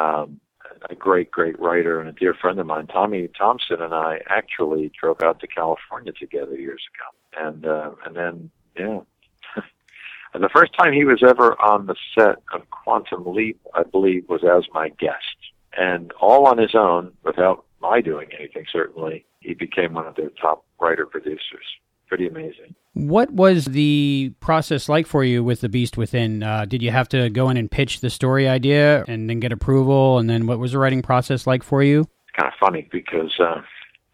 um, 0.00 0.40
a 0.88 0.94
great, 0.94 1.30
great 1.30 1.60
writer 1.60 2.00
and 2.00 2.08
a 2.08 2.12
dear 2.12 2.32
friend 2.32 2.58
of 2.58 2.66
mine, 2.66 2.86
Tommy 2.86 3.28
Thompson, 3.36 3.82
and 3.82 3.92
I 3.92 4.20
actually 4.30 4.90
drove 4.98 5.18
out 5.22 5.40
to 5.40 5.46
California 5.46 6.12
together 6.12 6.56
years 6.56 6.82
ago. 6.94 7.46
And 7.46 7.66
uh, 7.66 7.90
and 8.06 8.16
then 8.16 8.50
yeah. 8.78 9.00
and 10.34 10.42
the 10.42 10.48
first 10.54 10.72
time 10.78 10.94
he 10.94 11.04
was 11.04 11.22
ever 11.22 11.60
on 11.60 11.86
the 11.86 11.96
set 12.18 12.36
of 12.54 12.70
Quantum 12.70 13.24
Leap, 13.26 13.60
I 13.74 13.82
believe, 13.82 14.26
was 14.30 14.42
as 14.42 14.64
my 14.72 14.88
guest. 14.88 15.36
And 15.76 16.12
all 16.12 16.46
on 16.46 16.56
his 16.56 16.74
own, 16.74 17.12
without 17.24 17.66
my 17.80 18.00
doing 18.00 18.28
anything, 18.38 18.64
certainly, 18.72 19.26
he 19.44 19.54
became 19.54 19.92
one 19.92 20.06
of 20.06 20.16
their 20.16 20.30
top 20.30 20.64
writer 20.80 21.06
producers. 21.06 21.64
Pretty 22.08 22.26
amazing. 22.26 22.74
What 22.94 23.32
was 23.32 23.66
the 23.66 24.32
process 24.40 24.88
like 24.88 25.06
for 25.06 25.24
you 25.24 25.42
with 25.42 25.60
The 25.60 25.68
Beast 25.68 25.96
Within? 25.96 26.42
Uh, 26.42 26.64
did 26.64 26.82
you 26.82 26.90
have 26.90 27.08
to 27.10 27.28
go 27.30 27.50
in 27.50 27.56
and 27.56 27.70
pitch 27.70 28.00
the 28.00 28.10
story 28.10 28.48
idea 28.48 29.04
and 29.08 29.28
then 29.28 29.40
get 29.40 29.52
approval? 29.52 30.18
And 30.18 30.28
then 30.30 30.46
what 30.46 30.58
was 30.58 30.72
the 30.72 30.78
writing 30.78 31.02
process 31.02 31.46
like 31.46 31.62
for 31.62 31.82
you? 31.82 32.00
It's 32.00 32.36
kind 32.38 32.52
of 32.52 32.58
funny 32.58 32.88
because 32.90 33.32
uh, 33.40 33.62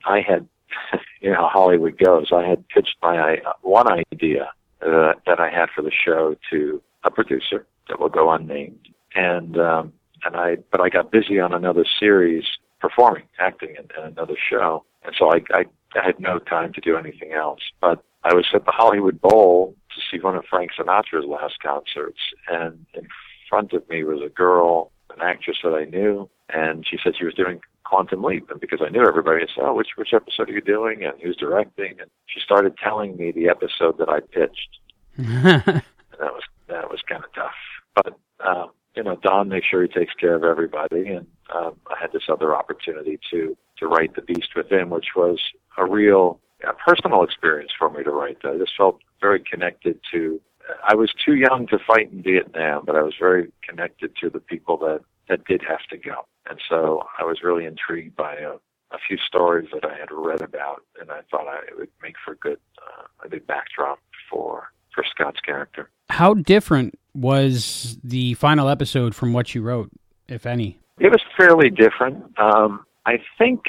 I 0.07 0.21
had, 0.21 0.49
you 1.21 1.31
know 1.31 1.37
how 1.37 1.49
Hollywood 1.49 1.99
goes, 1.99 2.29
I 2.33 2.47
had 2.47 2.67
pitched 2.69 2.97
my 3.03 3.39
uh, 3.39 3.53
one 3.63 3.87
idea 3.91 4.51
uh, 4.83 5.13
that 5.27 5.41
I 5.41 5.51
had 5.51 5.69
for 5.75 5.83
the 5.83 5.93
show 5.93 6.37
to 6.51 6.83
a 7.05 7.11
producer 7.11 7.67
that 7.89 8.01
will 8.01 8.09
go 8.09 8.31
unnamed. 8.31 8.89
And, 9.15 9.59
um, 9.59 9.93
and 10.25 10.37
I, 10.37 10.57
but 10.71 10.81
I 10.81 10.89
got 10.89 11.11
busy 11.11 11.41
on 11.41 11.53
another 11.53 11.85
series 11.99 12.45
performing, 12.81 13.25
acting 13.39 13.71
in, 13.71 13.89
in 13.99 14.13
another 14.13 14.37
show. 14.49 14.85
And 15.05 15.15
so 15.19 15.33
I, 15.33 15.43
I, 15.51 15.65
I 15.95 16.05
had 16.05 16.21
no 16.21 16.39
time 16.39 16.73
to 16.75 16.81
do 16.81 16.97
anything 16.97 17.33
else. 17.33 17.61
But 17.81 18.03
I 18.25 18.35
was 18.35 18.47
at 18.55 18.65
the 18.65 18.73
Hollywood 18.73 19.21
Bowl 19.21 19.75
to 19.95 20.01
see 20.11 20.23
one 20.23 20.37
of 20.37 20.45
Frank 20.45 20.73
Sinatra's 20.79 21.27
last 21.27 21.61
concerts, 21.63 22.21
and 22.49 22.87
in 22.95 23.07
front 23.49 23.73
of 23.73 23.89
me 23.89 24.05
was 24.05 24.21
a 24.25 24.29
girl, 24.29 24.93
an 25.15 25.23
actress 25.23 25.59
that 25.65 25.75
I 25.75 25.85
knew, 25.85 26.29
and 26.49 26.87
she 26.87 26.99
said 27.03 27.15
she 27.19 27.25
was 27.25 27.35
doing 27.35 27.61
Quantum 27.85 28.23
Leap, 28.23 28.51
and 28.51 28.61
because 28.61 28.81
I 28.85 28.91
knew 28.91 29.07
everybody, 29.07 29.43
I 29.43 29.47
said, 29.47 29.65
"Oh, 29.65 29.75
which 29.75 29.89
which 29.97 30.15
episode 30.15 30.49
are 30.49 30.53
you 30.53 30.61
doing?" 30.61 31.03
and 31.03 31.15
who's 31.21 31.37
directing, 31.37 31.99
and 32.01 32.11
she 32.27 32.41
started 32.41 32.77
telling 32.77 33.17
me 33.17 33.33
the 33.33 33.49
episode 33.49 33.99
that 33.99 34.09
I 34.09 34.21
pitched. 34.21 34.79
and 35.17 35.27
that 35.67 35.83
was 36.21 36.43
that 36.69 36.91
was 36.91 37.01
kind 37.09 37.25
of 37.25 37.33
tough, 37.35 37.55
but 37.97 38.19
um, 38.47 38.71
you 38.95 39.03
know, 39.03 39.17
Don 39.17 39.49
makes 39.49 39.67
sure 39.67 39.83
he 39.83 39.89
takes 39.89 40.15
care 40.15 40.35
of 40.35 40.45
everybody, 40.45 41.09
and 41.09 41.27
um, 41.55 41.77
I 41.89 41.97
had 42.01 42.13
this 42.13 42.29
other 42.29 42.55
opportunity 42.55 43.19
to 43.31 43.57
to 43.81 43.87
write 43.87 44.15
The 44.15 44.23
Beast 44.23 44.51
Within, 44.55 44.91
which 44.91 45.09
was 45.17 45.41
a 45.77 45.85
real 45.85 46.41
a 46.63 46.75
personal 46.75 47.23
experience 47.23 47.73
for 47.79 47.91
me 47.91 48.05
to 48.05 48.11
write 48.11 48.43
that. 48.43 48.53
I 48.53 48.59
just 48.59 48.77
felt 48.77 48.99
very 49.21 49.41
connected 49.41 49.99
to. 50.13 50.41
I 50.87 50.95
was 50.95 51.13
too 51.25 51.35
young 51.35 51.67
to 51.69 51.79
fight 51.87 52.13
in 52.13 52.23
Vietnam, 52.23 52.85
but 52.85 52.97
I 52.97 53.03
was 53.03 53.15
very 53.19 53.51
connected 53.69 54.15
to 54.21 54.31
the 54.31 54.41
people 54.41 54.77
that 54.79 55.01
that 55.29 55.45
did 55.47 55.63
have 55.67 55.83
to 55.91 55.97
go, 55.97 56.27
and 56.49 56.61
so 56.69 57.03
I 57.19 57.25
was 57.25 57.43
really 57.43 57.65
intrigued 57.65 58.17
by 58.17 58.35
a, 58.35 58.53
a 58.93 58.99
few 59.07 59.17
stories 59.17 59.69
that 59.73 59.85
I 59.85 59.97
had 59.97 60.11
read 60.11 60.43
about, 60.43 60.83
and 61.01 61.11
I 61.11 61.21
thought 61.31 61.47
I, 61.47 61.59
it 61.69 61.79
would 61.79 61.89
make 62.03 62.17
for 62.25 62.33
a 62.33 62.37
good 62.37 62.59
uh, 62.79 63.05
a 63.25 63.29
good 63.29 63.47
backdrop 63.47 63.99
for 64.31 64.71
for 64.95 65.05
Scott's 65.11 65.41
character. 65.41 65.91
How 66.11 66.35
different 66.35 66.99
was 67.15 67.99
the 68.05 68.35
final 68.35 68.69
episode 68.69 69.15
from 69.15 69.33
what 69.33 69.55
you 69.55 69.63
wrote, 69.63 69.91
if 70.29 70.47
any? 70.47 70.79
It 70.99 71.11
was 71.11 71.23
fairly 71.37 71.71
different. 71.71 72.39
Um, 72.39 72.85
I 73.07 73.19
think, 73.39 73.61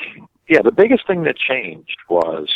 yeah, 0.47 0.61
the 0.61 0.71
biggest 0.71 1.07
thing 1.07 1.23
that 1.23 1.37
changed 1.37 1.97
was 2.09 2.49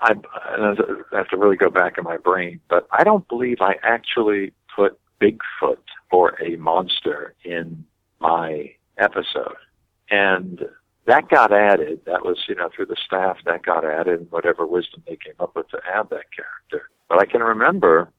I, 0.00 0.14
I 0.34 0.74
have 1.12 1.28
to 1.28 1.36
really 1.36 1.56
go 1.56 1.70
back 1.70 1.98
in 1.98 2.04
my 2.04 2.16
brain, 2.16 2.60
but 2.68 2.86
I 2.92 3.04
don't 3.04 3.26
believe 3.28 3.58
I 3.60 3.76
actually 3.82 4.52
put 4.74 4.98
Bigfoot 5.20 5.78
or 6.10 6.40
a 6.42 6.56
monster 6.56 7.34
in 7.44 7.84
my 8.20 8.72
episode. 8.98 9.56
And 10.10 10.62
that 11.06 11.28
got 11.28 11.52
added. 11.52 12.00
That 12.06 12.24
was, 12.24 12.38
you 12.48 12.54
know, 12.54 12.70
through 12.74 12.86
the 12.86 12.96
staff, 13.04 13.38
that 13.44 13.62
got 13.62 13.84
added, 13.84 14.20
and 14.20 14.30
whatever 14.30 14.66
wisdom 14.66 15.02
they 15.06 15.16
came 15.16 15.34
up 15.40 15.54
with 15.56 15.68
to 15.70 15.80
add 15.92 16.10
that 16.10 16.26
character. 16.34 16.88
But 17.08 17.20
I 17.20 17.26
can 17.26 17.42
remember 17.42 18.10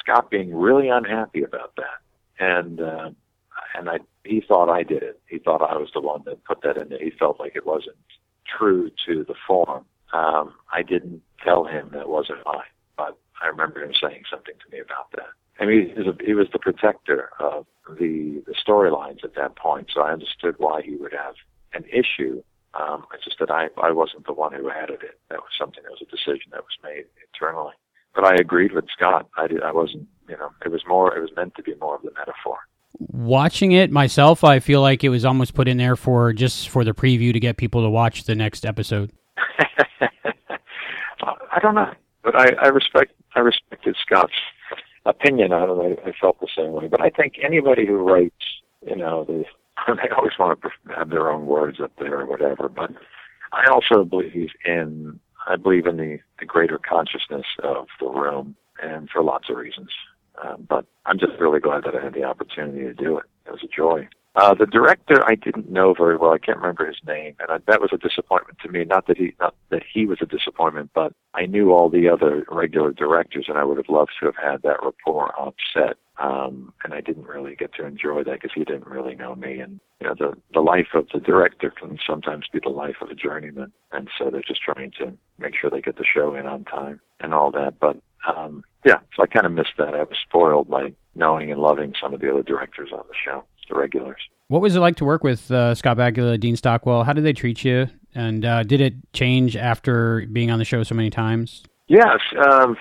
Scott 0.00 0.30
being 0.30 0.54
really 0.54 0.88
unhappy 0.88 1.42
about 1.42 1.72
that. 1.76 2.00
And, 2.38 2.80
uh, 2.80 3.10
and 3.74 3.90
I, 3.90 3.98
he 4.24 4.42
thought 4.46 4.70
I 4.70 4.82
did 4.82 5.02
it. 5.02 5.20
He 5.26 5.38
thought 5.38 5.62
I 5.62 5.76
was 5.76 5.90
the 5.92 6.00
one 6.00 6.22
that 6.26 6.44
put 6.44 6.62
that 6.62 6.76
in 6.76 6.88
there. 6.88 6.98
He 7.02 7.10
felt 7.10 7.40
like 7.40 7.56
it 7.56 7.66
wasn't 7.66 7.96
true 8.46 8.90
to 9.06 9.24
the 9.24 9.34
form 9.46 9.84
um, 10.14 10.54
I 10.72 10.82
didn't 10.82 11.22
tell 11.42 11.64
him 11.64 11.90
that 11.92 12.08
wasn't 12.08 12.38
mine, 12.46 12.70
but 12.96 13.18
I 13.42 13.48
remember 13.48 13.82
him 13.82 13.92
saying 14.00 14.22
something 14.30 14.54
to 14.54 14.70
me 14.70 14.80
about 14.80 15.10
that. 15.16 15.34
I 15.58 15.66
mean, 15.66 15.90
he 15.90 16.02
was, 16.02 16.06
a, 16.06 16.24
he 16.24 16.34
was 16.34 16.46
the 16.52 16.58
protector 16.58 17.30
of 17.40 17.66
the 17.98 18.42
the 18.46 18.54
storylines 18.54 19.24
at 19.24 19.34
that 19.34 19.56
point, 19.56 19.88
so 19.92 20.02
I 20.02 20.12
understood 20.12 20.54
why 20.58 20.82
he 20.82 20.96
would 20.96 21.12
have 21.12 21.34
an 21.74 21.84
issue. 21.90 22.42
Um, 22.74 23.04
it's 23.12 23.24
just 23.24 23.38
that 23.40 23.50
I 23.50 23.68
I 23.80 23.90
wasn't 23.90 24.26
the 24.26 24.32
one 24.32 24.52
who 24.52 24.70
added 24.70 25.02
it. 25.02 25.18
That 25.30 25.40
was 25.40 25.50
something 25.58 25.82
that 25.82 25.90
was 25.90 26.02
a 26.02 26.10
decision 26.10 26.50
that 26.52 26.62
was 26.62 26.78
made 26.82 27.06
internally. 27.26 27.74
But 28.14 28.24
I 28.24 28.34
agreed 28.36 28.72
with 28.72 28.86
Scott. 28.96 29.28
I 29.36 29.48
did. 29.48 29.62
I 29.62 29.72
wasn't. 29.72 30.06
You 30.28 30.36
know, 30.36 30.50
it 30.64 30.70
was 30.70 30.82
more. 30.86 31.16
It 31.16 31.20
was 31.20 31.30
meant 31.36 31.54
to 31.56 31.62
be 31.62 31.74
more 31.80 31.96
of 31.96 32.02
the 32.02 32.12
metaphor. 32.16 32.58
Watching 32.98 33.72
it 33.72 33.90
myself, 33.90 34.44
I 34.44 34.60
feel 34.60 34.80
like 34.80 35.02
it 35.02 35.08
was 35.08 35.24
almost 35.24 35.54
put 35.54 35.66
in 35.68 35.76
there 35.78 35.96
for 35.96 36.32
just 36.32 36.68
for 36.68 36.84
the 36.84 36.92
preview 36.92 37.32
to 37.32 37.40
get 37.40 37.56
people 37.56 37.82
to 37.82 37.90
watch 37.90 38.24
the 38.24 38.34
next 38.34 38.64
episode. 38.64 39.12
Uh, 41.22 41.32
I 41.52 41.58
don't 41.60 41.74
know, 41.74 41.90
but 42.22 42.34
I, 42.36 42.52
I 42.60 42.66
respect 42.66 43.12
I 43.34 43.40
respected 43.40 43.96
Scott's 44.04 44.34
opinion 45.06 45.52
on 45.52 45.70
it. 45.70 46.00
I, 46.04 46.08
I 46.08 46.12
felt 46.20 46.40
the 46.40 46.48
same 46.56 46.72
way. 46.72 46.88
But 46.88 47.00
I 47.00 47.10
think 47.10 47.34
anybody 47.42 47.86
who 47.86 47.96
writes, 47.96 48.34
you 48.86 48.96
know, 48.96 49.24
they 49.24 49.46
they 49.94 50.08
always 50.16 50.32
want 50.38 50.60
to 50.62 50.70
have 50.94 51.10
their 51.10 51.30
own 51.30 51.46
words 51.46 51.78
up 51.80 51.92
there 51.98 52.20
or 52.20 52.26
whatever. 52.26 52.68
But 52.68 52.90
I 53.52 53.70
also 53.70 54.04
believe 54.04 54.50
in 54.64 55.18
I 55.46 55.56
believe 55.56 55.86
in 55.86 55.96
the 55.96 56.18
the 56.38 56.46
greater 56.46 56.78
consciousness 56.78 57.46
of 57.62 57.86
the 58.00 58.08
room, 58.08 58.56
and 58.82 59.08
for 59.10 59.22
lots 59.22 59.50
of 59.50 59.56
reasons. 59.56 59.90
Um, 60.42 60.66
but 60.68 60.86
I'm 61.06 61.18
just 61.18 61.38
really 61.38 61.60
glad 61.60 61.84
that 61.84 61.94
I 61.94 62.02
had 62.02 62.14
the 62.14 62.24
opportunity 62.24 62.82
to 62.82 62.94
do 62.94 63.18
it. 63.18 63.24
It 63.46 63.52
was 63.52 63.62
a 63.62 63.68
joy. 63.68 64.08
Uh, 64.36 64.52
the 64.52 64.66
director 64.66 65.24
I 65.24 65.36
didn't 65.36 65.70
know 65.70 65.94
very 65.94 66.16
well. 66.16 66.32
I 66.32 66.38
can't 66.38 66.58
remember 66.58 66.86
his 66.86 66.98
name, 67.06 67.36
and 67.38 67.50
I, 67.52 67.58
that 67.68 67.80
was 67.80 67.90
a 67.92 67.98
disappointment 67.98 68.58
to 68.64 68.68
me. 68.68 68.84
Not 68.84 69.06
that 69.06 69.16
he, 69.16 69.32
not 69.38 69.54
that 69.70 69.82
he 69.92 70.06
was 70.06 70.18
a 70.22 70.26
disappointment, 70.26 70.90
but 70.92 71.12
I 71.34 71.46
knew 71.46 71.72
all 71.72 71.88
the 71.88 72.08
other 72.08 72.44
regular 72.50 72.90
directors, 72.90 73.46
and 73.46 73.56
I 73.56 73.62
would 73.62 73.76
have 73.76 73.88
loved 73.88 74.10
to 74.18 74.26
have 74.26 74.34
had 74.34 74.62
that 74.62 74.82
rapport 74.82 75.38
on 75.38 75.52
set. 75.72 75.98
Um, 76.18 76.72
and 76.84 76.94
I 76.94 77.00
didn't 77.00 77.26
really 77.26 77.54
get 77.54 77.74
to 77.74 77.86
enjoy 77.86 78.24
that 78.24 78.34
because 78.34 78.52
he 78.54 78.64
didn't 78.64 78.86
really 78.86 79.14
know 79.14 79.36
me. 79.36 79.60
And 79.60 79.78
you 80.00 80.08
know, 80.08 80.14
the 80.18 80.32
the 80.52 80.60
life 80.60 80.94
of 80.94 81.06
the 81.14 81.20
director 81.20 81.70
can 81.70 81.98
sometimes 82.04 82.46
be 82.52 82.58
the 82.60 82.70
life 82.70 82.96
of 83.02 83.10
a 83.10 83.14
journeyman, 83.14 83.72
and 83.92 84.08
so 84.18 84.30
they're 84.30 84.42
just 84.42 84.62
trying 84.62 84.90
to 84.98 85.16
make 85.38 85.54
sure 85.54 85.70
they 85.70 85.80
get 85.80 85.96
the 85.96 86.04
show 86.04 86.34
in 86.34 86.46
on 86.46 86.64
time 86.64 87.00
and 87.20 87.34
all 87.34 87.52
that. 87.52 87.78
But 87.78 87.98
um, 88.36 88.64
yeah, 88.84 88.98
so 89.16 89.22
I 89.22 89.26
kind 89.26 89.46
of 89.46 89.52
missed 89.52 89.74
that. 89.78 89.94
I 89.94 90.02
was 90.02 90.16
spoiled 90.22 90.68
by 90.68 90.92
knowing 91.14 91.50
and 91.50 91.60
loving 91.60 91.94
some 92.00 92.12
of 92.12 92.20
the 92.20 92.30
other 92.30 92.42
directors 92.42 92.90
on 92.92 93.04
the 93.08 93.14
show 93.24 93.44
the 93.68 93.74
regulars. 93.74 94.20
What 94.48 94.62
was 94.62 94.76
it 94.76 94.80
like 94.80 94.96
to 94.96 95.04
work 95.04 95.24
with 95.24 95.50
uh, 95.50 95.74
Scott 95.74 95.96
Bakula, 95.96 96.38
Dean 96.38 96.56
Stockwell? 96.56 97.04
How 97.04 97.12
did 97.12 97.24
they 97.24 97.32
treat 97.32 97.64
you? 97.64 97.88
And 98.14 98.44
uh, 98.44 98.62
did 98.62 98.80
it 98.80 98.94
change 99.12 99.56
after 99.56 100.26
being 100.32 100.50
on 100.50 100.58
the 100.58 100.64
show 100.64 100.82
so 100.82 100.94
many 100.94 101.10
times? 101.10 101.64
Yes, 101.88 102.18
um, 102.48 102.76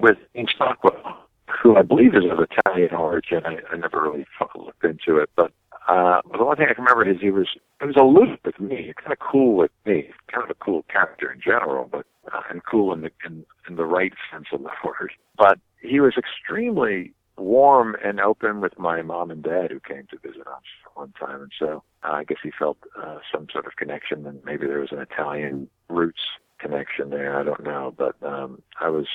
with 0.00 0.16
Dean 0.34 0.46
Stockwell, 0.54 1.18
who 1.62 1.76
I 1.76 1.82
believe 1.82 2.14
is 2.14 2.24
of 2.30 2.38
Italian 2.40 2.94
origin. 2.94 3.42
I, 3.44 3.58
I 3.72 3.76
never 3.76 4.02
really 4.02 4.26
looked 4.56 4.84
into 4.84 5.18
it, 5.18 5.30
but 5.36 5.52
uh, 5.88 6.20
the 6.36 6.44
one 6.44 6.56
thing 6.56 6.66
I 6.70 6.74
can 6.74 6.84
remember 6.84 7.10
is 7.10 7.16
he 7.20 7.30
was 7.30 7.48
he 7.80 7.86
was 7.86 7.96
aloof 7.96 8.38
with 8.44 8.60
me, 8.60 8.92
kind 9.00 9.12
of 9.12 9.18
cool 9.18 9.56
with 9.56 9.70
me, 9.86 10.10
kind 10.30 10.44
of 10.44 10.50
a 10.50 10.64
cool 10.64 10.84
character 10.92 11.32
in 11.32 11.40
general, 11.40 11.88
but 11.90 12.04
uh, 12.32 12.42
and 12.50 12.60
cool 12.70 12.92
in 12.92 13.00
the 13.00 13.10
in, 13.24 13.44
in 13.68 13.76
the 13.76 13.86
right 13.86 14.12
sense 14.30 14.46
of 14.52 14.62
the 14.62 14.70
word. 14.84 15.12
But 15.38 15.58
he 15.80 16.00
was 16.00 16.14
extremely 16.18 17.14
warm 17.38 17.96
and 18.04 18.20
open 18.20 18.60
with 18.60 18.78
my 18.78 19.00
mom 19.00 19.30
and 19.30 19.42
dad 19.42 19.70
who 19.70 19.80
came 19.80 20.06
to 20.10 20.18
visit 20.18 20.46
us 20.46 20.62
one 20.94 21.14
time, 21.18 21.40
and 21.42 21.52
so 21.58 21.82
uh, 22.04 22.12
I 22.12 22.24
guess 22.24 22.38
he 22.42 22.50
felt 22.58 22.76
uh, 23.02 23.18
some 23.32 23.46
sort 23.50 23.66
of 23.66 23.76
connection, 23.76 24.26
and 24.26 24.44
maybe 24.44 24.66
there 24.66 24.80
was 24.80 24.92
an 24.92 24.98
Italian 25.00 25.70
roots 25.88 26.20
connection 26.58 27.08
there. 27.10 27.38
I 27.38 27.44
don't 27.44 27.64
know, 27.64 27.94
but 27.96 28.16
um, 28.22 28.60
I 28.80 28.90
was 28.90 29.06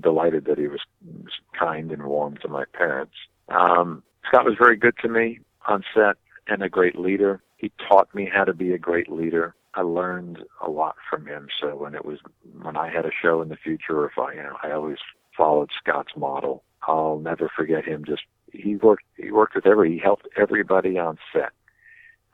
delighted 0.00 0.46
that 0.46 0.58
he 0.58 0.66
was, 0.66 0.80
was 1.04 1.32
kind 1.56 1.92
and 1.92 2.04
warm 2.04 2.38
to 2.38 2.48
my 2.48 2.64
parents. 2.72 3.12
Um, 3.48 4.02
Scott 4.26 4.46
was 4.46 4.54
very 4.58 4.76
good 4.76 4.94
to 5.02 5.08
me 5.08 5.40
on 5.66 5.84
set 5.94 6.16
and 6.48 6.62
a 6.62 6.68
great 6.68 6.98
leader. 6.98 7.42
He 7.56 7.72
taught 7.88 8.14
me 8.14 8.30
how 8.32 8.44
to 8.44 8.54
be 8.54 8.72
a 8.72 8.78
great 8.78 9.10
leader. 9.10 9.54
I 9.74 9.82
learned 9.82 10.38
a 10.64 10.70
lot 10.70 10.96
from 11.10 11.26
him. 11.26 11.48
So 11.60 11.76
when 11.76 11.94
it 11.94 12.04
was 12.04 12.18
when 12.62 12.76
I 12.76 12.90
had 12.90 13.04
a 13.04 13.10
show 13.22 13.42
in 13.42 13.48
the 13.48 13.56
future, 13.56 14.06
if 14.06 14.18
I 14.18 14.32
you 14.34 14.42
know 14.42 14.56
I 14.62 14.72
always 14.72 14.98
followed 15.36 15.70
Scott's 15.78 16.16
model. 16.16 16.62
I'll 16.86 17.18
never 17.18 17.50
forget 17.54 17.84
him. 17.84 18.04
Just 18.04 18.22
he 18.52 18.76
worked 18.76 19.04
he 19.16 19.30
worked 19.30 19.54
with 19.54 19.66
every 19.66 19.92
he 19.92 19.98
helped 19.98 20.28
everybody 20.36 20.98
on 20.98 21.18
set. 21.32 21.50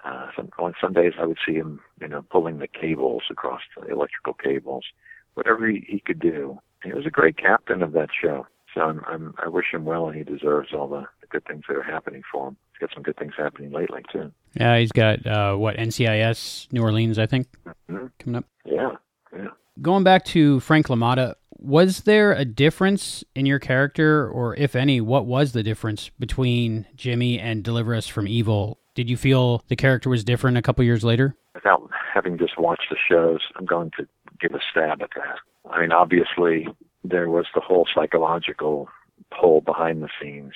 Uh, 0.05 0.29
some, 0.35 0.51
on 0.59 0.75
some 0.81 0.93
days 0.93 1.13
I 1.19 1.25
would 1.25 1.39
see 1.47 1.55
him, 1.55 1.81
you 2.01 2.09
know, 2.09 2.23
pulling 2.23 2.59
the 2.59 2.67
cables 2.67 3.23
across 3.31 3.61
the 3.77 3.87
electrical 3.87 4.35
cables, 4.35 4.85
whatever 5.35 5.69
he, 5.69 5.85
he 5.87 6.01
could 6.01 6.19
do. 6.19 6.59
He 6.83 6.93
was 6.93 7.07
a 7.07 7.11
great 7.11 7.37
captain 7.37 7.83
of 7.83 7.93
that 7.93 8.09
show. 8.21 8.47
So 8.75 8.81
I'm, 8.81 9.03
I'm 9.07 9.35
I 9.39 9.49
wish 9.49 9.67
him 9.73 9.85
well, 9.85 10.09
and 10.09 10.17
he 10.17 10.25
deserves 10.25 10.71
all 10.73 10.89
the, 10.89 11.05
the 11.21 11.29
good 11.29 11.45
things 11.45 11.63
that 11.69 11.77
are 11.77 11.83
happening 11.83 12.23
for 12.31 12.49
him. 12.49 12.57
Got 12.83 12.91
some 12.95 13.05
good 13.05 13.17
things 13.17 13.35
happening 13.37 13.71
lately 13.71 14.03
too. 14.13 14.33
Yeah, 14.55 14.77
he's 14.77 14.91
got 14.91 15.25
uh, 15.25 15.55
what 15.55 15.77
NCIS 15.77 16.73
New 16.73 16.83
Orleans, 16.83 17.17
I 17.17 17.27
think, 17.27 17.47
mm-hmm. 17.65 18.07
coming 18.19 18.39
up. 18.39 18.45
Yeah, 18.65 18.97
yeah. 19.33 19.51
Going 19.81 20.03
back 20.03 20.25
to 20.27 20.59
Frank 20.59 20.89
LaMotta, 20.89 21.35
was 21.59 22.01
there 22.01 22.33
a 22.33 22.45
difference 22.45 23.23
in 23.37 23.47
your 23.47 23.61
character, 23.61 24.29
or 24.29 24.57
if 24.57 24.75
any, 24.75 25.01
what 25.01 25.27
was 25.27 25.53
the 25.53 25.63
difference 25.63 26.11
between 26.19 26.87
Jimmy 26.97 27.39
and 27.39 27.63
Deliver 27.63 27.95
Us 27.95 28.09
from 28.09 28.27
Evil? 28.27 28.81
Did 28.97 29.09
you 29.09 29.17
feel 29.17 29.63
the 29.69 29.77
character 29.77 30.11
was 30.11 30.25
different 30.25 30.57
a 30.57 30.63
couple 30.63 30.83
years 30.85 31.05
later? 31.05 31.37
Without 31.55 31.89
having 32.13 32.37
just 32.37 32.59
watched 32.59 32.91
the 32.91 32.97
shows, 33.09 33.43
I'm 33.55 33.65
going 33.65 33.93
to 33.97 34.09
give 34.41 34.55
a 34.55 34.61
stab 34.73 35.03
at 35.03 35.11
that. 35.15 35.39
I 35.71 35.83
mean, 35.83 35.93
obviously, 35.93 36.67
there 37.05 37.31
was 37.31 37.47
the 37.55 37.61
whole 37.61 37.87
psychological 37.95 38.89
pull 39.31 39.61
behind 39.61 40.03
the 40.03 40.09
scenes 40.21 40.55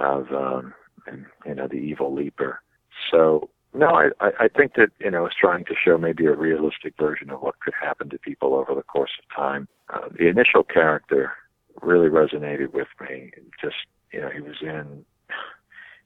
of, 0.00 0.32
um, 0.32 0.72
and, 1.06 1.26
you 1.46 1.54
know, 1.54 1.68
the 1.68 1.76
evil 1.76 2.14
leaper. 2.14 2.62
So, 3.10 3.50
no, 3.74 3.86
I, 3.88 4.10
I 4.20 4.48
think 4.48 4.74
that, 4.76 4.90
you 4.98 5.10
know, 5.10 5.24
it's 5.26 5.36
trying 5.36 5.64
to 5.64 5.74
show 5.74 5.96
maybe 5.96 6.26
a 6.26 6.34
realistic 6.34 6.94
version 6.98 7.30
of 7.30 7.40
what 7.40 7.60
could 7.60 7.74
happen 7.80 8.10
to 8.10 8.18
people 8.18 8.54
over 8.54 8.74
the 8.74 8.82
course 8.82 9.12
of 9.18 9.34
time. 9.34 9.68
Uh, 9.92 10.08
the 10.18 10.28
initial 10.28 10.62
character 10.62 11.32
really 11.80 12.08
resonated 12.08 12.72
with 12.72 12.88
me. 13.00 13.32
Just, 13.60 13.76
you 14.12 14.20
know, 14.20 14.28
he 14.28 14.40
was 14.40 14.56
in, 14.60 15.04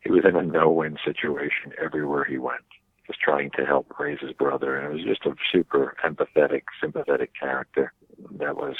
he 0.00 0.10
was 0.10 0.24
in 0.28 0.36
a 0.36 0.42
no-win 0.42 0.96
situation 1.04 1.72
everywhere 1.82 2.24
he 2.24 2.38
went 2.38 2.62
just 3.06 3.20
trying 3.20 3.50
to 3.56 3.64
help 3.64 3.98
raise 3.98 4.18
his 4.20 4.32
brother. 4.32 4.76
And 4.76 4.86
it 4.86 4.96
was 4.96 5.04
just 5.04 5.24
a 5.26 5.34
super 5.52 5.96
empathetic, 6.04 6.62
sympathetic 6.80 7.30
character 7.38 7.92
that 8.38 8.56
was 8.56 8.76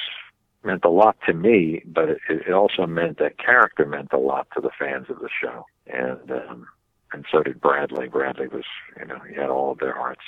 meant 0.67 0.85
a 0.85 0.91
lot 0.91 1.17
to 1.27 1.33
me, 1.33 1.83
but 1.87 2.09
it, 2.09 2.19
it 2.29 2.53
also 2.53 2.87
meant 2.87 3.19
that 3.19 3.39
character 3.39 3.87
meant 3.87 4.13
a 4.13 4.19
lot 4.19 4.49
to 4.55 4.61
the 4.61 4.71
fans 4.79 5.07
of 5.09 5.21
the 5.21 5.29
show. 5.41 5.65
And, 5.87 6.31
um, 6.31 6.67
and 7.13 7.25
so 7.31 7.43
did 7.43 7.61
Bradley. 7.61 8.09
Bradley 8.09 8.49
was, 8.49 8.65
you 8.99 9.07
know, 9.07 9.21
he 9.29 9.35
had 9.35 9.49
all 9.49 9.73
of 9.73 9.79
their 9.79 9.95
hearts. 9.95 10.23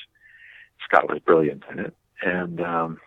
Scott 0.85 1.09
was 1.09 1.19
brilliant 1.19 1.65
in 1.71 1.81
it. 1.81 1.95
And, 2.23 2.61
um, 2.61 3.01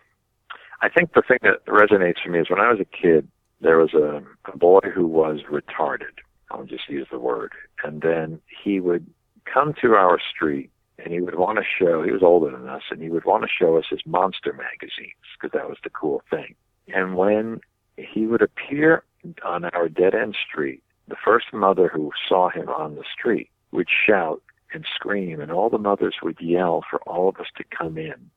I 0.82 0.88
think 0.88 1.14
the 1.14 1.22
thing 1.22 1.38
that 1.42 1.64
resonates 1.66 2.22
for 2.22 2.30
me 2.30 2.40
is 2.40 2.50
when 2.50 2.60
I 2.60 2.70
was 2.70 2.80
a 2.80 2.84
kid, 2.84 3.28
there 3.60 3.78
was 3.78 3.94
a, 3.94 4.22
a 4.50 4.56
boy 4.56 4.80
who 4.92 5.06
was 5.06 5.40
retarded. 5.50 6.18
I'll 6.50 6.64
just 6.64 6.88
use 6.88 7.06
the 7.10 7.20
word. 7.20 7.52
And 7.84 8.02
then 8.02 8.40
he 8.64 8.80
would 8.80 9.06
come 9.52 9.74
to 9.80 9.94
our 9.94 10.18
street 10.34 10.70
and 10.98 11.12
he 11.12 11.20
would 11.20 11.36
want 11.36 11.58
to 11.58 11.64
show, 11.64 12.02
he 12.02 12.10
was 12.10 12.22
older 12.22 12.50
than 12.50 12.68
us, 12.68 12.82
and 12.90 13.00
he 13.00 13.08
would 13.08 13.24
want 13.24 13.42
to 13.42 13.48
show 13.48 13.76
us 13.76 13.84
his 13.90 14.00
monster 14.06 14.52
magazines 14.52 15.14
because 15.34 15.52
that 15.52 15.68
was 15.68 15.78
the 15.82 15.90
cool 15.90 16.22
thing. 16.30 16.54
And 16.88 17.16
when 17.16 17.60
he 17.96 18.26
would 18.26 18.42
appear 18.42 19.04
on 19.44 19.64
our 19.66 19.88
dead 19.88 20.14
end 20.14 20.36
street, 20.48 20.82
the 21.08 21.16
first 21.22 21.52
mother 21.52 21.88
who 21.88 22.10
saw 22.28 22.48
him 22.48 22.68
on 22.68 22.94
the 22.94 23.04
street 23.12 23.50
would 23.70 23.88
shout 23.88 24.42
and 24.74 24.86
scream, 24.94 25.40
and 25.40 25.50
all 25.50 25.68
the 25.68 25.78
mothers 25.78 26.16
would 26.22 26.40
yell 26.40 26.82
for 26.88 27.00
all 27.02 27.28
of 27.28 27.36
us 27.36 27.48
to 27.56 27.64
come 27.64 27.98
in. 27.98 28.30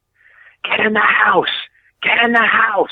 Get 0.63 0.79
in 0.85 0.93
the 0.93 0.99
house! 0.99 1.47
Get 2.01 2.23
in 2.23 2.33
the 2.33 2.39
house! 2.39 2.89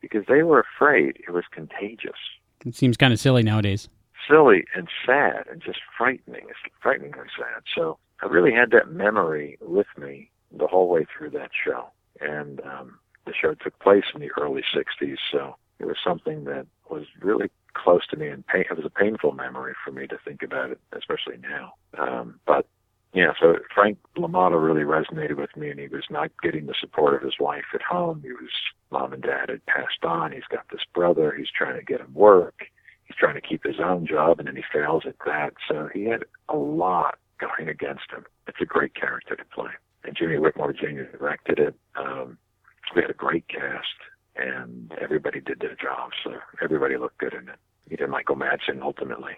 Because 0.00 0.24
they 0.28 0.42
were 0.42 0.60
afraid 0.60 1.18
it 1.26 1.32
was 1.32 1.44
contagious. 1.50 2.18
It 2.64 2.74
seems 2.74 2.96
kind 2.96 3.12
of 3.12 3.20
silly 3.20 3.42
nowadays. 3.42 3.88
Silly 4.28 4.64
and 4.74 4.88
sad 5.04 5.46
and 5.50 5.60
just 5.60 5.80
frightening. 5.96 6.46
It's 6.48 6.58
frighteningly 6.80 7.28
sad. 7.36 7.62
So 7.74 7.98
I 8.22 8.26
really 8.26 8.52
had 8.52 8.70
that 8.70 8.90
memory 8.90 9.58
with 9.60 9.86
me 9.98 10.30
the 10.56 10.66
whole 10.66 10.88
way 10.88 11.06
through 11.06 11.30
that 11.30 11.50
show. 11.64 11.88
And 12.20 12.60
um, 12.60 12.98
the 13.26 13.34
show 13.34 13.54
took 13.54 13.78
place 13.80 14.04
in 14.14 14.20
the 14.20 14.30
early 14.40 14.62
60s, 14.74 15.16
so 15.30 15.56
it 15.78 15.86
was 15.86 15.96
something 16.02 16.44
that 16.44 16.66
was 16.88 17.04
really 17.20 17.50
close 17.74 18.06
to 18.08 18.16
me 18.16 18.28
and 18.28 18.46
pain, 18.46 18.64
it 18.70 18.76
was 18.76 18.86
a 18.86 18.90
painful 18.90 19.32
memory 19.32 19.74
for 19.84 19.92
me 19.92 20.06
to 20.06 20.16
think 20.24 20.42
about 20.42 20.70
it, 20.70 20.80
especially 20.92 21.36
now. 21.38 21.74
Um, 21.98 22.40
but 22.46 22.66
yeah, 23.12 23.32
so 23.40 23.56
Frank 23.74 23.98
LaMotta 24.16 24.62
really 24.62 24.82
resonated 24.82 25.36
with 25.36 25.54
me, 25.56 25.70
and 25.70 25.80
he 25.80 25.88
was 25.88 26.04
not 26.10 26.30
getting 26.42 26.66
the 26.66 26.74
support 26.78 27.14
of 27.14 27.22
his 27.22 27.38
wife 27.40 27.64
at 27.74 27.82
home. 27.82 28.20
He 28.22 28.30
was 28.30 28.50
mom 28.90 29.12
and 29.12 29.22
dad 29.22 29.48
had 29.48 29.64
passed 29.66 30.04
on. 30.04 30.32
He's 30.32 30.42
got 30.50 30.66
this 30.70 30.82
brother. 30.94 31.34
He's 31.36 31.50
trying 31.56 31.78
to 31.78 31.84
get 31.84 32.00
him 32.00 32.12
work. 32.12 32.66
He's 33.04 33.16
trying 33.16 33.34
to 33.34 33.40
keep 33.40 33.64
his 33.64 33.80
own 33.82 34.06
job, 34.06 34.38
and 34.38 34.48
then 34.48 34.56
he 34.56 34.62
fails 34.72 35.04
at 35.06 35.16
that. 35.24 35.54
So 35.68 35.88
he 35.92 36.04
had 36.04 36.24
a 36.48 36.56
lot 36.56 37.18
going 37.38 37.68
against 37.68 38.10
him. 38.10 38.24
It's 38.48 38.60
a 38.60 38.66
great 38.66 38.94
character 38.94 39.36
to 39.36 39.44
play. 39.46 39.70
And 40.04 40.16
Jimmy 40.16 40.38
Whitmore 40.38 40.72
Jr. 40.72 41.16
directed 41.16 41.58
it. 41.58 41.74
Um, 41.96 42.38
we 42.94 43.02
had 43.02 43.10
a 43.10 43.14
great 43.14 43.48
cast, 43.48 43.86
and 44.36 44.92
everybody 45.00 45.40
did 45.40 45.60
their 45.60 45.74
job, 45.74 46.10
so 46.22 46.34
everybody 46.62 46.96
looked 46.96 47.18
good 47.18 47.34
in 47.34 47.48
it. 47.48 47.56
Even 47.90 48.10
Michael 48.10 48.36
Madsen, 48.36 48.82
ultimately. 48.82 49.34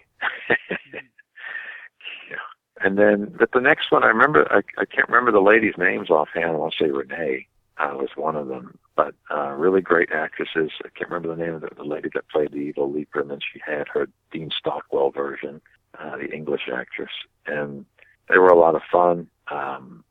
yeah. 0.93 2.37
And 2.81 2.97
then 2.97 3.35
but 3.37 3.51
the 3.51 3.61
next 3.61 3.91
one, 3.91 4.03
I 4.03 4.07
remember, 4.07 4.51
I, 4.51 4.61
I 4.79 4.85
can't 4.85 5.07
remember 5.07 5.31
the 5.31 5.39
ladies' 5.39 5.77
names 5.77 6.09
offhand. 6.09 6.45
I 6.45 6.51
want 6.51 6.73
to 6.77 6.83
say 6.83 6.91
Renee 6.91 7.47
uh, 7.77 7.93
was 7.93 8.09
one 8.15 8.35
of 8.35 8.47
them, 8.47 8.77
but 8.95 9.15
uh, 9.31 9.51
really 9.51 9.81
great 9.81 10.11
actresses. 10.11 10.71
I 10.83 10.89
can't 10.95 11.09
remember 11.09 11.33
the 11.35 11.43
name 11.43 11.55
of 11.55 11.61
the, 11.61 11.69
the 11.75 11.83
lady 11.83 12.09
that 12.13 12.27
played 12.29 12.51
the 12.51 12.57
evil 12.57 12.91
leaper, 12.91 13.21
and 13.21 13.31
then 13.31 13.39
she 13.53 13.61
had 13.65 13.87
her 13.89 14.07
Dean 14.31 14.49
Stockwell 14.57 15.11
version, 15.11 15.61
uh, 15.97 16.17
the 16.17 16.29
English 16.33 16.69
actress, 16.73 17.11
and 17.45 17.85
they 18.27 18.37
were 18.37 18.49
a 18.49 18.59
lot 18.59 18.75
of 18.75 18.81
fun. 18.91 19.27
Um, 19.49 20.03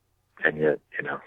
and 0.43 0.57
yet, 0.57 0.79
you 0.97 1.05
know, 1.05 1.19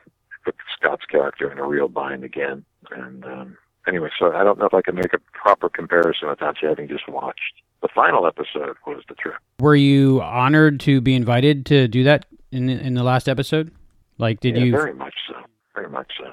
put 0.44 0.56
Scott's 0.76 1.04
character 1.06 1.50
in 1.50 1.58
a 1.58 1.66
real 1.66 1.88
bind 1.88 2.24
again. 2.24 2.64
And 2.90 3.24
um, 3.24 3.58
anyway, 3.86 4.10
so 4.18 4.32
I 4.32 4.44
don't 4.44 4.58
know 4.58 4.66
if 4.66 4.74
I 4.74 4.82
can 4.82 4.94
make 4.94 5.12
a 5.12 5.18
proper 5.32 5.68
comparison 5.68 6.28
without 6.28 6.60
you 6.62 6.68
having 6.68 6.88
just 6.88 7.08
watched 7.08 7.62
the 7.80 7.88
final 7.94 8.26
episode. 8.26 8.76
Was 8.86 9.02
the 9.08 9.14
trip? 9.14 9.36
Were 9.60 9.76
you 9.76 10.20
honored 10.22 10.80
to 10.80 11.00
be 11.00 11.14
invited 11.14 11.66
to 11.66 11.88
do 11.88 12.04
that 12.04 12.26
in 12.50 12.68
in 12.68 12.94
the 12.94 13.02
last 13.02 13.28
episode? 13.28 13.72
Like, 14.18 14.40
did 14.40 14.56
yeah, 14.56 14.64
you? 14.64 14.72
Very 14.72 14.94
much 14.94 15.14
so. 15.28 15.34
Very 15.74 15.88
much 15.88 16.12
so. 16.18 16.30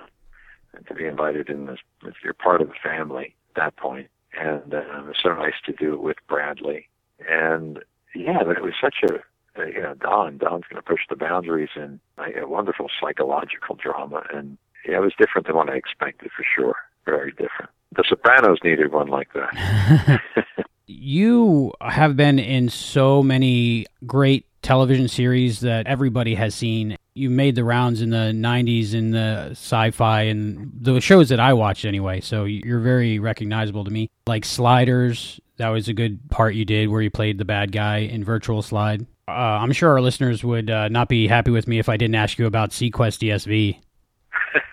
And 0.74 0.86
to 0.88 0.93
be 0.93 1.05
invited 1.05 1.50
in 1.50 1.66
this, 1.66 1.79
if 2.05 2.16
you're 2.24 2.34
part 2.34 2.62
of 2.62 2.67
the 2.67 2.75
family 2.84 3.36
at 3.50 3.55
that 3.55 3.78
point, 3.78 4.08
and 4.39 4.74
uh, 4.74 4.78
it 4.78 5.05
was 5.05 5.16
so 5.21 5.34
nice 5.34 5.54
to 5.66 5.74
do 5.74 5.93
it 5.93 6.01
with 6.01 6.17
Bradley. 6.28 6.88
And 7.28 7.79
yeah, 8.16 8.43
but 8.46 8.58
it 8.58 8.63
was 8.63 8.74
such 8.79 8.97
a 9.04 9.20
you 9.68 9.82
know, 9.82 9.94
Don. 9.96 10.38
Don's 10.38 10.66
going 10.70 10.82
to 10.82 10.88
push 10.88 11.02
the 11.10 11.16
boundaries 11.16 11.70
in 11.76 12.00
a, 12.18 12.44
a 12.44 12.48
wonderful 12.48 12.88
psychological 13.02 13.76
drama, 13.76 14.24
and 14.34 14.58
yeah, 14.86 14.98
it 14.98 15.02
was 15.02 15.14
different 15.18 15.48
than 15.48 15.56
what 15.56 15.70
I 15.70 15.76
expected 15.76 16.32
for 16.36 16.44
sure. 16.56 16.76
Very 17.06 17.32
different. 17.32 17.72
The 17.96 18.04
Sopranos 18.08 18.60
needed 18.64 18.92
one 18.92 19.08
like 19.08 19.30
that. 19.34 20.22
you 20.88 21.74
have 21.82 22.16
been 22.16 22.40
in 22.40 22.70
so 22.70 23.24
many 23.24 23.86
great 24.06 24.46
television 24.62 25.08
series 25.08 25.62
that 25.62 25.88
everybody 25.88 26.36
has 26.36 26.54
seen. 26.54 26.98
You 27.14 27.30
made 27.30 27.56
the 27.56 27.64
rounds 27.64 28.02
in 28.02 28.10
the 28.10 28.32
90s 28.34 28.94
in 28.94 29.12
the 29.12 29.50
sci-fi 29.52 30.24
and 30.24 30.72
the 30.80 31.00
shows 31.02 31.30
that 31.30 31.40
I 31.40 31.54
watched 31.54 31.86
anyway, 31.86 32.22
so 32.22 32.46
you're 32.46 32.80
very 32.80 33.20
recognizable 33.20 33.84
to 33.86 33.92
me. 33.92 34.10
Like 34.28 34.46
Sliders, 34.46 35.40
that 35.58 35.70
was 35.70 35.88
a 35.88 35.94
good 35.94 36.30
part 36.30 36.56
you 36.56 36.66
did 36.66 36.90
where 36.90 37.02
you 37.02 37.10
played 37.10 37.38
the 37.38 37.46
bad 37.46 37.72
guy 37.72 37.98
in 37.98 38.24
Virtual 38.24 38.62
Slide. 38.62 39.06
Uh, 39.30 39.60
I'm 39.62 39.72
sure 39.72 39.92
our 39.92 40.01
listeners 40.01 40.43
would 40.43 40.70
uh, 40.70 40.88
not 40.88 41.08
be 41.08 41.28
happy 41.28 41.51
with 41.51 41.68
me 41.68 41.80
if 41.80 41.88
I 41.88 41.97
didn't 41.97 42.16
ask 42.16 42.39
you 42.39 42.46
about 42.46 42.72
seaQuest 42.72 43.20
DSV. 43.20 43.78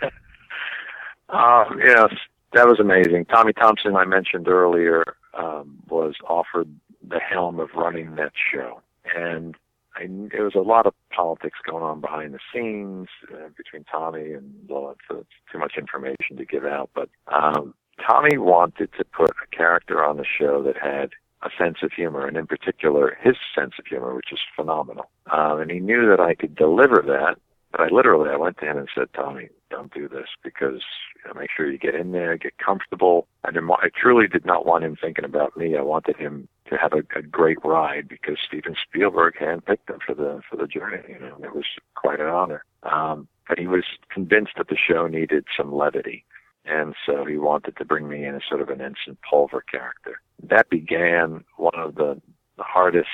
um, 1.29 1.79
yes, 1.85 2.09
that 2.55 2.67
was 2.67 2.81
amazing. 2.81 3.27
Tommy 3.27 3.53
Thompson, 3.53 3.97
I 3.97 4.07
mentioned 4.07 4.49
earlier, 4.49 5.17
um, 5.35 5.79
was 5.89 6.15
offered 6.29 6.69
the 7.07 7.21
helm 7.21 7.61
of 7.61 7.69
running 7.75 8.17
that 8.17 8.33
show, 8.53 8.81
and 9.15 9.55
I, 9.95 10.07
was 10.41 10.55
a 10.55 10.61
lot 10.61 10.87
of 10.87 10.95
politics 11.15 11.59
going 11.69 11.83
on 11.83 12.01
behind 12.01 12.35
the 12.35 12.39
scenes 12.53 13.09
uh, 13.33 13.49
between 13.57 13.85
Tommy 13.85 14.33
and 14.33 14.53
well, 14.69 14.91
it's, 14.91 15.21
it's 15.21 15.53
too 15.53 15.59
much 15.59 15.75
information 15.79 16.37
to 16.37 16.45
give 16.45 16.65
out. 16.65 16.91
But 16.95 17.09
um, 17.33 17.75
Tommy 18.07 18.39
wanted 18.39 18.91
to 18.99 19.05
put 19.05 19.31
a 19.31 19.57
character 19.57 20.05
on 20.05 20.17
the 20.17 20.25
show 20.25 20.63
that 20.63 20.77
had 20.77 21.11
a 21.47 21.63
sense 21.63 21.79
of 21.83 21.93
humor, 21.93 22.27
and 22.27 22.37
in 22.37 22.47
particular, 22.47 23.17
his 23.21 23.37
sense 23.55 23.75
of 23.79 23.87
humor, 23.87 24.15
which 24.15 24.33
is 24.33 24.39
phenomenal. 24.55 25.11
Um, 25.31 25.61
and 25.61 25.71
he 25.71 25.81
knew 25.81 26.09
that 26.09 26.21
I 26.21 26.35
could 26.35 26.55
deliver 26.55 27.03
that. 27.07 27.37
But 27.73 27.81
I 27.81 27.89
literally, 27.95 28.31
I 28.31 28.37
went 28.37 28.59
to 28.59 28.65
him 28.65 28.79
and 28.79 28.89
said, 28.95 29.09
Tommy, 29.13 29.49
don't 29.71 29.93
do 29.93 30.09
this 30.09 30.29
because 30.43 30.83
you 31.17 31.27
know, 31.27 31.39
make 31.39 31.51
sure 31.55 31.71
you 31.71 31.79
get 31.79 31.95
in 31.95 32.13
there, 32.13 32.37
get 32.37 32.57
comfortable. 32.59 33.27
I, 33.45 33.51
didn't, 33.51 33.71
I 33.71 33.89
truly 34.01 34.29
did 34.29 34.47
not 34.47 34.65
want 34.65 34.85
him 34.85 34.97
thinking 35.01 35.25
about 35.25 35.57
me. 35.57 35.77
I 35.77 35.83
wanted 35.83 36.17
him 36.17 36.49
to 36.71 36.77
have 36.77 36.93
a, 36.93 37.03
a 37.19 37.23
great 37.23 37.59
ride 37.65 38.09
because 38.09 38.39
Steven 38.47 38.77
Spielberg 38.89 39.35
handpicked 39.41 39.91
him 39.91 39.99
for 40.05 40.15
the 40.15 40.41
for 40.49 40.57
the 40.57 40.67
journey. 40.67 41.03
You 41.09 41.19
know, 41.19 41.39
it 41.43 41.55
was 41.55 41.65
quite 41.95 42.21
an 42.21 42.27
honor. 42.27 42.65
Um, 42.83 43.29
but 43.49 43.59
he 43.59 43.67
was 43.67 43.85
convinced 44.11 44.53
that 44.57 44.69
the 44.69 44.77
show 44.77 45.07
needed 45.07 45.45
some 45.57 45.73
levity. 45.73 46.25
And 46.67 46.95
so 47.05 47.25
he 47.25 47.39
wanted 47.39 47.77
to 47.77 47.85
bring 47.85 48.09
me 48.09 48.25
in 48.25 48.35
as 48.35 48.43
sort 48.49 48.61
of 48.61 48.69
an 48.69 48.81
Ensign 48.81 49.17
Pulver 49.29 49.63
character. 49.71 50.21
That 50.43 50.69
began 50.69 51.45
one 51.57 51.79
of 51.79 51.95
the, 51.95 52.21
the 52.57 52.65
hardest, 52.65 53.09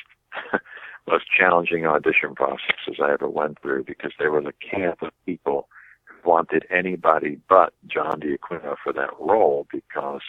most 1.09 1.25
challenging 1.37 1.87
audition 1.87 2.35
processes 2.35 2.99
I 3.03 3.13
ever 3.13 3.29
went 3.29 3.61
through 3.61 3.85
because 3.85 4.13
there 4.19 4.31
was 4.31 4.47
a 4.47 4.77
camp 4.77 5.03
of 5.03 5.11
people 5.27 5.69
who 6.05 6.31
wanted 6.31 6.65
anybody 6.71 7.39
but 7.49 7.75
John 7.87 8.21
D'Aquino 8.21 8.77
for 8.83 8.93
that 8.95 9.11
role 9.21 9.67
because 9.71 10.23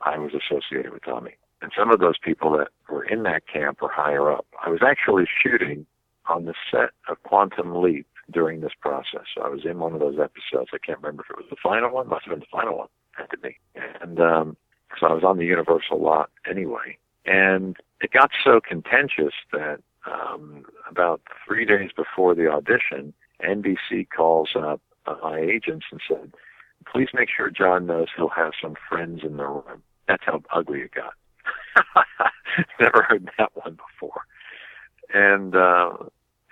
I 0.00 0.18
was 0.18 0.32
associated 0.32 0.92
with 0.92 1.04
Tommy. 1.04 1.36
And 1.62 1.72
some 1.78 1.90
of 1.90 2.00
those 2.00 2.16
people 2.18 2.52
that 2.52 2.68
were 2.88 3.04
in 3.04 3.24
that 3.24 3.46
camp 3.46 3.82
were 3.82 3.90
higher 3.92 4.32
up. 4.32 4.46
I 4.64 4.70
was 4.70 4.80
actually 4.82 5.26
shooting 5.26 5.84
on 6.26 6.46
the 6.46 6.54
set 6.70 6.90
of 7.08 7.22
Quantum 7.24 7.82
Leap 7.82 8.06
during 8.32 8.60
this 8.60 8.72
process. 8.80 9.26
I 9.42 9.48
was 9.48 9.64
in 9.64 9.78
one 9.78 9.94
of 9.94 10.00
those 10.00 10.18
episodes. 10.18 10.70
I 10.72 10.78
can't 10.84 10.98
remember 10.98 11.24
if 11.24 11.30
it 11.30 11.36
was 11.36 11.50
the 11.50 11.56
final 11.62 11.90
one. 11.90 12.08
Must 12.08 12.24
have 12.24 12.32
been 12.32 12.40
the 12.40 12.46
final 12.50 12.78
one. 12.78 12.88
Had 13.12 13.30
to 13.30 13.38
be. 13.38 13.58
And 14.00 14.20
um, 14.20 14.56
so 14.98 15.06
I 15.06 15.12
was 15.12 15.24
on 15.24 15.38
the 15.38 15.44
Universal 15.44 16.00
lot 16.00 16.30
anyway. 16.48 16.98
And 17.26 17.76
it 18.00 18.10
got 18.12 18.30
so 18.42 18.60
contentious 18.60 19.34
that 19.52 19.80
um, 20.06 20.64
about 20.88 21.20
three 21.46 21.64
days 21.64 21.90
before 21.94 22.34
the 22.34 22.50
audition, 22.50 23.12
NBC 23.44 24.08
calls 24.14 24.50
up 24.56 24.80
my 25.22 25.38
agents 25.38 25.86
and 25.90 26.00
said, 26.06 26.32
"Please 26.90 27.08
make 27.12 27.28
sure 27.34 27.50
John 27.50 27.86
knows 27.86 28.08
he'll 28.16 28.28
have 28.28 28.52
some 28.60 28.74
friends 28.88 29.20
in 29.22 29.36
the 29.36 29.46
room." 29.46 29.82
That's 30.08 30.24
how 30.24 30.42
ugly 30.52 30.80
it 30.80 30.92
got. 30.92 31.14
Never 32.80 33.02
heard 33.02 33.30
that 33.38 33.50
one 33.54 33.76
before. 33.76 34.22
And 35.12 35.54
uh, 35.54 35.90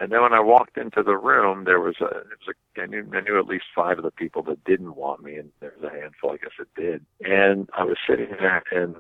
and 0.01 0.12
then 0.12 0.23
when 0.23 0.33
I 0.33 0.41
walked 0.41 0.77
into 0.79 1.03
the 1.03 1.16
room, 1.16 1.65
there 1.65 1.81
was 1.81 1.97
a, 2.01 2.07
it 2.07 2.39
was 2.47 2.55
a 2.77 2.81
I 2.81 2.87
knew, 2.87 3.09
I 3.12 3.20
knew 3.20 3.39
at 3.39 3.47
least 3.47 3.65
five 3.75 3.99
of 3.99 4.05
the 4.05 4.11
people 4.12 4.43
that 4.45 4.62
didn't 4.65 4.95
want 4.95 5.23
me, 5.23 5.37
and 5.37 5.51
there 5.61 5.73
was 5.81 5.91
a 5.91 5.95
handful, 5.95 6.31
I 6.31 6.37
guess, 6.37 6.53
that 6.59 6.73
did. 6.81 7.05
And 7.20 7.69
I 7.77 7.85
was 7.85 7.97
sitting 8.09 8.29
there 8.39 8.62
in 8.70 8.97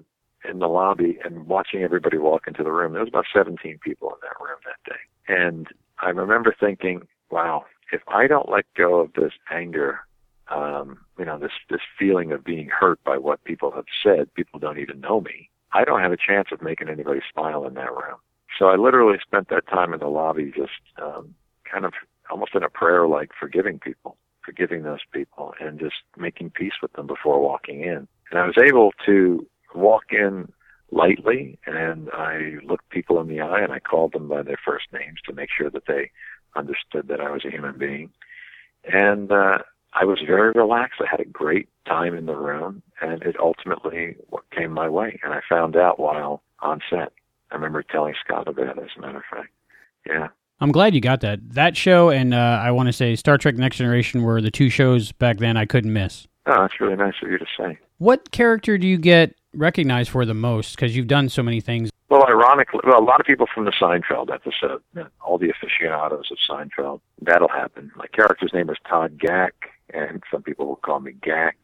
in 0.48 0.58
the 0.60 0.68
lobby 0.68 1.18
and 1.24 1.46
watching 1.46 1.82
everybody 1.82 2.16
walk 2.16 2.46
into 2.46 2.62
the 2.62 2.72
room. 2.72 2.92
There 2.92 3.02
was 3.02 3.08
about 3.08 3.26
17 3.32 3.78
people 3.82 4.10
in 4.10 4.16
that 4.22 4.42
room 4.42 4.58
that 4.64 4.92
day, 4.92 5.32
and 5.42 5.68
I 6.00 6.10
remember 6.10 6.54
thinking, 6.58 7.06
"Wow, 7.30 7.66
if 7.92 8.02
I 8.08 8.26
don't 8.26 8.48
let 8.48 8.64
go 8.74 9.00
of 9.00 9.12
this 9.12 9.32
anger, 9.50 10.00
um, 10.48 10.98
you 11.18 11.24
know, 11.24 11.38
this 11.38 11.52
this 11.70 11.82
feeling 11.98 12.32
of 12.32 12.44
being 12.44 12.68
hurt 12.68 13.02
by 13.04 13.18
what 13.18 13.44
people 13.44 13.70
have 13.72 13.86
said, 14.02 14.34
people 14.34 14.58
don't 14.58 14.78
even 14.78 15.00
know 15.00 15.20
me. 15.20 15.50
I 15.72 15.84
don't 15.84 16.00
have 16.00 16.12
a 16.12 16.16
chance 16.16 16.48
of 16.50 16.62
making 16.62 16.88
anybody 16.88 17.20
smile 17.32 17.64
in 17.66 17.74
that 17.74 17.92
room." 17.92 18.18
So 18.58 18.66
I 18.66 18.76
literally 18.76 19.18
spent 19.24 19.48
that 19.50 19.68
time 19.68 19.94
in 19.94 20.00
the 20.00 20.08
lobby 20.08 20.52
just 20.54 20.72
um, 21.00 21.34
kind 21.70 21.84
of 21.84 21.92
almost 22.30 22.54
in 22.54 22.62
a 22.62 22.68
prayer 22.68 23.06
like 23.06 23.30
forgiving 23.38 23.78
people, 23.78 24.16
forgiving 24.44 24.82
those 24.82 25.00
people, 25.12 25.54
and 25.60 25.78
just 25.78 25.96
making 26.16 26.50
peace 26.50 26.72
with 26.82 26.92
them 26.94 27.06
before 27.06 27.40
walking 27.40 27.82
in. 27.82 28.08
And 28.30 28.38
I 28.38 28.46
was 28.46 28.58
able 28.58 28.92
to 29.06 29.46
walk 29.74 30.12
in 30.12 30.52
lightly 30.90 31.58
and 31.66 32.10
I 32.12 32.56
looked 32.64 32.88
people 32.90 33.20
in 33.20 33.28
the 33.28 33.40
eye 33.40 33.60
and 33.60 33.72
I 33.72 33.78
called 33.78 34.12
them 34.12 34.28
by 34.28 34.42
their 34.42 34.58
first 34.64 34.86
names 34.92 35.20
to 35.26 35.34
make 35.34 35.50
sure 35.56 35.70
that 35.70 35.86
they 35.86 36.10
understood 36.56 37.08
that 37.08 37.20
I 37.20 37.30
was 37.30 37.44
a 37.44 37.50
human 37.50 37.78
being. 37.78 38.10
And 38.90 39.30
uh, 39.30 39.58
I 39.92 40.04
was 40.04 40.20
very 40.26 40.52
relaxed. 40.52 41.00
I 41.00 41.10
had 41.10 41.20
a 41.20 41.26
great 41.26 41.68
time 41.86 42.14
in 42.14 42.26
the 42.26 42.36
room 42.36 42.82
and 43.00 43.22
it 43.22 43.36
ultimately 43.38 44.16
came 44.50 44.72
my 44.72 44.88
way. 44.88 45.20
And 45.22 45.32
I 45.32 45.40
found 45.48 45.76
out 45.76 45.98
while 45.98 46.42
on 46.60 46.80
set. 46.90 47.12
I 47.50 47.54
remember 47.54 47.82
telling 47.82 48.14
Scott 48.24 48.48
about 48.48 48.78
it, 48.78 48.84
as 48.84 48.90
a 48.96 49.00
matter 49.00 49.18
of 49.18 49.24
fact. 49.30 49.50
Yeah. 50.06 50.28
I'm 50.60 50.72
glad 50.72 50.94
you 50.94 51.00
got 51.00 51.20
that. 51.20 51.38
That 51.50 51.76
show 51.76 52.10
and 52.10 52.34
uh, 52.34 52.60
I 52.62 52.72
want 52.72 52.88
to 52.88 52.92
say 52.92 53.14
Star 53.16 53.38
Trek 53.38 53.56
Next 53.56 53.76
Generation 53.76 54.22
were 54.22 54.40
the 54.40 54.50
two 54.50 54.70
shows 54.70 55.12
back 55.12 55.38
then 55.38 55.56
I 55.56 55.66
couldn't 55.66 55.92
miss. 55.92 56.26
Oh, 56.46 56.62
that's 56.62 56.80
really 56.80 56.96
nice 56.96 57.14
of 57.22 57.30
you 57.30 57.38
to 57.38 57.46
say. 57.56 57.78
What 57.98 58.30
character 58.30 58.78
do 58.78 58.86
you 58.86 58.98
get 58.98 59.34
recognized 59.54 60.10
for 60.10 60.24
the 60.24 60.34
most? 60.34 60.74
Because 60.74 60.96
you've 60.96 61.06
done 61.06 61.28
so 61.28 61.42
many 61.42 61.60
things. 61.60 61.90
Well, 62.08 62.24
ironically, 62.26 62.80
well, 62.84 62.98
a 62.98 63.04
lot 63.04 63.20
of 63.20 63.26
people 63.26 63.46
from 63.54 63.66
the 63.66 63.72
Seinfeld 63.72 64.32
episode, 64.32 64.82
all 65.20 65.36
the 65.36 65.50
aficionados 65.50 66.30
of 66.30 66.38
Seinfeld, 66.48 67.00
that'll 67.20 67.48
happen. 67.48 67.92
My 67.96 68.06
character's 68.06 68.52
name 68.54 68.70
is 68.70 68.76
Todd 68.88 69.18
Gack, 69.18 69.70
and 69.92 70.22
some 70.30 70.42
people 70.42 70.66
will 70.66 70.76
call 70.76 71.00
me 71.00 71.12
Gack. 71.22 71.56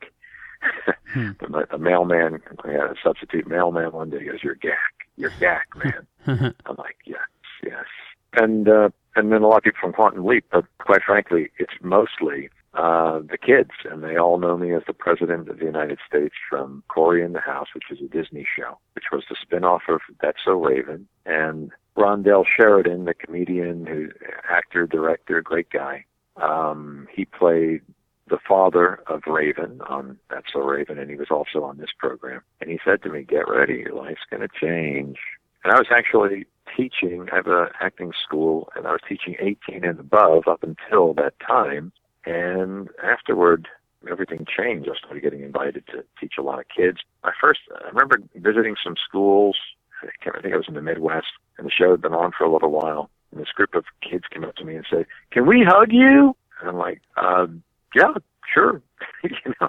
hmm. 1.12 1.30
a 1.70 1.78
mailman, 1.78 2.40
I 2.62 2.72
had 2.72 2.80
a 2.80 2.94
substitute 3.02 3.46
mailman 3.46 3.92
one 3.92 4.10
day, 4.10 4.24
goes, 4.24 4.42
You're 4.42 4.54
Gack 4.54 5.03
you're 5.16 5.32
Gack, 5.40 5.68
man. 5.76 6.06
I'm 6.66 6.76
like, 6.76 6.96
yes, 7.04 7.18
yes. 7.62 7.84
And 8.32 8.68
uh, 8.68 8.90
and 9.16 9.32
then 9.32 9.42
a 9.42 9.46
lot 9.46 9.58
of 9.58 9.62
people 9.64 9.78
from 9.80 9.92
Quantum 9.92 10.24
Leap, 10.24 10.44
but 10.50 10.64
quite 10.78 11.02
frankly, 11.06 11.50
it's 11.58 11.74
mostly 11.82 12.50
uh, 12.74 13.20
the 13.20 13.38
kids, 13.38 13.70
and 13.88 14.02
they 14.02 14.16
all 14.16 14.38
know 14.38 14.56
me 14.56 14.74
as 14.74 14.82
the 14.86 14.92
president 14.92 15.48
of 15.48 15.58
the 15.58 15.64
United 15.64 15.98
States 16.06 16.34
from 16.50 16.82
Cory 16.88 17.22
in 17.24 17.32
the 17.32 17.40
House, 17.40 17.68
which 17.74 17.84
is 17.90 17.98
a 18.04 18.08
Disney 18.08 18.44
show, 18.56 18.78
which 18.94 19.04
was 19.12 19.24
the 19.28 19.36
spinoff 19.36 19.80
of 19.88 20.00
That's 20.20 20.38
So 20.44 20.52
Raven, 20.52 21.06
and 21.24 21.70
Rondell 21.96 22.44
Sheridan, 22.44 23.04
the 23.04 23.14
comedian, 23.14 23.86
who 23.86 24.08
actor, 24.50 24.86
director, 24.86 25.40
great 25.40 25.70
guy. 25.70 26.04
Um, 26.36 27.06
he 27.14 27.24
played 27.24 27.82
the 28.28 28.38
father 28.48 29.00
of 29.06 29.22
Raven 29.26 29.80
on 29.88 30.18
That's 30.30 30.46
So 30.52 30.60
Raven, 30.60 30.98
and 30.98 31.10
he 31.10 31.16
was 31.16 31.30
also 31.30 31.62
on 31.62 31.78
this 31.78 31.90
program. 31.98 32.40
And 32.60 32.70
he 32.70 32.78
said 32.84 33.02
to 33.02 33.10
me, 33.10 33.22
"Get 33.22 33.48
ready, 33.48 33.84
your 33.86 33.94
life's 33.94 34.24
going 34.30 34.40
to 34.42 34.48
change." 34.48 35.18
And 35.62 35.72
I 35.72 35.78
was 35.78 35.88
actually 35.90 36.46
teaching. 36.76 37.28
I 37.32 37.36
have 37.36 37.46
an 37.46 37.68
acting 37.80 38.12
school, 38.22 38.70
and 38.74 38.86
I 38.86 38.92
was 38.92 39.00
teaching 39.08 39.36
18 39.38 39.84
and 39.84 39.98
above 39.98 40.48
up 40.48 40.62
until 40.62 41.14
that 41.14 41.34
time. 41.40 41.92
And 42.26 42.88
afterward, 43.02 43.68
everything 44.10 44.46
changed. 44.46 44.88
I 44.88 44.96
started 44.96 45.22
getting 45.22 45.42
invited 45.42 45.86
to 45.88 46.04
teach 46.20 46.34
a 46.38 46.42
lot 46.42 46.58
of 46.58 46.66
kids. 46.74 46.98
I 47.22 47.32
first, 47.38 47.60
I 47.74 47.88
remember 47.88 48.18
visiting 48.34 48.76
some 48.82 48.96
schools. 48.96 49.56
I, 50.02 50.08
can't, 50.22 50.36
I 50.36 50.40
think 50.40 50.54
I 50.54 50.56
was 50.56 50.68
in 50.68 50.74
the 50.74 50.82
Midwest, 50.82 51.28
and 51.58 51.66
the 51.66 51.70
show 51.70 51.90
had 51.90 52.02
been 52.02 52.14
on 52.14 52.32
for 52.36 52.44
a 52.44 52.52
little 52.52 52.70
while. 52.70 53.10
And 53.30 53.40
this 53.40 53.48
group 53.48 53.74
of 53.74 53.84
kids 54.00 54.24
came 54.30 54.44
up 54.44 54.56
to 54.56 54.64
me 54.64 54.76
and 54.76 54.86
said, 54.88 55.06
"Can 55.30 55.46
we 55.46 55.64
hug 55.66 55.92
you?" 55.92 56.36
And 56.60 56.70
I'm 56.70 56.76
like, 56.76 57.00
uh, 57.16 57.46
yeah, 57.94 58.14
sure. 58.52 58.82
you 59.22 59.54
know, 59.60 59.68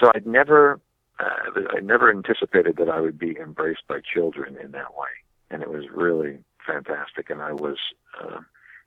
so 0.00 0.10
I'd 0.14 0.26
never, 0.26 0.80
uh, 1.20 1.60
I 1.76 1.80
never 1.80 2.10
anticipated 2.10 2.76
that 2.78 2.88
I 2.88 3.00
would 3.00 3.18
be 3.18 3.36
embraced 3.40 3.86
by 3.88 4.00
children 4.00 4.56
in 4.62 4.72
that 4.72 4.94
way, 4.94 5.08
and 5.50 5.62
it 5.62 5.70
was 5.70 5.84
really 5.94 6.38
fantastic. 6.66 7.30
And 7.30 7.42
I 7.42 7.52
was, 7.52 7.78
uh, 8.22 8.40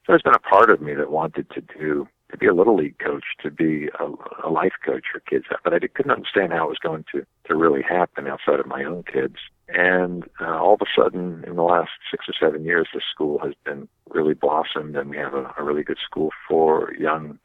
it's 0.09 0.23
been 0.23 0.33
a 0.33 0.39
part 0.39 0.69
of 0.69 0.81
me 0.81 0.93
that 0.93 1.11
wanted 1.11 1.49
to 1.51 1.61
do 1.61 2.07
to 2.31 2.37
be 2.37 2.47
a 2.47 2.53
little 2.53 2.75
league 2.75 2.97
coach, 2.99 3.25
to 3.43 3.51
be 3.51 3.89
a, 3.99 4.47
a 4.47 4.49
life 4.49 4.73
coach 4.85 5.03
for 5.11 5.19
kids, 5.19 5.45
but 5.63 5.73
I 5.73 5.79
couldn't 5.79 6.11
understand 6.11 6.53
how 6.53 6.65
it 6.65 6.69
was 6.69 6.77
going 6.81 7.03
to 7.11 7.25
to 7.45 7.55
really 7.55 7.81
happen 7.81 8.27
outside 8.27 8.59
of 8.59 8.67
my 8.67 8.83
own 8.83 9.03
kids. 9.03 9.35
And 9.67 10.23
uh, 10.39 10.57
all 10.57 10.73
of 10.73 10.81
a 10.81 11.01
sudden, 11.01 11.43
in 11.45 11.55
the 11.55 11.63
last 11.63 11.91
six 12.09 12.25
or 12.27 12.33
seven 12.39 12.65
years, 12.65 12.87
the 12.93 13.01
school 13.13 13.39
has 13.39 13.53
been 13.65 13.87
really 14.09 14.33
blossomed, 14.33 14.95
and 14.95 15.09
we 15.09 15.17
have 15.17 15.33
a, 15.33 15.53
a 15.57 15.63
really 15.63 15.83
good 15.83 15.99
school 16.03 16.29
for 16.47 16.93
young 16.97 17.39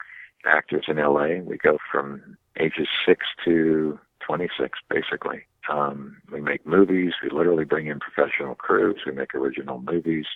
actors 0.47 0.85
in 0.89 0.97
LA. 0.97 1.40
We 1.43 1.59
go 1.59 1.78
from 1.90 2.36
ages 2.59 2.89
six 3.05 3.27
to 3.44 3.98
26, 4.27 4.78
basically. 4.89 5.43
Um, 5.68 6.18
we 6.32 6.40
make 6.40 6.66
movies. 6.66 7.12
We 7.23 7.31
literally 7.31 7.64
bring 7.64 7.86
in 7.86 8.01
professional 8.01 8.55
crews. 8.55 9.01
We 9.05 9.12
make 9.12 9.35
original 9.35 9.81
movies. 9.81 10.27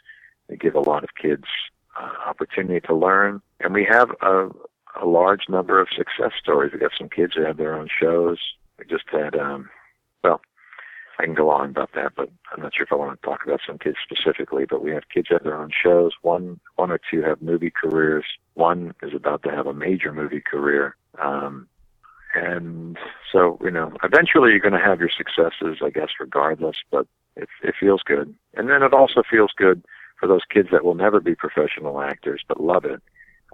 We 0.49 0.57
give 0.57 0.74
a 0.74 0.81
lot 0.81 1.05
of 1.05 1.11
kids 1.20 1.45
uh, 1.99 2.11
opportunity 2.27 2.81
to 2.87 2.95
learn, 2.95 3.41
and 3.61 3.74
we 3.74 3.85
have 3.85 4.11
a, 4.23 4.49
a 5.01 5.07
large 5.07 5.49
number 5.49 5.81
of 5.81 5.89
success 5.97 6.32
stories. 6.41 6.73
We 6.73 6.78
got 6.78 6.93
some 6.99 7.09
kids 7.09 7.35
that 7.37 7.47
have 7.47 7.57
their 7.57 7.74
own 7.74 7.89
shows. 7.89 8.39
We 8.78 8.87
just 8.87 9.05
had, 9.11 9.37
um, 9.37 9.70
well, 10.24 10.41
I 11.20 11.24
can 11.24 11.34
go 11.34 11.51
on 11.51 11.70
about 11.70 11.90
that, 11.94 12.12
but 12.16 12.30
I'm 12.52 12.62
not 12.62 12.74
sure 12.74 12.84
if 12.84 12.92
I 12.92 12.97
want 12.97 13.20
to 13.20 13.26
talk 13.26 13.44
about 13.44 13.60
some 13.66 13.78
kids 13.78 13.97
specifically. 14.02 14.64
But 14.68 14.82
we 14.82 14.90
have 14.92 15.09
kids 15.12 15.28
that 15.30 15.36
have 15.36 15.44
their 15.44 15.60
own 15.60 15.70
shows. 15.70 16.12
One, 16.22 16.60
one 16.76 16.90
or 16.90 17.01
two 17.10 17.22
have 17.22 17.42
movie 17.42 17.70
careers. 17.70 18.24
One 18.55 18.94
is 19.02 19.14
about 19.14 19.42
to 19.42 19.51
have 19.51 19.66
a 19.66 19.74
major 19.74 20.12
movie 20.12 20.40
career. 20.40 20.97
Um, 21.22 21.68
and 22.34 22.97
so, 23.32 23.59
you 23.62 23.70
know, 23.70 23.92
eventually 24.02 24.51
you're 24.51 24.60
going 24.60 24.72
to 24.72 24.78
have 24.78 25.01
your 25.01 25.10
successes, 25.10 25.78
I 25.84 25.90
guess, 25.90 26.09
regardless. 26.18 26.76
But 26.90 27.06
it, 27.36 27.48
it 27.62 27.74
feels 27.78 28.02
good, 28.02 28.34
and 28.55 28.68
then 28.68 28.82
it 28.82 28.92
also 28.92 29.22
feels 29.28 29.52
good 29.56 29.84
for 30.18 30.26
those 30.26 30.42
kids 30.52 30.68
that 30.72 30.84
will 30.84 30.94
never 30.94 31.20
be 31.20 31.34
professional 31.34 32.01
actors 32.01 32.42
but 32.47 32.60
love 32.60 32.84
it, 32.84 33.01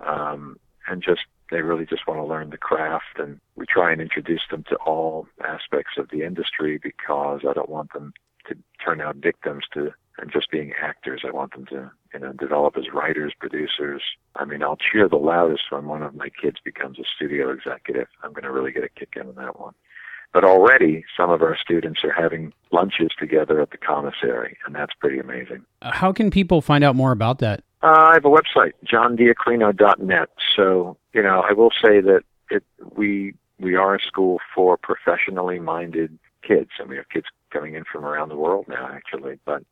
um, 0.05 0.59
and 0.89 1.03
just 1.03 1.23
they 1.51 1.63
really 1.63 1.87
just 1.87 2.07
want 2.07 2.19
to 2.19 2.25
learn 2.25 2.51
the 2.51 2.57
craft 2.57 3.19
and 3.19 3.41
we 3.55 3.67
try 3.67 3.93
and 3.93 4.01
introduce 4.01 4.43
them 4.51 4.65
to 4.69 4.77
all 4.77 5.27
aspects 5.45 5.93
of 5.99 6.09
the 6.11 6.23
industry 6.23 6.79
because 6.83 7.41
I 7.49 7.53
don't 7.53 7.69
want 7.69 7.93
them 7.93 8.13
to 8.49 8.57
turn 8.85 9.01
out 9.01 9.17
victims 9.17 9.65
to 9.75 9.93
and 10.19 10.33
just 10.33 10.51
being 10.51 10.73
actors. 10.81 11.23
I 11.27 11.31
want 11.31 11.53
them 11.53 11.67
to, 11.67 11.91
you 12.15 12.21
know, 12.21 12.33
develop 12.33 12.77
as 12.77 12.85
writers, 12.93 13.35
producers. 13.39 14.03
I 14.35 14.45
mean, 14.45 14.63
I'll 14.63 14.79
cheer 14.79 15.09
the 15.09 15.17
loudest 15.17 15.65
when 15.71 15.87
one 15.87 16.03
of 16.03 16.15
my 16.15 16.29
kids 16.31 16.57
becomes 16.65 16.99
a 16.99 17.05
studio 17.17 17.51
executive. 17.51 18.09
I'm 18.23 18.33
going 18.33 18.45
to 18.45 18.53
really 18.53 18.73
get 18.73 18.85
a 18.85 18.89
kick 18.89 19.15
out 19.19 19.29
of 19.29 19.35
that 19.37 19.61
one. 19.61 19.75
But 20.33 20.45
already, 20.45 21.05
some 21.17 21.31
of 21.31 21.43
our 21.43 21.57
students 21.57 22.01
are 22.05 22.13
having 22.13 22.53
lunches 22.73 23.11
together 23.19 23.61
at 23.61 23.71
the 23.71 23.79
commissary, 23.79 24.59
and 24.67 24.75
that's 24.75 24.93
pretty 25.01 25.19
amazing. 25.19 25.65
Uh, 25.81 25.93
how 25.93 26.13
can 26.13 26.31
people 26.31 26.61
find 26.61 26.83
out 26.83 26.97
more 26.97 27.13
about 27.13 27.39
that? 27.39 27.63
Uh, 27.83 28.09
I 28.11 28.15
have 28.15 28.25
a 28.25 28.29
website, 28.29 28.73
johndaquino.net. 28.85 30.29
So, 30.57 30.97
you 31.13 31.23
know, 31.23 31.45
I 31.49 31.53
will 31.53 31.71
say 31.71 32.01
that 32.01 32.23
it, 32.51 32.65
we, 32.97 33.35
we 33.59 33.77
are 33.77 33.95
a 33.97 34.01
school 34.01 34.39
for 34.55 34.77
professionally 34.77 35.59
minded 35.59 36.19
kids, 36.47 36.71
and 36.79 36.89
we 36.89 36.97
have 36.97 37.09
kids 37.09 37.27
coming 37.51 37.75
in 37.75 37.85
from 37.91 38.05
around 38.05 38.29
the 38.29 38.37
world 38.37 38.67
now, 38.69 38.89
actually. 38.93 39.39
But 39.45 39.63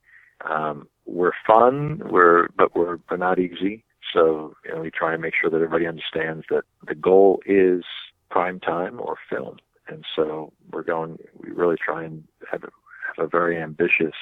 um, 0.48 0.88
we're 1.06 1.32
fun, 1.46 2.02
we're 2.10 2.48
but 2.56 2.74
we're, 2.76 2.98
we're 3.10 3.16
not 3.16 3.38
easy. 3.38 3.84
So 4.12 4.54
you 4.64 4.74
know, 4.74 4.80
we 4.80 4.90
try 4.90 5.12
and 5.12 5.22
make 5.22 5.34
sure 5.40 5.50
that 5.50 5.56
everybody 5.56 5.86
understands 5.86 6.44
that 6.50 6.62
the 6.86 6.94
goal 6.94 7.40
is 7.46 7.84
prime 8.30 8.60
time 8.60 9.00
or 9.00 9.16
film, 9.30 9.56
and 9.88 10.04
so 10.14 10.52
we're 10.72 10.82
going. 10.82 11.18
We 11.36 11.50
really 11.50 11.76
try 11.82 12.04
and 12.04 12.24
have 12.50 12.64
a, 12.64 12.70
have 13.16 13.26
a 13.26 13.28
very 13.28 13.60
ambitious 13.60 14.14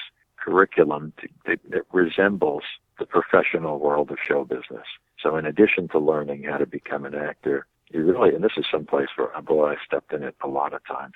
curriculum 0.43 1.13
to, 1.21 1.57
that, 1.69 1.83
resembles 1.91 2.63
the 2.99 3.05
professional 3.05 3.79
world 3.79 4.11
of 4.11 4.17
show 4.25 4.43
business. 4.43 4.87
So 5.21 5.37
in 5.37 5.45
addition 5.45 5.87
to 5.89 5.99
learning 5.99 6.43
how 6.43 6.57
to 6.57 6.65
become 6.65 7.05
an 7.05 7.15
actor, 7.15 7.65
you 7.91 8.03
really, 8.03 8.35
and 8.35 8.43
this 8.43 8.57
is 8.57 8.65
someplace 8.71 9.07
where, 9.15 9.29
boy, 9.41 9.71
I 9.71 9.75
stepped 9.85 10.13
in 10.13 10.23
it 10.23 10.35
a 10.43 10.47
lot 10.47 10.73
of 10.73 10.85
times. 10.85 11.13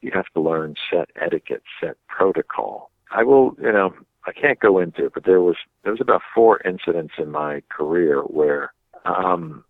You 0.00 0.10
have 0.14 0.26
to 0.34 0.40
learn 0.40 0.74
set 0.90 1.10
etiquette, 1.20 1.62
set 1.80 1.96
protocol. 2.08 2.90
I 3.10 3.22
will, 3.22 3.56
you 3.60 3.72
know, 3.72 3.94
I 4.26 4.32
can't 4.32 4.58
go 4.58 4.78
into 4.78 5.06
it, 5.06 5.14
but 5.14 5.24
there 5.24 5.40
was 5.40 5.56
there 5.82 5.92
was 5.92 6.00
about 6.00 6.22
four 6.34 6.60
incidents 6.62 7.14
in 7.18 7.30
my 7.30 7.62
career 7.68 8.22
where 8.22 8.72
um, 9.04 9.64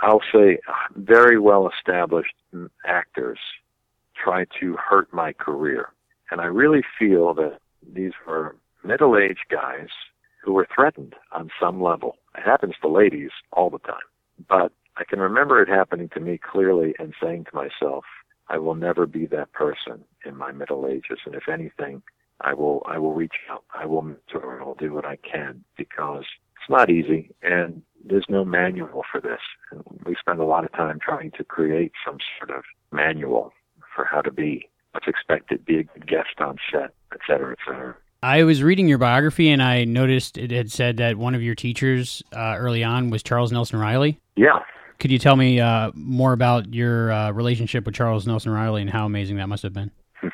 I'll 0.00 0.22
say 0.32 0.58
very 0.96 1.38
well 1.38 1.70
established 1.70 2.34
actors 2.86 3.38
try 4.22 4.46
to 4.60 4.76
hurt 4.76 5.12
my 5.12 5.32
career, 5.32 5.90
and 6.30 6.40
I 6.40 6.46
really 6.46 6.82
feel 6.98 7.34
that 7.34 7.58
these 7.92 8.12
were 8.26 8.56
middle 8.84 9.16
aged 9.16 9.46
guys 9.50 9.88
who 10.42 10.52
were 10.52 10.66
threatened 10.74 11.14
on 11.30 11.50
some 11.60 11.82
level. 11.82 12.16
It 12.36 12.42
happens 12.42 12.74
to 12.80 12.88
ladies 12.88 13.30
all 13.52 13.70
the 13.70 13.78
time, 13.78 14.08
but 14.48 14.72
I 14.96 15.04
can 15.04 15.20
remember 15.20 15.62
it 15.62 15.68
happening 15.68 16.08
to 16.10 16.20
me 16.20 16.38
clearly 16.38 16.94
and 16.98 17.14
saying 17.22 17.46
to 17.46 17.54
myself, 17.54 18.04
I 18.48 18.58
will 18.58 18.74
never 18.74 19.06
be 19.06 19.26
that 19.26 19.52
person 19.52 20.04
in 20.26 20.36
my 20.36 20.52
middle 20.52 20.86
ages, 20.86 21.20
and 21.24 21.34
if 21.34 21.48
anything, 21.48 22.02
I 22.40 22.54
will 22.54 22.82
I 22.86 22.98
will 22.98 23.14
reach 23.14 23.36
out. 23.50 23.64
I 23.72 23.86
will 23.86 24.02
mentor 24.02 24.60
I'll 24.60 24.74
do 24.74 24.92
what 24.92 25.04
I 25.04 25.16
can 25.16 25.64
because 25.76 26.24
it's 26.56 26.70
not 26.70 26.90
easy 26.90 27.30
and 27.42 27.82
there's 28.04 28.26
no 28.28 28.44
manual 28.44 29.04
for 29.10 29.20
this. 29.20 29.40
And 29.70 29.82
we 30.04 30.16
spend 30.18 30.40
a 30.40 30.44
lot 30.44 30.64
of 30.64 30.72
time 30.72 30.98
trying 31.00 31.30
to 31.32 31.44
create 31.44 31.92
some 32.04 32.18
sort 32.38 32.56
of 32.56 32.64
manual 32.90 33.52
for 33.94 34.04
how 34.04 34.20
to 34.22 34.32
be 34.32 34.68
what's 34.92 35.08
expected, 35.08 35.64
be 35.64 35.78
a 35.78 35.84
good 35.84 36.06
guest 36.06 36.40
on 36.40 36.58
set, 36.70 36.94
et 37.12 37.20
cetera, 37.26 37.52
et 37.52 37.58
cetera. 37.66 37.96
I 38.22 38.44
was 38.44 38.62
reading 38.62 38.86
your 38.86 38.98
biography 38.98 39.50
and 39.50 39.60
I 39.60 39.84
noticed 39.84 40.38
it 40.38 40.52
had 40.52 40.70
said 40.70 40.98
that 40.98 41.16
one 41.16 41.34
of 41.34 41.42
your 41.42 41.56
teachers 41.56 42.22
uh, 42.32 42.54
early 42.56 42.84
on 42.84 43.10
was 43.10 43.22
Charles 43.22 43.50
Nelson 43.50 43.80
Reilly. 43.80 44.20
Yeah. 44.36 44.60
Could 45.00 45.10
you 45.10 45.18
tell 45.18 45.34
me 45.34 45.58
uh, 45.58 45.90
more 45.94 46.32
about 46.32 46.72
your 46.72 47.10
uh, 47.10 47.32
relationship 47.32 47.84
with 47.84 47.96
Charles 47.96 48.24
Nelson 48.24 48.52
Reilly 48.52 48.80
and 48.82 48.90
how 48.90 49.06
amazing 49.06 49.36
that 49.38 49.48
must 49.48 49.62
have 49.62 49.72
been? 49.72 49.90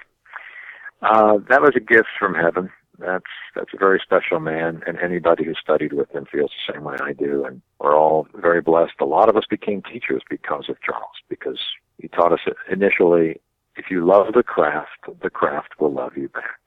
Uh, 1.01 1.39
that 1.49 1.63
was 1.63 1.71
a 1.77 1.81
gift 1.81 2.09
from 2.19 2.35
heaven. 2.35 2.69
That's 2.99 3.23
that's 3.55 3.73
a 3.73 3.79
very 3.79 4.01
special 4.03 4.41
man, 4.41 4.83
and 4.85 4.99
anybody 4.99 5.45
who 5.45 5.55
studied 5.55 5.93
with 5.93 6.11
him 6.11 6.27
feels 6.27 6.51
the 6.51 6.73
same 6.73 6.83
way 6.83 6.97
I 7.01 7.13
do. 7.13 7.45
And 7.45 7.63
we're 7.79 7.97
all 7.97 8.27
very 8.35 8.61
blessed. 8.61 8.95
A 9.01 9.05
lot 9.05 9.29
of 9.29 9.37
us 9.37 9.45
became 9.49 9.81
teachers 9.81 10.23
because 10.29 10.65
of 10.69 10.83
Charles, 10.83 11.15
because 11.29 11.61
he 11.99 12.09
taught 12.09 12.33
us 12.33 12.41
initially, 12.69 13.41
if 13.77 13.93
you 13.93 14.05
love 14.05 14.33
the 14.35 14.43
craft, 14.43 15.07
the 15.23 15.31
craft 15.31 15.75
will 15.79 15.93
love 15.93 16.17
you 16.17 16.29
back. 16.31 16.59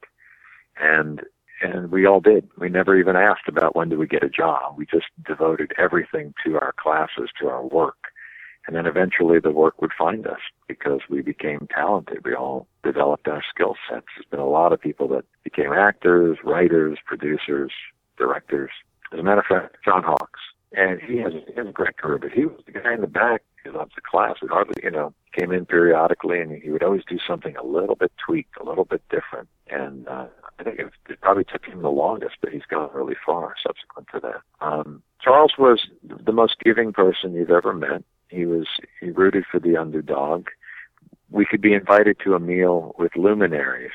And 0.79 1.21
and 1.61 1.91
we 1.91 2.07
all 2.07 2.19
did. 2.19 2.49
We 2.57 2.69
never 2.69 2.97
even 2.97 3.15
asked 3.15 3.47
about 3.47 3.75
when 3.75 3.89
do 3.89 3.97
we 3.97 4.07
get 4.07 4.23
a 4.23 4.29
job. 4.29 4.75
We 4.77 4.85
just 4.85 5.05
devoted 5.25 5.73
everything 5.77 6.33
to 6.43 6.55
our 6.55 6.73
classes, 6.75 7.29
to 7.39 7.49
our 7.49 7.63
work. 7.63 7.97
And 8.65 8.75
then 8.75 8.85
eventually 8.85 9.39
the 9.39 9.51
work 9.51 9.81
would 9.81 9.91
find 9.97 10.25
us 10.27 10.39
because 10.67 11.01
we 11.09 11.21
became 11.21 11.67
talented. 11.73 12.25
We 12.25 12.33
all 12.33 12.67
developed 12.83 13.27
our 13.27 13.43
skill 13.53 13.75
sets. 13.89 14.05
There's 14.15 14.25
been 14.29 14.39
a 14.39 14.45
lot 14.45 14.73
of 14.73 14.81
people 14.81 15.07
that 15.09 15.25
became 15.43 15.73
actors, 15.73 16.37
writers, 16.43 16.97
producers, 17.05 17.71
directors. 18.17 18.71
As 19.11 19.19
a 19.19 19.23
matter 19.23 19.41
of 19.41 19.47
fact, 19.47 19.77
John 19.83 20.03
Hawkes. 20.03 20.39
And 20.73 21.01
he 21.01 21.17
has, 21.17 21.33
he 21.33 21.53
has 21.57 21.67
a 21.67 21.71
great 21.71 21.97
career, 21.97 22.17
but 22.17 22.31
he 22.31 22.45
was 22.45 22.61
the 22.65 22.71
guy 22.71 22.93
in 22.93 23.01
the 23.01 23.07
back 23.07 23.43
who 23.63 23.71
loved 23.71 23.93
the 23.95 24.01
class. 24.01 24.35
He 24.41 24.47
hardly, 24.47 24.75
you 24.83 24.91
know, 24.91 25.13
came 25.37 25.51
in 25.51 25.65
periodically 25.65 26.39
and 26.39 26.51
he 26.61 26.69
would 26.69 26.83
always 26.83 27.03
do 27.07 27.17
something 27.25 27.55
a 27.55 27.63
little 27.63 27.95
bit 27.95 28.11
tweaked, 28.25 28.57
a 28.59 28.65
little 28.65 28.85
bit 28.85 29.01
different. 29.09 29.47
And 29.69 30.07
uh, 30.07 30.27
I 30.59 30.63
think 30.63 30.79
it, 30.79 30.91
it 31.09 31.21
probably 31.21 31.45
took 31.45 31.65
him 31.65 31.81
the 31.81 31.89
longest, 31.89 32.35
but 32.41 32.51
he's 32.51 32.65
gone 32.69 32.89
really 32.93 33.15
far 33.25 33.55
subsequent 33.65 34.07
to 34.13 34.19
that. 34.19 34.65
Um, 34.65 35.01
Charles 35.21 35.53
was 35.57 35.87
the 36.03 36.31
most 36.31 36.57
giving 36.63 36.93
person 36.93 37.33
you've 37.33 37.51
ever 37.51 37.73
met. 37.73 38.03
He 38.29 38.45
was 38.45 38.67
he 38.99 39.09
rooted 39.09 39.45
for 39.51 39.59
the 39.59 39.77
underdog. 39.77 40.47
We 41.29 41.45
could 41.45 41.61
be 41.61 41.73
invited 41.73 42.17
to 42.23 42.33
a 42.33 42.39
meal 42.39 42.95
with 42.97 43.15
luminaries, 43.15 43.91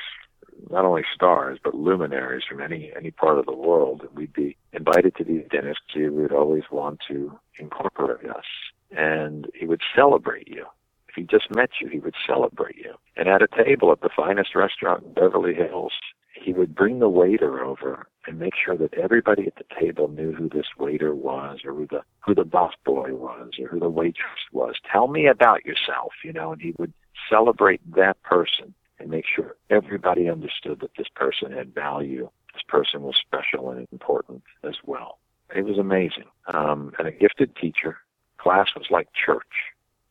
not 0.69 0.85
only 0.85 1.03
stars 1.13 1.59
but 1.63 1.75
luminaries 1.75 2.43
from 2.47 2.61
any 2.61 2.91
any 2.95 3.11
part 3.11 3.39
of 3.39 3.45
the 3.45 3.55
world. 3.55 4.01
And 4.01 4.15
we'd 4.15 4.33
be 4.33 4.57
invited 4.73 5.15
to 5.15 5.23
these 5.23 5.43
dinners. 5.49 5.77
He 5.93 6.07
would 6.07 6.31
always 6.31 6.63
want 6.71 6.99
to 7.07 7.37
incorporate 7.59 8.29
us, 8.29 8.45
and 8.91 9.47
he 9.53 9.65
would 9.65 9.81
celebrate 9.95 10.47
you. 10.47 10.65
If 11.09 11.15
he 11.15 11.23
just 11.23 11.53
met 11.55 11.69
you, 11.81 11.87
he 11.87 11.99
would 11.99 12.15
celebrate 12.25 12.77
you. 12.77 12.93
And 13.15 13.27
at 13.27 13.41
a 13.41 13.47
table 13.47 13.91
at 13.91 14.01
the 14.01 14.09
finest 14.15 14.55
restaurant 14.55 15.03
in 15.03 15.13
Beverly 15.13 15.53
Hills, 15.53 15.93
he 16.33 16.53
would 16.53 16.75
bring 16.75 16.99
the 16.99 17.09
waiter 17.09 17.63
over 17.63 18.07
and 18.25 18.39
make 18.39 18.53
sure 18.55 18.77
that 18.77 18.93
everybody 18.93 19.47
at 19.47 19.55
the 19.55 19.63
table 19.79 20.07
knew 20.09 20.33
who 20.33 20.49
this 20.49 20.67
waiter 20.77 21.15
was 21.15 21.59
or 21.65 21.73
who 21.73 21.87
the 21.87 22.01
who 22.19 22.35
the 22.35 22.43
boss 22.43 22.73
boy 22.85 23.13
was 23.15 23.51
or 23.59 23.67
who 23.67 23.79
the 23.79 23.89
waitress 23.89 24.41
was. 24.51 24.75
Tell 24.91 25.07
me 25.07 25.27
about 25.27 25.65
yourself, 25.65 26.13
you 26.23 26.33
know, 26.33 26.51
and 26.51 26.61
he 26.61 26.73
would 26.77 26.93
celebrate 27.29 27.81
that 27.95 28.21
person 28.23 28.73
and 28.99 29.09
make 29.09 29.25
sure 29.25 29.55
everybody 29.69 30.29
understood 30.29 30.79
that 30.81 30.91
this 30.97 31.07
person 31.15 31.51
had 31.51 31.73
value. 31.73 32.29
This 32.53 32.63
person 32.67 33.01
was 33.01 33.15
special 33.15 33.71
and 33.71 33.87
important 33.91 34.43
as 34.63 34.75
well. 34.85 35.19
It 35.55 35.65
was 35.65 35.77
amazing. 35.77 36.25
Um, 36.47 36.91
and 36.99 37.07
a 37.07 37.11
gifted 37.11 37.55
teacher. 37.55 37.97
Class 38.37 38.69
was 38.75 38.87
like 38.89 39.07
church. 39.13 39.43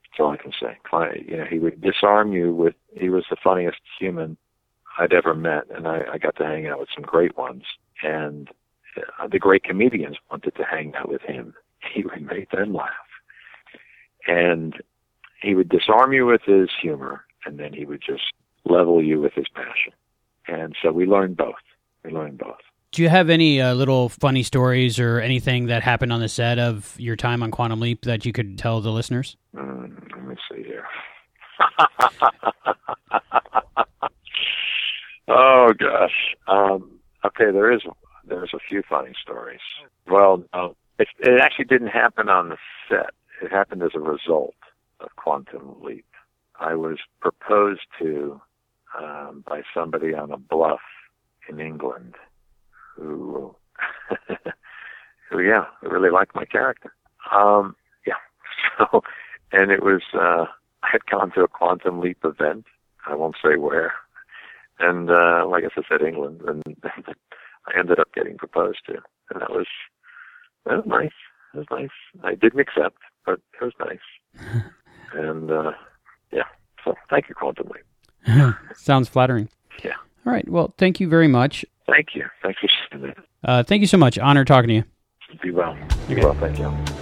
That's 0.04 0.20
all 0.20 0.30
I 0.30 0.36
can 0.36 0.52
say. 0.52 0.78
You 1.28 1.36
know, 1.36 1.44
he 1.44 1.58
would 1.58 1.80
disarm 1.80 2.32
you 2.32 2.54
with, 2.54 2.74
he 2.94 3.08
was 3.08 3.24
the 3.30 3.36
funniest 3.42 3.78
human 3.98 4.36
I'd 4.98 5.12
ever 5.12 5.34
met, 5.34 5.64
and 5.74 5.86
I, 5.86 6.02
I 6.14 6.18
got 6.18 6.36
to 6.36 6.44
hang 6.44 6.66
out 6.66 6.80
with 6.80 6.88
some 6.94 7.04
great 7.04 7.36
ones. 7.36 7.64
And 8.02 8.48
uh, 8.96 9.28
the 9.28 9.38
great 9.38 9.64
comedians 9.64 10.16
wanted 10.30 10.54
to 10.56 10.64
hang 10.64 10.94
out 10.94 11.08
with 11.08 11.22
him. 11.22 11.54
He 11.94 12.02
would 12.02 12.22
make 12.22 12.50
them 12.50 12.74
laugh, 12.74 12.90
and 14.26 14.74
he 15.40 15.54
would 15.54 15.68
disarm 15.68 16.12
you 16.12 16.26
with 16.26 16.40
his 16.44 16.68
humor, 16.82 17.24
and 17.44 17.60
then 17.60 17.72
he 17.72 17.84
would 17.84 18.02
just 18.04 18.24
level 18.64 19.00
you 19.00 19.20
with 19.20 19.34
his 19.34 19.46
passion. 19.54 19.92
And 20.48 20.74
so 20.82 20.90
we 20.90 21.06
learned 21.06 21.36
both. 21.36 21.54
We 22.04 22.10
learned 22.10 22.38
both. 22.38 22.58
Do 22.96 23.02
you 23.02 23.10
have 23.10 23.28
any 23.28 23.60
uh, 23.60 23.74
little 23.74 24.08
funny 24.08 24.42
stories 24.42 24.98
or 24.98 25.20
anything 25.20 25.66
that 25.66 25.82
happened 25.82 26.14
on 26.14 26.20
the 26.20 26.30
set 26.30 26.58
of 26.58 26.98
your 26.98 27.14
time 27.14 27.42
on 27.42 27.50
Quantum 27.50 27.78
Leap 27.78 28.06
that 28.06 28.24
you 28.24 28.32
could 28.32 28.56
tell 28.56 28.80
the 28.80 28.90
listeners? 28.90 29.36
Mm, 29.54 30.00
let 30.12 30.26
me 30.26 30.34
see 30.50 30.62
here. 30.62 30.86
Oh 35.28 35.72
gosh. 35.76 36.36
Um, 36.46 37.00
okay, 37.24 37.50
there 37.50 37.72
is 37.72 37.80
there's 38.24 38.54
a 38.54 38.60
few 38.68 38.82
funny 38.88 39.12
stories. 39.20 39.60
Well, 40.08 40.44
it, 41.00 41.08
it 41.18 41.40
actually 41.40 41.64
didn't 41.64 41.88
happen 41.88 42.28
on 42.28 42.50
the 42.50 42.56
set. 42.88 43.10
It 43.42 43.50
happened 43.50 43.82
as 43.82 43.90
a 43.94 44.00
result 44.00 44.54
of 45.00 45.08
Quantum 45.16 45.82
Leap. 45.82 46.06
I 46.60 46.76
was 46.76 46.98
proposed 47.20 47.86
to 47.98 48.40
um, 48.96 49.42
by 49.44 49.62
somebody 49.74 50.14
on 50.14 50.30
a 50.30 50.38
bluff 50.38 50.78
in 51.48 51.58
England 51.58 52.14
who, 52.96 53.54
who 55.30 55.40
yeah, 55.40 55.64
I 55.82 55.86
really 55.86 56.10
liked 56.10 56.34
my 56.34 56.44
character. 56.44 56.92
Um, 57.32 57.76
yeah. 58.06 58.14
So, 58.78 59.02
and 59.52 59.70
it 59.70 59.82
was, 59.82 60.02
uh, 60.12 60.44
I 60.82 60.88
had 60.92 61.06
gone 61.06 61.30
to 61.32 61.42
a 61.42 61.48
Quantum 61.48 62.00
Leap 62.00 62.18
event. 62.24 62.66
I 63.06 63.14
won't 63.14 63.36
say 63.42 63.56
where 63.56 63.92
and 64.78 65.10
uh, 65.10 65.46
like 65.48 65.64
I 65.64 65.82
said, 65.88 66.06
England, 66.06 66.42
and 66.46 66.62
I 66.84 67.78
ended 67.78 67.98
up 67.98 68.12
getting 68.14 68.36
proposed 68.36 68.80
to, 68.86 68.94
and 69.30 69.40
that 69.40 69.50
was 69.50 69.66
that 70.64 70.76
was 70.76 70.86
nice. 70.86 71.12
It 71.54 71.58
was 71.58 71.66
nice. 71.70 72.24
I 72.24 72.34
didn't 72.34 72.60
accept, 72.60 72.98
but 73.24 73.40
it 73.60 73.64
was 73.64 73.72
nice. 73.80 74.58
and 75.14 75.50
uh, 75.50 75.72
yeah, 76.32 76.44
so 76.84 76.94
thank 77.08 77.28
you, 77.28 77.34
Quantum 77.34 77.68
Leap. 77.68 78.54
Sounds 78.74 79.08
flattering. 79.08 79.48
Yeah. 79.82 79.94
All 80.26 80.32
right. 80.32 80.48
Well, 80.48 80.74
thank 80.76 81.00
you 81.00 81.08
very 81.08 81.28
much. 81.28 81.64
Thank 81.88 82.08
you. 82.14 82.24
thank 82.42 82.56
you. 82.62 83.12
Uh, 83.44 83.62
thank 83.62 83.80
you 83.80 83.86
so 83.86 83.96
much. 83.96 84.18
Honor 84.18 84.44
talking 84.44 84.68
to 84.68 84.74
you. 84.74 84.84
Be 85.42 85.50
well. 85.50 85.76
Be 86.08 86.14
okay. 86.14 86.24
well. 86.24 86.34
Thank 86.34 86.58
you. 86.58 86.96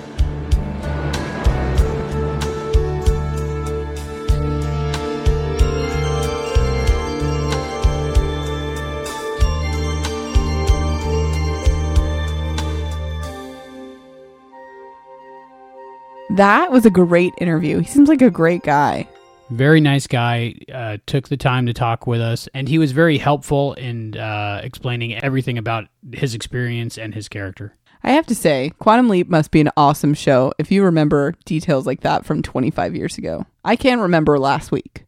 That 16.36 16.72
was 16.72 16.84
a 16.84 16.90
great 16.90 17.32
interview. 17.38 17.78
He 17.78 17.84
seems 17.84 18.08
like 18.08 18.20
a 18.20 18.30
great 18.30 18.64
guy. 18.64 19.08
Very 19.50 19.80
nice 19.80 20.06
guy. 20.06 20.54
Uh, 20.72 20.98
took 21.06 21.28
the 21.28 21.36
time 21.36 21.66
to 21.66 21.74
talk 21.74 22.06
with 22.06 22.20
us, 22.20 22.48
and 22.54 22.68
he 22.68 22.78
was 22.78 22.92
very 22.92 23.18
helpful 23.18 23.74
in 23.74 24.16
uh, 24.16 24.60
explaining 24.64 25.14
everything 25.14 25.58
about 25.58 25.84
his 26.12 26.34
experience 26.34 26.98
and 26.98 27.14
his 27.14 27.28
character. 27.28 27.76
I 28.02 28.12
have 28.12 28.26
to 28.26 28.34
say, 28.34 28.72
Quantum 28.78 29.08
Leap 29.08 29.28
must 29.28 29.50
be 29.50 29.60
an 29.60 29.70
awesome 29.76 30.12
show 30.12 30.52
if 30.58 30.70
you 30.70 30.84
remember 30.84 31.34
details 31.46 31.86
like 31.86 32.00
that 32.00 32.26
from 32.26 32.42
25 32.42 32.94
years 32.94 33.16
ago. 33.16 33.46
I 33.64 33.76
can't 33.76 34.02
remember 34.02 34.38
last 34.38 34.70
week. 34.70 35.04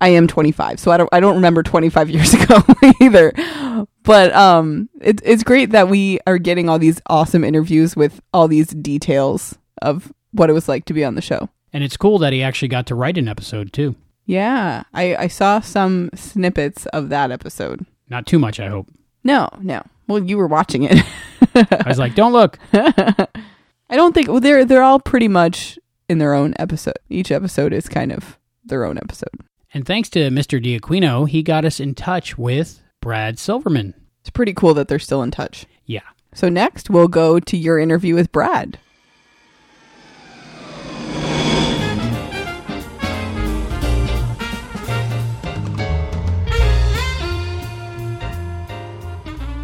I 0.00 0.10
am 0.10 0.28
25, 0.28 0.78
so 0.78 0.90
I 0.90 0.96
don't 0.96 1.08
I 1.10 1.20
don't 1.20 1.36
remember 1.36 1.62
25 1.62 2.10
years 2.16 2.34
ago 2.34 2.62
either. 3.00 3.32
But 4.02 4.32
um 4.34 4.88
it, 5.00 5.20
it's 5.24 5.42
great 5.42 5.70
that 5.70 5.88
we 5.88 6.20
are 6.26 6.38
getting 6.38 6.68
all 6.68 6.78
these 6.78 7.00
awesome 7.08 7.42
interviews 7.42 7.96
with 7.96 8.20
all 8.32 8.46
these 8.46 8.68
details 8.68 9.58
of 9.82 10.12
what 10.32 10.50
it 10.50 10.52
was 10.52 10.68
like 10.68 10.84
to 10.84 10.94
be 10.94 11.04
on 11.04 11.14
the 11.14 11.22
show. 11.22 11.48
And 11.72 11.84
it's 11.84 11.96
cool 11.96 12.18
that 12.18 12.32
he 12.32 12.42
actually 12.42 12.68
got 12.68 12.86
to 12.86 12.94
write 12.94 13.18
an 13.18 13.28
episode 13.28 13.72
too. 13.72 13.96
Yeah, 14.24 14.82
I, 14.92 15.16
I 15.16 15.26
saw 15.28 15.60
some 15.60 16.10
snippets 16.14 16.86
of 16.86 17.08
that 17.10 17.30
episode. 17.30 17.86
Not 18.08 18.26
too 18.26 18.38
much, 18.38 18.58
I 18.58 18.68
hope. 18.68 18.88
No, 19.22 19.48
no. 19.60 19.82
Well, 20.08 20.22
you 20.22 20.36
were 20.36 20.46
watching 20.46 20.84
it. 20.84 21.04
I 21.54 21.84
was 21.86 21.98
like, 21.98 22.14
"Don't 22.14 22.32
look." 22.32 22.58
I 22.72 23.94
don't 23.94 24.14
think 24.14 24.28
well, 24.28 24.40
they're 24.40 24.64
they're 24.64 24.82
all 24.82 25.00
pretty 25.00 25.28
much 25.28 25.78
in 26.08 26.18
their 26.18 26.34
own 26.34 26.54
episode. 26.58 26.98
Each 27.08 27.30
episode 27.30 27.72
is 27.72 27.88
kind 27.88 28.12
of 28.12 28.38
their 28.64 28.84
own 28.84 28.98
episode. 28.98 29.40
And 29.74 29.84
thanks 29.84 30.08
to 30.10 30.30
Mr. 30.30 30.62
D'Aquino, 30.62 31.28
he 31.28 31.42
got 31.42 31.64
us 31.64 31.80
in 31.80 31.94
touch 31.94 32.38
with 32.38 32.82
Brad 33.00 33.38
Silverman. 33.38 33.94
It's 34.20 34.30
pretty 34.30 34.54
cool 34.54 34.74
that 34.74 34.88
they're 34.88 34.98
still 34.98 35.22
in 35.22 35.30
touch. 35.30 35.66
Yeah. 35.84 36.00
So 36.34 36.48
next, 36.48 36.90
we'll 36.90 37.08
go 37.08 37.38
to 37.40 37.56
your 37.56 37.78
interview 37.78 38.14
with 38.14 38.32
Brad. 38.32 38.78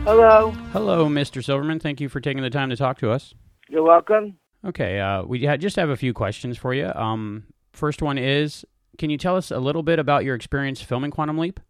Hello. 0.05 0.51
Hello, 0.73 1.09
Mr. 1.09 1.45
Silverman. 1.45 1.79
Thank 1.79 2.01
you 2.01 2.09
for 2.09 2.21
taking 2.21 2.43
the 2.43 2.51
time 2.51 2.71
to 2.71 2.77
talk 2.77 2.99
to 2.99 3.13
us. 3.13 3.35
You're 3.69 3.85
welcome. 3.85 4.37
Okay, 4.65 4.99
uh, 4.99 5.23
we 5.23 5.47
ha- 5.47 5.57
just 5.57 5.77
have 5.77 5.91
a 5.91 5.97
few 5.97 6.13
questions 6.13 6.59
for 6.59 6.75
you. 6.75 6.91
Um, 6.93 7.45
first 7.73 8.03
one 8.03 8.19
is, 8.19 8.65
can 8.99 9.11
you 9.11 9.17
tell 9.17 9.37
us 9.37 9.53
a 9.53 9.61
little 9.61 9.85
bit 9.85 10.01
about 10.01 10.25
your 10.25 10.35
experience 10.35 10.83
filming 10.83 11.13
Quantum 11.13 11.39
Leap? 11.39 11.61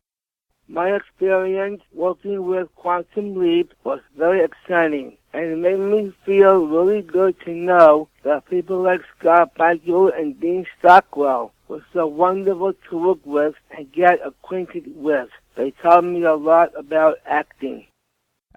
My 0.66 0.94
experience 0.94 1.82
working 1.92 2.46
with 2.46 2.74
Quantum 2.74 3.36
Leap 3.36 3.74
was 3.84 4.00
very 4.16 4.42
exciting, 4.42 5.18
and 5.34 5.44
it 5.44 5.58
made 5.58 5.78
me 5.78 6.14
feel 6.24 6.66
really 6.66 7.02
good 7.02 7.38
to 7.44 7.50
know 7.50 8.08
that 8.24 8.48
people 8.48 8.80
like 8.80 9.02
Scott 9.18 9.54
Bakula 9.58 10.18
and 10.18 10.40
Dean 10.40 10.64
Stockwell 10.78 11.52
were 11.68 11.84
so 11.92 12.06
wonderful 12.06 12.72
to 12.88 12.98
work 12.98 13.18
with 13.26 13.54
and 13.76 13.92
get 13.92 14.26
acquainted 14.26 14.84
with. 14.96 15.28
They 15.54 15.72
taught 15.82 16.04
me 16.04 16.22
a 16.24 16.34
lot 16.34 16.70
about 16.74 17.18
acting. 17.26 17.84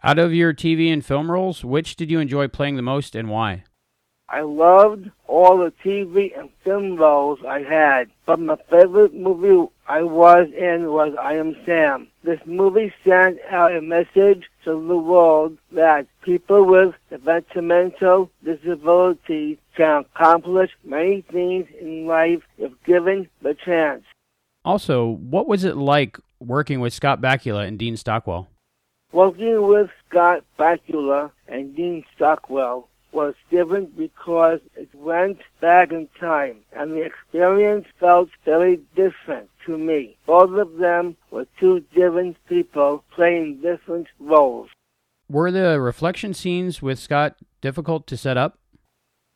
Out 0.06 0.20
of 0.20 0.36
your 0.36 0.54
TV 0.54 0.94
and 0.94 1.04
film 1.04 1.32
roles, 1.32 1.66
which 1.66 1.96
did 1.96 2.12
you 2.12 2.20
enjoy 2.20 2.48
playing 2.48 2.76
the 2.76 2.84
most 2.84 3.16
and 3.16 3.28
why? 3.28 3.64
I 4.30 4.42
loved 4.42 5.10
all 5.28 5.58
the 5.58 5.72
TV 5.84 6.38
and 6.38 6.52
film 6.64 6.96
roles 6.96 7.40
I 7.44 7.64
had, 7.64 8.12
but 8.28 8.40
my 8.40 8.56
favorite 8.70 9.16
movie 9.16 9.68
I 9.88 10.04
was 10.04 10.48
in 10.56 10.92
was 10.92 11.16
I 11.20 11.38
Am 11.38 11.56
Sam. 11.66 12.10
This 12.24 12.40
movie 12.46 12.94
sent 13.04 13.40
out 13.50 13.76
a 13.76 13.82
message 13.82 14.44
to 14.66 14.88
the 14.88 14.96
world 14.96 15.58
that 15.72 16.06
people 16.22 16.64
with 16.66 16.94
developmental 17.10 18.30
disabilities 18.44 19.58
can 19.76 20.02
accomplish 20.02 20.70
many 20.84 21.22
things 21.22 21.66
in 21.82 22.06
life 22.06 22.44
if 22.60 22.72
given 22.84 23.28
the 23.42 23.56
chance. 23.56 24.04
Also, 24.64 25.08
what 25.08 25.48
was 25.48 25.64
it 25.64 25.76
like 25.76 26.20
working 26.40 26.80
with 26.80 26.94
Scott 26.94 27.22
Bakula 27.22 27.68
and 27.68 27.80
Dean 27.80 27.98
Stockwell? 27.98 28.50
Working 29.16 29.66
with 29.66 29.90
Scott 30.10 30.44
Bakula 30.60 31.32
and 31.48 31.74
Dean 31.74 32.04
Stockwell 32.14 32.90
was 33.14 33.34
different 33.50 33.98
because 33.98 34.60
it 34.76 34.90
went 34.94 35.38
back 35.62 35.94
in 35.94 36.10
time, 36.20 36.58
and 36.74 36.92
the 36.92 37.04
experience 37.04 37.86
felt 37.98 38.28
very 38.44 38.82
different 38.94 39.50
to 39.68 39.78
me. 39.78 40.18
Both 40.26 40.60
of 40.60 40.80
them 40.80 41.16
were 41.32 41.48
two 41.58 41.80
different 41.96 42.36
people 42.50 43.06
playing 43.16 43.62
different 43.62 44.08
roles. 44.20 44.68
Were 45.30 45.50
the 45.50 45.80
reflection 45.80 46.34
scenes 46.34 46.82
with 46.82 47.00
Scott 47.00 47.38
difficult 47.62 48.08
to 48.08 48.18
set 48.18 48.36
up? 48.36 48.60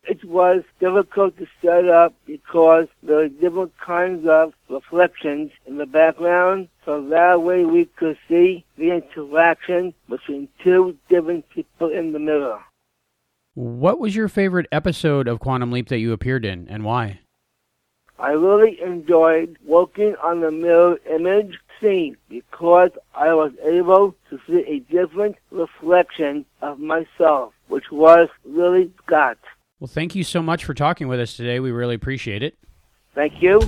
It 0.04 0.26
was 0.26 0.64
difficult 0.82 1.38
to 1.38 1.48
set 1.62 1.88
up 1.88 2.14
because 2.26 2.88
there 3.02 3.20
are 3.20 3.30
different 3.30 3.78
kinds 3.78 4.28
of 4.28 4.54
reflections 4.70 5.52
in 5.66 5.78
the 5.78 5.86
background, 5.86 6.68
so 6.90 7.08
that 7.10 7.44
way 7.44 7.66
we 7.66 7.86
could 7.86 8.18
see 8.28 8.66
the 8.76 8.90
interaction 8.90 9.94
between 10.10 10.48
two 10.64 10.98
different 11.08 11.48
people 11.52 11.88
in 11.88 12.14
the 12.14 12.18
mirror. 12.18 12.60
What 13.54 14.00
was 14.00 14.16
your 14.16 14.28
favorite 14.28 14.66
episode 14.72 15.28
of 15.28 15.40
Quantum 15.40 15.72
Leap 15.72 15.90
that 15.90 16.00
you 16.00 16.14
appeared 16.14 16.46
in, 16.46 16.68
and 16.68 16.84
why? 16.84 17.20
I 18.18 18.32
really 18.32 18.82
enjoyed 18.82 19.60
working 19.64 20.16
on 20.24 20.42
the 20.42 20.50
mirror 20.50 20.98
image 21.08 21.60
scene 21.80 22.18
because 22.28 22.90
I 23.14 23.36
was 23.36 23.52
able 23.64 24.16
to 24.32 24.40
see 24.48 24.64
a 24.68 24.80
different 24.92 25.36
reflection 25.52 26.44
of 26.64 26.80
myself, 26.80 27.54
which 27.68 27.92
was 27.92 28.30
really 28.44 28.92
Scott. 29.06 29.38
Well, 29.80 29.88
thank 29.88 30.16
you 30.16 30.24
so 30.24 30.42
much 30.42 30.66
for 30.66 30.74
talking 30.74 31.08
with 31.08 31.20
us 31.20 31.36
today. 31.36 31.60
We 31.60 31.70
really 31.70 31.94
appreciate 31.94 32.42
it. 32.42 32.58
Thank 33.14 33.44
you. 33.44 33.62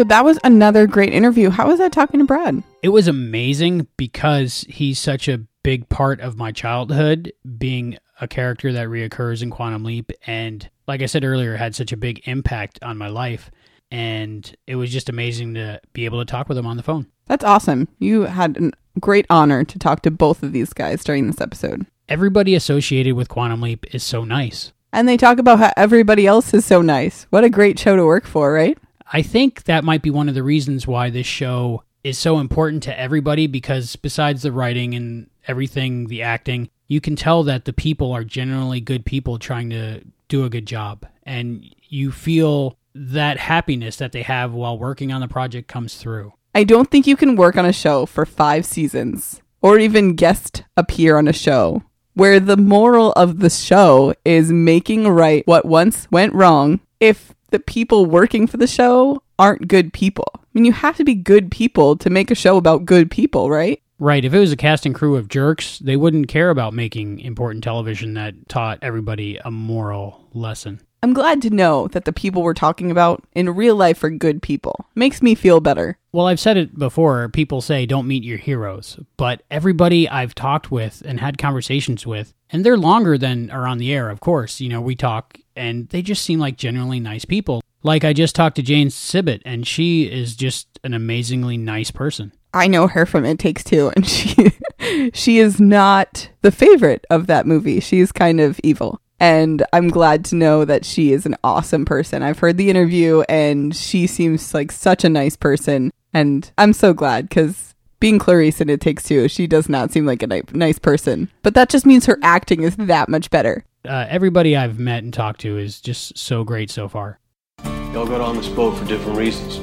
So 0.00 0.04
that 0.04 0.24
was 0.24 0.38
another 0.44 0.86
great 0.86 1.12
interview. 1.12 1.50
How 1.50 1.66
was 1.66 1.78
that 1.78 1.92
talking 1.92 2.20
to 2.20 2.24
Brad? 2.24 2.62
It 2.82 2.88
was 2.88 3.06
amazing 3.06 3.86
because 3.98 4.64
he's 4.66 4.98
such 4.98 5.28
a 5.28 5.42
big 5.62 5.90
part 5.90 6.20
of 6.20 6.38
my 6.38 6.52
childhood, 6.52 7.34
being 7.58 7.98
a 8.18 8.26
character 8.26 8.72
that 8.72 8.88
reoccurs 8.88 9.42
in 9.42 9.50
Quantum 9.50 9.84
Leap. 9.84 10.10
And 10.26 10.70
like 10.88 11.02
I 11.02 11.04
said 11.04 11.22
earlier, 11.22 11.54
had 11.54 11.74
such 11.74 11.92
a 11.92 11.98
big 11.98 12.26
impact 12.26 12.78
on 12.80 12.96
my 12.96 13.08
life. 13.08 13.50
And 13.90 14.50
it 14.66 14.76
was 14.76 14.90
just 14.90 15.10
amazing 15.10 15.52
to 15.52 15.82
be 15.92 16.06
able 16.06 16.20
to 16.20 16.24
talk 16.24 16.48
with 16.48 16.56
him 16.56 16.66
on 16.66 16.78
the 16.78 16.82
phone. 16.82 17.06
That's 17.26 17.44
awesome. 17.44 17.86
You 17.98 18.22
had 18.22 18.56
a 18.56 19.00
great 19.00 19.26
honor 19.28 19.64
to 19.64 19.78
talk 19.78 20.00
to 20.04 20.10
both 20.10 20.42
of 20.42 20.52
these 20.52 20.72
guys 20.72 21.04
during 21.04 21.26
this 21.26 21.42
episode. 21.42 21.84
Everybody 22.08 22.54
associated 22.54 23.16
with 23.16 23.28
Quantum 23.28 23.60
Leap 23.60 23.94
is 23.94 24.02
so 24.02 24.24
nice. 24.24 24.72
And 24.94 25.06
they 25.06 25.18
talk 25.18 25.38
about 25.38 25.58
how 25.58 25.74
everybody 25.76 26.26
else 26.26 26.54
is 26.54 26.64
so 26.64 26.80
nice. 26.80 27.26
What 27.28 27.44
a 27.44 27.50
great 27.50 27.78
show 27.78 27.96
to 27.96 28.06
work 28.06 28.24
for, 28.24 28.50
right? 28.50 28.78
I 29.12 29.22
think 29.22 29.64
that 29.64 29.84
might 29.84 30.02
be 30.02 30.10
one 30.10 30.28
of 30.28 30.34
the 30.34 30.42
reasons 30.42 30.86
why 30.86 31.10
this 31.10 31.26
show 31.26 31.82
is 32.04 32.18
so 32.18 32.38
important 32.38 32.82
to 32.84 32.98
everybody 32.98 33.46
because 33.46 33.96
besides 33.96 34.42
the 34.42 34.52
writing 34.52 34.94
and 34.94 35.28
everything, 35.48 36.06
the 36.06 36.22
acting, 36.22 36.70
you 36.86 37.00
can 37.00 37.16
tell 37.16 37.42
that 37.42 37.64
the 37.64 37.72
people 37.72 38.12
are 38.12 38.24
generally 38.24 38.80
good 38.80 39.04
people 39.04 39.38
trying 39.38 39.70
to 39.70 40.02
do 40.28 40.44
a 40.44 40.50
good 40.50 40.66
job. 40.66 41.06
And 41.24 41.64
you 41.88 42.12
feel 42.12 42.76
that 42.94 43.38
happiness 43.38 43.96
that 43.96 44.12
they 44.12 44.22
have 44.22 44.52
while 44.52 44.78
working 44.78 45.12
on 45.12 45.20
the 45.20 45.28
project 45.28 45.68
comes 45.68 45.96
through. 45.96 46.32
I 46.54 46.64
don't 46.64 46.90
think 46.90 47.06
you 47.06 47.16
can 47.16 47.36
work 47.36 47.56
on 47.56 47.64
a 47.64 47.72
show 47.72 48.06
for 48.06 48.24
five 48.24 48.64
seasons 48.64 49.42
or 49.60 49.78
even 49.78 50.14
guest 50.14 50.64
appear 50.76 51.18
on 51.18 51.28
a 51.28 51.32
show 51.32 51.82
where 52.14 52.40
the 52.40 52.56
moral 52.56 53.12
of 53.12 53.38
the 53.38 53.50
show 53.50 54.14
is 54.24 54.52
making 54.52 55.06
right 55.06 55.46
what 55.46 55.64
once 55.64 56.08
went 56.10 56.32
wrong 56.32 56.80
if 56.98 57.34
the 57.50 57.60
people 57.60 58.06
working 58.06 58.46
for 58.46 58.56
the 58.56 58.66
show 58.66 59.22
aren't 59.38 59.68
good 59.68 59.92
people. 59.92 60.30
I 60.34 60.40
mean, 60.54 60.64
you 60.64 60.72
have 60.72 60.96
to 60.96 61.04
be 61.04 61.14
good 61.14 61.50
people 61.50 61.96
to 61.96 62.10
make 62.10 62.30
a 62.30 62.34
show 62.34 62.56
about 62.56 62.84
good 62.84 63.10
people, 63.10 63.50
right? 63.50 63.80
Right. 63.98 64.24
If 64.24 64.32
it 64.32 64.38
was 64.38 64.50
a 64.50 64.56
cast 64.56 64.86
and 64.86 64.94
crew 64.94 65.16
of 65.16 65.28
jerks, 65.28 65.78
they 65.78 65.96
wouldn't 65.96 66.28
care 66.28 66.48
about 66.48 66.72
making 66.72 67.20
important 67.20 67.62
television 67.62 68.14
that 68.14 68.48
taught 68.48 68.78
everybody 68.80 69.36
a 69.44 69.50
moral 69.50 70.26
lesson. 70.32 70.80
I'm 71.02 71.12
glad 71.14 71.40
to 71.42 71.50
know 71.50 71.88
that 71.88 72.04
the 72.04 72.12
people 72.12 72.42
we're 72.42 72.52
talking 72.52 72.90
about 72.90 73.24
in 73.34 73.48
real 73.54 73.74
life 73.74 74.04
are 74.04 74.10
good 74.10 74.42
people. 74.42 74.86
Makes 74.94 75.22
me 75.22 75.34
feel 75.34 75.60
better. 75.60 75.98
Well, 76.12 76.26
I've 76.26 76.40
said 76.40 76.56
it 76.56 76.78
before. 76.78 77.28
People 77.30 77.60
say 77.62 77.86
don't 77.86 78.08
meet 78.08 78.22
your 78.22 78.36
heroes, 78.36 78.98
but 79.16 79.42
everybody 79.50 80.08
I've 80.08 80.34
talked 80.34 80.70
with 80.70 81.02
and 81.06 81.20
had 81.20 81.38
conversations 81.38 82.06
with, 82.06 82.34
and 82.50 82.66
they're 82.66 82.76
longer 82.76 83.16
than 83.16 83.50
are 83.50 83.66
on 83.66 83.78
the 83.78 83.92
air, 83.94 84.10
of 84.10 84.20
course. 84.20 84.60
You 84.60 84.68
know, 84.68 84.80
we 84.80 84.94
talk 84.94 85.38
and 85.60 85.88
they 85.90 86.02
just 86.02 86.24
seem 86.24 86.40
like 86.40 86.56
genuinely 86.56 86.98
nice 86.98 87.24
people. 87.24 87.62
Like 87.82 88.04
I 88.04 88.12
just 88.12 88.34
talked 88.34 88.56
to 88.56 88.62
Jane 88.62 88.88
Sibbett, 88.88 89.42
and 89.44 89.66
she 89.66 90.10
is 90.10 90.34
just 90.34 90.66
an 90.82 90.94
amazingly 90.94 91.56
nice 91.56 91.90
person. 91.90 92.32
I 92.52 92.66
know 92.66 92.88
her 92.88 93.06
from 93.06 93.24
It 93.24 93.38
Takes 93.38 93.62
Two, 93.62 93.92
and 93.94 94.06
she 94.06 94.52
she 95.14 95.38
is 95.38 95.60
not 95.60 96.30
the 96.40 96.50
favorite 96.50 97.06
of 97.10 97.26
that 97.26 97.46
movie. 97.46 97.80
She's 97.80 98.10
kind 98.10 98.40
of 98.40 98.58
evil. 98.64 99.00
And 99.22 99.62
I'm 99.74 99.88
glad 99.88 100.24
to 100.26 100.34
know 100.34 100.64
that 100.64 100.86
she 100.86 101.12
is 101.12 101.26
an 101.26 101.36
awesome 101.44 101.84
person. 101.84 102.22
I've 102.22 102.38
heard 102.38 102.56
the 102.56 102.70
interview 102.70 103.20
and 103.28 103.76
she 103.76 104.06
seems 104.06 104.54
like 104.54 104.72
such 104.72 105.04
a 105.04 105.10
nice 105.10 105.36
person. 105.36 105.92
And 106.14 106.50
I'm 106.56 106.72
so 106.72 106.94
glad 106.94 107.28
because 107.28 107.74
being 108.00 108.18
Clarice 108.18 108.62
in 108.62 108.70
It 108.70 108.80
Takes 108.80 109.02
Two, 109.02 109.28
she 109.28 109.46
does 109.46 109.68
not 109.68 109.92
seem 109.92 110.06
like 110.06 110.22
a 110.22 110.26
ni- 110.26 110.42
nice 110.52 110.78
person. 110.78 111.30
But 111.42 111.52
that 111.52 111.68
just 111.68 111.84
means 111.84 112.06
her 112.06 112.18
acting 112.22 112.62
is 112.62 112.76
that 112.76 113.10
much 113.10 113.30
better. 113.30 113.62
Uh, 113.84 114.06
everybody 114.08 114.56
I've 114.56 114.78
met 114.78 115.02
and 115.02 115.12
talked 115.12 115.40
to 115.40 115.56
is 115.56 115.80
just 115.80 116.18
so 116.18 116.44
great 116.44 116.70
so 116.70 116.86
far. 116.88 117.18
Y'all 117.64 118.06
got 118.06 118.20
on 118.20 118.36
this 118.36 118.48
boat 118.48 118.76
for 118.76 118.84
different 118.84 119.18
reasons, 119.18 119.58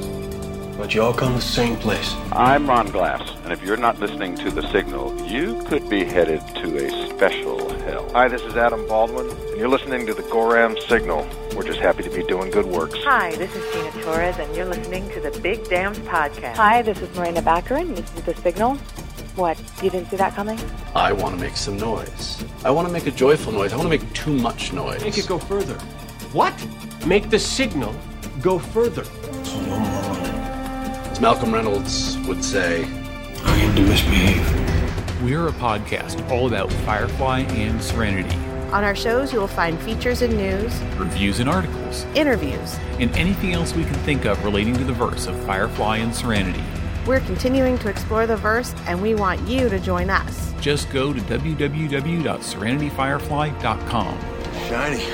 but 0.76 0.92
you 0.92 1.02
all 1.02 1.14
come 1.14 1.34
to 1.34 1.38
the 1.38 1.44
same 1.44 1.76
place. 1.76 2.14
I'm 2.32 2.68
Ron 2.68 2.86
Glass, 2.86 3.30
and 3.44 3.52
if 3.52 3.62
you're 3.62 3.76
not 3.76 4.00
listening 4.00 4.36
to 4.38 4.50
The 4.50 4.68
Signal, 4.72 5.18
you 5.26 5.62
could 5.64 5.88
be 5.88 6.04
headed 6.04 6.40
to 6.56 6.84
a 6.84 7.08
special 7.10 7.68
hell. 7.84 8.10
Hi, 8.12 8.26
this 8.28 8.42
is 8.42 8.56
Adam 8.56 8.86
Baldwin, 8.88 9.30
and 9.30 9.56
you're 9.56 9.68
listening 9.68 10.04
to 10.06 10.14
the 10.14 10.22
Gorram 10.24 10.76
Signal. 10.88 11.26
We're 11.56 11.62
just 11.62 11.78
happy 11.80 12.02
to 12.02 12.10
be 12.10 12.24
doing 12.24 12.50
good 12.50 12.66
works. 12.66 12.98
Hi, 13.04 13.34
this 13.36 13.54
is 13.54 13.72
Gina 13.72 14.04
Torres, 14.04 14.36
and 14.38 14.54
you're 14.56 14.66
listening 14.66 15.08
to 15.10 15.20
the 15.20 15.30
Big 15.40 15.64
Dams 15.68 15.98
Podcast. 16.00 16.56
Hi, 16.56 16.82
this 16.82 17.00
is 17.00 17.14
Morena 17.16 17.40
Baccarin. 17.40 17.94
This 17.94 18.12
is 18.16 18.22
The 18.22 18.34
Signal. 18.34 18.78
What? 19.38 19.56
You 19.84 19.88
didn't 19.88 20.10
see 20.10 20.16
that 20.16 20.34
coming? 20.34 20.58
I 20.96 21.12
want 21.12 21.32
to 21.36 21.40
make 21.40 21.56
some 21.56 21.76
noise. 21.76 22.44
I 22.64 22.72
want 22.72 22.88
to 22.88 22.92
make 22.92 23.06
a 23.06 23.12
joyful 23.12 23.52
noise. 23.52 23.72
I 23.72 23.76
want 23.76 23.86
to 23.86 23.96
make 23.96 24.12
too 24.12 24.32
much 24.32 24.72
noise. 24.72 25.00
Make 25.00 25.16
it 25.16 25.28
go 25.28 25.38
further. 25.38 25.74
What? 26.32 26.52
Make 27.06 27.30
the 27.30 27.38
signal 27.38 27.94
go 28.42 28.58
further. 28.58 29.04
So 29.44 29.60
no 29.60 29.78
more 29.78 30.16
As 31.12 31.20
Malcolm 31.20 31.54
Reynolds 31.54 32.18
would 32.26 32.42
say, 32.42 32.82
I 33.44 33.56
am 33.58 33.76
to 33.76 33.82
misbehave. 33.82 35.22
We're 35.22 35.46
a 35.46 35.52
podcast 35.52 36.28
all 36.32 36.48
about 36.48 36.72
Firefly 36.72 37.42
and 37.42 37.80
Serenity. 37.80 38.36
On 38.72 38.82
our 38.82 38.96
shows, 38.96 39.32
you 39.32 39.38
will 39.38 39.46
find 39.46 39.78
features 39.82 40.22
and 40.22 40.36
news, 40.36 40.76
reviews 40.96 41.38
and 41.38 41.48
articles, 41.48 42.06
interviews, 42.16 42.76
and 42.98 43.16
anything 43.16 43.52
else 43.52 43.72
we 43.72 43.84
can 43.84 43.94
think 44.00 44.24
of 44.24 44.44
relating 44.44 44.74
to 44.74 44.82
the 44.82 44.92
verse 44.92 45.28
of 45.28 45.38
Firefly 45.44 45.98
and 45.98 46.12
Serenity. 46.12 46.64
We're 47.06 47.20
continuing 47.20 47.78
to 47.78 47.88
explore 47.88 48.26
the 48.26 48.36
verse, 48.36 48.74
and 48.86 49.00
we 49.00 49.14
want 49.14 49.40
you 49.48 49.68
to 49.68 49.78
join 49.80 50.10
us. 50.10 50.52
Just 50.60 50.90
go 50.90 51.12
to 51.12 51.20
www.serenityfirefly.com. 51.20 54.18
Shiny. 54.68 55.04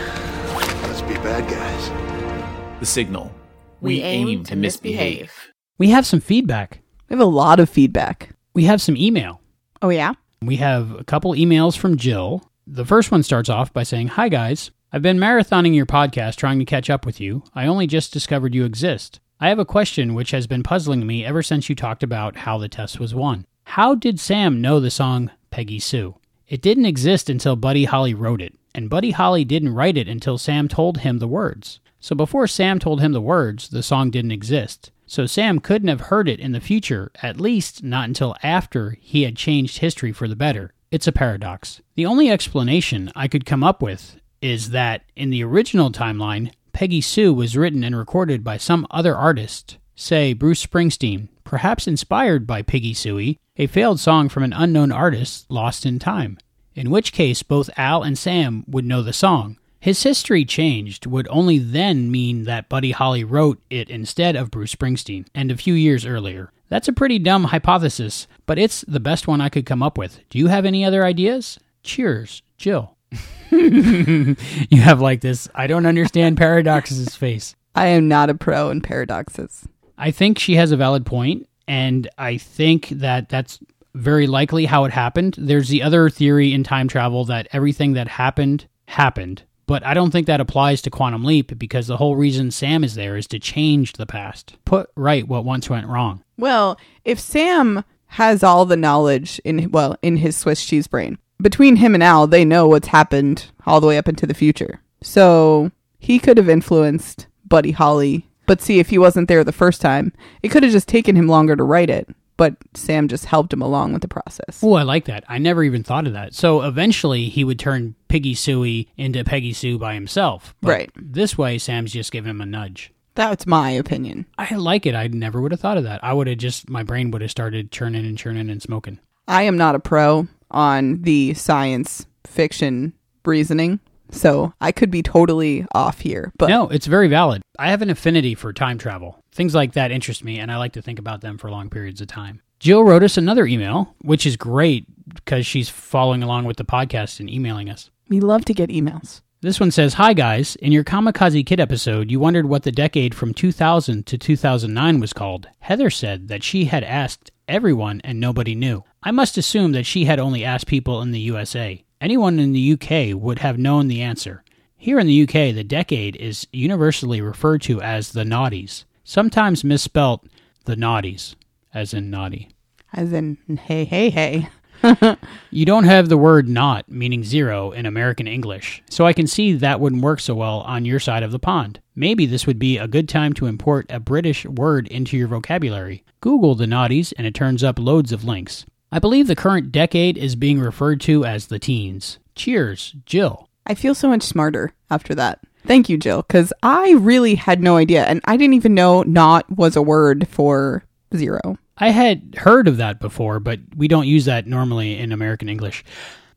Let's 0.82 1.02
be 1.02 1.14
bad 1.14 1.48
guys. 1.50 2.80
The 2.80 2.86
Signal. 2.86 3.32
We, 3.80 3.96
we 3.96 4.02
aim, 4.02 4.28
aim, 4.28 4.44
to 4.44 4.56
misbehave. 4.56 5.20
misbehave. 5.20 5.52
We 5.78 5.90
have 5.90 6.06
some 6.06 6.20
feedback. 6.20 6.80
We 7.08 7.14
have 7.14 7.20
a 7.20 7.24
lot 7.26 7.60
of 7.60 7.68
feedback. 7.68 8.30
We 8.54 8.64
have 8.64 8.80
some 8.80 8.96
email. 8.96 9.40
Oh, 9.82 9.90
yeah? 9.90 10.14
We 10.42 10.56
have 10.56 10.92
a 10.92 11.04
couple 11.04 11.32
emails 11.34 11.76
from 11.76 11.96
Jill. 11.96 12.50
The 12.66 12.84
first 12.84 13.10
one 13.10 13.22
starts 13.22 13.48
off 13.48 13.72
by 13.72 13.82
saying, 13.82 14.08
Hi, 14.08 14.28
guys. 14.28 14.70
I've 14.92 15.02
been 15.02 15.18
marathoning 15.18 15.74
your 15.74 15.86
podcast 15.86 16.36
trying 16.36 16.58
to 16.60 16.64
catch 16.64 16.88
up 16.88 17.04
with 17.04 17.20
you. 17.20 17.42
I 17.54 17.66
only 17.66 17.86
just 17.86 18.12
discovered 18.12 18.54
you 18.54 18.64
exist. 18.64 19.20
I 19.40 19.48
have 19.48 19.58
a 19.58 19.64
question 19.64 20.14
which 20.14 20.30
has 20.30 20.46
been 20.46 20.62
puzzling 20.62 21.06
me 21.06 21.24
ever 21.24 21.42
since 21.42 21.68
you 21.68 21.74
talked 21.74 22.02
about 22.02 22.36
how 22.36 22.56
the 22.56 22.68
test 22.68 23.00
was 23.00 23.14
won. 23.14 23.46
How 23.64 23.94
did 23.94 24.20
Sam 24.20 24.60
know 24.60 24.78
the 24.78 24.90
song 24.90 25.30
Peggy 25.50 25.80
Sue? 25.80 26.14
It 26.48 26.62
didn't 26.62 26.86
exist 26.86 27.28
until 27.28 27.56
Buddy 27.56 27.84
Holly 27.84 28.14
wrote 28.14 28.40
it, 28.40 28.54
and 28.74 28.88
Buddy 28.88 29.10
Holly 29.10 29.44
didn't 29.44 29.74
write 29.74 29.96
it 29.96 30.08
until 30.08 30.38
Sam 30.38 30.68
told 30.68 30.98
him 30.98 31.18
the 31.18 31.26
words. 31.26 31.80
So 31.98 32.14
before 32.14 32.46
Sam 32.46 32.78
told 32.78 33.00
him 33.00 33.12
the 33.12 33.20
words, 33.20 33.70
the 33.70 33.82
song 33.82 34.10
didn't 34.10 34.30
exist. 34.30 34.92
So 35.06 35.26
Sam 35.26 35.58
couldn't 35.58 35.88
have 35.88 36.02
heard 36.02 36.28
it 36.28 36.38
in 36.38 36.52
the 36.52 36.60
future, 36.60 37.10
at 37.22 37.40
least 37.40 37.82
not 37.82 38.06
until 38.06 38.36
after 38.42 38.96
he 39.00 39.22
had 39.22 39.36
changed 39.36 39.78
history 39.78 40.12
for 40.12 40.28
the 40.28 40.36
better. 40.36 40.72
It's 40.90 41.08
a 41.08 41.12
paradox. 41.12 41.80
The 41.96 42.06
only 42.06 42.30
explanation 42.30 43.10
I 43.16 43.26
could 43.26 43.46
come 43.46 43.64
up 43.64 43.82
with 43.82 44.20
is 44.40 44.70
that 44.70 45.02
in 45.16 45.30
the 45.30 45.42
original 45.42 45.90
timeline, 45.90 46.52
Peggy 46.74 47.00
Sue 47.00 47.32
was 47.32 47.56
written 47.56 47.84
and 47.84 47.96
recorded 47.96 48.42
by 48.42 48.56
some 48.56 48.84
other 48.90 49.14
artist, 49.14 49.78
say 49.94 50.32
Bruce 50.32 50.66
Springsteen, 50.66 51.28
perhaps 51.44 51.86
inspired 51.86 52.48
by 52.48 52.62
Piggy 52.62 52.92
Suey, 52.92 53.38
a 53.56 53.68
failed 53.68 54.00
song 54.00 54.28
from 54.28 54.42
an 54.42 54.52
unknown 54.52 54.90
artist 54.90 55.46
lost 55.48 55.86
in 55.86 56.00
time. 56.00 56.36
In 56.74 56.90
which 56.90 57.12
case, 57.12 57.44
both 57.44 57.70
Al 57.76 58.02
and 58.02 58.18
Sam 58.18 58.64
would 58.66 58.84
know 58.84 59.02
the 59.02 59.12
song. 59.12 59.56
His 59.78 60.02
history 60.02 60.44
changed 60.44 61.06
would 61.06 61.28
only 61.30 61.58
then 61.58 62.10
mean 62.10 62.42
that 62.44 62.68
Buddy 62.68 62.90
Holly 62.90 63.22
wrote 63.22 63.60
it 63.70 63.88
instead 63.88 64.34
of 64.34 64.50
Bruce 64.50 64.74
Springsteen, 64.74 65.26
and 65.32 65.52
a 65.52 65.56
few 65.56 65.74
years 65.74 66.04
earlier. 66.04 66.50
That's 66.70 66.88
a 66.88 66.92
pretty 66.92 67.20
dumb 67.20 67.44
hypothesis, 67.44 68.26
but 68.46 68.58
it's 68.58 68.80
the 68.88 68.98
best 68.98 69.28
one 69.28 69.40
I 69.40 69.48
could 69.48 69.64
come 69.64 69.82
up 69.82 69.96
with. 69.96 70.28
Do 70.28 70.38
you 70.38 70.48
have 70.48 70.64
any 70.64 70.84
other 70.84 71.04
ideas? 71.04 71.56
Cheers, 71.84 72.42
Jill. 72.58 72.93
you 73.50 74.80
have 74.80 75.00
like 75.00 75.20
this 75.20 75.48
I 75.54 75.66
don't 75.66 75.86
understand 75.86 76.36
paradoxes 76.36 77.14
face. 77.14 77.54
I 77.74 77.88
am 77.88 78.08
not 78.08 78.30
a 78.30 78.34
pro 78.34 78.70
in 78.70 78.80
paradoxes. 78.80 79.66
I 79.98 80.10
think 80.10 80.38
she 80.38 80.56
has 80.56 80.72
a 80.72 80.76
valid 80.76 81.06
point, 81.06 81.48
and 81.68 82.08
I 82.18 82.38
think 82.38 82.88
that 82.90 83.28
that's 83.28 83.58
very 83.94 84.26
likely 84.26 84.66
how 84.66 84.84
it 84.84 84.92
happened. 84.92 85.36
There's 85.38 85.68
the 85.68 85.82
other 85.82 86.10
theory 86.10 86.52
in 86.52 86.64
time 86.64 86.88
travel 86.88 87.24
that 87.26 87.48
everything 87.52 87.92
that 87.94 88.08
happened 88.08 88.66
happened, 88.88 89.42
but 89.66 89.84
I 89.84 89.94
don't 89.94 90.10
think 90.10 90.26
that 90.26 90.40
applies 90.40 90.82
to 90.82 90.90
Quantum 90.90 91.24
Leap 91.24 91.56
because 91.58 91.86
the 91.86 91.96
whole 91.96 92.16
reason 92.16 92.50
Sam 92.50 92.84
is 92.84 92.94
there 92.94 93.16
is 93.16 93.26
to 93.28 93.38
change 93.38 93.94
the 93.94 94.06
past, 94.06 94.56
put 94.64 94.90
right 94.96 95.26
what 95.26 95.44
once 95.44 95.70
went 95.70 95.86
wrong. 95.86 96.22
Well, 96.36 96.78
if 97.04 97.20
Sam 97.20 97.84
has 98.08 98.42
all 98.42 98.64
the 98.64 98.76
knowledge 98.76 99.40
in 99.44 99.70
well 99.70 99.96
in 100.02 100.18
his 100.18 100.36
Swiss 100.36 100.64
cheese 100.64 100.86
brain, 100.86 101.18
between 101.44 101.76
him 101.76 101.94
and 101.94 102.02
Al, 102.02 102.26
they 102.26 102.44
know 102.44 102.66
what's 102.66 102.88
happened 102.88 103.50
all 103.66 103.80
the 103.80 103.86
way 103.86 103.98
up 103.98 104.08
into 104.08 104.26
the 104.26 104.34
future. 104.34 104.80
So 105.02 105.70
he 105.98 106.18
could 106.18 106.38
have 106.38 106.48
influenced 106.48 107.26
Buddy 107.46 107.70
Holly. 107.70 108.28
But 108.46 108.62
see, 108.62 108.80
if 108.80 108.88
he 108.88 108.98
wasn't 108.98 109.28
there 109.28 109.44
the 109.44 109.52
first 109.52 109.80
time, 109.80 110.14
it 110.42 110.48
could 110.48 110.62
have 110.62 110.72
just 110.72 110.88
taken 110.88 111.14
him 111.14 111.28
longer 111.28 111.54
to 111.54 111.62
write 111.62 111.90
it. 111.90 112.08
But 112.38 112.56
Sam 112.72 113.08
just 113.08 113.26
helped 113.26 113.52
him 113.52 113.62
along 113.62 113.92
with 113.92 114.02
the 114.02 114.08
process. 114.08 114.60
Oh, 114.62 114.72
I 114.72 114.82
like 114.82 115.04
that. 115.04 115.22
I 115.28 115.38
never 115.38 115.62
even 115.62 115.84
thought 115.84 116.06
of 116.06 116.14
that. 116.14 116.34
So 116.34 116.62
eventually 116.62 117.28
he 117.28 117.44
would 117.44 117.58
turn 117.58 117.94
Piggy 118.08 118.34
Suey 118.34 118.88
into 118.96 119.22
Peggy 119.22 119.52
Sue 119.52 119.78
by 119.78 119.94
himself. 119.94 120.54
But 120.62 120.68
right. 120.70 120.90
This 120.96 121.38
way, 121.38 121.58
Sam's 121.58 121.92
just 121.92 122.10
giving 122.10 122.30
him 122.30 122.40
a 122.40 122.46
nudge. 122.46 122.90
That's 123.14 123.46
my 123.46 123.70
opinion. 123.70 124.26
I 124.38 124.56
like 124.56 124.86
it. 124.86 124.96
I 124.96 125.06
never 125.06 125.40
would 125.40 125.52
have 125.52 125.60
thought 125.60 125.76
of 125.76 125.84
that. 125.84 126.02
I 126.02 126.12
would 126.12 126.26
have 126.26 126.38
just, 126.38 126.68
my 126.68 126.82
brain 126.82 127.10
would 127.12 127.22
have 127.22 127.30
started 127.30 127.70
churning 127.70 128.04
and 128.04 128.18
churning 128.18 128.50
and 128.50 128.60
smoking. 128.60 128.98
I 129.28 129.42
am 129.42 129.56
not 129.56 129.74
a 129.74 129.80
pro 129.80 130.26
on 130.54 131.02
the 131.02 131.34
science 131.34 132.06
fiction 132.26 132.94
reasoning. 133.24 133.80
So 134.10 134.54
I 134.60 134.70
could 134.70 134.90
be 134.90 135.02
totally 135.02 135.66
off 135.74 136.00
here, 136.00 136.32
but 136.38 136.48
no, 136.48 136.68
it's 136.68 136.86
very 136.86 137.08
valid. 137.08 137.42
I 137.58 137.70
have 137.70 137.82
an 137.82 137.90
affinity 137.90 138.34
for 138.34 138.52
time 138.52 138.78
travel. 138.78 139.18
Things 139.32 139.54
like 139.54 139.72
that 139.72 139.90
interest 139.90 140.22
me, 140.22 140.38
and 140.38 140.52
I 140.52 140.56
like 140.56 140.72
to 140.74 140.82
think 140.82 140.98
about 140.98 141.20
them 141.20 141.36
for 141.36 141.50
long 141.50 141.68
periods 141.68 142.00
of 142.00 142.06
time. 142.06 142.40
Jill 142.60 142.84
wrote 142.84 143.02
us 143.02 143.16
another 143.16 143.44
email, 143.46 143.94
which 144.02 144.24
is 144.24 144.36
great 144.36 144.86
because 145.12 145.46
she's 145.46 145.68
following 145.68 146.22
along 146.22 146.44
with 146.44 146.58
the 146.58 146.64
podcast 146.64 147.18
and 147.18 147.28
emailing 147.28 147.68
us. 147.68 147.90
We 148.08 148.20
love 148.20 148.44
to 148.44 148.54
get 148.54 148.70
emails. 148.70 149.22
This 149.40 149.60
one 149.60 149.70
says, 149.70 149.94
Hi 149.94 150.14
guys, 150.14 150.56
in 150.56 150.72
your 150.72 150.84
Kamikaze 150.84 151.44
Kid 151.44 151.60
episode, 151.60 152.10
you 152.10 152.18
wondered 152.18 152.46
what 152.46 152.62
the 152.62 152.72
decade 152.72 153.14
from 153.14 153.34
2000 153.34 154.06
to 154.06 154.16
2009 154.16 155.00
was 155.00 155.12
called. 155.12 155.48
Heather 155.58 155.90
said 155.90 156.28
that 156.28 156.42
she 156.42 156.66
had 156.66 156.82
asked 156.84 157.30
everyone 157.46 158.00
and 158.04 158.18
nobody 158.18 158.54
knew. 158.54 158.84
I 159.06 159.10
must 159.10 159.36
assume 159.36 159.72
that 159.72 159.84
she 159.84 160.06
had 160.06 160.18
only 160.18 160.46
asked 160.46 160.66
people 160.66 161.02
in 161.02 161.10
the 161.10 161.20
USA. 161.20 161.84
Anyone 162.00 162.38
in 162.38 162.52
the 162.52 162.72
UK 162.72 163.14
would 163.14 163.40
have 163.40 163.58
known 163.58 163.86
the 163.86 164.00
answer. 164.00 164.42
Here 164.78 164.98
in 164.98 165.06
the 165.06 165.22
UK, 165.24 165.54
the 165.54 165.62
decade 165.62 166.16
is 166.16 166.46
universally 166.52 167.20
referred 167.20 167.60
to 167.62 167.82
as 167.82 168.12
the 168.12 168.24
noughties, 168.24 168.84
sometimes 169.04 169.62
misspelt 169.62 170.26
the 170.64 170.74
naughties, 170.74 171.34
as 171.74 171.92
in 171.92 172.08
naughty. 172.08 172.48
As 172.94 173.12
in, 173.12 173.36
hey, 173.62 173.84
hey, 173.84 174.08
hey. 174.08 174.48
you 175.50 175.66
don't 175.66 175.84
have 175.84 176.08
the 176.08 176.16
word 176.16 176.48
not, 176.48 176.88
meaning 176.88 177.24
zero, 177.24 177.72
in 177.72 177.84
American 177.84 178.26
English, 178.26 178.82
so 178.88 179.04
I 179.04 179.12
can 179.12 179.26
see 179.26 179.52
that 179.52 179.80
wouldn't 179.80 180.02
work 180.02 180.20
so 180.20 180.34
well 180.34 180.60
on 180.60 180.86
your 180.86 181.00
side 181.00 181.22
of 181.22 181.30
the 181.30 181.38
pond. 181.38 181.78
Maybe 181.94 182.24
this 182.24 182.46
would 182.46 182.58
be 182.58 182.78
a 182.78 182.88
good 182.88 183.08
time 183.10 183.34
to 183.34 183.46
import 183.46 183.84
a 183.90 184.00
British 184.00 184.46
word 184.46 184.88
into 184.88 185.18
your 185.18 185.28
vocabulary. 185.28 186.04
Google 186.22 186.54
the 186.54 186.66
naughties 186.66 187.12
and 187.18 187.26
it 187.26 187.34
turns 187.34 187.62
up 187.62 187.78
loads 187.78 188.10
of 188.10 188.24
links. 188.24 188.64
I 188.94 189.00
believe 189.00 189.26
the 189.26 189.34
current 189.34 189.72
decade 189.72 190.16
is 190.16 190.36
being 190.36 190.60
referred 190.60 191.00
to 191.00 191.24
as 191.24 191.48
the 191.48 191.58
teens. 191.58 192.20
Cheers, 192.36 192.94
Jill. 193.06 193.48
I 193.66 193.74
feel 193.74 193.92
so 193.92 194.08
much 194.08 194.22
smarter 194.22 194.72
after 194.88 195.16
that. 195.16 195.40
Thank 195.66 195.88
you, 195.88 195.98
Jill, 195.98 196.22
because 196.22 196.52
I 196.62 196.92
really 196.92 197.34
had 197.34 197.60
no 197.60 197.76
idea, 197.76 198.04
and 198.04 198.20
I 198.24 198.36
didn't 198.36 198.54
even 198.54 198.72
know 198.72 199.02
not 199.02 199.50
was 199.50 199.74
a 199.74 199.82
word 199.82 200.28
for 200.28 200.84
zero. 201.16 201.58
I 201.76 201.90
had 201.90 202.36
heard 202.38 202.68
of 202.68 202.76
that 202.76 203.00
before, 203.00 203.40
but 203.40 203.58
we 203.76 203.88
don't 203.88 204.06
use 204.06 204.26
that 204.26 204.46
normally 204.46 204.96
in 204.96 205.10
American 205.10 205.48
English. 205.48 205.84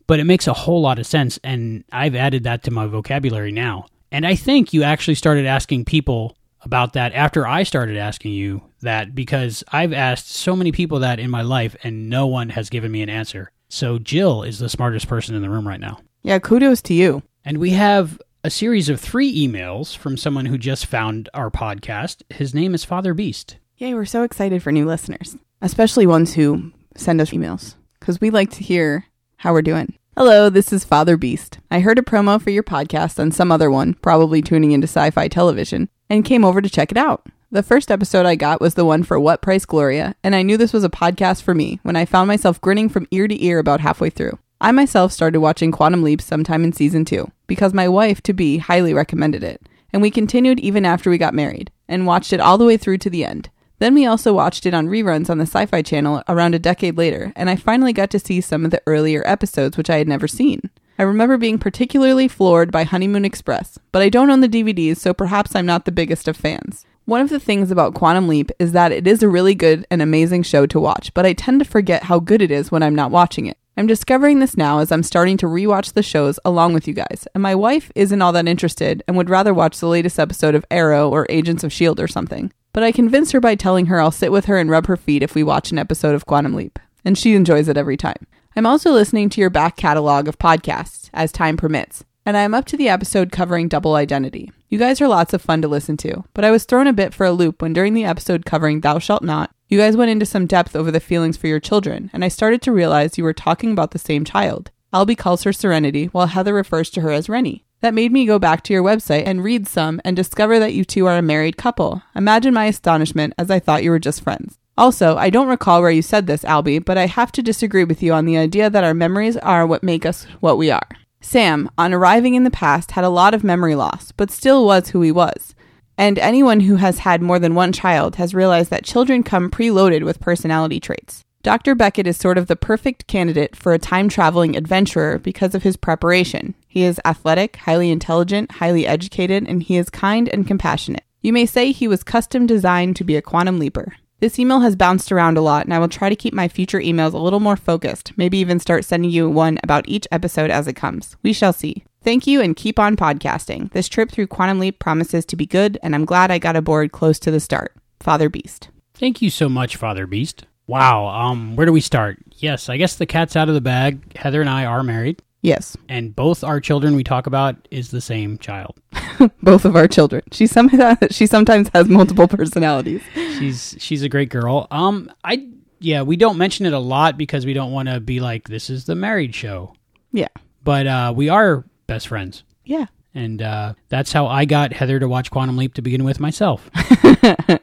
But 0.07 0.19
it 0.19 0.23
makes 0.23 0.47
a 0.47 0.53
whole 0.53 0.81
lot 0.81 0.97
of 0.97 1.05
sense, 1.05 1.37
and 1.43 1.83
I've 1.91 2.15
added 2.15 2.45
that 2.45 2.63
to 2.63 2.71
my 2.71 2.87
vocabulary 2.87 3.51
now. 3.51 3.85
And 4.11 4.25
I 4.25 4.33
think 4.33 4.73
you 4.73 4.81
actually 4.81 5.15
started 5.15 5.45
asking 5.45 5.85
people 5.85 6.36
about 6.61 6.93
that 6.93 7.13
after 7.13 7.47
I 7.47 7.63
started 7.63 7.97
asking 7.97 8.33
you 8.33 8.61
that 8.81 9.15
because 9.15 9.63
I've 9.71 9.93
asked 9.93 10.29
so 10.29 10.55
many 10.55 10.71
people 10.71 10.99
that 10.99 11.19
in 11.19 11.29
my 11.29 11.41
life 11.41 11.75
and 11.83 12.09
no 12.09 12.27
one 12.27 12.49
has 12.49 12.69
given 12.69 12.91
me 12.91 13.01
an 13.01 13.09
answer. 13.09 13.51
So 13.69 13.99
Jill 13.99 14.43
is 14.43 14.59
the 14.59 14.69
smartest 14.69 15.07
person 15.07 15.35
in 15.35 15.41
the 15.41 15.49
room 15.49 15.67
right 15.67 15.79
now. 15.79 15.99
Yeah, 16.23 16.39
kudos 16.39 16.81
to 16.83 16.93
you. 16.93 17.23
And 17.45 17.57
we 17.57 17.71
have 17.71 18.19
a 18.43 18.49
series 18.49 18.89
of 18.89 18.99
three 18.99 19.47
emails 19.47 19.95
from 19.95 20.17
someone 20.17 20.45
who 20.45 20.57
just 20.57 20.85
found 20.85 21.29
our 21.33 21.49
podcast. 21.49 22.21
His 22.29 22.53
name 22.53 22.73
is 22.73 22.85
Father 22.85 23.13
Beast. 23.13 23.57
Yay, 23.77 23.93
we're 23.93 24.05
so 24.05 24.23
excited 24.23 24.63
for 24.63 24.71
new 24.71 24.85
listeners, 24.85 25.37
especially 25.61 26.07
ones 26.07 26.33
who 26.33 26.71
send 26.95 27.21
us 27.21 27.31
emails, 27.31 27.75
because 27.99 28.19
we 28.19 28.29
like 28.29 28.49
to 28.51 28.63
hear 28.63 29.05
how 29.37 29.53
we're 29.53 29.61
doing. 29.61 29.97
Hello, 30.15 30.49
this 30.49 30.73
is 30.73 30.83
Father 30.83 31.15
Beast. 31.15 31.59
I 31.69 31.79
heard 31.79 31.99
a 31.99 32.01
promo 32.01 32.41
for 32.41 32.49
your 32.49 32.63
podcast 32.63 33.19
on 33.19 33.31
some 33.31 33.51
other 33.51 33.69
one, 33.69 33.93
probably 33.95 34.41
tuning 34.41 34.71
into 34.71 34.87
sci 34.87 35.11
fi 35.11 35.27
television, 35.27 35.89
and 36.09 36.25
came 36.25 36.45
over 36.45 36.61
to 36.61 36.69
check 36.69 36.91
it 36.91 36.97
out. 36.97 37.25
The 37.49 37.63
first 37.63 37.89
episode 37.89 38.25
I 38.25 38.35
got 38.35 38.59
was 38.59 38.73
the 38.73 38.83
one 38.83 39.03
for 39.03 39.19
What 39.19 39.41
Price 39.41 39.65
Gloria, 39.65 40.15
and 40.23 40.35
I 40.35 40.41
knew 40.41 40.57
this 40.57 40.73
was 40.73 40.83
a 40.83 40.89
podcast 40.89 41.43
for 41.43 41.55
me 41.55 41.79
when 41.83 41.95
I 41.95 42.03
found 42.03 42.27
myself 42.27 42.59
grinning 42.59 42.89
from 42.89 43.07
ear 43.11 43.27
to 43.27 43.43
ear 43.43 43.59
about 43.59 43.79
halfway 43.79 44.09
through. 44.09 44.37
I 44.59 44.71
myself 44.71 45.11
started 45.11 45.39
watching 45.39 45.71
Quantum 45.71 46.03
Leap 46.03 46.21
sometime 46.21 46.63
in 46.63 46.73
season 46.73 47.05
two 47.05 47.31
because 47.45 47.73
my 47.73 47.87
wife 47.87 48.21
to 48.23 48.33
be 48.33 48.57
highly 48.57 48.93
recommended 48.93 49.43
it, 49.43 49.61
and 49.93 50.01
we 50.01 50.11
continued 50.11 50.59
even 50.59 50.85
after 50.85 51.09
we 51.09 51.17
got 51.17 51.33
married 51.33 51.71
and 51.87 52.05
watched 52.05 52.33
it 52.33 52.41
all 52.41 52.57
the 52.57 52.65
way 52.65 52.75
through 52.75 52.97
to 52.97 53.09
the 53.09 53.23
end. 53.23 53.49
Then 53.79 53.93
we 53.93 54.05
also 54.05 54.33
watched 54.33 54.65
it 54.65 54.73
on 54.73 54.87
reruns 54.87 55.29
on 55.29 55.37
the 55.37 55.45
Sci 55.45 55.67
Fi 55.67 55.81
Channel 55.83 56.23
around 56.27 56.55
a 56.55 56.59
decade 56.59 56.97
later, 56.97 57.31
and 57.35 57.49
I 57.49 57.55
finally 57.55 57.93
got 57.93 58.09
to 58.09 58.19
see 58.19 58.41
some 58.41 58.65
of 58.65 58.71
the 58.71 58.81
earlier 58.87 59.21
episodes 59.25 59.77
which 59.77 59.89
I 59.89 59.97
had 59.97 60.07
never 60.07 60.27
seen. 60.27 60.69
I 60.99 61.03
remember 61.03 61.37
being 61.37 61.59
particularly 61.59 62.27
floored 62.27 62.71
by 62.71 62.83
Honeymoon 62.83 63.23
Express, 63.23 63.77
but 63.91 64.01
I 64.01 64.09
don't 64.09 64.31
own 64.31 64.41
the 64.41 64.49
DVDs, 64.49 64.97
so 64.97 65.13
perhaps 65.13 65.55
I'm 65.55 65.65
not 65.65 65.85
the 65.85 65.91
biggest 65.91 66.27
of 66.27 66.35
fans. 66.35 66.85
One 67.05 67.21
of 67.21 67.29
the 67.29 67.39
things 67.39 67.69
about 67.69 67.93
Quantum 67.93 68.27
Leap 68.27 68.51
is 68.57 68.71
that 68.71 68.91
it 68.91 69.05
is 69.05 69.21
a 69.21 69.29
really 69.29 69.53
good 69.53 69.85
and 69.91 70.01
amazing 70.01 70.41
show 70.41 70.65
to 70.65 70.79
watch, 70.79 71.13
but 71.13 71.25
I 71.25 71.33
tend 71.33 71.59
to 71.59 71.65
forget 71.65 72.03
how 72.03 72.19
good 72.19 72.41
it 72.41 72.49
is 72.49 72.71
when 72.71 72.81
I'm 72.81 72.95
not 72.95 73.11
watching 73.11 73.45
it. 73.45 73.57
I'm 73.77 73.85
discovering 73.85 74.39
this 74.39 74.57
now 74.57 74.79
as 74.79 74.91
I'm 74.91 75.03
starting 75.03 75.37
to 75.37 75.45
rewatch 75.45 75.93
the 75.93 76.01
shows 76.01 76.39
along 76.43 76.73
with 76.73 76.87
you 76.87 76.95
guys, 76.95 77.27
and 77.35 77.43
my 77.43 77.53
wife 77.53 77.91
isn't 77.93 78.21
all 78.21 78.31
that 78.31 78.47
interested 78.47 79.03
and 79.07 79.15
would 79.15 79.29
rather 79.29 79.53
watch 79.53 79.79
the 79.79 79.87
latest 79.87 80.19
episode 80.19 80.55
of 80.55 80.65
Arrow 80.71 81.09
or 81.11 81.27
Agents 81.29 81.63
of 81.63 81.71
S.H.I.E.L.D. 81.71 82.01
or 82.01 82.07
something. 82.07 82.51
But 82.73 82.81
I 82.81 82.91
convince 82.91 83.31
her 83.33 83.39
by 83.39 83.53
telling 83.53 83.85
her 83.85 84.01
I'll 84.01 84.09
sit 84.09 84.31
with 84.31 84.45
her 84.45 84.57
and 84.57 84.69
rub 84.69 84.87
her 84.87 84.97
feet 84.97 85.21
if 85.21 85.35
we 85.35 85.43
watch 85.43 85.71
an 85.71 85.77
episode 85.77 86.15
of 86.15 86.25
Quantum 86.25 86.55
Leap, 86.55 86.79
and 87.05 87.15
she 87.15 87.35
enjoys 87.35 87.67
it 87.67 87.77
every 87.77 87.97
time. 87.97 88.25
I'm 88.57 88.65
also 88.65 88.91
listening 88.91 89.29
to 89.29 89.39
your 89.39 89.51
back 89.51 89.77
catalog 89.77 90.27
of 90.27 90.39
podcasts 90.39 91.11
as 91.13 91.31
time 91.31 91.57
permits, 91.57 92.03
and 92.25 92.35
I 92.35 92.41
am 92.41 92.55
up 92.55 92.65
to 92.65 92.75
the 92.75 92.89
episode 92.89 93.31
covering 93.31 93.67
double 93.67 93.93
identity. 93.93 94.51
You 94.67 94.79
guys 94.79 94.99
are 94.99 95.07
lots 95.07 95.31
of 95.31 95.43
fun 95.43 95.61
to 95.61 95.67
listen 95.67 95.95
to, 95.97 96.23
but 96.33 96.43
I 96.43 96.49
was 96.49 96.63
thrown 96.63 96.87
a 96.87 96.91
bit 96.91 97.13
for 97.13 97.23
a 97.23 97.31
loop 97.31 97.61
when 97.61 97.71
during 97.71 97.93
the 97.93 98.05
episode 98.05 98.47
covering 98.47 98.81
Thou 98.81 98.97
Shalt 98.97 99.21
Not, 99.21 99.51
you 99.67 99.77
guys 99.77 99.95
went 99.95 100.09
into 100.09 100.25
some 100.25 100.47
depth 100.47 100.75
over 100.75 100.89
the 100.89 100.99
feelings 100.99 101.37
for 101.37 101.45
your 101.45 101.59
children, 101.59 102.09
and 102.13 102.25
I 102.25 102.29
started 102.29 102.63
to 102.63 102.71
realize 102.71 103.15
you 103.15 103.23
were 103.23 103.31
talking 103.31 103.71
about 103.71 103.91
the 103.91 103.99
same 103.99 104.25
child. 104.25 104.71
Albie 104.91 105.15
calls 105.15 105.43
her 105.43 105.53
Serenity, 105.53 106.05
while 106.07 106.25
Heather 106.25 106.55
refers 106.55 106.89
to 106.89 107.01
her 107.01 107.11
as 107.11 107.29
Rennie. 107.29 107.63
That 107.81 107.93
made 107.93 108.11
me 108.11 108.25
go 108.25 108.39
back 108.39 108.63
to 108.63 108.73
your 108.73 108.81
website 108.81 109.27
and 109.27 109.43
read 109.43 109.67
some 109.67 110.01
and 110.03 110.15
discover 110.15 110.57
that 110.57 110.73
you 110.73 110.83
two 110.83 111.05
are 111.05 111.19
a 111.19 111.21
married 111.21 111.57
couple. 111.57 112.01
Imagine 112.15 112.55
my 112.55 112.65
astonishment 112.65 113.35
as 113.37 113.51
I 113.51 113.59
thought 113.59 113.83
you 113.83 113.91
were 113.91 113.99
just 113.99 114.23
friends. 114.23 114.57
Also, 114.77 115.17
I 115.17 115.29
don't 115.31 115.47
recall 115.47 115.81
where 115.81 115.89
you 115.89 116.03
said 116.03 116.27
this, 116.27 116.43
Albie, 116.43 116.83
but 116.83 116.97
I 116.97 117.07
have 117.07 117.31
to 117.33 117.41
disagree 117.41 117.83
with 117.83 118.03
you 118.03 118.13
on 118.13 118.25
the 118.25 118.37
idea 118.37 118.69
that 118.69 118.83
our 118.83 118.93
memories 118.93 119.35
are 119.37 119.65
what 119.65 119.81
make 119.81 120.05
us 120.05 120.25
what 120.39 120.57
we 120.57 120.69
are. 120.69 120.87
Sam, 121.19 121.69
on 121.77 121.93
arriving 121.93 122.35
in 122.35 122.43
the 122.43 122.51
past, 122.51 122.91
had 122.91 123.03
a 123.03 123.09
lot 123.09 123.33
of 123.33 123.43
memory 123.43 123.73
loss, 123.73 124.11
but 124.11 124.29
still 124.29 124.65
was 124.65 124.89
who 124.89 125.01
he 125.01 125.11
was. 125.11 125.55
And 125.97 126.19
anyone 126.19 126.59
who 126.59 126.75
has 126.75 126.99
had 126.99 127.23
more 127.23 127.39
than 127.39 127.55
one 127.55 127.73
child 127.73 128.17
has 128.17 128.35
realized 128.35 128.69
that 128.69 128.85
children 128.85 129.23
come 129.23 129.49
preloaded 129.49 130.03
with 130.03 130.19
personality 130.19 130.79
traits. 130.79 131.23
Dr. 131.41 131.73
Beckett 131.73 132.05
is 132.05 132.17
sort 132.17 132.37
of 132.37 132.47
the 132.47 132.55
perfect 132.55 133.07
candidate 133.07 133.55
for 133.55 133.73
a 133.73 133.79
time 133.79 134.09
traveling 134.09 134.55
adventurer 134.55 135.17
because 135.17 135.55
of 135.55 135.63
his 135.63 135.77
preparation. 135.77 136.53
He 136.67 136.83
is 136.83 137.01
athletic, 137.03 137.55
highly 137.55 137.89
intelligent, 137.89 138.51
highly 138.51 138.85
educated, 138.85 139.47
and 139.47 139.63
he 139.63 139.77
is 139.77 139.89
kind 139.89 140.29
and 140.29 140.45
compassionate. 140.45 141.03
You 141.21 141.33
may 141.33 141.47
say 141.47 141.71
he 141.71 141.87
was 141.87 142.03
custom 142.03 142.45
designed 142.45 142.95
to 142.97 143.03
be 143.03 143.15
a 143.15 143.21
quantum 143.21 143.57
leaper. 143.57 143.93
This 144.19 144.39
email 144.39 144.61
has 144.61 144.75
bounced 144.75 145.11
around 145.11 145.37
a 145.37 145.41
lot, 145.41 145.65
and 145.65 145.73
I 145.73 145.77
will 145.77 145.87
try 145.87 146.09
to 146.09 146.15
keep 146.15 146.33
my 146.33 146.47
future 146.47 146.79
emails 146.79 147.13
a 147.13 147.19
little 147.19 147.39
more 147.39 147.55
focused, 147.55 148.17
maybe 148.17 148.39
even 148.39 148.59
start 148.59 148.83
sending 148.83 149.11
you 149.11 149.29
one 149.29 149.59
about 149.61 149.87
each 149.87 150.07
episode 150.11 150.49
as 150.49 150.67
it 150.67 150.73
comes. 150.73 151.15
We 151.21 151.33
shall 151.33 151.53
see. 151.53 151.83
Thank 152.01 152.25
you 152.25 152.41
and 152.41 152.55
keep 152.55 152.79
on 152.79 152.95
podcasting. 152.95 153.71
This 153.73 153.87
trip 153.87 154.09
through 154.09 154.25
Quantum 154.27 154.57
Leap 154.57 154.79
promises 154.79 155.23
to 155.27 155.35
be 155.35 155.45
good, 155.45 155.77
and 155.83 155.93
I'm 155.93 156.03
glad 156.03 156.31
I 156.31 156.39
got 156.39 156.55
aboard 156.55 156.91
close 156.91 157.19
to 157.19 157.31
the 157.31 157.39
start. 157.39 157.75
Father 157.99 158.27
Beast. 158.27 158.69
Thank 158.95 159.21
you 159.21 159.29
so 159.29 159.49
much, 159.49 159.75
Father 159.75 160.07
Beast. 160.07 160.45
Wow, 160.65 161.07
um, 161.09 161.55
where 161.55 161.67
do 161.67 161.71
we 161.71 161.79
start? 161.79 162.17
Yes, 162.37 162.69
I 162.69 162.77
guess 162.77 162.95
the 162.95 163.05
cat's 163.05 163.35
out 163.35 163.49
of 163.49 163.55
the 163.55 163.61
bag. 163.61 164.17
Heather 164.17 164.41
and 164.41 164.49
I 164.49 164.65
are 164.65 164.81
married. 164.81 165.21
Yes. 165.47 165.77
And 165.87 166.13
both 166.13 166.43
our 166.43 166.59
children 166.59 166.93
we 166.93 167.05
talk 167.05 167.25
about 167.25 167.55
is 167.71 167.89
the 167.91 168.01
same 168.01 168.37
child. 168.37 168.75
Both 169.41 169.63
of 169.63 169.77
our 169.77 169.87
children. 169.87 170.23
She 170.33 170.45
sometimes 170.45 170.97
she 171.11 171.25
sometimes 171.25 171.69
has 171.73 171.87
multiple 171.87 172.27
personalities. 172.27 173.01
She's 173.15 173.73
she's 173.79 174.03
a 174.03 174.09
great 174.09 174.29
girl. 174.29 174.67
Um 174.71 175.09
I 175.23 175.47
yeah, 175.79 176.01
we 176.01 176.17
don't 176.17 176.37
mention 176.37 176.65
it 176.65 176.73
a 176.73 176.79
lot 176.79 177.17
because 177.17 177.45
we 177.45 177.53
don't 177.53 177.71
want 177.71 177.87
to 177.87 178.01
be 178.01 178.19
like 178.19 178.49
this 178.49 178.69
is 178.69 178.85
the 178.85 178.95
married 178.95 179.33
show. 179.33 179.73
Yeah. 180.11 180.27
But 180.65 180.85
uh 180.85 181.13
we 181.15 181.29
are 181.29 181.63
best 181.87 182.09
friends. 182.09 182.43
Yeah. 182.65 182.87
And 183.15 183.41
uh 183.41 183.75
that's 183.87 184.11
how 184.11 184.27
I 184.27 184.43
got 184.43 184.73
Heather 184.73 184.99
to 184.99 185.07
watch 185.07 185.31
Quantum 185.31 185.55
Leap 185.55 185.75
to 185.75 185.81
begin 185.81 186.03
with 186.03 186.19
myself. 186.19 186.69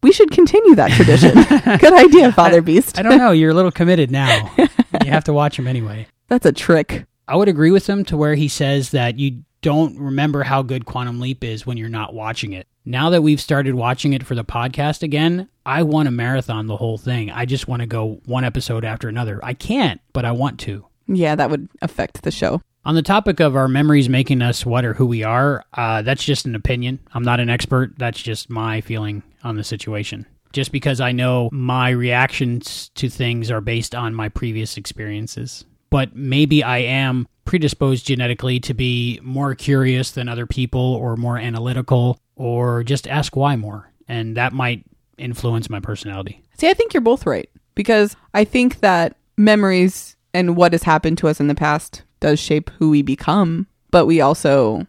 We 0.00 0.12
should 0.12 0.30
continue 0.30 0.76
that 0.76 0.92
tradition. 0.92 1.34
Good 1.78 1.92
idea, 1.92 2.30
Father 2.30 2.62
Beast. 2.62 3.00
I 3.00 3.02
don't 3.02 3.18
know, 3.18 3.32
you're 3.32 3.50
a 3.50 3.54
little 3.54 3.72
committed 3.72 4.12
now. 4.12 4.48
you 4.56 5.10
have 5.10 5.24
to 5.24 5.32
watch 5.32 5.58
him 5.58 5.66
anyway. 5.66 6.06
That's 6.28 6.46
a 6.46 6.52
trick. 6.52 7.07
I 7.28 7.36
would 7.36 7.48
agree 7.48 7.70
with 7.70 7.86
him 7.86 8.04
to 8.06 8.16
where 8.16 8.34
he 8.34 8.48
says 8.48 8.90
that 8.90 9.18
you 9.18 9.42
don't 9.60 9.98
remember 9.98 10.42
how 10.42 10.62
good 10.62 10.86
Quantum 10.86 11.20
Leap 11.20 11.44
is 11.44 11.66
when 11.66 11.76
you're 11.76 11.88
not 11.88 12.14
watching 12.14 12.52
it. 12.52 12.66
Now 12.84 13.10
that 13.10 13.22
we've 13.22 13.40
started 13.40 13.74
watching 13.74 14.14
it 14.14 14.24
for 14.24 14.34
the 14.34 14.44
podcast 14.44 15.02
again, 15.02 15.48
I 15.66 15.82
want 15.82 16.06
to 16.06 16.10
marathon 16.10 16.66
the 16.66 16.76
whole 16.76 16.96
thing. 16.96 17.30
I 17.30 17.44
just 17.44 17.68
want 17.68 17.80
to 17.80 17.86
go 17.86 18.20
one 18.24 18.44
episode 18.44 18.84
after 18.84 19.08
another. 19.08 19.40
I 19.42 19.52
can't, 19.52 20.00
but 20.14 20.24
I 20.24 20.32
want 20.32 20.58
to. 20.60 20.86
Yeah, 21.06 21.34
that 21.34 21.50
would 21.50 21.68
affect 21.82 22.22
the 22.22 22.30
show. 22.30 22.62
On 22.86 22.94
the 22.94 23.02
topic 23.02 23.40
of 23.40 23.56
our 23.56 23.68
memories 23.68 24.08
making 24.08 24.40
us 24.40 24.64
what 24.64 24.86
or 24.86 24.94
who 24.94 25.04
we 25.04 25.22
are, 25.22 25.64
uh, 25.74 26.00
that's 26.00 26.24
just 26.24 26.46
an 26.46 26.54
opinion. 26.54 26.98
I'm 27.12 27.24
not 27.24 27.40
an 27.40 27.50
expert. 27.50 27.92
That's 27.98 28.22
just 28.22 28.48
my 28.48 28.80
feeling 28.80 29.22
on 29.44 29.56
the 29.56 29.64
situation. 29.64 30.24
Just 30.54 30.72
because 30.72 30.98
I 30.98 31.12
know 31.12 31.50
my 31.52 31.90
reactions 31.90 32.90
to 32.94 33.10
things 33.10 33.50
are 33.50 33.60
based 33.60 33.94
on 33.94 34.14
my 34.14 34.30
previous 34.30 34.78
experiences. 34.78 35.66
But 35.90 36.14
maybe 36.14 36.62
I 36.62 36.78
am 36.78 37.26
predisposed 37.44 38.06
genetically 38.06 38.60
to 38.60 38.74
be 38.74 39.20
more 39.22 39.54
curious 39.54 40.10
than 40.10 40.28
other 40.28 40.46
people 40.46 40.80
or 40.80 41.16
more 41.16 41.38
analytical 41.38 42.20
or 42.36 42.84
just 42.84 43.08
ask 43.08 43.36
why 43.36 43.56
more. 43.56 43.90
And 44.06 44.36
that 44.36 44.52
might 44.52 44.84
influence 45.16 45.70
my 45.70 45.80
personality. 45.80 46.42
See, 46.58 46.68
I 46.68 46.74
think 46.74 46.92
you're 46.94 47.00
both 47.00 47.26
right 47.26 47.48
because 47.74 48.16
I 48.34 48.44
think 48.44 48.80
that 48.80 49.16
memories 49.36 50.16
and 50.34 50.56
what 50.56 50.72
has 50.72 50.82
happened 50.82 51.18
to 51.18 51.28
us 51.28 51.40
in 51.40 51.48
the 51.48 51.54
past 51.54 52.02
does 52.20 52.38
shape 52.38 52.70
who 52.78 52.90
we 52.90 53.02
become, 53.02 53.66
but 53.90 54.06
we 54.06 54.20
also 54.20 54.86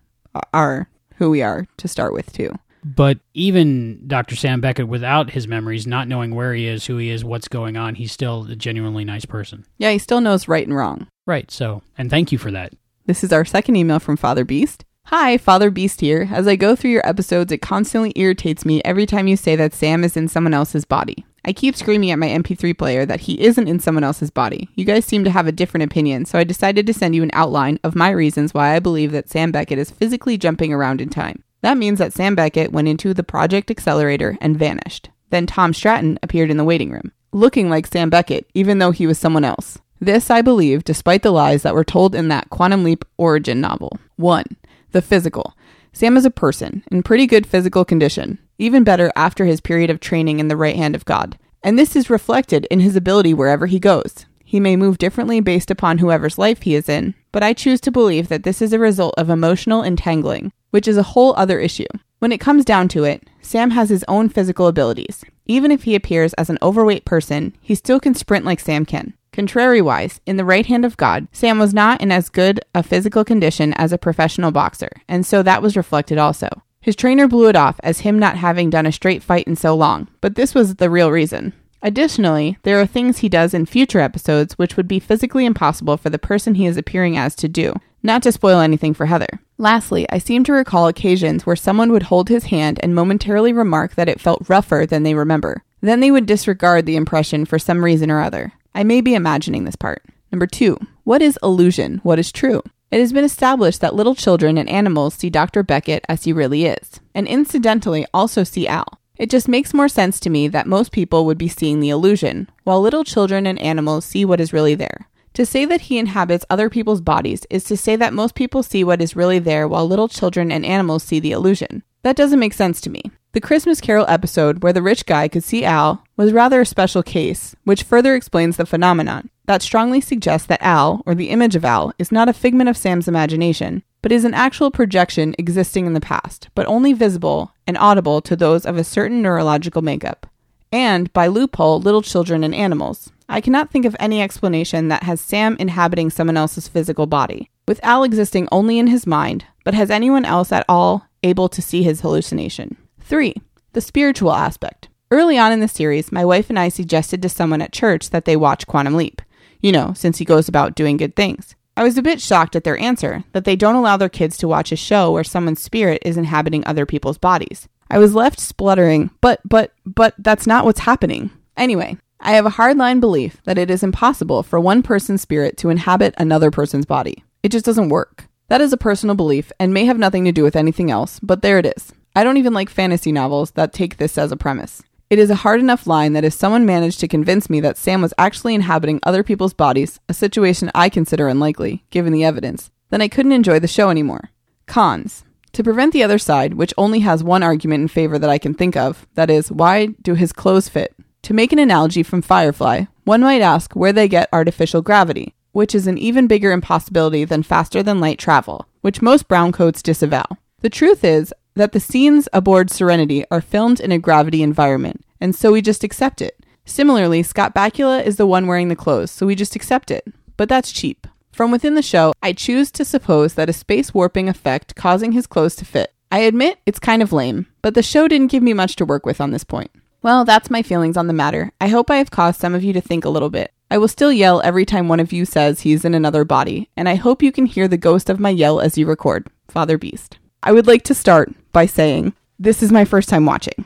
are 0.53 0.89
who 1.15 1.29
we 1.29 1.41
are 1.41 1.67
to 1.77 1.87
start 1.87 2.13
with 2.13 2.31
too. 2.33 2.51
But 2.83 3.19
even 3.33 4.07
Dr. 4.07 4.35
Sam 4.35 4.61
Beckett, 4.61 4.87
without 4.87 5.31
his 5.31 5.47
memories, 5.47 5.87
not 5.87 6.07
knowing 6.07 6.33
where 6.33 6.53
he 6.53 6.67
is, 6.67 6.85
who 6.85 6.97
he 6.97 7.09
is, 7.09 7.25
what's 7.25 7.47
going 7.47 7.77
on, 7.77 7.95
he's 7.95 8.11
still 8.11 8.45
a 8.49 8.55
genuinely 8.55 9.03
nice 9.03 9.25
person. 9.25 9.65
Yeah, 9.77 9.91
he 9.91 9.99
still 9.99 10.21
knows 10.21 10.47
right 10.47 10.65
and 10.65 10.75
wrong. 10.75 11.07
Right. 11.25 11.51
So, 11.51 11.81
and 11.97 12.09
thank 12.09 12.31
you 12.31 12.37
for 12.37 12.51
that. 12.51 12.73
This 13.05 13.23
is 13.23 13.33
our 13.33 13.45
second 13.45 13.75
email 13.75 13.99
from 13.99 14.17
Father 14.17 14.45
Beast. 14.45 14.85
Hi, 15.05 15.39
Father 15.39 15.71
Beast 15.71 16.01
here. 16.01 16.29
As 16.31 16.47
I 16.47 16.55
go 16.55 16.75
through 16.75 16.91
your 16.91 17.07
episodes, 17.07 17.51
it 17.51 17.63
constantly 17.63 18.13
irritates 18.15 18.63
me 18.63 18.79
every 18.85 19.07
time 19.07 19.27
you 19.27 19.35
say 19.35 19.55
that 19.55 19.73
Sam 19.73 20.03
is 20.03 20.15
in 20.15 20.27
someone 20.27 20.53
else's 20.53 20.85
body. 20.85 21.25
I 21.43 21.53
keep 21.53 21.75
screaming 21.75 22.11
at 22.11 22.19
my 22.19 22.27
MP3 22.27 22.77
player 22.77 23.07
that 23.07 23.21
he 23.21 23.41
isn't 23.41 23.67
in 23.67 23.79
someone 23.79 24.03
else's 24.03 24.29
body. 24.29 24.69
You 24.75 24.85
guys 24.85 25.05
seem 25.05 25.23
to 25.23 25.31
have 25.31 25.47
a 25.47 25.51
different 25.51 25.85
opinion, 25.85 26.25
so 26.25 26.37
I 26.37 26.43
decided 26.43 26.85
to 26.85 26.93
send 26.93 27.15
you 27.15 27.23
an 27.23 27.31
outline 27.33 27.79
of 27.83 27.95
my 27.95 28.11
reasons 28.11 28.53
why 28.53 28.75
I 28.75 28.79
believe 28.79 29.11
that 29.11 29.29
Sam 29.29 29.51
Beckett 29.51 29.79
is 29.79 29.89
physically 29.89 30.37
jumping 30.37 30.71
around 30.71 31.01
in 31.01 31.09
time. 31.09 31.43
That 31.61 31.77
means 31.77 31.99
that 31.99 32.13
Sam 32.13 32.35
Beckett 32.35 32.71
went 32.71 32.87
into 32.87 33.13
the 33.13 33.23
Project 33.23 33.69
Accelerator 33.69 34.37
and 34.39 34.57
vanished. 34.57 35.09
Then 35.29 35.45
Tom 35.45 35.73
Stratton 35.73 36.17
appeared 36.23 36.49
in 36.49 36.57
the 36.57 36.63
waiting 36.63 36.91
room, 36.91 37.11
looking 37.31 37.69
like 37.69 37.87
Sam 37.87 38.09
Beckett, 38.09 38.49
even 38.53 38.79
though 38.79 38.91
he 38.91 39.05
was 39.05 39.17
someone 39.17 39.43
else. 39.43 39.77
This 39.99 40.31
I 40.31 40.41
believe, 40.41 40.85
despite 40.85 41.23
the 41.23 41.31
lies 41.31 41.63
that 41.63 41.75
were 41.75 41.83
told 41.83 42.15
in 42.15 42.29
that 42.29 42.49
Quantum 42.49 42.83
Leap 42.83 43.03
origin 43.17 43.59
novel. 43.59 43.99
1. 44.15 44.45
The 44.91 45.01
physical. 45.01 45.55
Sam 45.91 46.15
is 46.15 46.25
a 46.25 46.31
person, 46.31 46.83
in 46.91 47.03
pretty 47.03 47.27
good 47.27 47.45
physical 47.45 47.83
condition, 47.83 48.39
even 48.57 48.85
better 48.85 49.11
after 49.15 49.45
his 49.45 49.59
period 49.59 49.89
of 49.89 49.99
training 49.99 50.39
in 50.39 50.47
the 50.47 50.55
right 50.55 50.75
hand 50.75 50.95
of 50.95 51.05
God. 51.05 51.37
And 51.61 51.77
this 51.77 51.95
is 51.95 52.09
reflected 52.09 52.65
in 52.71 52.79
his 52.79 52.95
ability 52.95 53.33
wherever 53.33 53.65
he 53.65 53.79
goes. 53.79 54.25
He 54.45 54.59
may 54.59 54.75
move 54.77 54.97
differently 54.97 55.41
based 55.41 55.69
upon 55.69 55.97
whoever's 55.97 56.37
life 56.37 56.61
he 56.61 56.73
is 56.73 56.87
in, 56.87 57.13
but 57.31 57.43
I 57.43 57.53
choose 57.53 57.81
to 57.81 57.91
believe 57.91 58.29
that 58.29 58.43
this 58.43 58.61
is 58.61 58.71
a 58.71 58.79
result 58.79 59.13
of 59.17 59.29
emotional 59.29 59.83
entangling, 59.83 60.53
which 60.71 60.87
is 60.87 60.97
a 60.97 61.03
whole 61.03 61.33
other 61.35 61.59
issue. 61.59 61.87
When 62.19 62.31
it 62.31 62.39
comes 62.39 62.65
down 62.65 62.87
to 62.89 63.03
it, 63.03 63.29
Sam 63.41 63.71
has 63.71 63.89
his 63.89 64.05
own 64.07 64.29
physical 64.29 64.67
abilities. 64.67 65.23
Even 65.45 65.71
if 65.71 65.83
he 65.83 65.95
appears 65.95 66.33
as 66.33 66.49
an 66.49 66.59
overweight 66.61 67.05
person, 67.05 67.55
he 67.61 67.75
still 67.75 67.99
can 67.99 68.13
sprint 68.13 68.45
like 68.45 68.59
Sam 68.59 68.85
can, 68.85 69.13
Contrariwise, 69.31 70.19
in 70.25 70.37
the 70.37 70.45
right 70.45 70.65
hand 70.65 70.83
of 70.83 70.97
God, 70.97 71.27
Sam 71.31 71.59
was 71.59 71.73
not 71.73 72.01
in 72.01 72.11
as 72.11 72.29
good 72.29 72.59
a 72.73 72.83
physical 72.83 73.23
condition 73.23 73.73
as 73.73 73.93
a 73.93 73.97
professional 73.97 74.51
boxer, 74.51 74.89
and 75.07 75.25
so 75.25 75.43
that 75.43 75.61
was 75.61 75.77
reflected 75.77 76.17
also. 76.17 76.49
His 76.81 76.95
trainer 76.95 77.27
blew 77.27 77.47
it 77.47 77.55
off 77.55 77.79
as 77.83 77.99
him 77.99 78.17
not 78.17 78.37
having 78.37 78.69
done 78.69 78.85
a 78.85 78.91
straight 78.91 79.21
fight 79.21 79.47
in 79.47 79.55
so 79.55 79.75
long, 79.75 80.07
but 80.21 80.35
this 80.35 80.55
was 80.55 80.75
the 80.75 80.89
real 80.89 81.11
reason. 81.11 81.53
Additionally, 81.81 82.57
there 82.63 82.81
are 82.81 82.85
things 82.85 83.19
he 83.19 83.29
does 83.29 83.53
in 83.53 83.65
future 83.65 83.99
episodes 83.99 84.57
which 84.57 84.75
would 84.75 84.87
be 84.87 84.99
physically 84.99 85.45
impossible 85.45 85.95
for 85.95 86.09
the 86.09 86.19
person 86.19 86.55
he 86.55 86.65
is 86.65 86.77
appearing 86.77 87.17
as 87.17 87.35
to 87.35 87.47
do, 87.47 87.73
not 88.03 88.23
to 88.23 88.31
spoil 88.31 88.59
anything 88.59 88.93
for 88.93 89.05
Heather. 89.05 89.39
Lastly, 89.61 90.07
I 90.09 90.19
seem 90.19 90.45
to 90.45 90.53
recall 90.53 90.87
occasions 90.87 91.45
where 91.45 91.57
someone 91.57 91.91
would 91.91 92.03
hold 92.03 92.29
his 92.29 92.45
hand 92.45 92.79
and 92.81 92.95
momentarily 92.95 93.51
remark 93.51 93.95
that 93.95 94.07
it 94.07 94.21
felt 94.21 94.47
rougher 94.47 94.85
than 94.85 95.03
they 95.03 95.13
remember. 95.13 95.63
Then 95.81 95.99
they 95.99 96.11
would 96.11 96.25
disregard 96.25 96.85
the 96.85 96.95
impression 96.95 97.43
for 97.43 97.59
some 97.59 97.83
reason 97.83 98.09
or 98.09 98.21
other. 98.21 98.53
I 98.73 98.85
may 98.85 99.01
be 99.01 99.15
imagining 99.15 99.65
this 99.65 99.75
part. 99.75 100.01
Number 100.31 100.47
two, 100.47 100.79
what 101.03 101.21
is 101.21 101.37
illusion? 101.43 101.99
What 102.03 102.19
is 102.19 102.31
true? 102.31 102.63
It 102.89 103.01
has 103.01 103.11
been 103.11 103.25
established 103.25 103.81
that 103.81 103.93
little 103.93 104.15
children 104.15 104.57
and 104.57 104.69
animals 104.69 105.15
see 105.15 105.29
Dr. 105.29 105.61
Beckett 105.61 106.05
as 106.07 106.23
he 106.23 106.31
really 106.31 106.65
is, 106.65 107.01
and 107.13 107.27
incidentally 107.27 108.05
also 108.13 108.45
see 108.45 108.65
Al. 108.65 109.01
It 109.17 109.29
just 109.29 109.49
makes 109.49 109.73
more 109.73 109.89
sense 109.89 110.21
to 110.21 110.29
me 110.29 110.47
that 110.47 110.67
most 110.67 110.93
people 110.93 111.25
would 111.25 111.37
be 111.37 111.49
seeing 111.49 111.81
the 111.81 111.89
illusion, 111.89 112.49
while 112.63 112.79
little 112.79 113.03
children 113.03 113.45
and 113.45 113.59
animals 113.59 114.05
see 114.05 114.23
what 114.23 114.39
is 114.39 114.53
really 114.53 114.75
there. 114.75 115.08
To 115.33 115.45
say 115.45 115.65
that 115.65 115.81
he 115.81 115.97
inhabits 115.97 116.45
other 116.49 116.69
people's 116.69 117.01
bodies 117.01 117.45
is 117.49 117.63
to 117.65 117.77
say 117.77 117.95
that 117.95 118.13
most 118.13 118.35
people 118.35 118.63
see 118.63 118.83
what 118.83 119.01
is 119.01 119.15
really 119.15 119.39
there 119.39 119.67
while 119.67 119.87
little 119.87 120.07
children 120.07 120.51
and 120.51 120.65
animals 120.65 121.03
see 121.03 121.19
the 121.19 121.31
illusion. 121.31 121.83
That 122.03 122.15
doesn't 122.15 122.39
make 122.39 122.53
sense 122.53 122.81
to 122.81 122.89
me. 122.89 123.03
The 123.31 123.41
Christmas 123.41 123.79
Carol 123.79 124.05
episode 124.07 124.63
where 124.63 124.73
the 124.73 124.81
rich 124.81 125.05
guy 125.05 125.27
could 125.27 125.43
see 125.43 125.63
Al 125.63 126.03
was 126.17 126.33
rather 126.33 126.61
a 126.61 126.65
special 126.65 127.03
case, 127.03 127.55
which 127.63 127.83
further 127.83 128.15
explains 128.15 128.57
the 128.57 128.65
phenomenon. 128.65 129.29
That 129.45 129.61
strongly 129.61 130.01
suggests 130.01 130.47
that 130.47 130.61
Al, 130.63 131.03
or 131.05 131.13
the 131.13 131.29
image 131.29 131.55
of 131.55 131.63
Al, 131.63 131.93
is 131.99 132.11
not 132.11 132.27
a 132.29 132.33
figment 132.33 132.69
of 132.69 132.77
Sam's 132.77 133.07
imagination, 133.07 133.83
but 134.01 134.11
is 134.11 134.25
an 134.25 134.33
actual 134.33 134.71
projection 134.71 135.35
existing 135.37 135.85
in 135.85 135.93
the 135.93 136.01
past, 136.01 136.49
but 136.55 136.65
only 136.65 136.93
visible 136.93 137.53
and 137.67 137.77
audible 137.77 138.21
to 138.21 138.35
those 138.35 138.65
of 138.65 138.77
a 138.77 138.83
certain 138.83 139.21
neurological 139.21 139.81
makeup. 139.81 140.25
And, 140.71 141.11
by 141.13 141.27
loophole, 141.27 141.79
little 141.79 142.01
children 142.01 142.43
and 142.43 142.55
animals. 142.55 143.11
I 143.31 143.41
cannot 143.41 143.69
think 143.69 143.85
of 143.85 143.95
any 143.99 144.23
explanation 144.23 144.87
that 144.87 145.03
has 145.03 145.21
Sam 145.21 145.55
inhabiting 145.59 146.09
someone 146.09 146.35
else's 146.35 146.67
physical 146.67 147.05
body, 147.05 147.51
with 147.67 147.79
Al 147.83 148.03
existing 148.03 148.47
only 148.51 148.79
in 148.79 148.87
his 148.87 149.05
mind, 149.05 149.45
but 149.63 149.75
has 149.75 149.91
anyone 149.91 150.25
else 150.25 150.51
at 150.51 150.65
all 150.67 151.05
able 151.21 151.47
to 151.49 151.61
see 151.61 151.83
his 151.83 152.01
hallucination? 152.01 152.75
3. 153.01 153.35
The 153.73 153.81
spiritual 153.81 154.33
aspect. 154.33 154.89
Early 155.11 155.37
on 155.37 155.51
in 155.51 155.59
the 155.59 155.67
series, 155.67 156.11
my 156.11 156.25
wife 156.25 156.49
and 156.49 156.57
I 156.57 156.69
suggested 156.69 157.21
to 157.21 157.29
someone 157.29 157.61
at 157.61 157.71
church 157.71 158.09
that 158.09 158.25
they 158.25 158.35
watch 158.35 158.65
Quantum 158.65 158.95
Leap, 158.95 159.21
you 159.61 159.71
know, 159.71 159.93
since 159.95 160.17
he 160.17 160.25
goes 160.25 160.49
about 160.49 160.73
doing 160.73 160.97
good 160.97 161.15
things. 161.15 161.55
I 161.77 161.83
was 161.83 161.99
a 161.99 162.03
bit 162.03 162.19
shocked 162.19 162.55
at 162.55 162.63
their 162.63 162.79
answer 162.79 163.25
that 163.33 163.45
they 163.45 163.55
don't 163.55 163.75
allow 163.75 163.95
their 163.95 164.09
kids 164.09 164.37
to 164.37 164.47
watch 164.47 164.71
a 164.71 164.75
show 164.75 165.11
where 165.11 165.23
someone's 165.23 165.61
spirit 165.61 166.01
is 166.03 166.17
inhabiting 166.17 166.65
other 166.65 166.87
people's 166.87 167.19
bodies. 167.19 167.67
I 167.91 167.99
was 167.99 168.15
left 168.15 168.39
spluttering, 168.39 169.11
but, 169.21 169.39
but, 169.45 169.71
but 169.85 170.15
that's 170.17 170.47
not 170.47 170.65
what's 170.65 170.81
happening. 170.81 171.29
Anyway, 171.55 171.97
I 172.21 172.33
have 172.33 172.45
a 172.45 172.51
hardline 172.51 172.99
belief 172.99 173.41
that 173.45 173.57
it 173.57 173.71
is 173.71 173.81
impossible 173.81 174.43
for 174.43 174.59
one 174.59 174.83
person's 174.83 175.21
spirit 175.21 175.55
to 175.57 175.69
inhabit 175.69 176.13
another 176.17 176.51
person's 176.51 176.85
body. 176.85 177.23
It 177.43 177.49
just 177.49 177.65
doesn't 177.65 177.89
work. 177.89 178.25
That 178.49 178.59
is 178.59 178.73
a 178.73 178.77
personal 178.77 179.15
belief 179.15 179.51
and 179.59 179.73
may 179.73 179.85
have 179.85 179.97
nothing 179.97 180.25
to 180.25 180.31
do 180.33 180.43
with 180.43 180.55
anything 180.55 180.91
else, 180.91 181.19
but 181.21 181.41
there 181.41 181.59
it 181.59 181.65
is. 181.65 181.93
I 182.15 182.25
don't 182.25 182.37
even 182.37 182.53
like 182.53 182.69
fantasy 182.69 183.13
novels 183.13 183.51
that 183.51 183.71
take 183.71 183.97
this 183.97 184.17
as 184.17 184.31
a 184.31 184.37
premise. 184.37 184.83
It 185.09 185.17
is 185.17 185.29
a 185.29 185.35
hard 185.35 185.61
enough 185.61 185.87
line 185.87 186.13
that 186.13 186.25
if 186.25 186.33
someone 186.33 186.65
managed 186.65 186.99
to 186.99 187.07
convince 187.07 187.49
me 187.49 187.61
that 187.61 187.77
Sam 187.77 188.01
was 188.01 188.13
actually 188.17 188.53
inhabiting 188.53 188.99
other 189.03 189.23
people's 189.23 189.53
bodies, 189.53 189.99
a 190.09 190.13
situation 190.13 190.71
I 190.75 190.89
consider 190.89 191.27
unlikely, 191.27 191.85
given 191.89 192.11
the 192.11 192.25
evidence, 192.25 192.69
then 192.89 193.01
I 193.01 193.07
couldn't 193.07 193.31
enjoy 193.31 193.59
the 193.59 193.67
show 193.67 193.89
anymore. 193.89 194.29
Cons. 194.67 195.23
To 195.53 195.63
prevent 195.63 195.93
the 195.93 196.03
other 196.03 196.19
side, 196.19 196.55
which 196.55 196.73
only 196.77 196.99
has 196.99 197.23
one 197.23 197.43
argument 197.43 197.81
in 197.81 197.87
favor 197.87 198.19
that 198.19 198.29
I 198.29 198.37
can 198.37 198.53
think 198.53 198.75
of, 198.75 199.07
that 199.15 199.29
is, 199.29 199.51
why 199.51 199.87
do 200.01 200.15
his 200.15 200.33
clothes 200.33 200.69
fit? 200.69 200.93
To 201.23 201.33
make 201.33 201.51
an 201.51 201.59
analogy 201.59 202.03
from 202.03 202.21
Firefly, 202.21 202.85
one 203.03 203.21
might 203.21 203.41
ask 203.41 203.73
where 203.73 203.93
they 203.93 204.07
get 204.07 204.29
artificial 204.31 204.81
gravity, 204.81 205.35
which 205.51 205.75
is 205.75 205.87
an 205.87 205.97
even 205.97 206.27
bigger 206.27 206.51
impossibility 206.51 207.25
than 207.25 207.43
faster 207.43 207.83
than 207.83 207.99
light 207.99 208.17
travel, 208.17 208.67
which 208.81 209.01
most 209.01 209.27
browncoats 209.27 209.83
disavow. 209.83 210.25
The 210.61 210.69
truth 210.69 211.03
is 211.03 211.33
that 211.55 211.71
the 211.71 211.79
scenes 211.79 212.27
aboard 212.33 212.69
Serenity 212.69 213.25
are 213.29 213.41
filmed 213.41 213.79
in 213.79 213.91
a 213.91 213.99
gravity 213.99 214.41
environment, 214.41 215.05
and 215.19 215.35
so 215.35 215.51
we 215.51 215.61
just 215.61 215.83
accept 215.83 216.21
it. 216.21 216.43
Similarly, 216.65 217.23
Scott 217.23 217.53
Bakula 217.53 218.03
is 218.03 218.17
the 218.17 218.27
one 218.27 218.47
wearing 218.47 218.69
the 218.69 218.75
clothes, 218.75 219.11
so 219.11 219.25
we 219.25 219.35
just 219.35 219.55
accept 219.55 219.91
it. 219.91 220.05
But 220.37 220.49
that's 220.49 220.71
cheap. 220.71 221.07
From 221.31 221.51
within 221.51 221.75
the 221.75 221.81
show, 221.81 222.13
I 222.21 222.33
choose 222.33 222.71
to 222.71 222.85
suppose 222.85 223.33
that 223.33 223.49
a 223.49 223.53
space 223.53 223.93
warping 223.93 224.29
effect 224.29 224.75
causing 224.75 225.13
his 225.13 225.27
clothes 225.27 225.55
to 225.57 225.65
fit. 225.65 225.93
I 226.11 226.19
admit 226.19 226.59
it's 226.65 226.79
kind 226.79 227.01
of 227.01 227.13
lame, 227.13 227.47
but 227.61 227.75
the 227.75 227.83
show 227.83 228.07
didn't 228.07 228.31
give 228.31 228.43
me 228.43 228.53
much 228.53 228.75
to 228.77 228.85
work 228.85 229.05
with 229.05 229.21
on 229.21 229.31
this 229.31 229.43
point. 229.43 229.71
Well, 230.01 230.23
that's 230.23 230.49
my 230.49 230.61
feelings 230.61 230.95
on 230.95 231.07
the 231.07 231.13
matter. 231.13 231.51
I 231.59 231.67
hope 231.67 231.91
I 231.91 231.97
have 231.97 232.09
caused 232.09 232.39
some 232.39 232.55
of 232.55 232.63
you 232.63 232.71
to 232.73 232.81
think 232.81 233.03
a 233.03 233.09
little 233.09 233.29
bit. 233.29 233.51
I 233.69 233.77
will 233.77 233.89
still 233.89 234.13
yell 234.13 234.41
every 234.41 234.65
time 234.65 234.87
one 234.87 234.99
of 235.01 235.11
you 235.11 235.25
says 235.25 235.61
he's 235.61 235.83
in 235.83 235.93
another 235.93 236.23
body, 236.23 236.69
and 236.77 236.87
I 236.87 236.95
hope 236.95 237.21
you 237.21 237.31
can 237.31 237.45
hear 237.45 237.67
the 237.67 237.77
ghost 237.77 238.09
of 238.09 238.19
my 238.19 238.29
yell 238.29 238.61
as 238.61 238.77
you 238.77 238.85
record. 238.87 239.29
Father 239.49 239.77
Beast. 239.77 240.17
I 240.41 240.53
would 240.53 240.67
like 240.67 240.83
to 240.83 240.93
start 240.93 241.33
by 241.51 241.65
saying 241.65 242.13
this 242.39 242.63
is 242.63 242.71
my 242.71 242.85
first 242.85 243.09
time 243.09 243.25
watching, 243.25 243.65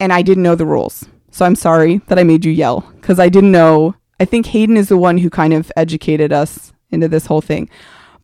and 0.00 0.12
I 0.12 0.22
didn't 0.22 0.42
know 0.42 0.54
the 0.54 0.64
rules. 0.64 1.04
So 1.30 1.44
I'm 1.44 1.54
sorry 1.54 1.98
that 2.06 2.18
I 2.18 2.24
made 2.24 2.44
you 2.44 2.52
yell 2.52 2.80
because 3.00 3.20
I 3.20 3.28
didn't 3.28 3.52
know. 3.52 3.94
I 4.18 4.24
think 4.24 4.46
Hayden 4.46 4.76
is 4.76 4.88
the 4.88 4.96
one 4.96 5.18
who 5.18 5.28
kind 5.28 5.52
of 5.52 5.70
educated 5.76 6.32
us 6.32 6.72
into 6.90 7.08
this 7.08 7.26
whole 7.26 7.42
thing, 7.42 7.68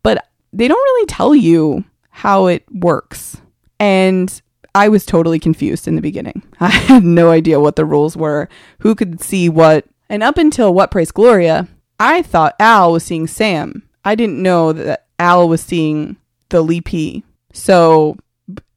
but 0.02 0.26
they 0.52 0.66
don't 0.66 0.78
really 0.78 1.06
tell 1.06 1.34
you 1.34 1.84
how 2.08 2.46
it 2.46 2.64
works. 2.72 3.40
And 3.78 4.40
I 4.74 4.88
was 4.88 5.04
totally 5.06 5.38
confused 5.38 5.88
in 5.88 5.96
the 5.96 6.02
beginning. 6.02 6.42
I 6.60 6.68
had 6.70 7.04
no 7.04 7.30
idea 7.30 7.60
what 7.60 7.76
the 7.76 7.84
rules 7.84 8.16
were, 8.16 8.48
who 8.80 8.94
could 8.94 9.20
see 9.20 9.48
what. 9.48 9.84
And 10.08 10.22
up 10.22 10.38
until 10.38 10.74
What 10.74 10.90
Price 10.90 11.12
Gloria, 11.12 11.68
I 11.98 12.22
thought 12.22 12.56
Al 12.58 12.92
was 12.92 13.04
seeing 13.04 13.26
Sam. 13.26 13.82
I 14.04 14.14
didn't 14.14 14.42
know 14.42 14.72
that 14.72 15.06
Al 15.18 15.48
was 15.48 15.60
seeing 15.60 16.16
the 16.48 16.64
Leapee. 16.64 17.22
So 17.52 18.16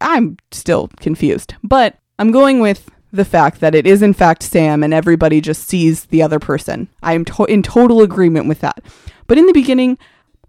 I'm 0.02 0.38
still 0.52 0.90
confused. 0.99 1.56
But 1.64 1.98
I'm 2.20 2.32
going 2.32 2.60
with 2.60 2.90
the 3.11 3.26
fact 3.26 3.60
that 3.61 3.76
it 3.76 3.86
is 3.86 4.02
in 4.02 4.14
fact 4.14 4.41
Sam 4.44 4.84
and 4.84 4.94
everybody 4.94 5.40
just 5.40 5.68
sees 5.68 6.06
the 6.06 6.22
other 6.22 6.40
person. 6.40 6.88
I'm 7.02 7.26
to- 7.26 7.45
in 7.45 7.64
total 7.64 8.02
agreement 8.02 8.48
with 8.48 8.60
that. 8.61 8.84
But 9.28 9.38
in 9.38 9.45
the 9.45 9.53
beginning, 9.53 9.98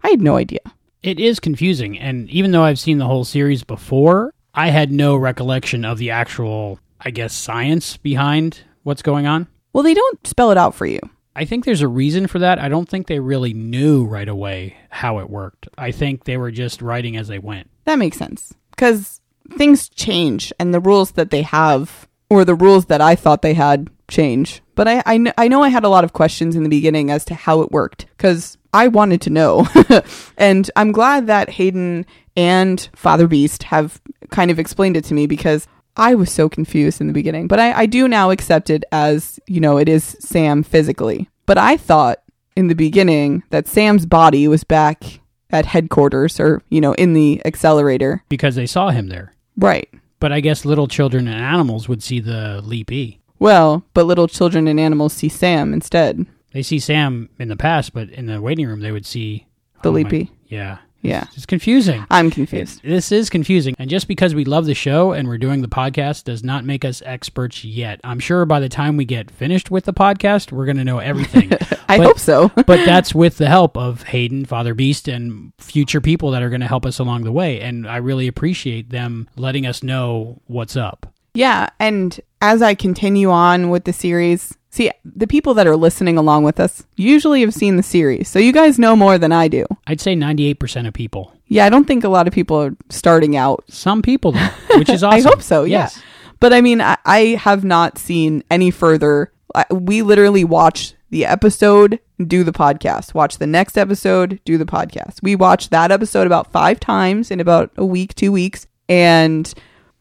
I 0.03 0.09
had 0.09 0.21
no 0.21 0.35
idea. 0.35 0.59
It 1.03 1.19
is 1.19 1.39
confusing, 1.39 1.99
and 1.99 2.27
even 2.31 2.51
though 2.51 2.63
I've 2.63 2.79
seen 2.79 2.97
the 2.97 3.05
whole 3.05 3.23
series 3.25 3.63
before, 3.63 4.33
I 4.55 4.69
had 4.69 4.91
no 4.91 5.15
recollection 5.17 5.83
of 5.83 5.97
the 5.97 6.11
actual, 6.11 6.79
I 6.99 7.11
guess, 7.11 7.33
science 7.33 7.97
behind 7.97 8.61
what's 8.83 9.01
going 9.01 9.27
on. 9.27 9.47
Well, 9.73 9.83
they 9.83 9.93
don't 9.93 10.25
spell 10.25 10.51
it 10.51 10.57
out 10.57 10.73
for 10.73 10.85
you. 10.85 10.99
I 11.35 11.43
think 11.43 11.65
there's 11.65 11.81
a 11.81 11.87
reason 11.87 12.27
for 12.27 12.39
that. 12.39 12.59
I 12.59 12.69
don't 12.69 12.87
think 12.87 13.07
they 13.07 13.19
really 13.19 13.53
knew 13.53 14.05
right 14.05 14.29
away 14.29 14.77
how 14.89 15.19
it 15.19 15.29
worked. 15.29 15.67
I 15.77 15.91
think 15.91 16.23
they 16.23 16.37
were 16.37 16.51
just 16.51 16.81
writing 16.81 17.17
as 17.17 17.27
they 17.27 17.39
went. 17.39 17.69
That 17.83 17.99
makes 17.99 18.17
sense. 18.17 18.53
Because 18.69 19.19
things 19.57 19.89
change 19.89 20.53
and 20.57 20.73
the 20.73 20.79
rules 20.79 21.11
that 21.11 21.31
they 21.31 21.41
have, 21.41 22.07
or 22.29 22.45
the 22.45 22.55
rules 22.55 22.85
that 22.85 23.01
I 23.01 23.15
thought 23.15 23.41
they 23.41 23.53
had, 23.53 23.89
change. 24.07 24.61
But 24.75 24.87
I, 24.87 24.99
I, 24.99 25.17
kn- 25.17 25.33
I 25.37 25.49
know 25.49 25.61
I 25.61 25.69
had 25.69 25.83
a 25.83 25.89
lot 25.89 26.05
of 26.05 26.13
questions 26.13 26.55
in 26.55 26.63
the 26.63 26.69
beginning 26.69 27.11
as 27.11 27.25
to 27.25 27.35
how 27.35 27.61
it 27.61 27.71
worked 27.71 28.05
because 28.15 28.57
I 28.73 28.87
wanted 28.87 29.21
to 29.21 29.29
know. 29.29 29.67
and 30.37 30.69
I'm 30.75 30.93
glad 30.93 31.27
that 31.27 31.49
Hayden 31.49 32.05
and 32.35 32.89
Father 32.95 33.27
Beast 33.27 33.63
have 33.63 34.01
kind 34.29 34.51
of 34.51 34.59
explained 34.59 34.97
it 34.97 35.03
to 35.05 35.13
me 35.13 35.27
because 35.27 35.67
I 35.97 36.15
was 36.15 36.31
so 36.31 36.49
confused 36.49 36.99
in 36.99 37.07
the 37.07 37.13
beginning. 37.13 37.47
But 37.47 37.59
I, 37.59 37.71
I 37.73 37.85
do 37.85 38.07
now 38.07 38.31
accept 38.31 38.69
it 38.69 38.83
as, 38.91 39.39
you 39.47 39.59
know, 39.61 39.77
it 39.77 39.87
is 39.87 40.17
Sam 40.19 40.63
physically. 40.63 41.29
But 41.45 41.57
I 41.57 41.77
thought 41.77 42.21
in 42.55 42.67
the 42.67 42.75
beginning 42.75 43.43
that 43.49 43.67
Sam's 43.67 44.05
body 44.05 44.47
was 44.47 44.63
back 44.63 45.03
at 45.51 45.65
headquarters 45.65 46.39
or, 46.39 46.61
you 46.69 46.81
know, 46.81 46.93
in 46.93 47.13
the 47.13 47.41
accelerator. 47.45 48.23
Because 48.29 48.55
they 48.55 48.65
saw 48.65 48.89
him 48.89 49.07
there. 49.07 49.33
Right. 49.57 49.89
But 50.19 50.31
I 50.31 50.39
guess 50.41 50.65
little 50.65 50.87
children 50.87 51.27
and 51.27 51.39
animals 51.41 51.87
would 51.87 52.03
see 52.03 52.19
the 52.19 52.61
Leap 52.63 53.19
Well, 53.39 53.85
but 53.93 54.05
little 54.05 54.27
children 54.27 54.67
and 54.67 54.79
animals 54.79 55.13
see 55.13 55.29
Sam 55.29 55.73
instead. 55.73 56.25
They 56.51 56.63
see 56.63 56.79
Sam 56.79 57.29
in 57.37 57.49
the 57.49 57.57
past, 57.57 57.93
but 57.93 58.09
in 58.09 58.25
the 58.25 58.41
waiting 58.41 58.65
room 58.67 58.79
they 58.79 58.91
would 58.91 59.05
see 59.05 59.45
the 59.81 59.89
oh 59.89 59.91
my- 59.91 60.29
Yeah. 60.47 60.77
Yeah. 61.05 61.25
It's 61.35 61.45
confusing. 61.45 62.05
I'm 62.09 62.31
confused. 62.31 62.81
This 62.83 63.11
is 63.11 63.29
confusing. 63.29 63.75
And 63.77 63.89
just 63.89 64.07
because 64.07 64.33
we 64.33 64.45
love 64.45 64.65
the 64.65 64.73
show 64.73 65.11
and 65.11 65.27
we're 65.27 65.37
doing 65.37 65.61
the 65.61 65.67
podcast 65.67 66.23
does 66.23 66.43
not 66.43 66.65
make 66.65 66.83
us 66.83 67.01
experts 67.05 67.63
yet. 67.63 67.99
I'm 68.03 68.19
sure 68.19 68.45
by 68.45 68.59
the 68.59 68.69
time 68.69 68.97
we 68.97 69.05
get 69.05 69.29
finished 69.31 69.69
with 69.71 69.85
the 69.85 69.93
podcast, 69.93 70.51
we're 70.51 70.65
going 70.65 70.77
to 70.77 70.83
know 70.83 70.99
everything. 70.99 71.51
I 71.87 71.97
But- 71.97 72.07
hope 72.07 72.19
so. 72.19 72.49
but 72.55 72.85
that's 72.85 73.13
with 73.13 73.37
the 73.37 73.47
help 73.47 73.77
of 73.77 74.03
Hayden, 74.03 74.45
Father 74.45 74.73
Beast, 74.73 75.07
and 75.07 75.53
future 75.59 76.01
people 76.01 76.31
that 76.31 76.41
are 76.43 76.49
going 76.49 76.61
to 76.61 76.67
help 76.67 76.85
us 76.85 76.99
along 76.99 77.23
the 77.23 77.31
way. 77.31 77.61
And 77.61 77.87
I 77.87 77.97
really 77.97 78.27
appreciate 78.27 78.89
them 78.89 79.29
letting 79.35 79.65
us 79.65 79.83
know 79.83 80.41
what's 80.47 80.75
up. 80.75 81.11
Yeah, 81.35 81.69
and 81.79 82.19
as 82.41 82.61
I 82.61 82.73
continue 82.75 83.29
on 83.29 83.69
with 83.69 83.83
the 83.83 83.93
series, 83.93 84.57
see, 84.69 84.91
the 85.03 85.27
people 85.27 85.53
that 85.55 85.67
are 85.67 85.75
listening 85.75 86.17
along 86.17 86.43
with 86.43 86.59
us 86.59 86.83
usually 86.95 87.41
have 87.41 87.53
seen 87.53 87.75
the 87.75 87.83
series, 87.83 88.27
so 88.27 88.39
you 88.39 88.51
guys 88.53 88.79
know 88.79 88.95
more 88.95 89.17
than 89.17 89.31
I 89.31 89.47
do. 89.47 89.65
I'd 89.87 90.01
say 90.01 90.15
98% 90.15 90.87
of 90.87 90.93
people. 90.93 91.33
Yeah, 91.47 91.65
I 91.65 91.69
don't 91.69 91.85
think 91.85 92.03
a 92.03 92.09
lot 92.09 92.27
of 92.27 92.33
people 92.33 92.57
are 92.57 92.75
starting 92.89 93.35
out. 93.35 93.63
Some 93.69 94.01
people 94.01 94.31
do, 94.31 94.39
which 94.77 94.89
is 94.89 95.03
awesome. 95.03 95.27
I 95.27 95.29
hope 95.29 95.41
so, 95.41 95.63
yeah. 95.63 95.79
Yes. 95.83 96.01
But 96.39 96.53
I 96.53 96.61
mean, 96.61 96.81
I, 96.81 96.97
I 97.05 97.19
have 97.39 97.63
not 97.63 97.97
seen 97.97 98.43
any 98.49 98.71
further. 98.71 99.31
I, 99.53 99.65
we 99.71 100.01
literally 100.01 100.43
watch 100.43 100.93
the 101.09 101.25
episode, 101.25 101.99
do 102.25 102.43
the 102.43 102.51
podcast. 102.51 103.13
Watch 103.13 103.37
the 103.37 103.47
next 103.47 103.77
episode, 103.77 104.39
do 104.43 104.57
the 104.57 104.65
podcast. 104.65 105.21
We 105.23 105.35
watch 105.35 105.69
that 105.69 105.91
episode 105.91 106.27
about 106.27 106.51
five 106.51 106.79
times 106.79 107.31
in 107.31 107.39
about 107.39 107.71
a 107.77 107.85
week, 107.85 108.15
two 108.15 108.31
weeks, 108.31 108.67
and 108.89 109.53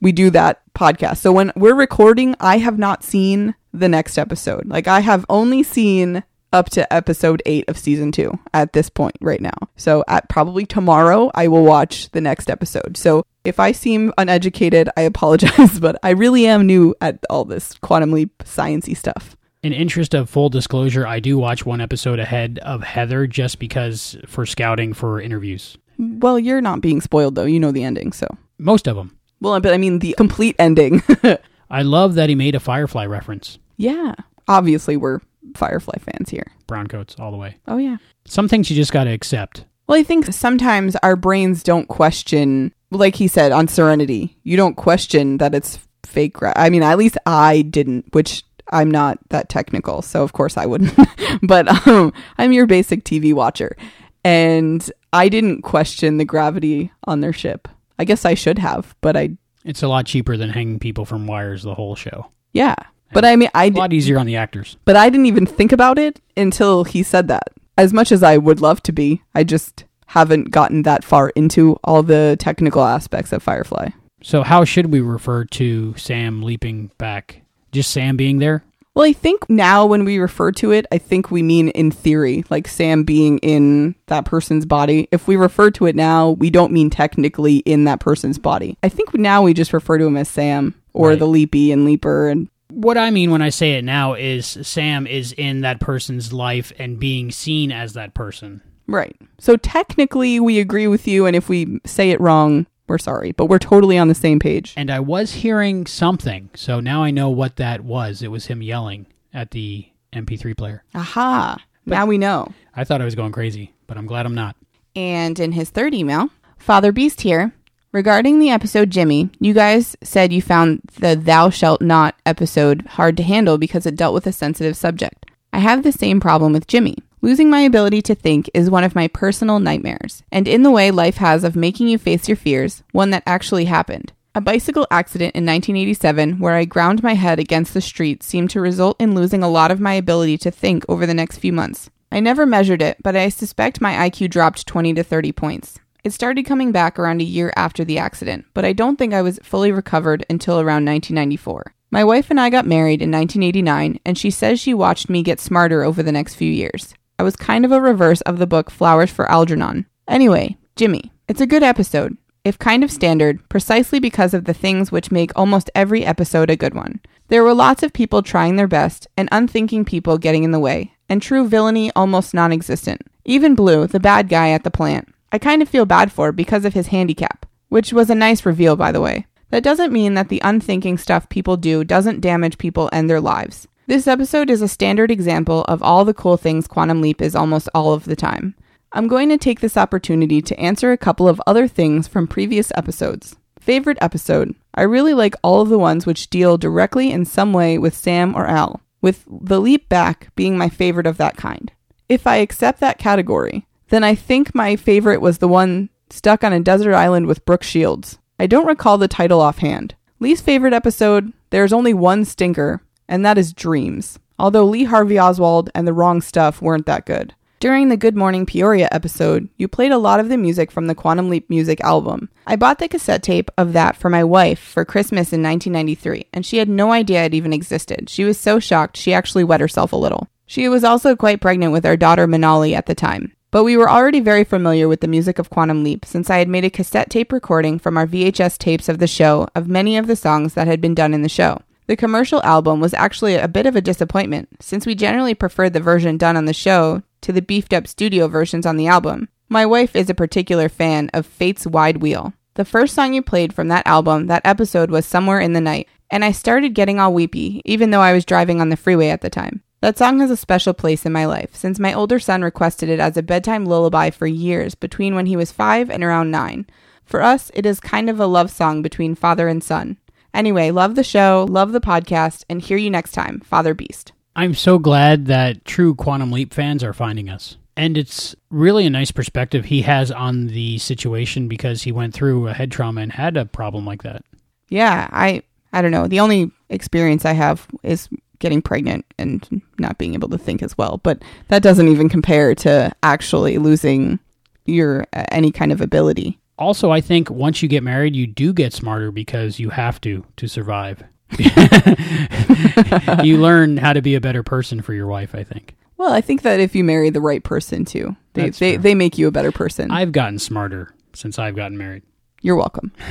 we 0.05 0.13
do 0.13 0.31
that 0.31 0.61
podcast. 0.75 1.17
So 1.17 1.33
when 1.33 1.51
we're 1.57 1.75
recording, 1.75 2.37
I 2.39 2.59
have 2.59 2.79
not 2.79 3.03
seen 3.03 3.55
the 3.73 3.89
next 3.89 4.19
episode. 4.19 4.67
Like 4.67 4.87
I 4.87 5.01
have 5.01 5.25
only 5.31 5.63
seen 5.63 6.23
up 6.53 6.69
to 6.71 6.93
episode 6.93 7.43
eight 7.47 7.69
of 7.69 7.79
season 7.79 8.13
two 8.13 8.39
at 8.53 8.75
this 8.75 8.89
point 8.89 9.17
right 9.21 9.41
now. 9.41 9.57
So 9.77 10.05
at 10.07 10.29
probably 10.29 10.67
tomorrow, 10.67 11.31
I 11.35 11.49
will 11.49 11.65
watch 11.65 12.11
the 12.11 12.21
next 12.21 12.51
episode. 12.51 12.97
So 12.97 13.25
if 13.45 13.59
I 13.59 13.73
seem 13.73 14.13
uneducated, 14.19 14.91
I 14.97 15.01
apologize, 15.13 15.81
but 15.81 15.97
I 16.03 16.11
really 16.11 16.47
am 16.47 16.67
new 16.67 16.95
at 17.01 17.19
all 17.31 17.47
this 17.47 17.75
quantum 17.79 18.13
leap 18.13 18.39
sciencey 18.45 18.97
stuff. 18.97 19.37
In 19.63 19.73
interest 19.73 20.13
of 20.13 20.29
full 20.29 20.51
disclosure, 20.51 21.07
I 21.07 21.19
do 21.19 21.39
watch 21.39 21.65
one 21.65 21.81
episode 21.81 22.19
ahead 22.19 22.59
of 22.63 22.83
Heather 22.83 23.27
just 23.27 23.59
because 23.59 24.19
for 24.27 24.45
scouting 24.45 24.93
for 24.93 25.19
interviews. 25.19 25.79
Well, 25.99 26.39
you're 26.39 26.61
not 26.61 26.83
being 26.83 27.01
spoiled 27.01 27.37
though. 27.37 27.47
You 27.47 27.59
know 27.59 27.73
the 27.73 27.85
ending, 27.85 28.13
so 28.13 28.27
Most 28.59 28.87
of 28.87 28.97
them. 28.97 29.17
Well, 29.41 29.59
but 29.61 29.73
I 29.75 29.79
mean 29.79 29.99
the 29.99 30.15
complete 30.17 30.57
ending. 30.59 31.03
I 31.71 31.83
love 31.83 32.15
that 32.15 32.29
he 32.29 32.35
made 32.35 32.55
a 32.55 32.61
Firefly 32.61 33.07
reference. 33.07 33.59
yeah, 33.77 34.15
obviously 34.49 34.97
we're 34.97 35.21
Firefly 35.57 35.99
fans 35.99 36.31
here. 36.31 36.47
Browncoats 36.67 37.19
all 37.21 37.31
the 37.31 37.37
way. 37.37 37.57
Oh 37.67 37.77
yeah. 37.79 37.97
Some 38.25 38.49
things 38.49 38.71
you 38.71 38.77
just 38.77 38.93
got 38.93 39.05
to 39.05 39.11
accept. 39.11 39.65
Well, 39.87 39.99
I 39.99 40.03
think 40.03 40.33
sometimes 40.33 40.97
our 40.97 41.15
brains 41.17 41.63
don't 41.63 41.87
question, 41.89 42.73
like 42.91 43.17
he 43.17 43.29
said 43.29 43.53
on 43.53 43.69
Serenity, 43.69 44.39
you 44.43 44.57
don't 44.57 44.77
question 44.77 45.37
that 45.39 45.55
it's 45.55 45.79
fake. 46.05 46.35
Gra- 46.35 46.55
I 46.57 46.71
mean, 46.71 46.83
at 46.83 46.97
least 46.97 47.19
I 47.27 47.61
didn't, 47.63 48.07
which 48.15 48.45
I'm 48.73 48.91
not 48.91 49.19
that 49.29 49.51
technical, 49.51 50.01
so 50.01 50.23
of 50.23 50.33
course 50.33 50.57
I 50.57 50.65
wouldn't. 50.65 50.99
but 51.43 51.87
um, 51.87 52.15
I'm 52.39 52.53
your 52.55 52.67
basic 52.67 53.05
TV 53.05 53.35
watcher, 53.35 53.77
and 54.25 54.91
I 55.13 55.29
didn't 55.29 55.63
question 55.63 56.17
the 56.17 56.25
gravity 56.25 56.91
on 57.05 57.21
their 57.21 57.35
ship. 57.35 57.69
I 57.99 58.05
guess 58.05 58.25
I 58.25 58.35
should 58.35 58.59
have, 58.59 58.95
but 59.01 59.17
I, 59.17 59.31
It's 59.65 59.83
a 59.83 59.89
lot 59.89 60.07
cheaper 60.07 60.37
than 60.37 60.51
hanging 60.51 60.79
people 60.79 61.05
from 61.05 61.27
wires 61.27 61.63
the 61.63 61.75
whole 61.75 61.95
show. 61.97 62.31
yeah. 62.53 62.75
But 63.13 63.25
I 63.25 63.37
mean, 63.37 63.51
I 63.55 63.67
A 63.67 63.71
lot 63.71 63.93
easier 63.93 64.19
on 64.19 64.27
the 64.27 64.35
actors. 64.37 64.77
But 64.85 64.97
I 64.97 65.09
didn't 65.09 65.27
even 65.27 65.47
think 65.47 65.71
about 65.71 65.99
it 66.01 66.21
until 66.37 66.83
he 66.83 67.05
said 67.05 67.29
that. 67.29 67.45
As 67.79 67.93
much 67.93 68.11
as 68.11 68.25
I 68.25 68.39
would 68.39 68.61
love 68.61 68.83
to 68.85 68.93
be, 68.93 69.23
I 69.37 69.45
just 69.45 69.85
haven't 70.07 70.51
gotten 70.51 70.83
that 70.83 71.05
far 71.05 71.29
into 71.37 71.79
all 71.85 72.03
the 72.03 72.37
technical 72.41 72.83
aspects 72.83 73.33
of 73.33 73.41
Firefly. 73.43 73.91
So 74.23 74.43
how 74.43 74.65
should 74.65 74.87
we 74.93 75.01
refer 75.01 75.45
to 75.45 75.95
Sam 75.97 76.43
leaping 76.43 76.91
back? 76.99 77.43
Just 77.71 77.93
Sam 77.93 78.17
being 78.17 78.39
there? 78.39 78.65
Well, 78.95 79.05
I 79.05 79.13
think 79.13 79.51
now 79.51 79.87
when 79.87 80.05
we 80.05 80.19
refer 80.19 80.53
to 80.53 80.71
it, 80.71 80.87
I 80.93 80.99
think 80.99 81.31
we 81.31 81.43
mean 81.43 81.69
in 81.71 81.91
theory, 81.91 82.45
like 82.49 82.69
Sam 82.69 83.03
being 83.03 83.39
in 83.39 83.97
that 84.07 84.25
person's 84.25 84.65
body. 84.65 85.09
If 85.11 85.27
we 85.27 85.35
refer 85.35 85.73
to 85.73 85.87
it 85.87 85.97
now, 85.97 86.31
we 86.31 86.49
don't 86.49 86.73
mean 86.73 86.91
technically 86.91 87.57
in 87.59 87.85
that 87.85 87.99
person's 87.99 88.39
body. 88.39 88.79
I 88.85 88.89
think 88.89 89.13
now 89.15 89.43
we 89.43 89.53
just 89.53 89.73
refer 89.73 89.99
to 89.99 90.07
him 90.07 90.17
as 90.17 90.29
Sam 90.29 90.75
or 90.93 91.09
Right. 91.09 91.19
the 91.19 91.27
Leapee 91.27 91.73
and 91.73 91.85
Leaper 91.85 92.29
and 92.29 92.49
What 92.71 92.97
I 92.97 93.11
mean 93.11 93.31
when 93.33 93.43
I 93.43 93.49
say 93.51 93.73
it 93.73 93.85
now 93.85 94.15
is 94.15 94.47
Sam 94.63 95.07
is 95.09 95.33
in 95.33 95.61
that 95.63 95.81
person's 95.81 96.33
life 96.33 96.73
and 96.79 96.99
being 96.99 97.31
seen 97.33 97.71
as 97.73 97.93
that 97.95 98.15
person. 98.15 98.63
Right. 98.87 99.17
So 99.39 99.57
technically, 99.57 100.39
we 100.41 100.59
agree 100.61 100.87
with 100.87 101.07
you, 101.09 101.27
and 101.27 101.35
if 101.35 101.49
we 101.49 101.81
say 101.85 102.11
it 102.11 102.21
wrong, 102.21 102.67
we're 102.87 102.99
sorry, 102.99 103.33
but 103.33 103.47
we're 103.47 103.59
totally 103.59 103.99
on 103.99 104.09
the 104.09 104.15
same 104.15 104.39
page. 104.39 104.75
And 104.77 104.91
I 104.91 105.01
was 105.01 105.33
hearing 105.33 105.87
something, 105.87 106.51
so 106.55 106.81
now 106.81 107.03
I 107.03 107.11
know 107.11 107.31
what 107.31 107.57
that 107.57 107.83
was. 107.83 108.23
It 108.23 108.31
was 108.31 108.47
him 108.47 108.63
yelling 108.63 109.07
at 109.33 109.51
the 109.53 109.89
MP3 110.13 110.57
player. 110.57 110.85
Aha. 110.95 111.59
now 111.87 112.07
we 112.07 112.19
know. 112.19 112.53
I 112.75 112.85
thought 112.85 113.01
I 113.01 113.05
was 113.05 113.15
going 113.15 113.33
crazy, 113.33 113.73
but 113.87 113.97
I'm 113.97 114.07
glad 114.07 114.27
I'm 114.27 114.35
not. 114.35 114.57
And 114.97 115.39
in 115.41 115.53
his 115.53 115.71
third 115.71 115.95
email, 115.95 116.31
Father 116.59 116.93
Beast 116.93 117.23
here. 117.23 117.53
Regarding 117.93 118.41
the 118.41 118.51
episode 118.51 118.91
Jimmy, 118.91 119.31
you 119.39 119.55
guys 119.55 119.95
said 120.03 120.33
you 120.33 120.43
found 120.43 120.81
the 120.99 121.15
Thou 121.15 121.49
Shalt 121.49 121.81
Not 121.81 122.17
episode 122.27 122.85
hard 122.87 123.17
to 123.19 123.23
handle 123.23 123.57
because 123.57 123.87
it 123.87 123.95
dealt 123.95 124.15
with 124.15 124.27
a 124.27 124.33
sensitive 124.33 124.77
subject. 124.77 125.27
I 125.53 125.61
have 125.61 125.85
the 125.85 125.93
same 125.93 126.19
problem 126.19 126.53
with 126.53 126.67
Jimmy. 126.67 126.97
Losing 127.25 127.49
my 127.49 127.61
ability 127.61 128.03
to 128.03 128.15
think 128.15 128.51
is 128.53 128.69
one 128.69 128.85
of 128.85 128.95
my 128.95 129.09
personal 129.09 129.59
nightmares, 129.59 130.23
and 130.31 130.47
in 130.47 130.63
the 130.63 130.71
way 130.71 130.91
life 130.91 131.17
has 131.17 131.43
of 131.43 131.57
making 131.57 131.89
you 131.89 131.97
face 131.97 132.29
your 132.29 132.37
fears, 132.37 132.83
one 132.93 133.09
that 133.13 133.23
actually 133.25 133.65
happened. 133.65 134.13
A 134.35 134.43
bicycle 134.43 134.87
accident 134.91 135.35
in 135.35 135.47
1987 135.47 136.39
where 136.39 136.53
I 136.53 136.67
ground 136.67 137.03
my 137.03 137.15
head 137.15 137.39
against 137.39 137.73
the 137.73 137.81
street 137.81 138.23
seemed 138.23 138.51
to 138.51 138.61
result 138.61 139.01
in 139.01 139.15
losing 139.15 139.43
a 139.43 139.49
lot 139.49 139.71
of 139.71 139.81
my 139.81 139.95
ability 139.95 140.37
to 140.37 140.51
think 140.51 140.85
over 140.87 141.07
the 141.07 141.15
next 141.15 141.39
few 141.39 141.51
months. 141.51 141.89
I 142.13 142.21
never 142.21 142.45
measured 142.45 142.83
it, 142.83 142.99
but 143.03 143.17
I 143.17 143.31
suspect 143.31 143.81
my 143.81 143.95
IQ 144.11 144.29
dropped 144.29 144.67
20 144.67 144.93
to 144.93 145.03
30 145.03 145.33
points. 145.33 145.79
It 146.05 146.13
started 146.13 146.43
coming 146.43 146.73
back 146.73 146.99
around 146.99 147.23
a 147.23 147.25
year 147.25 147.55
after 147.57 147.87
the 147.87 147.97
accident, 147.97 148.45
but 148.53 148.67
I 148.67 148.75
don't 148.75 148.97
think 148.97 149.15
I 149.15 149.23
was 149.23 149.41
fully 149.43 149.73
recovered 149.73 150.27
until 150.29 150.57
around 150.57 150.85
1994. 150.85 151.73
My 151.91 152.05
wife 152.05 152.27
and 152.29 152.39
I 152.39 152.51
got 152.51 152.67
married 152.67 153.01
in 153.01 153.11
1989, 153.11 153.99
and 154.05 154.19
she 154.19 154.31
says 154.31 154.61
she 154.61 154.75
watched 154.75 155.09
me 155.09 155.23
get 155.23 155.41
smarter 155.41 155.85
over 155.85 156.03
the 156.03 156.13
next 156.13 156.35
few 156.35 156.53
years. 156.53 156.93
Was 157.25 157.37
kind 157.37 157.65
of 157.65 157.73
a 157.73 157.81
reverse 157.81 158.21
of 158.21 158.39
the 158.39 158.47
book 158.47 158.71
Flowers 158.71 159.11
for 159.11 159.31
Algernon. 159.31 159.87
Anyway, 160.07 160.59
Jimmy, 160.77 161.11
it's 161.27 161.41
a 161.41 161.47
good 161.47 161.63
episode, 161.63 162.19
if 162.45 162.59
kind 162.59 162.85
of 162.85 162.93
standard, 162.93 163.41
precisely 163.49 163.99
because 163.99 164.35
of 164.35 164.45
the 164.45 164.53
things 164.53 164.93
which 164.93 165.11
make 165.11 165.33
almost 165.35 165.71
every 165.75 166.05
episode 166.05 166.51
a 166.51 166.57
good 166.57 166.75
one. 166.75 167.01
There 167.29 167.43
were 167.43 167.55
lots 167.55 167.83
of 167.83 167.95
people 167.95 168.23
trying 168.23 168.57
their 168.57 168.69
best, 168.69 169.07
and 169.17 169.31
unthinking 169.33 169.87
people 169.87 170.19
getting 170.19 170.45
in 170.45 170.51
the 170.51 170.59
way, 170.59 170.93
and 171.09 171.23
true 171.23 171.49
villainy 171.49 171.91
almost 171.97 172.35
non 172.35 172.53
existent. 172.53 173.01
Even 173.25 173.55
Blue, 173.55 173.87
the 173.87 173.99
bad 173.99 174.29
guy 174.29 174.51
at 174.51 174.63
the 174.63 174.71
plant, 174.71 175.09
I 175.33 175.39
kind 175.39 175.63
of 175.63 175.69
feel 175.71 175.87
bad 175.87 176.13
for 176.13 176.31
because 176.31 176.67
of 176.67 176.75
his 176.75 176.89
handicap, 176.89 177.47
which 177.71 177.91
was 177.91 178.11
a 178.11 178.15
nice 178.15 178.45
reveal, 178.45 178.77
by 178.77 178.93
the 178.93 179.01
way. 179.01 179.27
That 179.49 179.65
doesn't 179.65 179.95
mean 179.95 180.13
that 180.13 180.29
the 180.29 180.43
unthinking 180.45 180.99
stuff 180.99 181.31
people 181.31 181.57
do 181.57 181.85
doesn't 181.85 182.21
damage 182.21 182.59
people 182.59 182.91
and 182.93 183.09
their 183.09 183.23
lives. 183.23 183.67
This 183.87 184.07
episode 184.07 184.49
is 184.49 184.63
a 184.63 184.69
standard 184.69 185.11
example 185.11 185.61
of 185.65 185.83
all 185.83 186.07
the 186.07 186.15
cool 186.15 186.39
things 186.39 186.67
Quantum 186.67 187.03
Leap 187.03 187.21
is 187.21 187.37
almost 187.37 187.69
all 187.75 187.93
of 187.93 188.07
the 188.07 188.17
time. 188.17 188.55
I'm 188.93 189.09
going 189.09 189.29
to 189.29 189.37
take 189.37 189.61
this 189.61 189.77
opportunity 189.77 190.41
to 190.41 190.59
answer 190.59 190.91
a 190.91 190.97
couple 190.97 191.29
of 191.29 191.43
other 191.47 191.69
things 191.69 192.09
from 192.09 192.27
previous 192.27 192.73
episodes. 192.77 193.37
Favorite 193.61 193.99
episode? 194.01 194.55
I 194.75 194.83
really 194.83 195.13
like 195.13 195.35
all 195.43 195.61
of 195.61 195.69
the 195.69 195.79
ones 195.79 196.07
which 196.07 196.31
deal 196.31 196.57
directly 196.57 197.13
in 197.13 197.27
some 197.27 197.53
way 197.53 197.77
with 197.77 197.95
Sam 197.95 198.35
or 198.35 198.47
Al, 198.47 198.81
with 199.03 199.27
the 199.29 199.61
leap 199.61 199.91
back 199.91 200.35
being 200.35 200.57
my 200.57 200.71
favorite 200.71 201.07
of 201.07 201.19
that 201.19 201.37
kind. 201.37 201.71
If 202.09 202.27
I 202.27 202.37
accept 202.37 202.81
that 202.81 202.97
category, 202.97 203.67
then 203.91 204.03
I 204.03 204.15
think 204.15 204.55
my 204.55 204.77
favorite 204.77 205.21
was 205.21 205.39
the 205.39 205.49
one 205.49 205.91
stuck 206.09 206.43
on 206.43 206.55
a 206.55 206.61
desert 206.61 206.95
island 206.95 207.27
with 207.27 207.45
Brooke 207.45 207.63
Shields. 207.63 208.17
I 208.39 208.47
don't 208.47 208.67
recall 208.67 208.97
the 208.97 209.09
title 209.09 209.43
offhand. 209.43 209.95
Least 210.21 210.43
favorite 210.43 210.73
episode, 210.73 211.35
there's 211.51 211.73
only 211.73 211.93
one 211.93 212.25
stinker, 212.25 212.81
and 213.09 213.25
that 213.25 213.39
is 213.39 213.53
Dreams. 213.53 214.19
Although 214.39 214.65
Lee 214.65 214.85
Harvey 214.85 215.19
Oswald 215.19 215.71
and 215.75 215.87
The 215.87 215.93
Wrong 215.93 216.21
Stuff 216.21 216.61
weren't 216.61 216.87
that 216.87 217.07
good. 217.07 217.35
During 217.61 217.89
the 217.89 217.97
Good 217.97 218.15
Morning 218.15 218.45
Peoria 218.45 218.89
episode, 218.93 219.49
you 219.57 219.69
played 219.69 219.91
a 219.91 219.97
lot 219.97 220.21
of 220.21 220.29
the 220.29 220.37
music 220.37 220.71
from 220.71 220.87
the 220.87 220.95
Quantum 220.95 221.31
Leap 221.31 221.49
music 221.49 221.81
album. 221.81 222.29
I 222.47 222.57
bought 222.57 222.79
the 222.79 222.89
cassette 222.89 223.23
tape 223.23 223.51
of 223.57 223.73
that 223.73 223.97
for 223.97 224.11
my 224.11 224.23
wife 224.23 224.59
for 224.59 224.85
Christmas 224.85 225.33
in 225.33 225.43
1993, 225.43 226.27
and 226.33 226.45
she 226.45 226.59
had 226.59 226.69
no 226.69 226.93
idea 226.93 227.25
it 227.25 227.33
even 227.33 227.55
existed. 227.55 228.11
She 228.11 228.25
was 228.25 228.39
so 228.39 228.59
shocked 228.59 228.99
she 228.99 229.15
actually 229.15 229.45
wet 229.45 229.61
herself 229.61 229.95
a 229.95 229.97
little. 229.97 230.29
She 230.47 230.69
was 230.69 230.85
also 230.85 231.17
quite 231.17 231.41
pregnant 231.41 231.73
with 231.73 231.87
our 231.87 231.97
daughter 231.97 232.27
Manali 232.27 232.75
at 232.75 232.85
the 232.85 232.95
time. 232.95 233.33
But 233.51 233.65
we 233.65 233.77
were 233.77 233.89
already 233.89 234.21
very 234.21 234.45
familiar 234.45 234.89
with 234.89 235.01
the 235.01 235.09
music 235.09 235.39
of 235.39 235.49
Quantum 235.49 235.85
Leap 235.85 236.05
since 236.05 236.29
I 236.29 236.39
had 236.39 236.49
made 236.49 236.65
a 236.65 236.71
cassette 236.71 237.09
tape 237.09 237.33
recording 237.33 237.79
from 237.79 237.97
our 237.97 238.07
VHS 238.07 238.59
tapes 238.59 238.89
of 238.89 238.99
the 238.99 239.07
show 239.07 239.49
of 239.55 239.69
many 239.69 239.97
of 239.97 240.07
the 240.07 240.17
songs 240.17 240.55
that 240.55 240.67
had 240.67 240.81
been 240.81 240.95
done 240.95 241.15
in 241.15 241.23
the 241.23 241.29
show. 241.29 241.63
The 241.87 241.97
commercial 241.97 242.43
album 242.43 242.81
was 242.81 242.95
actually 242.95 243.35
a 243.35 243.49
bit 243.49 243.67
of 243.67 243.77
a 243.77 243.83
disappointment, 243.83 244.49
since 244.61 244.87
we 244.87 244.95
generally 244.95 245.35
preferred 245.35 245.75
the 245.75 245.81
version 245.81 246.17
done 246.17 246.37
on 246.37 246.47
the 246.47 246.55
show 246.55 247.03
to 247.21 247.33
the 247.33 247.43
beefed 247.43 247.75
up 247.75 247.87
studio 247.87 248.27
versions 248.27 248.65
on 248.65 248.77
the 248.77 248.87
album. 248.87 249.29
My 249.51 249.67
wife 249.67 249.95
is 249.95 250.09
a 250.09 250.15
particular 250.15 250.71
fan 250.71 251.11
of 251.13 251.27
Fate's 251.27 251.67
Wide 251.67 251.99
Wheel. 251.99 252.33
The 252.55 252.65
first 252.65 252.95
song 252.95 253.13
you 253.13 253.21
played 253.21 253.53
from 253.53 253.69
that 253.69 253.87
album, 253.87 254.29
that 254.29 254.47
episode 254.47 254.91
was 254.91 255.05
Somewhere 255.05 255.41
in 255.41 255.53
the 255.53 255.61
Night, 255.61 255.89
and 256.11 256.25
I 256.25 256.33
started 256.33 256.75
getting 256.75 256.99
all 256.99 257.13
weepy, 257.13 257.61
even 257.65 257.91
though 257.91 258.01
I 258.01 258.15
was 258.15 258.25
driving 258.25 258.61
on 258.61 258.71
the 258.71 258.77
freeway 258.77 259.09
at 259.09 259.21
the 259.21 259.29
time. 259.29 259.63
That 259.81 259.99
song 259.99 260.21
has 260.21 260.31
a 260.31 260.37
special 260.37 260.73
place 260.73 261.05
in 261.05 261.13
my 261.13 261.27
life, 261.27 261.55
since 261.55 261.79
my 261.79 261.93
older 261.93 262.19
son 262.19 262.41
requested 262.41 262.89
it 262.89 263.01
as 263.01 263.19
a 263.19 263.23
bedtime 263.23 263.67
lullaby 263.67 264.09
for 264.09 264.27
years 264.27 264.75
between 264.75 265.15
when 265.15 265.27
he 265.27 265.37
was 265.37 265.53
five 265.53 265.91
and 265.91 266.03
around 266.03 266.31
nine. 266.31 266.67
For 267.05 267.21
us, 267.21 267.51
it 267.53 267.67
is 267.67 267.81
kind 267.81 268.09
of 268.09 268.19
a 268.19 268.27
love 268.27 268.51
song 268.51 268.81
between 268.81 269.15
father 269.15 269.49
and 269.49 269.63
son. 269.63 269.99
Anyway, 270.35 270.73
love 270.73 270.97
the 270.97 271.05
show, 271.05 271.47
love 271.49 271.73
the 271.73 271.81
podcast, 271.81 272.45
and 272.51 272.61
hear 272.61 272.77
you 272.77 272.91
next 272.91 273.13
time, 273.13 273.41
Father 273.41 273.73
Beast. 273.73 274.13
I'm 274.37 274.55
so 274.55 274.81
glad 274.81 275.27
that 275.27 275.65
true 275.65 275.95
Quantum 275.95 276.33
Leap 276.33 276.53
fans 276.53 276.83
are 276.83 276.93
finding 276.93 277.31
us. 277.31 277.57
And 277.77 277.97
it's 277.97 278.35
really 278.51 278.85
a 278.85 278.91
nice 278.91 279.13
perspective 279.13 279.65
he 279.65 279.83
has 279.83 280.11
on 280.11 280.49
the 280.49 280.79
situation 280.79 281.49
because 281.49 281.83
he 281.83 281.93
went 281.93 282.15
through 282.15 282.49
a 282.49 282.53
head 282.53 282.71
trauma 282.71 283.01
and 283.01 283.13
had 283.13 283.37
a 283.37 283.47
problem 283.47 283.87
like 283.87 284.03
that. 284.03 284.25
Yeah, 284.69 285.09
I 285.13 285.43
I 285.73 285.83
don't 285.83 285.91
know. 285.91 286.07
The 286.07 286.21
only 286.21 286.51
experience 286.69 287.25
I 287.25 287.33
have 287.33 287.67
is 287.83 288.09
getting 288.39 288.63
pregnant 288.63 289.05
and 289.19 289.63
not 289.79 289.99
being 289.99 290.15
able 290.15 290.29
to 290.29 290.39
think 290.39 290.63
as 290.63 290.77
well, 290.79 291.01
but 291.03 291.23
that 291.49 291.63
doesn't 291.63 291.89
even 291.89 292.09
compare 292.09 292.55
to 292.57 292.93
actually 293.03 293.59
losing 293.59 294.19
your 294.67 295.07
uh, 295.13 295.25
any 295.31 295.51
kind 295.51 295.73
of 295.73 295.81
ability. 295.81 296.39
Also, 296.59 296.91
I 296.91 297.01
think 297.01 297.31
once 297.31 297.63
you 297.63 297.69
get 297.69 297.83
married, 297.83 298.15
you 298.15 298.27
do 298.27 298.53
get 298.53 298.73
smarter 298.73 299.11
because 299.11 299.59
you 299.59 299.71
have 299.71 300.01
to 300.03 300.25
to 300.37 300.49
survive. 300.49 301.03
you 303.25 303.39
learn 303.39 303.77
how 303.77 303.93
to 303.93 304.01
be 304.01 304.15
a 304.15 304.21
better 304.21 304.43
person 304.43 304.81
for 304.83 304.93
your 304.93 305.07
wife, 305.07 305.35
I 305.35 305.43
think. 305.43 305.75
Well, 305.97 306.13
I 306.13 306.21
think 306.21 306.43
that 306.43 306.61
if 306.61 306.75
you 306.75 306.85
marry 306.85 307.11
the 307.11 307.21
right 307.21 307.43
person 307.43 307.85
too, 307.85 308.17
they 308.35 308.45
That's 308.47 308.59
they, 308.59 308.75
true. 308.75 308.83
they 308.83 308.95
make 308.95 309.19
you 309.19 309.27
a 309.27 309.33
better 309.33 309.53
person. 309.53 309.91
I've 309.91 310.13
gotten 310.13 310.39
smarter 310.39 310.95
since 311.13 311.39
I've 311.39 311.57
gotten 311.57 311.79
married. 311.79 312.03
You're 312.43 312.57
welcome. 312.57 312.93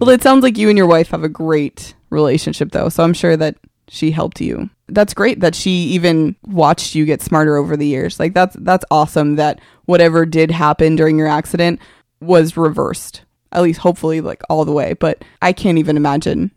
well, 0.00 0.08
it 0.08 0.22
sounds 0.22 0.42
like 0.42 0.58
you 0.58 0.68
and 0.68 0.76
your 0.76 0.88
wife 0.88 1.08
have 1.10 1.22
a 1.22 1.28
great 1.28 1.94
relationship, 2.10 2.72
though. 2.72 2.88
So 2.88 3.04
I'm 3.04 3.14
sure 3.14 3.36
that 3.36 3.56
she 3.88 4.10
helped 4.10 4.40
you. 4.40 4.70
That's 4.94 5.14
great 5.14 5.40
that 5.40 5.54
she 5.54 5.70
even 5.70 6.36
watched 6.46 6.94
you 6.94 7.04
get 7.04 7.22
smarter 7.22 7.56
over 7.56 7.76
the 7.76 7.86
years. 7.86 8.18
Like 8.20 8.34
that's 8.34 8.56
that's 8.60 8.84
awesome 8.90 9.36
that 9.36 9.60
whatever 9.86 10.24
did 10.26 10.50
happen 10.50 10.96
during 10.96 11.18
your 11.18 11.28
accident 11.28 11.80
was 12.20 12.56
reversed. 12.56 13.22
At 13.52 13.62
least 13.62 13.80
hopefully 13.80 14.20
like 14.20 14.42
all 14.48 14.64
the 14.64 14.72
way, 14.72 14.94
but 14.94 15.24
I 15.40 15.52
can't 15.52 15.78
even 15.78 15.96
imagine. 15.96 16.50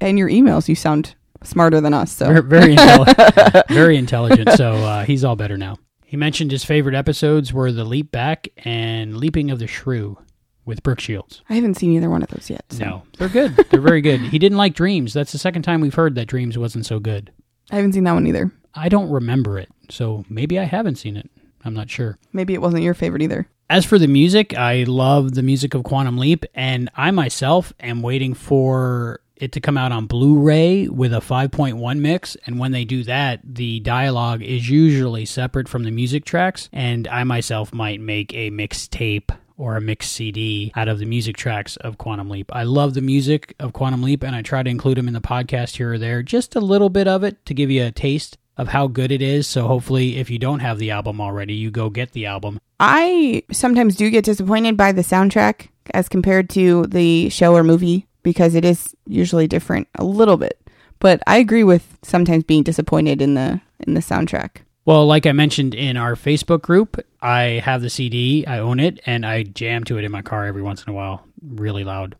And 0.00 0.18
your 0.18 0.28
emails, 0.28 0.68
you 0.68 0.74
sound 0.74 1.14
smarter 1.42 1.80
than 1.80 1.92
us. 1.94 2.12
So 2.12 2.26
Very, 2.26 2.40
very, 2.42 2.76
intelli- 2.76 3.68
very 3.68 3.96
intelligent. 3.96 4.50
So 4.52 4.72
uh, 4.72 5.04
he's 5.04 5.24
all 5.24 5.36
better 5.36 5.56
now. 5.56 5.76
He 6.06 6.16
mentioned 6.16 6.50
his 6.50 6.64
favorite 6.64 6.94
episodes 6.94 7.52
were 7.52 7.70
The 7.70 7.84
Leap 7.84 8.10
Back 8.10 8.48
and 8.64 9.16
Leaping 9.16 9.50
of 9.50 9.58
the 9.58 9.66
Shrew 9.66 10.18
with 10.64 10.82
Brooke 10.82 11.00
Shields. 11.00 11.42
I 11.48 11.54
haven't 11.54 11.74
seen 11.76 11.92
either 11.92 12.10
one 12.10 12.22
of 12.22 12.28
those 12.28 12.50
yet. 12.50 12.64
so. 12.70 12.84
No, 12.84 13.02
they're 13.18 13.28
good. 13.28 13.56
They're 13.70 13.80
very 13.80 14.00
good. 14.00 14.20
He 14.20 14.38
didn't 14.38 14.58
like 14.58 14.74
Dreams. 14.74 15.12
That's 15.12 15.32
the 15.32 15.38
second 15.38 15.62
time 15.62 15.80
we've 15.80 15.94
heard 15.94 16.14
that 16.16 16.26
Dreams 16.26 16.56
wasn't 16.58 16.86
so 16.86 16.98
good. 16.98 17.32
I 17.70 17.76
haven't 17.76 17.92
seen 17.92 18.04
that 18.04 18.12
one 18.12 18.26
either. 18.26 18.50
I 18.74 18.88
don't 18.88 19.10
remember 19.10 19.58
it, 19.58 19.68
so 19.88 20.24
maybe 20.28 20.58
I 20.58 20.64
haven't 20.64 20.96
seen 20.96 21.16
it. 21.16 21.30
I'm 21.64 21.74
not 21.74 21.90
sure. 21.90 22.18
Maybe 22.32 22.54
it 22.54 22.62
wasn't 22.62 22.82
your 22.82 22.94
favorite 22.94 23.22
either. 23.22 23.48
As 23.68 23.84
for 23.84 23.98
the 23.98 24.08
music, 24.08 24.54
I 24.54 24.84
love 24.84 25.34
the 25.34 25.42
music 25.42 25.74
of 25.74 25.84
Quantum 25.84 26.18
Leap, 26.18 26.44
and 26.54 26.90
I 26.96 27.10
myself 27.10 27.72
am 27.80 28.02
waiting 28.02 28.34
for 28.34 29.20
it 29.36 29.52
to 29.52 29.60
come 29.60 29.78
out 29.78 29.92
on 29.92 30.06
Blu-ray 30.06 30.88
with 30.88 31.14
a 31.14 31.20
5.1 31.20 31.98
mix. 31.98 32.36
And 32.46 32.58
when 32.58 32.72
they 32.72 32.84
do 32.84 33.02
that, 33.04 33.40
the 33.42 33.80
dialogue 33.80 34.42
is 34.42 34.68
usually 34.68 35.24
separate 35.24 35.68
from 35.68 35.84
the 35.84 35.90
music 35.90 36.24
tracks. 36.24 36.68
And 36.72 37.08
I 37.08 37.24
myself 37.24 37.72
might 37.72 38.00
make 38.00 38.34
a 38.34 38.50
mixtape 38.50 39.30
or 39.60 39.76
a 39.76 39.80
mix 39.80 40.08
CD 40.08 40.72
out 40.74 40.88
of 40.88 40.98
the 40.98 41.04
music 41.04 41.36
tracks 41.36 41.76
of 41.76 41.98
Quantum 41.98 42.30
Leap. 42.30 42.50
I 42.54 42.62
love 42.62 42.94
the 42.94 43.02
music 43.02 43.54
of 43.60 43.74
Quantum 43.74 44.02
Leap, 44.02 44.22
and 44.22 44.34
I 44.34 44.40
try 44.40 44.62
to 44.62 44.70
include 44.70 44.96
them 44.96 45.06
in 45.06 45.12
the 45.12 45.20
podcast 45.20 45.76
here 45.76 45.92
or 45.92 45.98
there, 45.98 46.22
just 46.22 46.56
a 46.56 46.60
little 46.60 46.88
bit 46.88 47.06
of 47.06 47.22
it 47.22 47.44
to 47.44 47.52
give 47.52 47.70
you 47.70 47.84
a 47.84 47.90
taste 47.90 48.38
of 48.56 48.68
how 48.68 48.86
good 48.86 49.12
it 49.12 49.20
is. 49.20 49.46
So 49.46 49.66
hopefully, 49.66 50.16
if 50.16 50.30
you 50.30 50.38
don't 50.38 50.60
have 50.60 50.78
the 50.78 50.90
album 50.90 51.20
already, 51.20 51.54
you 51.54 51.70
go 51.70 51.90
get 51.90 52.12
the 52.12 52.24
album. 52.24 52.58
I 52.80 53.42
sometimes 53.52 53.96
do 53.96 54.08
get 54.10 54.24
disappointed 54.24 54.78
by 54.78 54.92
the 54.92 55.02
soundtrack 55.02 55.68
as 55.92 56.08
compared 56.08 56.48
to 56.50 56.86
the 56.86 57.28
show 57.28 57.54
or 57.54 57.62
movie 57.62 58.06
because 58.22 58.54
it 58.54 58.64
is 58.64 58.96
usually 59.06 59.46
different 59.46 59.88
a 59.96 60.04
little 60.04 60.38
bit. 60.38 60.58
But 61.00 61.22
I 61.26 61.36
agree 61.36 61.64
with 61.64 61.98
sometimes 62.02 62.44
being 62.44 62.62
disappointed 62.62 63.20
in 63.20 63.34
the 63.34 63.60
in 63.86 63.92
the 63.92 64.00
soundtrack. 64.00 64.62
Well, 64.84 65.06
like 65.06 65.26
I 65.26 65.32
mentioned 65.32 65.74
in 65.74 65.96
our 65.96 66.14
Facebook 66.14 66.62
group, 66.62 66.98
I 67.20 67.62
have 67.64 67.82
the 67.82 67.90
CD, 67.90 68.46
I 68.46 68.58
own 68.58 68.80
it, 68.80 68.98
and 69.06 69.26
I 69.26 69.42
jam 69.42 69.84
to 69.84 69.98
it 69.98 70.04
in 70.04 70.10
my 70.12 70.22
car 70.22 70.46
every 70.46 70.62
once 70.62 70.82
in 70.82 70.90
a 70.90 70.94
while, 70.94 71.26
really 71.46 71.84
loud. 71.84 72.16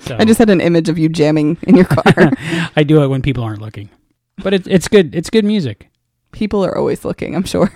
So 0.00 0.16
I 0.18 0.24
just 0.24 0.38
had 0.38 0.50
an 0.50 0.60
image 0.60 0.88
of 0.88 0.98
you 0.98 1.08
jamming 1.08 1.58
in 1.62 1.76
your 1.76 1.84
car. 1.84 2.32
I 2.76 2.82
do 2.82 3.02
it 3.02 3.08
when 3.08 3.22
people 3.22 3.44
aren't 3.44 3.60
looking, 3.60 3.90
but 4.38 4.54
it's 4.54 4.66
it's 4.66 4.88
good. 4.88 5.14
It's 5.14 5.30
good 5.30 5.44
music. 5.44 5.90
People 6.32 6.64
are 6.64 6.76
always 6.76 7.04
looking, 7.04 7.36
I'm 7.36 7.44
sure. 7.44 7.70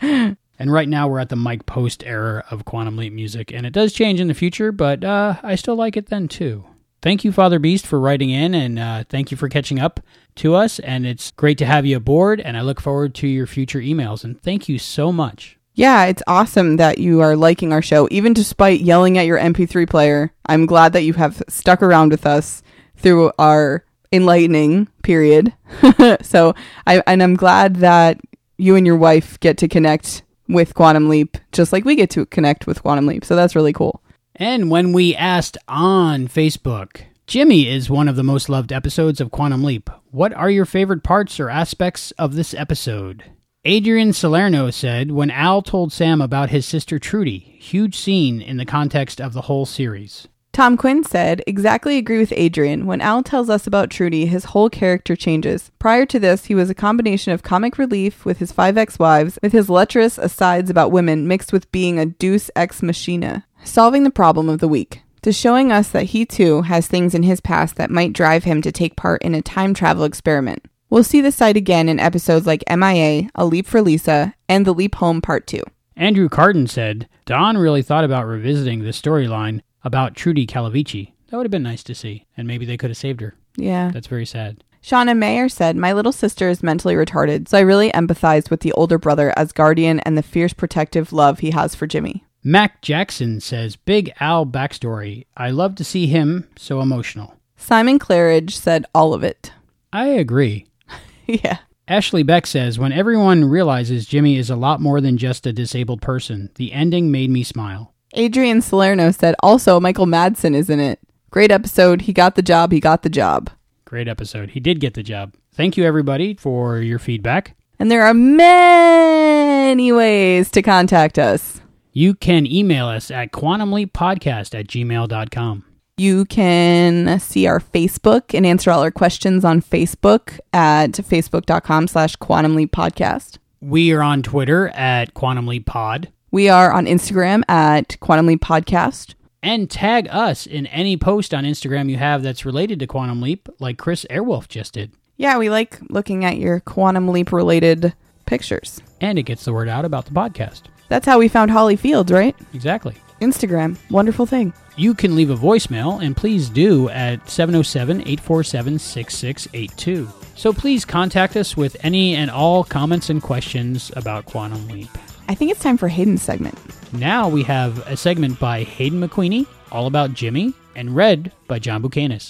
And 0.62 0.72
right 0.72 0.88
now 0.88 1.08
we're 1.08 1.18
at 1.18 1.28
the 1.28 1.34
Mike 1.34 1.66
Post 1.66 2.04
era 2.06 2.44
of 2.48 2.64
Quantum 2.64 2.96
Leap 2.96 3.12
music, 3.12 3.52
and 3.52 3.66
it 3.66 3.72
does 3.72 3.92
change 3.92 4.20
in 4.20 4.28
the 4.28 4.34
future, 4.34 4.70
but 4.70 5.02
uh, 5.02 5.34
I 5.42 5.56
still 5.56 5.74
like 5.74 5.96
it 5.96 6.06
then 6.06 6.28
too. 6.28 6.64
Thank 7.02 7.24
you, 7.24 7.32
Father 7.32 7.58
Beast, 7.58 7.84
for 7.84 7.98
writing 7.98 8.30
in, 8.30 8.54
and 8.54 8.78
uh, 8.78 9.04
thank 9.08 9.32
you 9.32 9.36
for 9.36 9.48
catching 9.48 9.80
up 9.80 9.98
to 10.36 10.54
us. 10.54 10.78
And 10.78 11.04
it's 11.04 11.32
great 11.32 11.58
to 11.58 11.66
have 11.66 11.84
you 11.84 11.96
aboard, 11.96 12.40
and 12.40 12.56
I 12.56 12.60
look 12.62 12.80
forward 12.80 13.12
to 13.16 13.26
your 13.26 13.48
future 13.48 13.80
emails. 13.80 14.22
And 14.22 14.40
thank 14.40 14.68
you 14.68 14.78
so 14.78 15.10
much. 15.12 15.58
yeah, 15.74 16.04
it's 16.04 16.22
awesome 16.26 16.76
that 16.76 16.98
you 16.98 17.20
are 17.20 17.34
liking 17.34 17.72
our 17.72 17.82
show, 17.82 18.06
even 18.10 18.34
despite 18.34 18.80
yelling 18.80 19.18
at 19.18 19.26
your 19.26 19.38
MP3 19.38 19.88
player. 19.88 20.32
I'm 20.46 20.66
glad 20.66 20.92
that 20.92 21.02
you 21.02 21.14
have 21.14 21.42
stuck 21.48 21.82
around 21.82 22.10
with 22.10 22.26
us 22.26 22.62
through 22.96 23.32
our 23.38 23.84
enlightening 24.12 24.88
period. 25.02 25.52
so 26.22 26.54
I 26.86 27.02
and 27.06 27.22
I'm 27.22 27.34
glad 27.34 27.76
that 27.76 28.20
you 28.58 28.76
and 28.76 28.86
your 28.86 28.96
wife 28.96 29.40
get 29.40 29.56
to 29.58 29.68
connect 29.68 30.22
with 30.46 30.74
Quantum 30.74 31.08
Leap, 31.08 31.38
just 31.52 31.72
like 31.72 31.84
we 31.84 31.96
get 31.96 32.10
to 32.10 32.26
connect 32.26 32.66
with 32.66 32.82
Quantum 32.82 33.06
Leap. 33.06 33.24
So 33.24 33.34
that's 33.34 33.56
really 33.56 33.72
cool. 33.72 34.01
And 34.34 34.70
when 34.70 34.92
we 34.92 35.14
asked 35.14 35.58
on 35.68 36.28
Facebook, 36.28 37.02
Jimmy 37.26 37.68
is 37.68 37.90
one 37.90 38.08
of 38.08 38.16
the 38.16 38.22
most 38.22 38.48
loved 38.48 38.72
episodes 38.72 39.20
of 39.20 39.30
Quantum 39.30 39.62
Leap. 39.62 39.90
What 40.10 40.32
are 40.34 40.50
your 40.50 40.64
favorite 40.64 41.02
parts 41.02 41.38
or 41.38 41.48
aspects 41.48 42.10
of 42.12 42.34
this 42.34 42.54
episode? 42.54 43.24
Adrian 43.64 44.12
Salerno 44.12 44.70
said, 44.70 45.12
when 45.12 45.30
Al 45.30 45.62
told 45.62 45.92
Sam 45.92 46.20
about 46.20 46.50
his 46.50 46.66
sister 46.66 46.98
Trudy, 46.98 47.38
huge 47.38 47.96
scene 47.96 48.42
in 48.42 48.56
the 48.56 48.64
context 48.66 49.20
of 49.20 49.34
the 49.34 49.42
whole 49.42 49.66
series. 49.66 50.26
Tom 50.52 50.76
Quinn 50.76 51.02
said, 51.02 51.42
exactly 51.46 51.96
agree 51.96 52.18
with 52.18 52.34
Adrian. 52.36 52.84
When 52.84 53.00
Al 53.00 53.22
tells 53.22 53.48
us 53.48 53.66
about 53.66 53.88
Trudy, 53.88 54.26
his 54.26 54.46
whole 54.46 54.68
character 54.68 55.16
changes. 55.16 55.70
Prior 55.78 56.04
to 56.04 56.18
this, 56.18 56.44
he 56.46 56.54
was 56.54 56.68
a 56.68 56.74
combination 56.74 57.32
of 57.32 57.42
comic 57.42 57.78
relief 57.78 58.26
with 58.26 58.36
his 58.36 58.52
five 58.52 58.76
ex 58.76 58.98
wives, 58.98 59.38
with 59.42 59.52
his 59.52 59.70
lecherous 59.70 60.18
asides 60.18 60.68
about 60.68 60.92
women 60.92 61.26
mixed 61.26 61.54
with 61.54 61.72
being 61.72 61.98
a 61.98 62.04
deus 62.04 62.50
ex 62.54 62.82
machina, 62.82 63.46
solving 63.64 64.04
the 64.04 64.10
problem 64.10 64.48
of 64.48 64.60
the 64.60 64.68
week. 64.68 65.02
To 65.22 65.32
showing 65.32 65.70
us 65.70 65.88
that 65.90 66.06
he 66.06 66.26
too 66.26 66.62
has 66.62 66.88
things 66.88 67.14
in 67.14 67.22
his 67.22 67.40
past 67.40 67.76
that 67.76 67.90
might 67.90 68.12
drive 68.12 68.44
him 68.44 68.60
to 68.62 68.72
take 68.72 68.96
part 68.96 69.22
in 69.22 69.34
a 69.34 69.42
time 69.42 69.72
travel 69.72 70.04
experiment. 70.04 70.64
We'll 70.90 71.04
see 71.04 71.20
this 71.20 71.36
side 71.36 71.56
again 71.56 71.88
in 71.88 72.00
episodes 72.00 72.46
like 72.46 72.64
MIA, 72.68 73.30
A 73.34 73.46
Leap 73.46 73.66
for 73.66 73.80
Lisa, 73.80 74.34
and 74.48 74.66
The 74.66 74.74
Leap 74.74 74.96
Home 74.96 75.22
Part 75.22 75.46
2. 75.46 75.62
Andrew 75.96 76.28
Carden 76.28 76.66
said, 76.66 77.08
Don 77.24 77.56
really 77.56 77.82
thought 77.82 78.04
about 78.04 78.26
revisiting 78.26 78.80
the 78.80 78.90
storyline 78.90 79.60
about 79.84 80.14
Trudy 80.14 80.46
Calavicci. 80.46 81.12
That 81.28 81.36
would 81.36 81.46
have 81.46 81.50
been 81.50 81.62
nice 81.62 81.82
to 81.84 81.94
see, 81.94 82.26
and 82.36 82.46
maybe 82.48 82.66
they 82.66 82.76
could 82.76 82.90
have 82.90 82.96
saved 82.96 83.20
her. 83.20 83.34
Yeah. 83.56 83.90
That's 83.92 84.06
very 84.06 84.26
sad. 84.26 84.64
Shauna 84.82 85.16
Mayer 85.16 85.48
said, 85.48 85.76
My 85.76 85.92
little 85.92 86.12
sister 86.12 86.48
is 86.48 86.62
mentally 86.62 86.94
retarded, 86.94 87.48
so 87.48 87.56
I 87.56 87.60
really 87.60 87.92
empathize 87.92 88.50
with 88.50 88.60
the 88.60 88.72
older 88.72 88.98
brother 88.98 89.32
as 89.36 89.52
guardian 89.52 90.00
and 90.00 90.18
the 90.18 90.22
fierce 90.22 90.52
protective 90.52 91.12
love 91.12 91.38
he 91.38 91.52
has 91.52 91.74
for 91.74 91.86
Jimmy. 91.86 92.24
Mac 92.44 92.82
Jackson 92.82 93.40
says, 93.40 93.76
Big 93.76 94.12
Al 94.18 94.44
backstory. 94.44 95.26
I 95.36 95.50
love 95.50 95.76
to 95.76 95.84
see 95.84 96.08
him 96.08 96.48
so 96.56 96.80
emotional. 96.80 97.36
Simon 97.56 98.00
Claridge 98.00 98.50
said, 98.50 98.84
All 98.94 99.14
of 99.14 99.22
it. 99.22 99.52
I 99.92 100.08
agree. 100.08 100.66
yeah. 101.26 101.58
Ashley 101.86 102.24
Beck 102.24 102.48
says, 102.48 102.80
When 102.80 102.92
everyone 102.92 103.44
realizes 103.44 104.06
Jimmy 104.06 104.38
is 104.38 104.50
a 104.50 104.56
lot 104.56 104.80
more 104.80 105.00
than 105.00 105.18
just 105.18 105.46
a 105.46 105.52
disabled 105.52 106.02
person, 106.02 106.50
the 106.56 106.72
ending 106.72 107.12
made 107.12 107.30
me 107.30 107.44
smile. 107.44 107.94
Adrian 108.14 108.60
Salerno 108.60 109.12
said, 109.12 109.36
Also, 109.40 109.78
Michael 109.78 110.06
Madsen 110.06 110.54
is 110.54 110.68
in 110.68 110.80
it. 110.80 110.98
Great 111.30 111.52
episode. 111.52 112.02
He 112.02 112.12
got 112.12 112.34
the 112.34 112.42
job. 112.42 112.72
He 112.72 112.80
got 112.80 113.02
the 113.02 113.08
job. 113.08 113.50
Great 113.84 114.08
episode. 114.08 114.50
He 114.50 114.60
did 114.60 114.80
get 114.80 114.94
the 114.94 115.02
job. 115.04 115.34
Thank 115.54 115.76
you, 115.76 115.84
everybody, 115.84 116.34
for 116.34 116.78
your 116.78 116.98
feedback. 116.98 117.54
And 117.78 117.90
there 117.90 118.02
are 118.02 118.14
many 118.14 119.92
ways 119.92 120.50
to 120.50 120.62
contact 120.62 121.18
us. 121.18 121.61
You 121.92 122.14
can 122.14 122.46
email 122.46 122.86
us 122.86 123.10
at 123.10 123.32
quantumleappodcast 123.32 124.58
at 124.58 124.66
gmail.com. 124.66 125.64
You 125.98 126.24
can 126.24 127.20
see 127.20 127.46
our 127.46 127.60
Facebook 127.60 128.34
and 128.34 128.46
answer 128.46 128.70
all 128.70 128.80
our 128.80 128.90
questions 128.90 129.44
on 129.44 129.60
Facebook 129.60 130.40
at 130.52 130.92
facebook.com 130.92 131.86
slash 131.86 132.16
quantum 132.16 132.56
leap 132.56 132.72
podcast. 132.72 133.36
We 133.60 133.92
are 133.92 134.02
on 134.02 134.22
Twitter 134.22 134.68
at 134.70 135.14
Quantum 135.14 135.46
Leap 135.46 135.66
Pod. 135.66 136.08
We 136.30 136.48
are 136.48 136.72
on 136.72 136.86
Instagram 136.86 137.42
at 137.48 138.00
quantum 138.00 138.26
leap 138.26 138.40
podcast. 138.40 139.14
And 139.42 139.70
tag 139.70 140.08
us 140.10 140.46
in 140.46 140.66
any 140.68 140.96
post 140.96 141.34
on 141.34 141.44
Instagram 141.44 141.90
you 141.90 141.98
have 141.98 142.22
that's 142.22 142.46
related 142.46 142.78
to 142.80 142.86
Quantum 142.86 143.20
Leap, 143.20 143.48
like 143.60 143.76
Chris 143.76 144.06
Airwolf 144.08 144.48
just 144.48 144.72
did. 144.72 144.92
Yeah, 145.16 145.36
we 145.36 145.50
like 145.50 145.78
looking 145.90 146.24
at 146.24 146.38
your 146.38 146.58
quantum 146.60 147.08
leap 147.08 147.32
related 147.32 147.94
pictures. 148.24 148.80
And 149.00 149.18
it 149.18 149.24
gets 149.24 149.44
the 149.44 149.52
word 149.52 149.68
out 149.68 149.84
about 149.84 150.06
the 150.06 150.12
podcast. 150.12 150.62
That's 150.92 151.06
how 151.06 151.18
we 151.18 151.28
found 151.28 151.50
Holly 151.50 151.76
Fields, 151.76 152.12
right? 152.12 152.36
Exactly. 152.52 152.94
Instagram, 153.22 153.78
wonderful 153.90 154.26
thing. 154.26 154.52
You 154.76 154.92
can 154.92 155.16
leave 155.16 155.30
a 155.30 155.34
voicemail, 155.34 156.04
and 156.04 156.14
please 156.14 156.50
do 156.50 156.90
at 156.90 157.30
707 157.30 158.02
847 158.02 158.78
6682. 158.78 160.06
So 160.34 160.52
please 160.52 160.84
contact 160.84 161.34
us 161.34 161.56
with 161.56 161.78
any 161.82 162.14
and 162.14 162.30
all 162.30 162.62
comments 162.62 163.08
and 163.08 163.22
questions 163.22 163.90
about 163.96 164.26
Quantum 164.26 164.68
Leap. 164.68 164.90
I 165.30 165.34
think 165.34 165.50
it's 165.50 165.62
time 165.62 165.78
for 165.78 165.88
Hayden's 165.88 166.20
segment. 166.20 166.58
Now 166.92 167.26
we 167.26 167.42
have 167.44 167.78
a 167.86 167.96
segment 167.96 168.38
by 168.38 168.62
Hayden 168.64 169.00
McQueenie, 169.00 169.46
all 169.70 169.86
about 169.86 170.12
Jimmy, 170.12 170.52
and 170.76 170.94
read 170.94 171.32
by 171.48 171.58
John 171.58 171.80
Buchanan. 171.80 172.20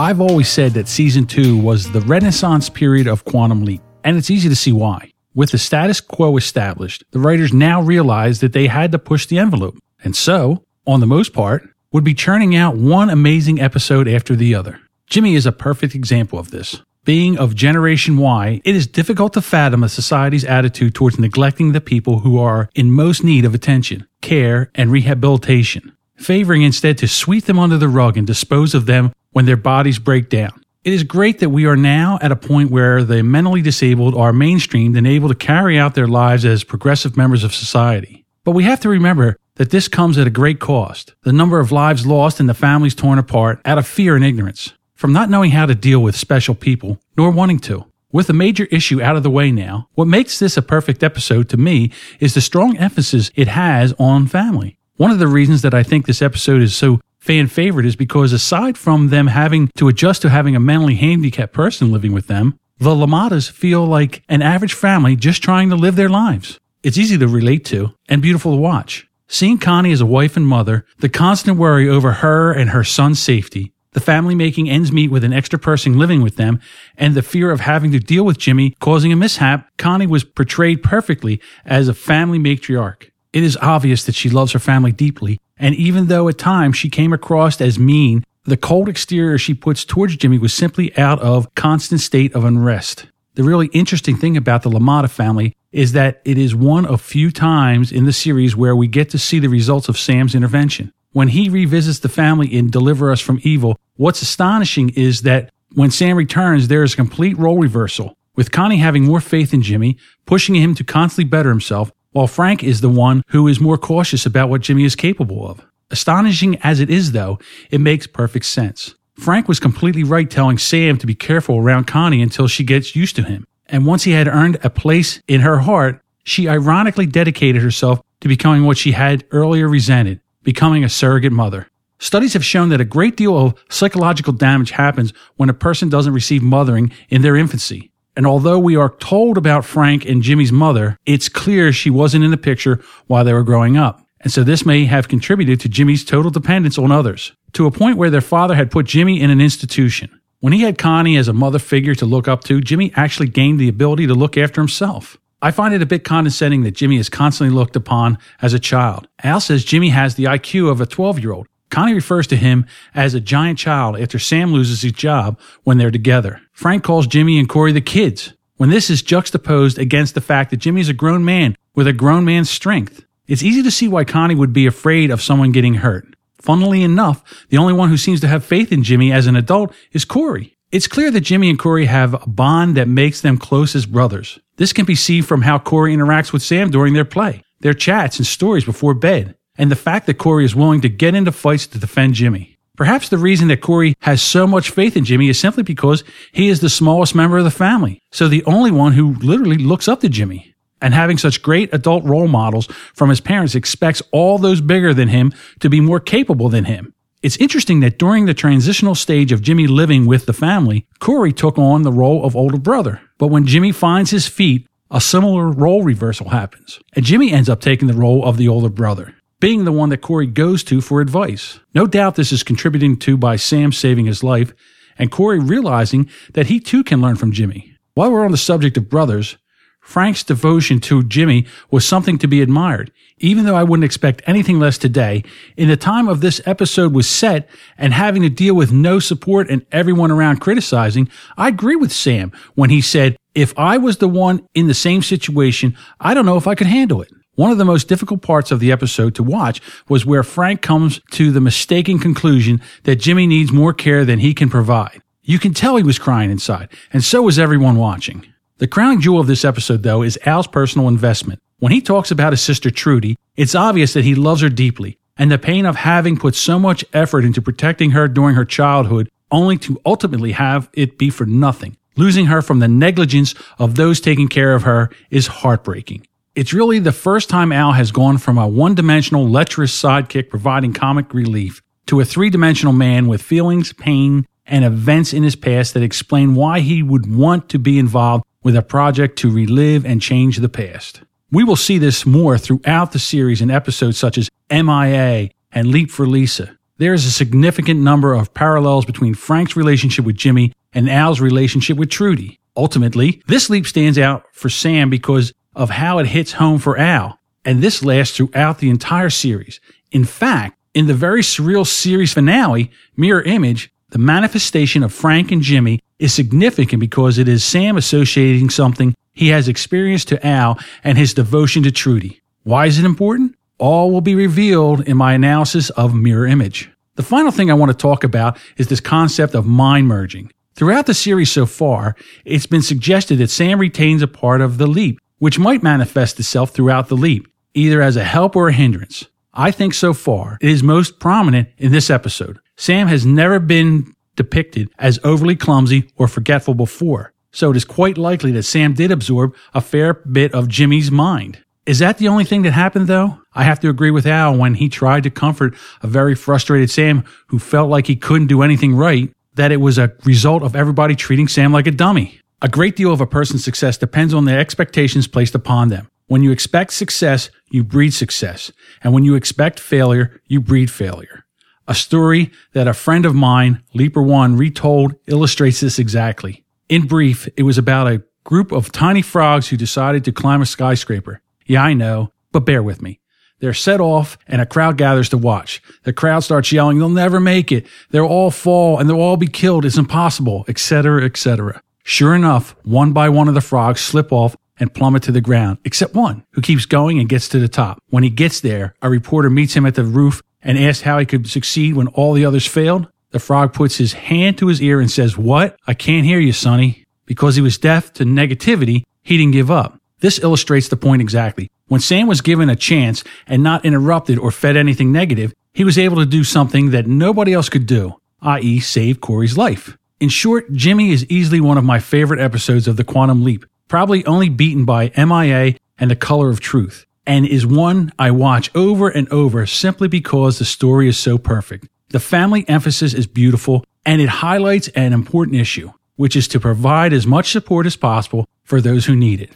I've 0.00 0.22
always 0.22 0.48
said 0.48 0.72
that 0.72 0.88
season 0.88 1.26
two 1.26 1.58
was 1.58 1.92
the 1.92 2.00
renaissance 2.00 2.70
period 2.70 3.06
of 3.06 3.26
Quantum 3.26 3.66
Leap, 3.66 3.82
and 4.02 4.16
it's 4.16 4.30
easy 4.30 4.48
to 4.48 4.56
see 4.56 4.72
why. 4.72 5.12
With 5.34 5.50
the 5.50 5.58
status 5.58 6.00
quo 6.00 6.38
established, 6.38 7.04
the 7.10 7.18
writers 7.18 7.52
now 7.52 7.82
realized 7.82 8.40
that 8.40 8.54
they 8.54 8.68
had 8.68 8.92
to 8.92 8.98
push 8.98 9.26
the 9.26 9.38
envelope, 9.38 9.76
and 10.02 10.16
so, 10.16 10.64
on 10.86 11.00
the 11.00 11.06
most 11.06 11.34
part, 11.34 11.68
would 11.92 12.02
be 12.02 12.14
churning 12.14 12.56
out 12.56 12.76
one 12.76 13.10
amazing 13.10 13.60
episode 13.60 14.08
after 14.08 14.34
the 14.34 14.54
other. 14.54 14.80
Jimmy 15.06 15.34
is 15.34 15.44
a 15.44 15.52
perfect 15.52 15.94
example 15.94 16.38
of 16.38 16.50
this. 16.50 16.80
Being 17.04 17.36
of 17.36 17.54
Generation 17.54 18.16
Y, 18.16 18.62
it 18.64 18.74
is 18.74 18.86
difficult 18.86 19.34
to 19.34 19.42
fathom 19.42 19.84
a 19.84 19.88
society's 19.90 20.46
attitude 20.46 20.94
towards 20.94 21.18
neglecting 21.18 21.72
the 21.72 21.80
people 21.82 22.20
who 22.20 22.38
are 22.38 22.70
in 22.74 22.90
most 22.90 23.22
need 23.22 23.44
of 23.44 23.54
attention, 23.54 24.08
care, 24.22 24.70
and 24.74 24.90
rehabilitation, 24.90 25.94
favoring 26.16 26.62
instead 26.62 26.96
to 26.96 27.06
sweep 27.06 27.44
them 27.44 27.58
under 27.58 27.76
the 27.76 27.86
rug 27.86 28.16
and 28.16 28.26
dispose 28.26 28.74
of 28.74 28.86
them 28.86 29.12
when 29.32 29.46
their 29.46 29.56
bodies 29.56 29.98
break 29.98 30.28
down. 30.28 30.62
It 30.82 30.94
is 30.94 31.02
great 31.02 31.40
that 31.40 31.50
we 31.50 31.66
are 31.66 31.76
now 31.76 32.18
at 32.22 32.32
a 32.32 32.36
point 32.36 32.70
where 32.70 33.04
the 33.04 33.22
mentally 33.22 33.60
disabled 33.60 34.14
are 34.14 34.32
mainstreamed 34.32 34.96
and 34.96 35.06
able 35.06 35.28
to 35.28 35.34
carry 35.34 35.78
out 35.78 35.94
their 35.94 36.08
lives 36.08 36.44
as 36.44 36.64
progressive 36.64 37.16
members 37.16 37.44
of 37.44 37.54
society. 37.54 38.24
But 38.44 38.52
we 38.52 38.64
have 38.64 38.80
to 38.80 38.88
remember 38.88 39.36
that 39.56 39.70
this 39.70 39.88
comes 39.88 40.16
at 40.16 40.26
a 40.26 40.30
great 40.30 40.58
cost. 40.58 41.14
The 41.22 41.34
number 41.34 41.60
of 41.60 41.70
lives 41.70 42.06
lost 42.06 42.40
and 42.40 42.48
the 42.48 42.54
families 42.54 42.94
torn 42.94 43.18
apart 43.18 43.60
out 43.66 43.76
of 43.76 43.86
fear 43.86 44.16
and 44.16 44.24
ignorance, 44.24 44.72
from 44.94 45.12
not 45.12 45.28
knowing 45.28 45.50
how 45.50 45.66
to 45.66 45.74
deal 45.74 46.02
with 46.02 46.16
special 46.16 46.54
people, 46.54 46.98
nor 47.14 47.30
wanting 47.30 47.58
to. 47.58 47.84
With 48.10 48.30
a 48.30 48.32
major 48.32 48.64
issue 48.70 49.02
out 49.02 49.16
of 49.16 49.22
the 49.22 49.30
way 49.30 49.52
now, 49.52 49.86
what 49.92 50.08
makes 50.08 50.38
this 50.38 50.56
a 50.56 50.62
perfect 50.62 51.02
episode 51.02 51.50
to 51.50 51.58
me 51.58 51.92
is 52.20 52.32
the 52.32 52.40
strong 52.40 52.78
emphasis 52.78 53.30
it 53.34 53.48
has 53.48 53.92
on 53.98 54.26
family. 54.26 54.78
One 54.96 55.10
of 55.10 55.18
the 55.18 55.28
reasons 55.28 55.60
that 55.62 55.74
I 55.74 55.82
think 55.82 56.06
this 56.06 56.22
episode 56.22 56.62
is 56.62 56.74
so 56.74 57.00
fan 57.20 57.46
favorite 57.46 57.86
is 57.86 57.96
because 57.96 58.32
aside 58.32 58.76
from 58.76 59.08
them 59.08 59.28
having 59.28 59.70
to 59.76 59.88
adjust 59.88 60.22
to 60.22 60.30
having 60.30 60.56
a 60.56 60.60
mentally 60.60 60.96
handicapped 60.96 61.52
person 61.52 61.92
living 61.92 62.12
with 62.12 62.26
them, 62.26 62.58
the 62.78 62.90
LaMottes 62.90 63.50
feel 63.50 63.84
like 63.84 64.22
an 64.28 64.42
average 64.42 64.72
family 64.72 65.14
just 65.14 65.42
trying 65.42 65.68
to 65.70 65.76
live 65.76 65.96
their 65.96 66.08
lives. 66.08 66.58
It's 66.82 66.96
easy 66.96 67.18
to 67.18 67.28
relate 67.28 67.64
to 67.66 67.94
and 68.08 68.22
beautiful 68.22 68.52
to 68.52 68.60
watch. 68.60 69.06
Seeing 69.28 69.58
Connie 69.58 69.92
as 69.92 70.00
a 70.00 70.06
wife 70.06 70.36
and 70.36 70.46
mother, 70.46 70.86
the 70.98 71.08
constant 71.08 71.58
worry 71.58 71.88
over 71.88 72.12
her 72.14 72.52
and 72.52 72.70
her 72.70 72.82
son's 72.82 73.20
safety, 73.20 73.72
the 73.92 74.00
family 74.00 74.34
making 74.34 74.70
ends 74.70 74.90
meet 74.90 75.10
with 75.10 75.22
an 75.22 75.32
extra 75.32 75.58
person 75.58 75.98
living 75.98 76.22
with 76.22 76.36
them, 76.36 76.58
and 76.96 77.14
the 77.14 77.22
fear 77.22 77.50
of 77.50 77.60
having 77.60 77.92
to 77.92 78.00
deal 78.00 78.24
with 78.24 78.38
Jimmy 78.38 78.74
causing 78.80 79.12
a 79.12 79.16
mishap, 79.16 79.68
Connie 79.76 80.06
was 80.06 80.24
portrayed 80.24 80.82
perfectly 80.82 81.40
as 81.64 81.86
a 81.86 81.94
family 81.94 82.38
matriarch. 82.38 83.10
It 83.32 83.44
is 83.44 83.58
obvious 83.60 84.04
that 84.04 84.14
she 84.14 84.30
loves 84.30 84.52
her 84.52 84.58
family 84.58 84.90
deeply 84.90 85.38
and 85.60 85.74
even 85.76 86.06
though 86.06 86.28
at 86.28 86.38
times 86.38 86.76
she 86.76 86.88
came 86.88 87.12
across 87.12 87.60
as 87.60 87.78
mean, 87.78 88.24
the 88.44 88.56
cold 88.56 88.88
exterior 88.88 89.38
she 89.38 89.54
puts 89.54 89.84
towards 89.84 90.16
Jimmy 90.16 90.38
was 90.38 90.54
simply 90.54 90.96
out 90.96 91.20
of 91.20 91.54
constant 91.54 92.00
state 92.00 92.34
of 92.34 92.44
unrest. 92.44 93.06
The 93.34 93.44
really 93.44 93.66
interesting 93.68 94.16
thing 94.16 94.36
about 94.36 94.62
the 94.62 94.70
LaMotta 94.70 95.10
family 95.10 95.54
is 95.70 95.92
that 95.92 96.20
it 96.24 96.36
is 96.36 96.54
one 96.54 96.84
of 96.86 97.00
few 97.00 97.30
times 97.30 97.92
in 97.92 98.04
the 98.06 98.12
series 98.12 98.56
where 98.56 98.74
we 98.74 98.88
get 98.88 99.10
to 99.10 99.18
see 99.18 99.38
the 99.38 99.48
results 99.48 99.88
of 99.88 99.98
Sam's 99.98 100.34
intervention. 100.34 100.92
When 101.12 101.28
he 101.28 101.48
revisits 101.48 102.00
the 102.00 102.08
family 102.08 102.48
in 102.48 102.70
Deliver 102.70 103.10
Us 103.12 103.20
from 103.20 103.40
Evil, 103.42 103.78
what's 103.96 104.22
astonishing 104.22 104.90
is 104.90 105.22
that 105.22 105.50
when 105.74 105.90
Sam 105.90 106.16
returns, 106.16 106.68
there 106.68 106.82
is 106.82 106.94
a 106.94 106.96
complete 106.96 107.38
role 107.38 107.58
reversal, 107.58 108.16
with 108.34 108.50
Connie 108.50 108.78
having 108.78 109.04
more 109.04 109.20
faith 109.20 109.54
in 109.54 109.62
Jimmy, 109.62 109.96
pushing 110.26 110.54
him 110.54 110.74
to 110.74 110.84
constantly 110.84 111.28
better 111.28 111.50
himself, 111.50 111.92
while 112.12 112.26
Frank 112.26 112.62
is 112.64 112.80
the 112.80 112.88
one 112.88 113.22
who 113.28 113.46
is 113.48 113.60
more 113.60 113.78
cautious 113.78 114.26
about 114.26 114.48
what 114.48 114.62
Jimmy 114.62 114.84
is 114.84 114.96
capable 114.96 115.48
of. 115.48 115.64
Astonishing 115.90 116.56
as 116.62 116.80
it 116.80 116.90
is, 116.90 117.12
though, 117.12 117.38
it 117.70 117.80
makes 117.80 118.06
perfect 118.06 118.46
sense. 118.46 118.94
Frank 119.14 119.48
was 119.48 119.60
completely 119.60 120.04
right 120.04 120.30
telling 120.30 120.58
Sam 120.58 120.96
to 120.98 121.06
be 121.06 121.14
careful 121.14 121.58
around 121.58 121.86
Connie 121.86 122.22
until 122.22 122.48
she 122.48 122.64
gets 122.64 122.96
used 122.96 123.16
to 123.16 123.22
him. 123.22 123.46
And 123.66 123.86
once 123.86 124.04
he 124.04 124.12
had 124.12 124.28
earned 124.28 124.58
a 124.64 124.70
place 124.70 125.20
in 125.28 125.42
her 125.42 125.58
heart, 125.58 126.00
she 126.24 126.48
ironically 126.48 127.06
dedicated 127.06 127.62
herself 127.62 128.00
to 128.20 128.28
becoming 128.28 128.64
what 128.64 128.78
she 128.78 128.92
had 128.92 129.24
earlier 129.30 129.68
resented, 129.68 130.20
becoming 130.42 130.84
a 130.84 130.88
surrogate 130.88 131.32
mother. 131.32 131.68
Studies 131.98 132.32
have 132.32 132.44
shown 132.44 132.70
that 132.70 132.80
a 132.80 132.84
great 132.84 133.16
deal 133.16 133.36
of 133.36 133.54
psychological 133.68 134.32
damage 134.32 134.70
happens 134.70 135.12
when 135.36 135.50
a 135.50 135.54
person 135.54 135.88
doesn't 135.88 136.14
receive 136.14 136.42
mothering 136.42 136.92
in 137.10 137.20
their 137.22 137.36
infancy. 137.36 137.89
And 138.16 138.26
although 138.26 138.58
we 138.58 138.76
are 138.76 138.94
told 138.96 139.38
about 139.38 139.64
Frank 139.64 140.04
and 140.04 140.22
Jimmy's 140.22 140.52
mother, 140.52 140.96
it's 141.06 141.28
clear 141.28 141.72
she 141.72 141.90
wasn't 141.90 142.24
in 142.24 142.30
the 142.30 142.36
picture 142.36 142.82
while 143.06 143.24
they 143.24 143.32
were 143.32 143.44
growing 143.44 143.76
up. 143.76 144.04
And 144.20 144.32
so 144.32 144.44
this 144.44 144.66
may 144.66 144.84
have 144.84 145.08
contributed 145.08 145.60
to 145.60 145.68
Jimmy's 145.68 146.04
total 146.04 146.30
dependence 146.30 146.76
on 146.76 146.92
others, 146.92 147.32
to 147.52 147.66
a 147.66 147.70
point 147.70 147.96
where 147.96 148.10
their 148.10 148.20
father 148.20 148.54
had 148.54 148.70
put 148.70 148.86
Jimmy 148.86 149.20
in 149.20 149.30
an 149.30 149.40
institution. 149.40 150.10
When 150.40 150.52
he 150.52 150.62
had 150.62 150.78
Connie 150.78 151.16
as 151.16 151.28
a 151.28 151.32
mother 151.32 151.58
figure 151.58 151.94
to 151.94 152.06
look 152.06 152.28
up 152.28 152.44
to, 152.44 152.60
Jimmy 152.60 152.92
actually 152.96 153.28
gained 153.28 153.58
the 153.58 153.68
ability 153.68 154.06
to 154.06 154.14
look 154.14 154.36
after 154.36 154.60
himself. 154.60 155.16
I 155.42 155.50
find 155.50 155.72
it 155.72 155.80
a 155.80 155.86
bit 155.86 156.04
condescending 156.04 156.64
that 156.64 156.72
Jimmy 156.72 156.96
is 156.96 157.08
constantly 157.08 157.54
looked 157.54 157.76
upon 157.76 158.18
as 158.42 158.52
a 158.52 158.58
child. 158.58 159.08
Al 159.22 159.40
says 159.40 159.64
Jimmy 159.64 159.88
has 159.88 160.16
the 160.16 160.24
IQ 160.24 160.70
of 160.70 160.80
a 160.80 160.86
12 160.86 161.18
year 161.18 161.32
old. 161.32 161.46
Connie 161.70 161.94
refers 161.94 162.26
to 162.28 162.36
him 162.36 162.66
as 162.94 163.14
a 163.14 163.20
giant 163.20 163.58
child 163.58 163.98
after 163.98 164.18
Sam 164.18 164.52
loses 164.52 164.82
his 164.82 164.92
job 164.92 165.38
when 165.62 165.78
they're 165.78 165.90
together. 165.90 166.42
Frank 166.52 166.84
calls 166.84 167.06
Jimmy 167.06 167.38
and 167.38 167.48
Corey 167.48 167.72
the 167.72 167.80
kids, 167.80 168.34
when 168.56 168.70
this 168.70 168.90
is 168.90 169.02
juxtaposed 169.02 169.78
against 169.78 170.14
the 170.14 170.20
fact 170.20 170.50
that 170.50 170.58
Jimmy 170.58 170.80
is 170.80 170.88
a 170.88 170.94
grown 170.94 171.24
man 171.24 171.56
with 171.74 171.86
a 171.86 171.92
grown 171.92 172.24
man's 172.24 172.50
strength. 172.50 173.04
It's 173.26 173.42
easy 173.42 173.62
to 173.62 173.70
see 173.70 173.88
why 173.88 174.04
Connie 174.04 174.34
would 174.34 174.52
be 174.52 174.66
afraid 174.66 175.10
of 175.10 175.22
someone 175.22 175.52
getting 175.52 175.74
hurt. 175.74 176.06
Funnily 176.42 176.82
enough, 176.82 177.22
the 177.48 177.58
only 177.58 177.72
one 177.72 177.88
who 177.88 177.96
seems 177.96 178.20
to 178.20 178.28
have 178.28 178.44
faith 178.44 178.72
in 178.72 178.82
Jimmy 178.82 179.12
as 179.12 179.26
an 179.26 179.36
adult 179.36 179.72
is 179.92 180.04
Corey. 180.04 180.56
It's 180.72 180.88
clear 180.88 181.10
that 181.10 181.20
Jimmy 181.20 181.50
and 181.50 181.58
Corey 181.58 181.86
have 181.86 182.14
a 182.14 182.28
bond 182.28 182.76
that 182.76 182.88
makes 182.88 183.20
them 183.20 183.38
close 183.38 183.74
as 183.74 183.86
brothers. 183.86 184.38
This 184.56 184.72
can 184.72 184.84
be 184.84 184.94
seen 184.94 185.22
from 185.22 185.42
how 185.42 185.58
Corey 185.58 185.94
interacts 185.94 186.32
with 186.32 186.42
Sam 186.42 186.70
during 186.70 186.94
their 186.94 187.04
play, 187.04 187.42
their 187.60 187.74
chats 187.74 188.18
and 188.18 188.26
stories 188.26 188.64
before 188.64 188.94
bed 188.94 189.36
and 189.60 189.70
the 189.70 189.76
fact 189.76 190.06
that 190.06 190.14
Corey 190.14 190.46
is 190.46 190.56
willing 190.56 190.80
to 190.80 190.88
get 190.88 191.14
into 191.14 191.30
fights 191.30 191.66
to 191.66 191.78
defend 191.78 192.14
Jimmy. 192.14 192.56
Perhaps 192.78 193.10
the 193.10 193.18
reason 193.18 193.48
that 193.48 193.60
Corey 193.60 193.94
has 194.00 194.22
so 194.22 194.46
much 194.46 194.70
faith 194.70 194.96
in 194.96 195.04
Jimmy 195.04 195.28
is 195.28 195.38
simply 195.38 195.62
because 195.62 196.02
he 196.32 196.48
is 196.48 196.60
the 196.60 196.70
smallest 196.70 197.14
member 197.14 197.36
of 197.36 197.44
the 197.44 197.50
family. 197.50 198.00
So 198.10 198.26
the 198.26 198.42
only 198.46 198.70
one 198.70 198.94
who 198.94 199.16
literally 199.16 199.58
looks 199.58 199.86
up 199.86 200.00
to 200.00 200.08
Jimmy. 200.08 200.54
And 200.80 200.94
having 200.94 201.18
such 201.18 201.42
great 201.42 201.74
adult 201.74 202.04
role 202.04 202.26
models 202.26 202.68
from 202.94 203.10
his 203.10 203.20
parents 203.20 203.54
expects 203.54 204.00
all 204.12 204.38
those 204.38 204.62
bigger 204.62 204.94
than 204.94 205.08
him 205.08 205.34
to 205.58 205.68
be 205.68 205.82
more 205.82 206.00
capable 206.00 206.48
than 206.48 206.64
him. 206.64 206.94
It's 207.22 207.36
interesting 207.36 207.80
that 207.80 207.98
during 207.98 208.24
the 208.24 208.32
transitional 208.32 208.94
stage 208.94 209.30
of 209.30 209.42
Jimmy 209.42 209.66
living 209.66 210.06
with 210.06 210.24
the 210.24 210.32
family, 210.32 210.86
Corey 211.00 211.34
took 211.34 211.58
on 211.58 211.82
the 211.82 211.92
role 211.92 212.24
of 212.24 212.34
older 212.34 212.56
brother. 212.58 213.02
But 213.18 213.26
when 213.26 213.46
Jimmy 213.46 213.72
finds 213.72 214.10
his 214.10 214.26
feet, 214.26 214.66
a 214.90 215.02
similar 215.02 215.50
role 215.50 215.82
reversal 215.82 216.30
happens. 216.30 216.80
And 216.94 217.04
Jimmy 217.04 217.30
ends 217.30 217.50
up 217.50 217.60
taking 217.60 217.88
the 217.88 217.94
role 217.94 218.24
of 218.24 218.38
the 218.38 218.48
older 218.48 218.70
brother 218.70 219.14
being 219.40 219.64
the 219.64 219.72
one 219.72 219.88
that 219.88 220.02
Corey 220.02 220.26
goes 220.26 220.62
to 220.64 220.80
for 220.80 221.00
advice. 221.00 221.58
No 221.74 221.86
doubt 221.86 222.14
this 222.14 222.32
is 222.32 222.42
contributing 222.42 222.96
to 222.98 223.16
by 223.16 223.36
Sam 223.36 223.72
saving 223.72 224.06
his 224.06 224.22
life 224.22 224.52
and 224.98 225.10
Corey 225.10 225.38
realizing 225.38 226.08
that 226.34 226.46
he 226.46 226.60
too 226.60 226.84
can 226.84 227.00
learn 227.00 227.16
from 227.16 227.32
Jimmy. 227.32 227.74
While 227.94 228.12
we're 228.12 228.24
on 228.24 228.32
the 228.32 228.36
subject 228.36 228.76
of 228.76 228.90
brothers, 228.90 229.38
Frank's 229.80 230.22
devotion 230.22 230.78
to 230.80 231.02
Jimmy 231.02 231.46
was 231.70 231.88
something 231.88 232.18
to 232.18 232.28
be 232.28 232.42
admired, 232.42 232.92
even 233.18 233.44
though 233.44 233.56
I 233.56 233.62
wouldn't 233.62 233.84
expect 233.84 234.22
anything 234.26 234.60
less 234.60 234.76
today. 234.76 235.24
In 235.56 235.68
the 235.68 235.76
time 235.76 236.06
of 236.06 236.20
this 236.20 236.40
episode 236.44 236.92
was 236.92 237.08
set 237.08 237.48
and 237.78 237.94
having 237.94 238.22
to 238.22 238.28
deal 238.28 238.54
with 238.54 238.72
no 238.72 238.98
support 238.98 239.50
and 239.50 239.64
everyone 239.72 240.10
around 240.10 240.40
criticizing, 240.40 241.08
I 241.38 241.48
agree 241.48 241.76
with 241.76 241.92
Sam 241.92 242.30
when 242.54 242.70
he 242.70 242.82
said, 242.82 243.16
if 243.34 243.58
I 243.58 243.78
was 243.78 243.96
the 243.96 244.08
one 244.08 244.46
in 244.54 244.66
the 244.66 244.74
same 244.74 245.02
situation, 245.02 245.76
I 245.98 246.14
don't 246.14 246.26
know 246.26 246.36
if 246.36 246.46
I 246.46 246.54
could 246.54 246.66
handle 246.66 247.00
it. 247.00 247.10
One 247.40 247.50
of 247.50 247.56
the 247.56 247.64
most 247.64 247.88
difficult 247.88 248.20
parts 248.20 248.50
of 248.50 248.60
the 248.60 248.70
episode 248.70 249.14
to 249.14 249.22
watch 249.22 249.62
was 249.88 250.04
where 250.04 250.22
Frank 250.22 250.60
comes 250.60 251.00
to 251.12 251.30
the 251.30 251.40
mistaken 251.40 251.98
conclusion 251.98 252.60
that 252.82 252.96
Jimmy 252.96 253.26
needs 253.26 253.50
more 253.50 253.72
care 253.72 254.04
than 254.04 254.18
he 254.18 254.34
can 254.34 254.50
provide. 254.50 255.00
You 255.22 255.38
can 255.38 255.54
tell 255.54 255.76
he 255.76 255.82
was 255.82 255.98
crying 255.98 256.30
inside, 256.30 256.68
and 256.92 257.02
so 257.02 257.22
was 257.22 257.38
everyone 257.38 257.76
watching. 257.76 258.26
The 258.58 258.66
crowning 258.66 259.00
jewel 259.00 259.20
of 259.20 259.26
this 259.26 259.42
episode, 259.42 259.82
though, 259.82 260.02
is 260.02 260.18
Al's 260.26 260.48
personal 260.48 260.86
investment. 260.86 261.40
When 261.60 261.72
he 261.72 261.80
talks 261.80 262.10
about 262.10 262.34
his 262.34 262.42
sister 262.42 262.70
Trudy, 262.70 263.16
it's 263.36 263.54
obvious 263.54 263.94
that 263.94 264.04
he 264.04 264.14
loves 264.14 264.42
her 264.42 264.50
deeply, 264.50 264.98
and 265.16 265.32
the 265.32 265.38
pain 265.38 265.64
of 265.64 265.76
having 265.76 266.18
put 266.18 266.34
so 266.34 266.58
much 266.58 266.84
effort 266.92 267.24
into 267.24 267.40
protecting 267.40 267.92
her 267.92 268.06
during 268.06 268.34
her 268.34 268.44
childhood, 268.44 269.08
only 269.30 269.56
to 269.56 269.80
ultimately 269.86 270.32
have 270.32 270.68
it 270.74 270.98
be 270.98 271.08
for 271.08 271.24
nothing. 271.24 271.78
Losing 271.96 272.26
her 272.26 272.42
from 272.42 272.58
the 272.58 272.68
negligence 272.68 273.34
of 273.58 273.76
those 273.76 273.98
taking 273.98 274.28
care 274.28 274.54
of 274.54 274.64
her 274.64 274.90
is 275.08 275.26
heartbreaking. 275.26 276.06
It's 276.36 276.52
really 276.52 276.78
the 276.78 276.92
first 276.92 277.28
time 277.28 277.50
Al 277.50 277.72
has 277.72 277.90
gone 277.90 278.16
from 278.16 278.38
a 278.38 278.46
one 278.46 278.76
dimensional, 278.76 279.28
lecherous 279.28 279.76
sidekick 279.76 280.30
providing 280.30 280.72
comic 280.72 281.12
relief 281.12 281.60
to 281.86 282.00
a 282.00 282.04
three 282.04 282.30
dimensional 282.30 282.72
man 282.72 283.08
with 283.08 283.20
feelings, 283.20 283.72
pain, 283.72 284.24
and 284.46 284.64
events 284.64 285.12
in 285.12 285.24
his 285.24 285.34
past 285.34 285.74
that 285.74 285.82
explain 285.82 286.36
why 286.36 286.60
he 286.60 286.84
would 286.84 287.12
want 287.12 287.48
to 287.48 287.58
be 287.58 287.80
involved 287.80 288.24
with 288.44 288.54
a 288.54 288.62
project 288.62 289.18
to 289.18 289.30
relive 289.30 289.84
and 289.84 290.00
change 290.00 290.36
the 290.36 290.48
past. 290.48 291.02
We 291.32 291.42
will 291.42 291.56
see 291.56 291.78
this 291.78 292.06
more 292.06 292.38
throughout 292.38 292.92
the 292.92 293.00
series 293.00 293.40
in 293.40 293.50
episodes 293.50 293.98
such 293.98 294.16
as 294.16 294.28
MIA 294.52 295.30
and 295.50 295.68
Leap 295.68 295.90
for 295.90 296.06
Lisa. 296.06 296.56
There 296.76 296.94
is 296.94 297.06
a 297.06 297.10
significant 297.10 297.80
number 297.80 298.14
of 298.14 298.32
parallels 298.34 298.84
between 298.84 299.14
Frank's 299.14 299.56
relationship 299.56 300.04
with 300.04 300.16
Jimmy 300.16 300.52
and 300.72 300.88
Al's 300.88 301.20
relationship 301.20 301.76
with 301.76 301.90
Trudy. 301.90 302.38
Ultimately, 302.56 303.20
this 303.26 303.50
leap 303.50 303.66
stands 303.66 303.98
out 303.98 304.26
for 304.32 304.48
Sam 304.48 304.90
because 304.90 305.32
of 305.54 305.70
how 305.70 305.98
it 305.98 306.06
hits 306.06 306.32
home 306.32 306.58
for 306.58 306.78
Al, 306.78 307.18
and 307.44 307.62
this 307.62 307.82
lasts 307.82 308.16
throughout 308.16 308.58
the 308.58 308.70
entire 308.70 309.10
series. 309.10 309.60
In 309.90 310.04
fact, 310.04 310.58
in 310.74 310.86
the 310.86 310.94
very 310.94 311.22
surreal 311.22 311.66
series 311.66 312.12
finale, 312.12 312.70
Mirror 312.96 313.22
Image, 313.22 313.72
the 313.90 313.98
manifestation 313.98 314.82
of 314.82 314.92
Frank 314.92 315.32
and 315.32 315.42
Jimmy 315.42 315.80
is 315.98 316.14
significant 316.14 316.78
because 316.78 317.18
it 317.18 317.26
is 317.26 317.42
Sam 317.42 317.76
associating 317.76 318.50
something 318.50 318.94
he 319.12 319.28
has 319.28 319.48
experienced 319.48 320.08
to 320.08 320.26
Al 320.26 320.58
and 320.84 320.96
his 320.96 321.12
devotion 321.12 321.62
to 321.64 321.72
Trudy. 321.72 322.20
Why 322.44 322.66
is 322.66 322.78
it 322.78 322.84
important? 322.84 323.34
All 323.58 323.90
will 323.90 324.00
be 324.00 324.14
revealed 324.14 324.86
in 324.88 324.96
my 324.96 325.12
analysis 325.12 325.70
of 325.70 325.94
Mirror 325.94 326.28
Image. 326.28 326.70
The 326.94 327.02
final 327.02 327.32
thing 327.32 327.50
I 327.50 327.54
want 327.54 327.72
to 327.72 327.76
talk 327.76 328.04
about 328.04 328.38
is 328.56 328.68
this 328.68 328.80
concept 328.80 329.34
of 329.34 329.46
mind 329.46 329.88
merging. 329.88 330.30
Throughout 330.54 330.86
the 330.86 330.94
series 330.94 331.30
so 331.30 331.46
far, 331.46 331.96
it's 332.24 332.46
been 332.46 332.62
suggested 332.62 333.16
that 333.18 333.30
Sam 333.30 333.58
retains 333.58 334.02
a 334.02 334.08
part 334.08 334.40
of 334.40 334.58
the 334.58 334.66
leap, 334.66 334.98
which 335.20 335.38
might 335.38 335.62
manifest 335.62 336.18
itself 336.18 336.50
throughout 336.50 336.88
the 336.88 336.96
leap, 336.96 337.28
either 337.54 337.80
as 337.80 337.94
a 337.94 338.02
help 338.02 338.34
or 338.34 338.48
a 338.48 338.52
hindrance. 338.52 339.06
I 339.32 339.52
think 339.52 339.74
so 339.74 339.94
far 339.94 340.38
it 340.40 340.50
is 340.50 340.64
most 340.64 340.98
prominent 340.98 341.48
in 341.56 341.70
this 341.70 341.88
episode. 341.88 342.40
Sam 342.56 342.88
has 342.88 343.06
never 343.06 343.38
been 343.38 343.94
depicted 344.16 344.70
as 344.78 344.98
overly 345.04 345.36
clumsy 345.36 345.88
or 345.96 346.08
forgetful 346.08 346.54
before, 346.54 347.12
so 347.30 347.50
it 347.50 347.56
is 347.56 347.64
quite 347.64 347.96
likely 347.96 348.32
that 348.32 348.42
Sam 348.42 348.74
did 348.74 348.90
absorb 348.90 349.36
a 349.54 349.60
fair 349.60 349.94
bit 349.94 350.34
of 350.34 350.48
Jimmy's 350.48 350.90
mind. 350.90 351.44
Is 351.66 351.78
that 351.78 351.98
the 351.98 352.08
only 352.08 352.24
thing 352.24 352.42
that 352.42 352.52
happened 352.52 352.88
though? 352.88 353.20
I 353.34 353.44
have 353.44 353.60
to 353.60 353.68
agree 353.68 353.92
with 353.92 354.06
Al 354.06 354.36
when 354.36 354.54
he 354.54 354.68
tried 354.68 355.04
to 355.04 355.10
comfort 355.10 355.54
a 355.82 355.86
very 355.86 356.14
frustrated 356.14 356.70
Sam 356.70 357.04
who 357.28 357.38
felt 357.38 357.70
like 357.70 357.86
he 357.86 357.94
couldn't 357.94 358.26
do 358.26 358.42
anything 358.42 358.74
right, 358.74 359.12
that 359.34 359.52
it 359.52 359.58
was 359.58 359.78
a 359.78 359.92
result 360.04 360.42
of 360.42 360.56
everybody 360.56 360.96
treating 360.96 361.28
Sam 361.28 361.52
like 361.52 361.66
a 361.66 361.70
dummy. 361.70 362.20
A 362.42 362.48
great 362.48 362.74
deal 362.74 362.90
of 362.90 363.02
a 363.02 363.06
person's 363.06 363.44
success 363.44 363.76
depends 363.76 364.14
on 364.14 364.24
the 364.24 364.32
expectations 364.32 365.06
placed 365.06 365.34
upon 365.34 365.68
them. 365.68 365.90
When 366.06 366.22
you 366.22 366.32
expect 366.32 366.72
success, 366.72 367.28
you 367.50 367.62
breed 367.62 367.92
success. 367.92 368.50
And 368.82 368.94
when 368.94 369.04
you 369.04 369.14
expect 369.14 369.60
failure, 369.60 370.22
you 370.26 370.40
breed 370.40 370.70
failure. 370.70 371.26
A 371.68 371.74
story 371.74 372.30
that 372.54 372.66
a 372.66 372.72
friend 372.72 373.04
of 373.04 373.14
mine, 373.14 373.62
Leaper 373.74 374.02
One, 374.02 374.36
retold 374.36 374.94
illustrates 375.06 375.60
this 375.60 375.78
exactly. 375.78 376.42
In 376.70 376.86
brief, 376.86 377.28
it 377.36 377.42
was 377.42 377.58
about 377.58 377.88
a 377.88 378.02
group 378.24 378.52
of 378.52 378.72
tiny 378.72 379.02
frogs 379.02 379.48
who 379.48 379.58
decided 379.58 380.02
to 380.04 380.12
climb 380.12 380.40
a 380.40 380.46
skyscraper. 380.46 381.20
Yeah, 381.44 381.62
I 381.62 381.74
know, 381.74 382.10
but 382.32 382.46
bear 382.46 382.62
with 382.62 382.80
me. 382.80 383.00
They're 383.40 383.52
set 383.52 383.80
off 383.80 384.16
and 384.26 384.40
a 384.40 384.46
crowd 384.46 384.78
gathers 384.78 385.10
to 385.10 385.18
watch. 385.18 385.62
The 385.82 385.92
crowd 385.92 386.20
starts 386.20 386.52
yelling, 386.52 386.78
they'll 386.78 386.88
never 386.88 387.20
make 387.20 387.52
it. 387.52 387.66
They'll 387.90 388.06
all 388.06 388.30
fall 388.30 388.78
and 388.78 388.88
they'll 388.88 389.00
all 389.00 389.18
be 389.18 389.26
killed. 389.26 389.66
It's 389.66 389.76
impossible, 389.76 390.46
etc., 390.48 391.04
etc. 391.04 391.62
Sure 391.82 392.14
enough, 392.14 392.54
one 392.64 392.92
by 392.92 393.08
one 393.08 393.28
of 393.28 393.34
the 393.34 393.40
frogs 393.40 393.80
slip 393.80 394.12
off 394.12 394.36
and 394.58 394.74
plummet 394.74 395.02
to 395.04 395.12
the 395.12 395.20
ground, 395.20 395.58
except 395.64 395.94
one 395.94 396.24
who 396.32 396.42
keeps 396.42 396.66
going 396.66 396.98
and 396.98 397.08
gets 397.08 397.28
to 397.28 397.38
the 397.38 397.48
top. 397.48 397.82
When 397.88 398.02
he 398.02 398.10
gets 398.10 398.40
there, 398.40 398.74
a 398.82 398.90
reporter 398.90 399.30
meets 399.30 399.54
him 399.54 399.66
at 399.66 399.74
the 399.74 399.84
roof 399.84 400.22
and 400.42 400.58
asks 400.58 400.82
how 400.82 400.98
he 400.98 401.06
could 401.06 401.28
succeed 401.28 401.74
when 401.74 401.88
all 401.88 402.12
the 402.12 402.24
others 402.24 402.46
failed. 402.46 402.86
The 403.10 403.18
frog 403.18 403.52
puts 403.52 403.76
his 403.76 403.94
hand 403.94 404.38
to 404.38 404.46
his 404.46 404.62
ear 404.62 404.80
and 404.80 404.90
says, 404.90 405.18
What? 405.18 405.56
I 405.66 405.74
can't 405.74 406.06
hear 406.06 406.20
you, 406.20 406.32
Sonny. 406.32 406.84
Because 407.06 407.34
he 407.34 407.42
was 407.42 407.58
deaf 407.58 407.92
to 407.94 408.04
negativity, 408.04 408.84
he 409.02 409.16
didn't 409.16 409.32
give 409.32 409.50
up. 409.50 409.78
This 409.98 410.18
illustrates 410.20 410.68
the 410.68 410.76
point 410.76 411.02
exactly. 411.02 411.50
When 411.66 411.80
Sam 411.80 412.06
was 412.06 412.20
given 412.20 412.48
a 412.48 412.56
chance 412.56 413.02
and 413.26 413.42
not 413.42 413.64
interrupted 413.64 414.18
or 414.18 414.30
fed 414.30 414.56
anything 414.56 414.92
negative, 414.92 415.34
he 415.52 415.64
was 415.64 415.78
able 415.78 415.96
to 415.96 416.06
do 416.06 416.24
something 416.24 416.70
that 416.70 416.86
nobody 416.86 417.32
else 417.32 417.48
could 417.48 417.66
do, 417.66 417.96
i.e., 418.22 418.60
save 418.60 419.00
Corey's 419.00 419.36
life. 419.36 419.76
In 420.00 420.08
short, 420.08 420.50
Jimmy 420.52 420.92
is 420.92 421.04
easily 421.10 421.42
one 421.42 421.58
of 421.58 421.64
my 421.64 421.78
favorite 421.78 422.20
episodes 422.20 422.66
of 422.66 422.78
The 422.78 422.84
Quantum 422.84 423.22
Leap 423.22 423.44
probably 423.68 424.04
only 424.06 424.30
beaten 424.30 424.64
by 424.64 424.90
MIA 424.96 425.54
and 425.78 425.90
The 425.90 425.96
Color 425.96 426.30
of 426.30 426.40
Truth, 426.40 426.86
and 427.06 427.26
is 427.26 427.46
one 427.46 427.92
I 427.98 428.10
watch 428.10 428.50
over 428.54 428.88
and 428.88 429.08
over 429.12 429.46
simply 429.46 429.88
because 429.88 430.38
the 430.38 430.44
story 430.46 430.88
is 430.88 430.98
so 430.98 431.18
perfect. 431.18 431.68
The 431.90 432.00
family 432.00 432.48
emphasis 432.48 432.94
is 432.94 433.06
beautiful, 433.06 433.62
and 433.84 434.00
it 434.00 434.08
highlights 434.08 434.68
an 434.68 434.92
important 434.94 435.36
issue, 435.36 435.70
which 435.96 436.16
is 436.16 436.26
to 436.28 436.40
provide 436.40 436.92
as 436.92 437.06
much 437.06 437.30
support 437.30 437.66
as 437.66 437.76
possible 437.76 438.26
for 438.42 438.60
those 438.60 438.86
who 438.86 438.96
need 438.96 439.20
it, 439.20 439.30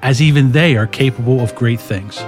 as 0.00 0.22
even 0.22 0.52
they 0.52 0.76
are 0.76 0.86
capable 0.86 1.40
of 1.40 1.54
great 1.56 1.80
things. 1.80 2.18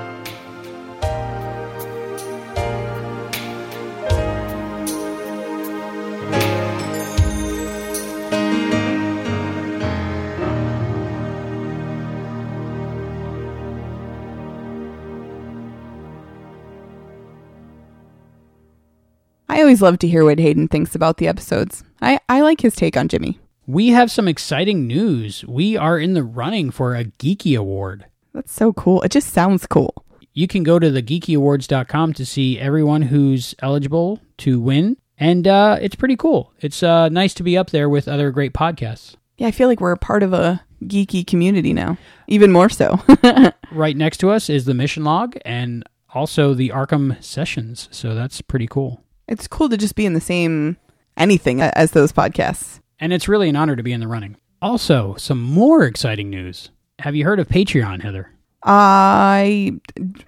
Always 19.67 19.83
love 19.83 19.99
to 19.99 20.07
hear 20.07 20.25
what 20.25 20.39
Hayden 20.39 20.69
thinks 20.69 20.95
about 20.95 21.17
the 21.17 21.27
episodes. 21.27 21.83
I, 22.01 22.21
I 22.29 22.41
like 22.43 22.61
his 22.61 22.77
take 22.77 22.97
on 22.97 23.09
Jimmy. 23.09 23.41
We 23.67 23.89
have 23.89 24.13
some 24.13 24.29
exciting 24.29 24.87
news. 24.87 25.45
We 25.45 25.77
are 25.77 25.99
in 25.99 26.15
the 26.15 26.23
running 26.23 26.71
for 26.71 26.95
a 26.95 27.07
Geeky 27.07 27.59
Award. 27.59 28.07
That's 28.33 28.53
so 28.53 28.73
cool. 28.73 29.03
It 29.03 29.11
just 29.11 29.33
sounds 29.33 29.67
cool. 29.67 30.05
You 30.33 30.47
can 30.47 30.63
go 30.63 30.79
to 30.79 30.89
thegeekyawards.com 30.89 32.13
to 32.13 32.25
see 32.25 32.61
everyone 32.61 33.03
who's 33.03 33.57
eligible 33.59 34.21
to 34.39 34.61
win. 34.61 34.99
And 35.19 35.49
uh, 35.49 35.79
it's 35.83 35.97
pretty 35.97 36.15
cool. 36.15 36.53
It's 36.61 36.85
uh, 36.85 37.09
nice 37.09 37.35
to 37.35 37.43
be 37.43 37.59
up 37.59 37.71
there 37.71 37.89
with 37.89 38.07
other 38.07 38.31
great 38.31 38.53
podcasts. 38.53 39.17
Yeah, 39.37 39.49
I 39.49 39.51
feel 39.51 39.67
like 39.67 39.81
we're 39.81 39.91
a 39.91 39.99
part 39.99 40.23
of 40.23 40.33
a 40.33 40.65
geeky 40.85 41.27
community 41.27 41.73
now, 41.73 41.99
even 42.29 42.53
more 42.53 42.69
so. 42.69 43.01
right 43.73 43.97
next 43.97 44.19
to 44.19 44.31
us 44.31 44.49
is 44.49 44.65
the 44.65 44.75
mission 44.75 45.03
log 45.03 45.37
and 45.45 45.83
also 46.15 46.55
the 46.55 46.69
Arkham 46.69 47.21
sessions. 47.21 47.89
So 47.91 48.15
that's 48.15 48.41
pretty 48.41 48.69
cool. 48.69 49.03
It's 49.29 49.49
cool 49.49 49.69
to 49.69 49.77
just 49.77 49.95
be 49.95 50.07
in 50.07 50.13
the 50.13 50.21
same 50.21 50.77
anything 51.17 51.61
as 51.61 51.93
those 51.93 52.13
podcasts. 52.13 52.81
And 53.01 53.13
it's 53.13 53.29
really 53.29 53.49
an 53.49 53.57
honor 53.57 53.77
to 53.77 53.83
be 53.83 53.93
in 53.93 54.01
the 54.01 54.09
running. 54.09 54.37
Also, 54.63 55.15
some 55.17 55.41
more 55.41 55.85
exciting 55.85 56.31
news. 56.31 56.71
Have 57.01 57.15
you 57.15 57.25
heard 57.25 57.41
of 57.41 57.49
Patreon, 57.49 58.03
Heather? 58.03 58.33
I 58.63 59.79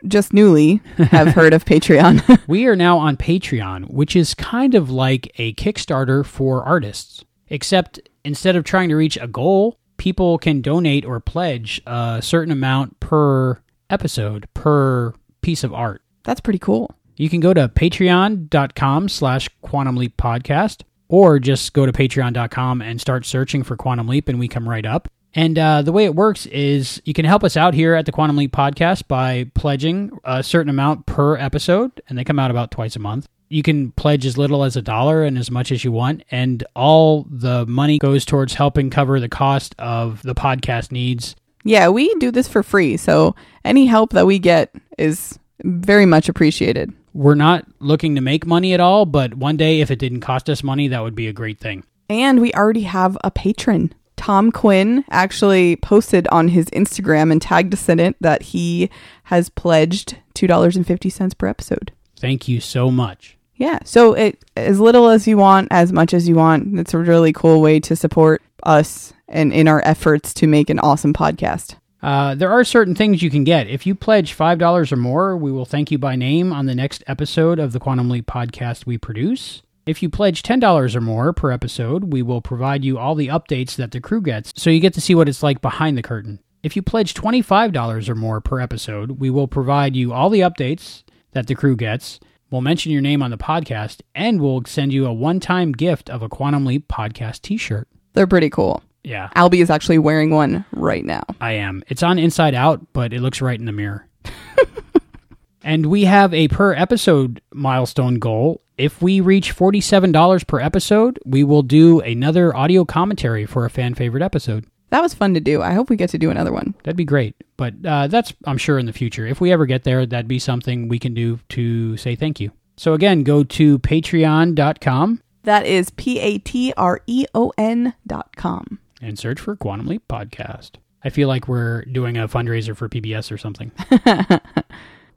just 0.06 0.32
newly 0.32 0.80
have 0.96 1.28
heard 1.28 1.54
of 1.54 1.64
Patreon. 1.64 2.40
we 2.46 2.66
are 2.66 2.76
now 2.76 2.98
on 2.98 3.16
Patreon, 3.16 3.90
which 3.90 4.14
is 4.14 4.34
kind 4.34 4.74
of 4.74 4.90
like 4.90 5.32
a 5.38 5.54
Kickstarter 5.54 6.24
for 6.24 6.62
artists, 6.62 7.24
except 7.48 8.00
instead 8.24 8.54
of 8.54 8.64
trying 8.64 8.90
to 8.90 8.96
reach 8.96 9.16
a 9.20 9.26
goal, 9.26 9.78
people 9.96 10.38
can 10.38 10.60
donate 10.60 11.04
or 11.04 11.20
pledge 11.20 11.80
a 11.86 12.20
certain 12.22 12.52
amount 12.52 13.00
per 13.00 13.60
episode, 13.90 14.46
per 14.54 15.14
piece 15.40 15.64
of 15.64 15.72
art. 15.72 16.02
That's 16.24 16.40
pretty 16.40 16.58
cool. 16.58 16.94
You 17.18 17.28
can 17.28 17.40
go 17.40 17.52
to 17.52 17.68
patreon.com 17.68 19.08
slash 19.08 19.48
quantum 19.60 19.96
leap 19.96 20.16
podcast 20.16 20.82
or 21.08 21.38
just 21.38 21.72
go 21.72 21.84
to 21.84 21.92
patreon.com 21.92 22.80
and 22.80 23.00
start 23.00 23.26
searching 23.26 23.64
for 23.64 23.76
quantum 23.76 24.06
leap 24.06 24.28
and 24.28 24.38
we 24.38 24.46
come 24.46 24.68
right 24.68 24.86
up. 24.86 25.08
And 25.34 25.58
uh, 25.58 25.82
the 25.82 25.92
way 25.92 26.04
it 26.04 26.14
works 26.14 26.46
is 26.46 27.02
you 27.04 27.12
can 27.12 27.24
help 27.24 27.44
us 27.44 27.56
out 27.56 27.74
here 27.74 27.94
at 27.94 28.06
the 28.06 28.12
Quantum 28.12 28.36
Leap 28.36 28.50
podcast 28.50 29.06
by 29.08 29.50
pledging 29.54 30.10
a 30.24 30.42
certain 30.42 30.70
amount 30.70 31.04
per 31.06 31.36
episode, 31.36 32.00
and 32.08 32.16
they 32.16 32.24
come 32.24 32.38
out 32.38 32.50
about 32.50 32.70
twice 32.70 32.96
a 32.96 32.98
month. 32.98 33.28
You 33.50 33.62
can 33.62 33.92
pledge 33.92 34.24
as 34.24 34.38
little 34.38 34.64
as 34.64 34.74
a 34.74 34.82
dollar 34.82 35.24
and 35.24 35.36
as 35.36 35.50
much 35.50 35.70
as 35.70 35.84
you 35.84 35.92
want, 35.92 36.24
and 36.30 36.64
all 36.74 37.26
the 37.30 37.66
money 37.66 37.98
goes 37.98 38.24
towards 38.24 38.54
helping 38.54 38.88
cover 38.88 39.20
the 39.20 39.28
cost 39.28 39.74
of 39.78 40.22
the 40.22 40.34
podcast 40.34 40.92
needs. 40.92 41.36
Yeah, 41.62 41.88
we 41.88 42.12
do 42.14 42.30
this 42.30 42.48
for 42.48 42.62
free, 42.62 42.96
so 42.96 43.34
any 43.64 43.86
help 43.86 44.14
that 44.14 44.26
we 44.26 44.38
get 44.38 44.74
is 44.96 45.38
very 45.62 46.06
much 46.06 46.28
appreciated. 46.28 46.92
We're 47.18 47.34
not 47.34 47.66
looking 47.80 48.14
to 48.14 48.20
make 48.20 48.46
money 48.46 48.74
at 48.74 48.78
all, 48.78 49.04
but 49.04 49.34
one 49.34 49.56
day 49.56 49.80
if 49.80 49.90
it 49.90 49.98
didn't 49.98 50.20
cost 50.20 50.48
us 50.48 50.62
money, 50.62 50.86
that 50.86 51.02
would 51.02 51.16
be 51.16 51.26
a 51.26 51.32
great 51.32 51.58
thing. 51.58 51.82
And 52.08 52.40
we 52.40 52.52
already 52.52 52.82
have 52.82 53.18
a 53.24 53.32
patron. 53.32 53.92
Tom 54.14 54.52
Quinn 54.52 55.04
actually 55.10 55.74
posted 55.74 56.28
on 56.28 56.46
his 56.46 56.66
Instagram 56.66 57.32
and 57.32 57.42
tagged 57.42 57.74
us 57.74 57.88
in 57.88 57.98
it 57.98 58.14
that 58.20 58.42
he 58.42 58.88
has 59.24 59.48
pledged 59.48 60.16
$2.50 60.36 61.36
per 61.36 61.48
episode. 61.48 61.90
Thank 62.16 62.46
you 62.46 62.60
so 62.60 62.88
much. 62.88 63.36
Yeah. 63.56 63.80
So 63.84 64.12
it 64.12 64.44
as 64.56 64.78
little 64.78 65.08
as 65.08 65.26
you 65.26 65.38
want, 65.38 65.68
as 65.72 65.92
much 65.92 66.14
as 66.14 66.28
you 66.28 66.36
want. 66.36 66.78
It's 66.78 66.94
a 66.94 66.98
really 66.98 67.32
cool 67.32 67.60
way 67.60 67.80
to 67.80 67.96
support 67.96 68.42
us 68.62 69.12
and 69.26 69.52
in 69.52 69.66
our 69.66 69.82
efforts 69.84 70.32
to 70.34 70.46
make 70.46 70.70
an 70.70 70.78
awesome 70.78 71.14
podcast. 71.14 71.74
Uh, 72.02 72.34
there 72.34 72.50
are 72.50 72.64
certain 72.64 72.94
things 72.94 73.22
you 73.22 73.30
can 73.30 73.44
get. 73.44 73.66
If 73.66 73.86
you 73.86 73.94
pledge 73.94 74.36
$5 74.36 74.92
or 74.92 74.96
more, 74.96 75.36
we 75.36 75.50
will 75.50 75.64
thank 75.64 75.90
you 75.90 75.98
by 75.98 76.16
name 76.16 76.52
on 76.52 76.66
the 76.66 76.74
next 76.74 77.02
episode 77.06 77.58
of 77.58 77.72
the 77.72 77.80
Quantum 77.80 78.08
Leap 78.08 78.26
podcast 78.26 78.86
we 78.86 78.98
produce. 78.98 79.62
If 79.84 80.02
you 80.02 80.08
pledge 80.08 80.42
$10 80.42 80.94
or 80.94 81.00
more 81.00 81.32
per 81.32 81.50
episode, 81.50 82.12
we 82.12 82.22
will 82.22 82.42
provide 82.42 82.84
you 82.84 82.98
all 82.98 83.14
the 83.14 83.28
updates 83.28 83.74
that 83.76 83.90
the 83.90 84.00
crew 84.00 84.20
gets, 84.20 84.52
so 84.54 84.70
you 84.70 84.80
get 84.80 84.94
to 84.94 85.00
see 85.00 85.14
what 85.14 85.28
it's 85.28 85.42
like 85.42 85.60
behind 85.60 85.96
the 85.96 86.02
curtain. 86.02 86.40
If 86.62 86.76
you 86.76 86.82
pledge 86.82 87.14
$25 87.14 88.08
or 88.08 88.14
more 88.14 88.40
per 88.40 88.60
episode, 88.60 89.12
we 89.12 89.30
will 89.30 89.48
provide 89.48 89.96
you 89.96 90.12
all 90.12 90.28
the 90.28 90.40
updates 90.40 91.04
that 91.32 91.46
the 91.46 91.54
crew 91.54 91.74
gets. 91.74 92.20
We'll 92.50 92.60
mention 92.60 92.92
your 92.92 93.02
name 93.02 93.22
on 93.22 93.30
the 93.30 93.38
podcast, 93.38 94.00
and 94.14 94.40
we'll 94.40 94.62
send 94.66 94.92
you 94.92 95.06
a 95.06 95.12
one 95.12 95.40
time 95.40 95.72
gift 95.72 96.10
of 96.10 96.22
a 96.22 96.28
Quantum 96.28 96.64
Leap 96.66 96.88
podcast 96.88 97.42
t 97.42 97.56
shirt. 97.56 97.88
They're 98.12 98.26
pretty 98.26 98.50
cool. 98.50 98.82
Yeah. 99.04 99.30
Albie 99.36 99.62
is 99.62 99.70
actually 99.70 99.98
wearing 99.98 100.30
one 100.30 100.64
right 100.72 101.04
now. 101.04 101.24
I 101.40 101.52
am. 101.52 101.82
It's 101.88 102.02
on 102.02 102.18
inside 102.18 102.54
out, 102.54 102.92
but 102.92 103.12
it 103.12 103.20
looks 103.20 103.40
right 103.40 103.58
in 103.58 103.66
the 103.66 103.72
mirror. 103.72 104.06
and 105.62 105.86
we 105.86 106.04
have 106.04 106.34
a 106.34 106.48
per 106.48 106.74
episode 106.74 107.40
milestone 107.52 108.18
goal. 108.18 108.60
If 108.76 109.02
we 109.02 109.20
reach 109.20 109.56
$47 109.56 110.46
per 110.46 110.60
episode, 110.60 111.18
we 111.24 111.42
will 111.42 111.62
do 111.62 112.00
another 112.00 112.54
audio 112.54 112.84
commentary 112.84 113.44
for 113.46 113.64
a 113.64 113.70
fan 113.70 113.94
favorite 113.94 114.22
episode. 114.22 114.66
That 114.90 115.02
was 115.02 115.14
fun 115.14 115.34
to 115.34 115.40
do. 115.40 115.60
I 115.60 115.72
hope 115.72 115.90
we 115.90 115.96
get 115.96 116.10
to 116.10 116.18
do 116.18 116.30
another 116.30 116.52
one. 116.52 116.74
That'd 116.84 116.96
be 116.96 117.04
great. 117.04 117.34
But 117.56 117.74
uh, 117.84 118.06
that's, 118.06 118.32
I'm 118.44 118.56
sure, 118.56 118.78
in 118.78 118.86
the 118.86 118.92
future. 118.92 119.26
If 119.26 119.40
we 119.40 119.52
ever 119.52 119.66
get 119.66 119.84
there, 119.84 120.06
that'd 120.06 120.28
be 120.28 120.38
something 120.38 120.88
we 120.88 120.98
can 120.98 121.12
do 121.12 121.40
to 121.50 121.96
say 121.96 122.14
thank 122.14 122.40
you. 122.40 122.52
So 122.76 122.94
again, 122.94 123.22
go 123.24 123.42
to 123.42 123.78
patreon.com 123.80 125.20
That 125.42 125.66
is 125.66 125.90
P 125.90 126.20
A 126.20 126.38
T 126.38 126.72
R 126.76 127.00
E 127.06 127.26
O 127.34 127.52
N 127.58 127.94
dot 128.06 128.36
com. 128.36 128.78
And 129.00 129.18
search 129.18 129.40
for 129.40 129.56
Quantum 129.56 129.86
Leap 129.86 130.06
Podcast. 130.08 130.72
I 131.04 131.10
feel 131.10 131.28
like 131.28 131.46
we're 131.48 131.82
doing 131.84 132.16
a 132.16 132.26
fundraiser 132.28 132.76
for 132.76 132.88
PBS 132.88 133.30
or 133.32 133.38
something. 133.38 133.70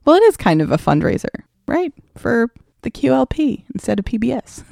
Well, 0.04 0.16
it 0.16 0.22
is 0.24 0.36
kind 0.36 0.60
of 0.60 0.72
a 0.72 0.78
fundraiser, 0.78 1.28
right? 1.68 1.92
For 2.16 2.50
the 2.80 2.90
QLP 2.90 3.62
instead 3.72 3.98
of 4.00 4.04
PBS. 4.04 4.64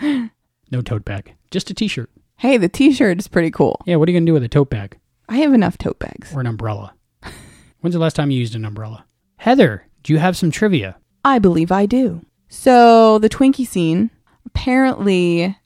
No 0.70 0.82
tote 0.82 1.06
bag, 1.06 1.34
just 1.50 1.70
a 1.70 1.74
t 1.74 1.88
shirt. 1.88 2.10
hey, 2.36 2.58
the 2.58 2.68
t 2.68 2.92
shirt 2.92 3.18
is 3.18 3.26
pretty 3.28 3.50
cool. 3.50 3.80
Yeah, 3.86 3.96
what 3.96 4.06
are 4.06 4.12
you 4.12 4.16
going 4.16 4.26
to 4.26 4.30
do 4.30 4.34
with 4.34 4.42
a 4.44 4.48
tote 4.48 4.68
bag 4.68 4.98
I 5.26 5.38
have 5.38 5.54
enough 5.54 5.78
tote 5.78 5.98
bags. 5.98 6.34
or 6.34 6.40
an 6.40 6.46
umbrella? 6.46 6.92
When's 7.80 7.94
the 7.94 7.98
last 7.98 8.14
time 8.14 8.30
you 8.30 8.38
used 8.38 8.54
an 8.54 8.66
umbrella? 8.66 9.06
Heather, 9.36 9.86
do 10.02 10.12
you 10.12 10.18
have 10.18 10.36
some 10.36 10.50
trivia? 10.50 10.96
I 11.24 11.38
believe 11.38 11.72
I 11.72 11.86
do. 11.86 12.20
So, 12.50 13.18
the 13.18 13.30
Twinkie 13.30 13.66
scene 13.66 14.10
apparently, 14.44 15.56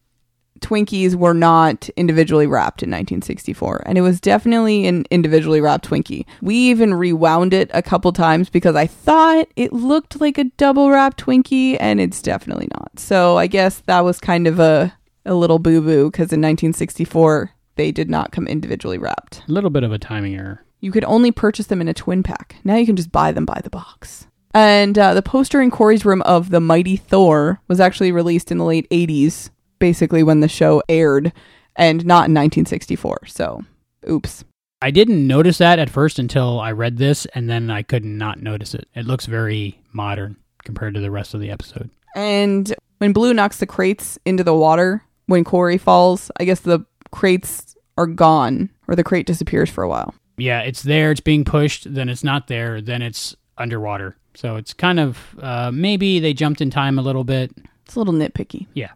Twinkies 0.63 1.15
were 1.15 1.35
not 1.35 1.89
individually 1.97 2.47
wrapped 2.47 2.83
in 2.83 2.91
1964, 2.91 3.83
and 3.85 3.99
it 3.99 4.03
was 4.03 4.21
definitely 4.21 4.87
an 4.87 5.05
individually 5.11 5.61
wrapped 5.61 5.89
Twinkie. 5.89 6.25
We 6.41 6.57
even 6.57 6.95
rewound 6.95 7.53
it 7.53 7.71
a 7.75 7.83
couple 7.83 8.13
times 8.13 8.49
because 8.49 8.77
I 8.77 8.87
thought 8.87 9.49
it 9.57 9.73
looked 9.73 10.21
like 10.21 10.39
a 10.39 10.45
double 10.45 10.91
wrapped 10.91 11.25
Twinkie, 11.25 11.77
and 11.81 12.01
it's 12.01 12.23
definitely 12.23 12.69
not. 12.73 12.99
So, 12.99 13.37
I 13.39 13.47
guess 13.47 13.81
that 13.81 14.05
was 14.05 14.19
kind 14.19 14.47
of 14.47 14.59
a, 14.59 14.97
a 15.27 15.35
little 15.35 15.59
boo 15.59 15.81
boo 15.81 16.11
because 16.11 16.33
in 16.33 16.41
1964, 16.41 17.51
they 17.77 17.93
did 17.93 18.09
not 18.09 18.33
come 18.33 18.47
individually 18.47 18.99
wrapped. 18.99 19.43
A 19.49 19.53
little 19.53 19.71
bit 19.71 19.85
of 19.85 19.93
a 19.93 19.99
timing 19.99 20.35
error. 20.35 20.65
You 20.81 20.91
could 20.91 21.05
only 21.05 21.31
purchase 21.31 21.67
them 21.67 21.81
in 21.81 21.89
a 21.89 21.95
twin 21.95 22.23
pack. 22.23 22.57
Now 22.65 22.77
you 22.77 22.87
can 22.87 22.97
just 22.97 23.13
buy 23.13 23.33
them 23.33 23.45
by 23.45 23.61
the 23.63 23.71
box. 23.71 24.27
And 24.55 24.99
uh, 24.99 25.15
the 25.15 25.23
poster 25.23 25.61
in 25.61 25.71
Corey's 25.71 26.05
room 26.05 26.23
of 26.23 26.51
the 26.51 26.61
Mighty 26.61 26.97
Thor 26.97 27.61
was 27.69 27.81
actually 27.81 28.13
released 28.13 28.51
in 28.51 28.59
the 28.59 28.65
late 28.65 28.89
80s, 28.91 29.51
basically 29.83 30.23
when 30.23 30.39
the 30.39 30.49
show 30.49 30.81
aired, 30.89 31.33
and 31.75 32.07
not 32.07 32.29
in 32.29 32.35
1964. 32.35 33.23
So, 33.27 33.65
oops. 34.09 34.45
I 34.81 34.93
didn't 34.93 35.27
notice 35.27 35.59
that 35.59 35.81
at 35.81 35.91
first 35.91 36.21
until 36.21 36.61
I 36.61 36.71
read 36.71 36.99
this, 36.99 37.27
and 37.35 37.51
then 37.51 37.69
I 37.69 37.83
could 37.83 38.05
not 38.05 38.41
notice 38.41 38.75
it. 38.75 38.89
It 38.95 39.07
looks 39.07 39.27
very 39.27 39.81
modern 39.93 40.37
compared 40.63 40.95
to 40.95 41.01
the 41.01 41.11
rest 41.11 41.35
of 41.35 41.41
the 41.41 41.51
episode. 41.51 41.91
And 42.15 42.73
when 42.99 43.13
Blue 43.13 43.35
knocks 43.35 43.57
the 43.57 43.67
crates 43.67 44.21
into 44.25 44.45
the 44.45 44.55
water, 44.55 45.03
when 45.27 45.43
Corey 45.43 45.79
falls, 45.79 46.31
I 46.39 46.45
guess 46.45 46.61
the 46.61 46.87
crates 47.11 47.77
are 47.99 48.07
gone, 48.07 48.71
or 48.87 48.95
the 48.95 49.03
crate 49.03 49.27
disappears 49.27 49.69
for 49.69 49.83
a 49.83 49.89
while. 49.89 50.15
Yeah, 50.37 50.61
it's 50.61 50.83
there, 50.83 51.11
it's 51.11 51.21
being 51.21 51.45
pushed, 51.45 51.93
then 51.93 52.09
it's 52.09 52.23
not 52.23 52.47
there, 52.47 52.81
then 52.81 53.03
it's 53.03 53.35
underwater. 53.59 54.17
So 54.35 54.55
it's 54.55 54.75
kind 54.75 55.01
of 55.01 55.19
uh, 55.41 55.73
maybe 55.75 56.21
they 56.21 56.35
jumped 56.35 56.61
in 56.61 56.71
time 56.71 57.01
a 57.01 57.03
little 57.03 57.25
bit. 57.25 57.51
It's 57.85 57.97
a 57.97 57.99
little 57.99 58.15
nitpicky. 58.15 58.69
Yeah. 58.75 58.93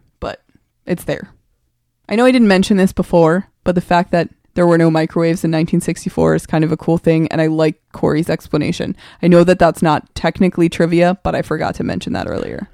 It's 0.87 1.03
there. 1.03 1.29
I 2.09 2.15
know 2.15 2.25
I 2.25 2.31
didn't 2.31 2.47
mention 2.47 2.77
this 2.77 2.93
before, 2.93 3.49
but 3.63 3.75
the 3.75 3.81
fact 3.81 4.11
that 4.11 4.29
there 4.53 4.65
were 4.65 4.77
no 4.77 4.89
microwaves 4.89 5.43
in 5.43 5.51
1964 5.51 6.33
is 6.33 6.45
kind 6.47 6.63
of 6.63 6.71
a 6.71 6.77
cool 6.77 6.97
thing, 6.97 7.27
and 7.27 7.41
I 7.41 7.45
like 7.45 7.79
Corey's 7.91 8.29
explanation. 8.29 8.95
I 9.21 9.27
know 9.27 9.43
that 9.43 9.59
that's 9.59 9.83
not 9.83 10.15
technically 10.15 10.69
trivia, 10.69 11.19
but 11.21 11.35
I 11.35 11.43
forgot 11.43 11.75
to 11.75 11.83
mention 11.83 12.13
that 12.13 12.27
earlier. 12.27 12.69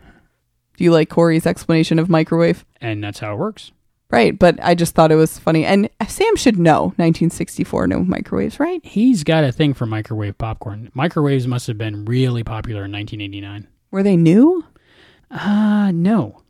Do 0.78 0.84
you 0.84 0.92
like 0.92 1.10
Corey's 1.10 1.46
explanation 1.46 2.00
of 2.00 2.08
microwave? 2.08 2.64
And 2.80 3.04
that's 3.04 3.20
how 3.20 3.34
it 3.34 3.40
works. 3.40 3.72
Right, 4.10 4.38
but 4.38 4.60
I 4.62 4.76
just 4.76 4.94
thought 4.94 5.12
it 5.12 5.16
was 5.16 5.40
funny. 5.40 5.66
And 5.66 5.90
Sam 6.08 6.36
should 6.36 6.60
know 6.60 6.94
1964, 6.98 7.88
no 7.88 8.04
microwaves, 8.04 8.60
right? 8.60 8.80
He's 8.86 9.24
got 9.24 9.44
a 9.44 9.52
thing 9.52 9.74
for 9.74 9.88
microwave 9.88 10.38
popcorn. 10.38 10.92
Microwaves 10.94 11.48
must 11.48 11.66
have 11.66 11.80
been 11.80 12.06
really 12.06 12.44
popular 12.44 12.86
in 12.86 12.92
1989. 12.92 13.68
Were 13.90 14.04
they 14.04 14.16
new? 14.16 14.64
Uh, 15.32 15.92
no. 15.92 16.43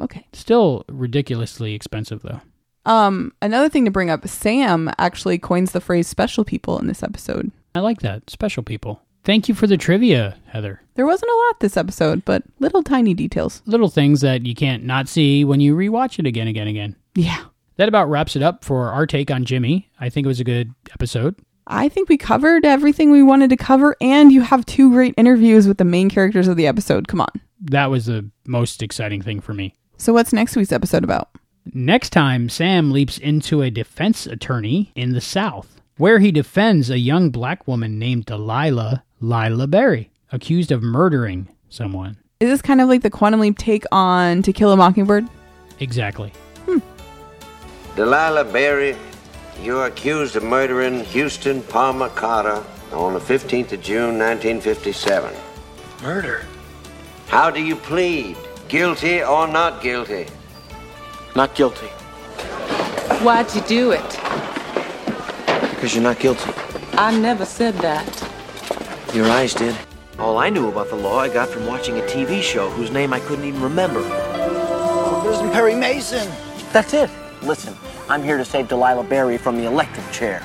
Okay. 0.00 0.26
Still 0.32 0.84
ridiculously 0.88 1.74
expensive, 1.74 2.22
though. 2.22 2.40
Um, 2.86 3.32
another 3.42 3.68
thing 3.68 3.84
to 3.84 3.90
bring 3.90 4.10
up, 4.10 4.26
Sam 4.26 4.90
actually 4.98 5.38
coins 5.38 5.72
the 5.72 5.80
phrase 5.80 6.08
special 6.08 6.44
people 6.44 6.78
in 6.78 6.86
this 6.86 7.02
episode. 7.02 7.52
I 7.74 7.80
like 7.80 8.00
that. 8.00 8.30
Special 8.30 8.62
people. 8.62 9.02
Thank 9.22 9.48
you 9.48 9.54
for 9.54 9.66
the 9.66 9.76
trivia, 9.76 10.38
Heather. 10.46 10.80
There 10.94 11.06
wasn't 11.06 11.30
a 11.30 11.36
lot 11.36 11.60
this 11.60 11.76
episode, 11.76 12.24
but 12.24 12.42
little 12.58 12.82
tiny 12.82 13.12
details. 13.12 13.62
Little 13.66 13.90
things 13.90 14.22
that 14.22 14.46
you 14.46 14.54
can't 14.54 14.84
not 14.84 15.08
see 15.08 15.44
when 15.44 15.60
you 15.60 15.76
rewatch 15.76 16.18
it 16.18 16.26
again, 16.26 16.48
again, 16.48 16.68
again. 16.68 16.96
Yeah. 17.14 17.44
That 17.76 17.88
about 17.88 18.08
wraps 18.08 18.34
it 18.34 18.42
up 18.42 18.64
for 18.64 18.88
our 18.88 19.06
take 19.06 19.30
on 19.30 19.44
Jimmy. 19.44 19.90
I 20.00 20.08
think 20.08 20.24
it 20.24 20.28
was 20.28 20.40
a 20.40 20.44
good 20.44 20.74
episode. 20.92 21.36
I 21.66 21.88
think 21.88 22.08
we 22.08 22.16
covered 22.16 22.64
everything 22.64 23.10
we 23.10 23.22
wanted 23.22 23.50
to 23.50 23.56
cover, 23.56 23.94
and 24.00 24.32
you 24.32 24.40
have 24.40 24.66
two 24.66 24.90
great 24.90 25.14
interviews 25.16 25.68
with 25.68 25.78
the 25.78 25.84
main 25.84 26.10
characters 26.10 26.48
of 26.48 26.56
the 26.56 26.66
episode. 26.66 27.06
Come 27.06 27.20
on. 27.20 27.30
That 27.60 27.90
was 27.90 28.06
the 28.06 28.28
most 28.46 28.82
exciting 28.82 29.22
thing 29.22 29.40
for 29.40 29.54
me. 29.54 29.76
So, 30.00 30.14
what's 30.14 30.32
next 30.32 30.56
week's 30.56 30.72
episode 30.72 31.04
about? 31.04 31.28
Next 31.74 32.08
time, 32.08 32.48
Sam 32.48 32.90
leaps 32.90 33.18
into 33.18 33.60
a 33.60 33.68
defense 33.68 34.24
attorney 34.24 34.92
in 34.94 35.12
the 35.12 35.20
South, 35.20 35.78
where 35.98 36.20
he 36.20 36.32
defends 36.32 36.88
a 36.88 36.98
young 36.98 37.28
black 37.28 37.68
woman 37.68 37.98
named 37.98 38.24
Delilah 38.24 39.04
Lila 39.20 39.66
Berry, 39.66 40.10
accused 40.32 40.72
of 40.72 40.82
murdering 40.82 41.50
someone. 41.68 42.16
Is 42.40 42.48
this 42.48 42.62
kind 42.62 42.80
of 42.80 42.88
like 42.88 43.02
the 43.02 43.10
Quantum 43.10 43.40
Leap 43.40 43.58
take 43.58 43.84
on 43.92 44.40
To 44.40 44.54
Kill 44.54 44.72
a 44.72 44.76
Mockingbird? 44.78 45.26
Exactly. 45.80 46.32
Hmm. 46.64 46.78
Delilah 47.94 48.44
Berry, 48.50 48.96
you're 49.62 49.84
accused 49.84 50.34
of 50.34 50.44
murdering 50.44 51.04
Houston 51.04 51.62
Palmer 51.64 52.08
Carter 52.08 52.64
on 52.92 53.12
the 53.12 53.20
15th 53.20 53.72
of 53.72 53.82
June, 53.82 54.18
1957. 54.18 55.34
Murder? 56.00 56.46
How 57.26 57.50
do 57.50 57.62
you 57.62 57.76
plead? 57.76 58.38
Guilty 58.70 59.20
or 59.24 59.48
not 59.48 59.82
guilty? 59.82 60.28
Not 61.34 61.56
guilty. 61.56 61.88
Why'd 63.18 63.52
you 63.52 63.62
do 63.62 63.90
it? 63.90 64.10
Because 65.70 65.92
you're 65.92 66.04
not 66.04 66.20
guilty. 66.20 66.52
I 66.92 67.18
never 67.18 67.44
said 67.44 67.74
that. 67.78 68.06
Your 69.12 69.26
eyes 69.26 69.54
did. 69.54 69.76
All 70.20 70.38
I 70.38 70.50
knew 70.50 70.68
about 70.68 70.88
the 70.88 70.94
law 70.94 71.18
I 71.18 71.28
got 71.28 71.48
from 71.48 71.66
watching 71.66 71.98
a 71.98 72.02
TV 72.02 72.40
show 72.42 72.70
whose 72.70 72.92
name 72.92 73.12
I 73.12 73.18
couldn't 73.18 73.44
even 73.44 73.60
remember. 73.60 74.02
Oh, 74.04 75.22
there's 75.24 75.52
Perry 75.52 75.74
Mason. 75.74 76.30
That's 76.72 76.94
it. 76.94 77.10
Listen, 77.42 77.74
I'm 78.08 78.22
here 78.22 78.36
to 78.36 78.44
save 78.44 78.68
Delilah 78.68 79.02
Berry 79.02 79.36
from 79.36 79.56
the 79.56 79.64
electric 79.64 80.08
chair. 80.12 80.44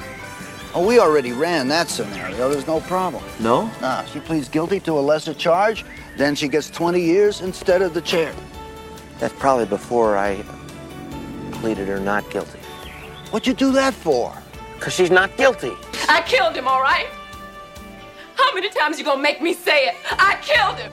Oh, 0.77 0.85
we 0.85 0.99
already 0.99 1.31
ran 1.31 1.69
that 1.69 1.87
scenario. 1.87 2.49
There's 2.49 2.67
no 2.67 2.81
problem. 2.81 3.23
No? 3.39 3.71
Nah, 3.79 4.03
she 4.03 4.19
pleads 4.19 4.49
guilty 4.49 4.81
to 4.81 4.91
a 4.91 4.99
lesser 4.99 5.33
charge, 5.33 5.85
then 6.17 6.35
she 6.35 6.49
gets 6.49 6.69
20 6.69 6.99
years 6.99 7.39
instead 7.39 7.81
of 7.81 7.93
the 7.93 8.01
chair. 8.01 8.35
That's 9.19 9.33
probably 9.35 9.67
before 9.67 10.17
I 10.17 10.43
pleaded 11.53 11.87
her 11.87 11.97
not 12.01 12.29
guilty. 12.29 12.59
What'd 13.31 13.47
you 13.47 13.53
do 13.53 13.71
that 13.71 13.93
for? 13.93 14.33
Because 14.73 14.91
she's 14.91 15.09
not 15.09 15.37
guilty. 15.37 15.71
I 16.09 16.21
killed 16.23 16.57
him, 16.57 16.67
all 16.67 16.81
right? 16.81 17.07
How 18.35 18.53
many 18.53 18.69
times 18.69 18.99
you 18.99 19.05
gonna 19.05 19.21
make 19.21 19.41
me 19.41 19.53
say 19.53 19.87
it? 19.87 19.95
I 20.11 20.37
killed 20.41 20.77
him! 20.77 20.91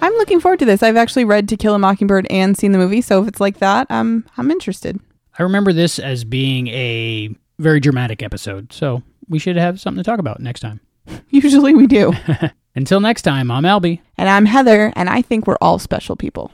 I'm 0.00 0.12
looking 0.12 0.38
forward 0.38 0.60
to 0.60 0.64
this. 0.64 0.80
I've 0.80 0.96
actually 0.96 1.24
read 1.24 1.48
To 1.48 1.56
Kill 1.56 1.74
a 1.74 1.78
Mockingbird 1.80 2.28
and 2.30 2.56
seen 2.56 2.70
the 2.70 2.78
movie, 2.78 3.00
so 3.00 3.20
if 3.20 3.26
it's 3.26 3.40
like 3.40 3.58
that, 3.58 3.88
I'm 3.90 4.24
I'm 4.36 4.52
interested. 4.52 5.00
I 5.40 5.42
remember 5.42 5.72
this 5.72 5.98
as 5.98 6.22
being 6.22 6.68
a 6.68 7.34
very 7.58 7.80
dramatic 7.80 8.22
episode, 8.22 8.74
so 8.74 9.02
we 9.26 9.38
should 9.38 9.56
have 9.56 9.80
something 9.80 10.04
to 10.04 10.08
talk 10.08 10.18
about 10.18 10.38
next 10.38 10.60
time. 10.60 10.80
Usually 11.30 11.74
we 11.74 11.86
do. 11.86 12.12
Until 12.76 13.00
next 13.00 13.22
time, 13.22 13.50
I'm 13.50 13.62
Albie. 13.62 14.02
And 14.18 14.28
I'm 14.28 14.44
Heather, 14.44 14.92
and 14.94 15.08
I 15.08 15.22
think 15.22 15.46
we're 15.46 15.56
all 15.62 15.78
special 15.78 16.14
people. 16.14 16.52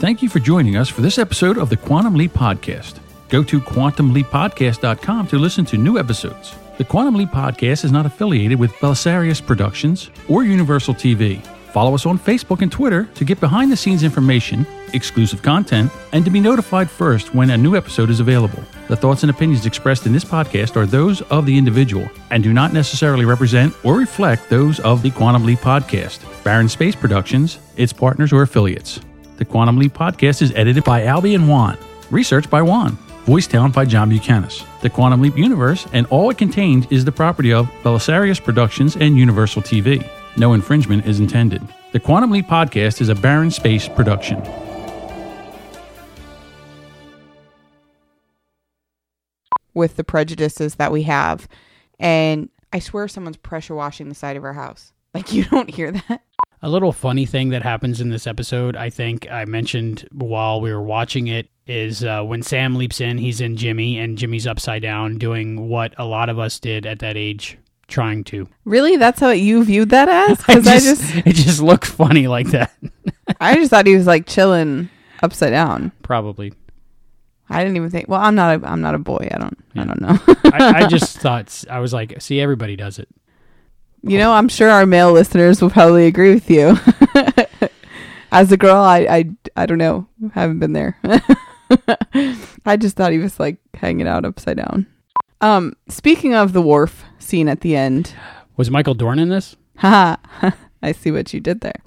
Thank 0.00 0.24
you 0.24 0.28
for 0.28 0.40
joining 0.40 0.76
us 0.76 0.88
for 0.88 1.02
this 1.02 1.18
episode 1.18 1.56
of 1.56 1.70
the 1.70 1.76
Quantum 1.76 2.16
Leap 2.16 2.32
Podcast. 2.32 2.98
Go 3.28 3.44
to 3.44 3.60
quantumleappodcast.com 3.60 5.28
to 5.28 5.38
listen 5.38 5.64
to 5.66 5.76
new 5.78 6.00
episodes. 6.00 6.52
The 6.78 6.84
Quantum 6.84 7.14
Leap 7.14 7.28
Podcast 7.28 7.84
is 7.84 7.92
not 7.92 8.06
affiliated 8.06 8.58
with 8.58 8.72
Belisarius 8.72 9.40
Productions 9.46 10.10
or 10.28 10.42
Universal 10.42 10.94
TV. 10.94 11.40
Follow 11.70 11.94
us 11.94 12.06
on 12.06 12.18
Facebook 12.18 12.62
and 12.62 12.72
Twitter 12.72 13.04
to 13.14 13.24
get 13.24 13.38
behind 13.38 13.70
the 13.70 13.76
scenes 13.76 14.02
information, 14.02 14.66
exclusive 14.94 15.42
content, 15.42 15.90
and 16.12 16.24
to 16.24 16.30
be 16.30 16.40
notified 16.40 16.90
first 16.90 17.34
when 17.34 17.50
a 17.50 17.56
new 17.56 17.76
episode 17.76 18.10
is 18.10 18.20
available. 18.20 18.62
The 18.88 18.96
thoughts 18.96 19.22
and 19.22 19.30
opinions 19.30 19.66
expressed 19.66 20.06
in 20.06 20.12
this 20.12 20.24
podcast 20.24 20.76
are 20.76 20.86
those 20.86 21.22
of 21.22 21.46
the 21.46 21.56
individual 21.56 22.08
and 22.30 22.42
do 22.42 22.52
not 22.52 22.72
necessarily 22.72 23.24
represent 23.24 23.74
or 23.84 23.96
reflect 23.96 24.48
those 24.48 24.80
of 24.80 25.02
the 25.02 25.10
Quantum 25.10 25.44
Leap 25.44 25.60
Podcast, 25.60 26.20
Barron 26.44 26.68
Space 26.68 26.96
Productions, 26.96 27.58
its 27.76 27.92
partners, 27.92 28.32
or 28.32 28.42
affiliates. 28.42 29.00
The 29.36 29.44
Quantum 29.44 29.78
Leap 29.78 29.94
Podcast 29.94 30.42
is 30.42 30.52
edited 30.54 30.84
by 30.84 31.02
Albie 31.02 31.34
and 31.34 31.48
Juan, 31.48 31.78
researched 32.10 32.50
by 32.50 32.62
Juan, 32.62 32.98
voice 33.24 33.46
talent 33.46 33.74
by 33.74 33.84
John 33.84 34.08
Buchanan. 34.08 34.50
The 34.82 34.90
Quantum 34.90 35.20
Leap 35.22 35.36
universe 35.36 35.86
and 35.92 36.06
all 36.06 36.30
it 36.30 36.38
contains 36.38 36.86
is 36.90 37.04
the 37.04 37.12
property 37.12 37.52
of 37.52 37.66
Belisarius 37.82 38.42
Productions 38.42 38.96
and 38.96 39.16
Universal 39.16 39.62
TV. 39.62 40.06
No 40.36 40.54
infringement 40.54 41.06
is 41.06 41.20
intended. 41.20 41.62
The 41.92 42.00
Quantum 42.00 42.30
Leap 42.30 42.46
Podcast 42.46 43.00
is 43.00 43.08
a 43.08 43.14
Barron 43.14 43.50
Space 43.50 43.88
production. 43.88 44.42
With 49.80 49.96
the 49.96 50.04
prejudices 50.04 50.76
that 50.76 50.92
we 50.92 51.02
have. 51.04 51.48
And 51.98 52.50
I 52.72 52.78
swear 52.78 53.08
someone's 53.08 53.38
pressure 53.38 53.74
washing 53.74 54.08
the 54.08 54.14
side 54.14 54.36
of 54.36 54.44
our 54.44 54.52
house. 54.52 54.92
Like 55.12 55.32
you 55.32 55.42
don't 55.42 55.68
hear 55.68 55.90
that. 55.90 56.22
A 56.62 56.68
little 56.68 56.92
funny 56.92 57.26
thing 57.26 57.48
that 57.48 57.64
happens 57.64 58.00
in 58.00 58.10
this 58.10 58.28
episode, 58.28 58.76
I 58.76 58.90
think 58.90 59.28
I 59.28 59.44
mentioned 59.44 60.06
while 60.12 60.60
we 60.60 60.72
were 60.72 60.80
watching 60.80 61.26
it, 61.26 61.48
is 61.66 62.04
uh, 62.04 62.22
when 62.22 62.42
Sam 62.42 62.76
leaps 62.76 63.00
in, 63.00 63.18
he's 63.18 63.40
in 63.40 63.56
Jimmy, 63.56 63.98
and 63.98 64.16
Jimmy's 64.16 64.46
upside 64.46 64.82
down 64.82 65.18
doing 65.18 65.68
what 65.68 65.94
a 65.98 66.04
lot 66.04 66.28
of 66.28 66.38
us 66.38 66.60
did 66.60 66.86
at 66.86 67.00
that 67.00 67.16
age, 67.16 67.58
trying 67.88 68.22
to. 68.24 68.46
Really? 68.64 68.96
That's 68.96 69.18
how 69.18 69.30
you 69.30 69.64
viewed 69.64 69.90
that 69.90 70.08
as? 70.08 70.44
I 70.48 70.54
Because 70.54 70.66
I 70.68 70.78
just, 70.78 71.12
just, 71.12 71.26
it 71.26 71.34
just 71.34 71.60
looked 71.60 71.86
funny 71.86 72.28
like 72.28 72.46
that. 72.52 72.72
I 73.40 73.56
just 73.56 73.70
thought 73.70 73.88
he 73.88 73.96
was 73.96 74.06
like 74.06 74.28
chilling 74.28 74.90
upside 75.24 75.50
down. 75.50 75.90
Probably. 76.02 76.52
I 77.50 77.62
didn't 77.64 77.76
even 77.76 77.90
think. 77.90 78.08
Well, 78.08 78.20
I'm 78.20 78.34
not 78.34 78.62
a 78.62 78.66
I'm 78.68 78.80
not 78.80 78.94
a 78.94 78.98
boy. 78.98 79.28
I 79.30 79.38
don't 79.38 79.58
I 79.76 79.84
don't 79.84 80.00
know. 80.00 80.18
I, 80.52 80.84
I 80.84 80.86
just 80.88 81.18
thought 81.18 81.64
I 81.68 81.80
was 81.80 81.92
like, 81.92 82.20
see, 82.22 82.40
everybody 82.40 82.76
does 82.76 82.98
it. 82.98 83.08
you 84.02 84.18
know, 84.18 84.32
I'm 84.32 84.48
sure 84.48 84.70
our 84.70 84.86
male 84.86 85.12
listeners 85.12 85.60
will 85.60 85.70
probably 85.70 86.06
agree 86.06 86.32
with 86.34 86.48
you. 86.50 86.76
As 88.32 88.52
a 88.52 88.56
girl, 88.56 88.76
I 88.76 88.98
I 89.00 89.30
I 89.56 89.66
don't 89.66 89.78
know. 89.78 90.06
Haven't 90.32 90.60
been 90.60 90.72
there. 90.72 90.96
I 92.64 92.76
just 92.78 92.96
thought 92.96 93.12
he 93.12 93.18
was 93.18 93.38
like 93.40 93.56
hanging 93.74 94.06
out 94.08 94.24
upside 94.24 94.56
down. 94.56 94.86
Um, 95.40 95.74
speaking 95.88 96.34
of 96.34 96.52
the 96.52 96.62
wharf 96.62 97.04
scene 97.18 97.48
at 97.48 97.60
the 97.62 97.74
end, 97.74 98.14
Was 98.56 98.70
Michael 98.70 98.94
Dorn 98.94 99.18
in 99.18 99.28
this? 99.30 99.56
haha, 99.78 100.16
I 100.82 100.92
see 100.92 101.10
what 101.10 101.32
you 101.32 101.40
did 101.40 101.62
there. 101.62 101.80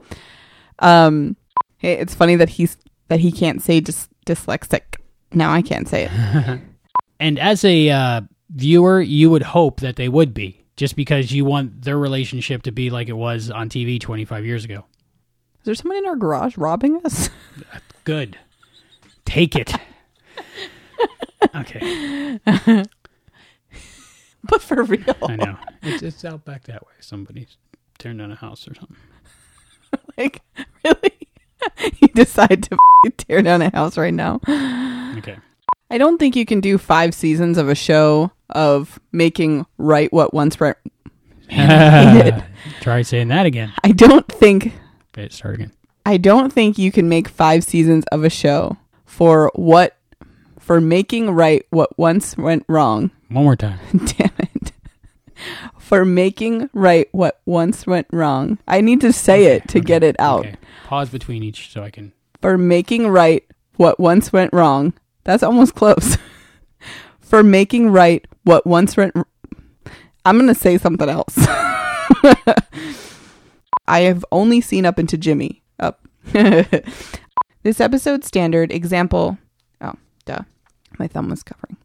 Um, 0.79 1.37
hey, 1.77 1.93
it's 1.93 2.15
funny 2.15 2.35
that 2.35 2.49
he's 2.49 2.77
that 3.09 3.19
he 3.19 3.31
can't 3.31 3.61
say 3.61 3.79
dys- 3.79 4.07
dyslexic. 4.25 4.92
Now 5.33 5.51
I 5.51 5.61
can't 5.61 5.87
say 5.87 6.09
it. 6.09 6.61
And 7.23 7.39
as 7.39 7.63
a 7.63 7.89
uh, 7.89 8.21
viewer, 8.49 8.99
you 8.99 9.29
would 9.29 9.43
hope 9.43 9.79
that 9.79 9.95
they 9.95 10.09
would 10.09 10.33
be, 10.33 10.65
just 10.75 10.97
because 10.97 11.31
you 11.31 11.45
want 11.45 11.83
their 11.83 11.97
relationship 11.97 12.63
to 12.63 12.71
be 12.73 12.89
like 12.89 13.07
it 13.07 13.13
was 13.13 13.49
on 13.49 13.69
TV 13.69 13.97
25 13.97 14.45
years 14.45 14.65
ago. 14.65 14.83
Is 15.59 15.65
there 15.65 15.75
someone 15.75 15.99
in 15.99 16.05
our 16.05 16.17
garage 16.17 16.57
robbing 16.57 16.99
us? 17.05 17.29
Good. 18.03 18.37
Take 19.23 19.55
it. 19.55 19.73
okay. 21.55 22.37
but 24.43 24.61
for 24.61 24.83
real, 24.83 25.15
I 25.21 25.37
know. 25.37 25.57
It's, 25.81 26.03
it's 26.03 26.25
out 26.25 26.43
back 26.43 26.65
that 26.65 26.85
way. 26.85 26.93
Somebody's 26.99 27.55
tearing 27.99 28.17
down 28.17 28.33
a 28.33 28.35
house 28.35 28.67
or 28.67 28.75
something. 28.75 28.97
like 30.17 30.41
really, 30.83 31.22
you 31.99 32.07
decide 32.09 32.63
to 32.63 32.77
tear 33.17 33.41
down 33.41 33.61
a 33.61 33.69
house 33.69 33.97
right 33.97 34.13
now. 34.13 34.39
Okay. 35.17 35.37
I 35.89 35.97
don't 35.97 36.17
think 36.17 36.35
you 36.35 36.45
can 36.45 36.59
do 36.59 36.77
five 36.77 37.13
seasons 37.13 37.57
of 37.57 37.69
a 37.69 37.75
show 37.75 38.31
of 38.49 38.99
making 39.11 39.65
right 39.77 40.11
what 40.11 40.33
once 40.33 40.59
right. 40.59 40.75
hated. 41.47 42.43
Try 42.81 43.01
saying 43.03 43.27
that 43.27 43.45
again. 43.45 43.71
I 43.83 43.91
don't 43.91 44.27
think 44.27 44.73
Okay, 45.15 45.29
start 45.29 45.55
again. 45.55 45.71
I 46.05 46.17
don't 46.17 46.51
think 46.51 46.77
you 46.77 46.91
can 46.91 47.07
make 47.07 47.27
five 47.29 47.63
seasons 47.63 48.03
of 48.11 48.23
a 48.23 48.29
show 48.29 48.77
for 49.05 49.51
what 49.53 49.95
for 50.59 50.81
making 50.81 51.29
right 51.31 51.65
what 51.69 51.97
once 51.99 52.35
went 52.37 52.65
wrong. 52.67 53.11
One 53.29 53.43
more 53.43 53.55
time. 53.55 53.79
Damn. 54.17 54.31
For 55.77 56.05
making 56.05 56.69
right 56.73 57.07
what 57.11 57.41
once 57.45 57.85
went 57.85 58.07
wrong. 58.11 58.57
I 58.67 58.81
need 58.81 59.01
to 59.01 59.11
say 59.13 59.45
it 59.55 59.67
to 59.69 59.79
get 59.79 60.03
it 60.03 60.15
out. 60.19 60.45
Okay. 60.45 60.55
Pause 60.85 61.09
between 61.09 61.43
each 61.43 61.71
so 61.71 61.83
I 61.83 61.89
can. 61.89 62.13
For 62.41 62.57
making 62.57 63.07
right 63.07 63.43
what 63.77 63.99
once 63.99 64.31
went 64.33 64.53
wrong. 64.53 64.93
That's 65.23 65.43
almost 65.43 65.75
close. 65.75 66.17
for 67.19 67.43
making 67.43 67.89
right 67.89 68.25
what 68.43 68.65
once 68.65 68.95
went 68.97 69.13
r- 69.15 69.27
I'm 70.25 70.37
going 70.37 70.47
to 70.47 70.55
say 70.55 70.77
something 70.77 71.09
else. 71.09 71.35
I 73.87 74.01
have 74.01 74.23
only 74.31 74.61
seen 74.61 74.85
up 74.85 74.97
into 74.97 75.17
Jimmy. 75.17 75.61
Up. 75.79 76.07
this 76.31 77.81
episode 77.81 78.23
standard 78.23 78.71
example. 78.71 79.37
Oh, 79.81 79.93
duh. 80.25 80.43
My 80.97 81.07
thumb 81.07 81.29
was 81.29 81.43
covering. 81.43 81.77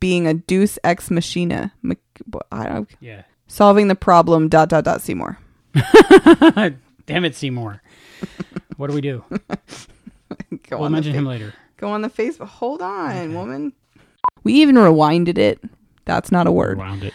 Being 0.00 0.26
a 0.26 0.34
Deus 0.34 0.78
ex 0.82 1.10
machina. 1.10 1.72
Mach- 1.82 1.98
I 2.52 2.66
don't. 2.66 2.88
Yeah. 3.00 3.22
Solving 3.46 3.88
the 3.88 3.94
problem. 3.94 4.48
Dot 4.48 4.68
dot 4.68 4.84
dot. 4.84 5.00
Seymour. 5.00 5.38
Damn 7.06 7.24
it, 7.24 7.34
Seymour. 7.34 7.82
What 8.76 8.88
do 8.88 8.94
we 8.94 9.00
do? 9.00 9.24
Go 10.68 10.78
we'll 10.78 10.90
mention 10.90 11.12
him 11.12 11.26
later. 11.26 11.52
Go 11.76 11.88
on 11.88 12.02
the 12.02 12.08
Facebook. 12.08 12.46
Hold 12.46 12.80
on, 12.82 13.34
woman. 13.34 13.72
We 14.42 14.54
even 14.54 14.76
rewinded 14.76 15.38
it. 15.38 15.60
That's 16.04 16.30
not 16.32 16.46
a 16.46 16.52
word. 16.52 16.78
Rewound 16.78 17.04
it. 17.04 17.14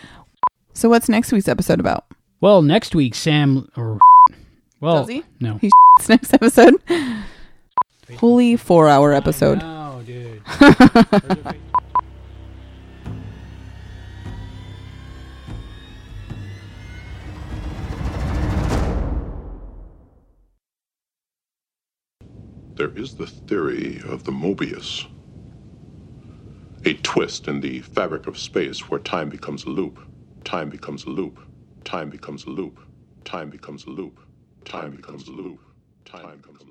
So 0.73 0.89
what's 0.89 1.09
next 1.09 1.31
week's 1.31 1.47
episode 1.47 1.79
about? 1.79 2.05
Well, 2.41 2.61
next 2.61 2.95
week, 2.95 3.15
Sam. 3.15 3.69
Or, 3.75 3.99
well, 4.79 4.99
Does 4.99 5.09
he? 5.09 5.23
no. 5.39 5.57
He 5.57 5.71
next 6.07 6.33
episode. 6.33 6.75
Holy 8.17 8.55
four 8.55 8.87
hour 8.87 9.13
episode. 9.13 9.59
Oh, 9.61 10.01
dude. 10.05 10.41
There 22.79 22.91
is 22.97 23.15
the 23.15 23.27
theory 23.27 24.01
of 24.07 24.25
the 24.25 24.33
Mobius. 24.33 25.05
A 26.85 26.95
twist 26.95 27.47
in 27.47 27.61
the 27.61 27.81
fabric 27.81 28.27
of 28.27 28.37
space 28.37 28.89
where 28.89 28.99
time 28.99 29.29
becomes 29.29 29.65
a 29.65 29.69
loop, 29.69 29.99
time 30.45 30.69
becomes 30.69 31.05
a 31.05 31.09
loop, 31.11 31.39
time 31.85 32.09
becomes 32.09 32.45
a 32.45 32.49
loop, 32.51 32.79
time 33.25 33.49
becomes 33.49 33.85
a 33.85 33.91
loop, 33.91 34.19
time 34.65 34.91
becomes 34.91 35.27
a 35.27 35.31
loop, 35.31 35.59
time 36.05 36.37
becomes 36.37 36.61
a 36.61 36.65
loop. 36.65 36.68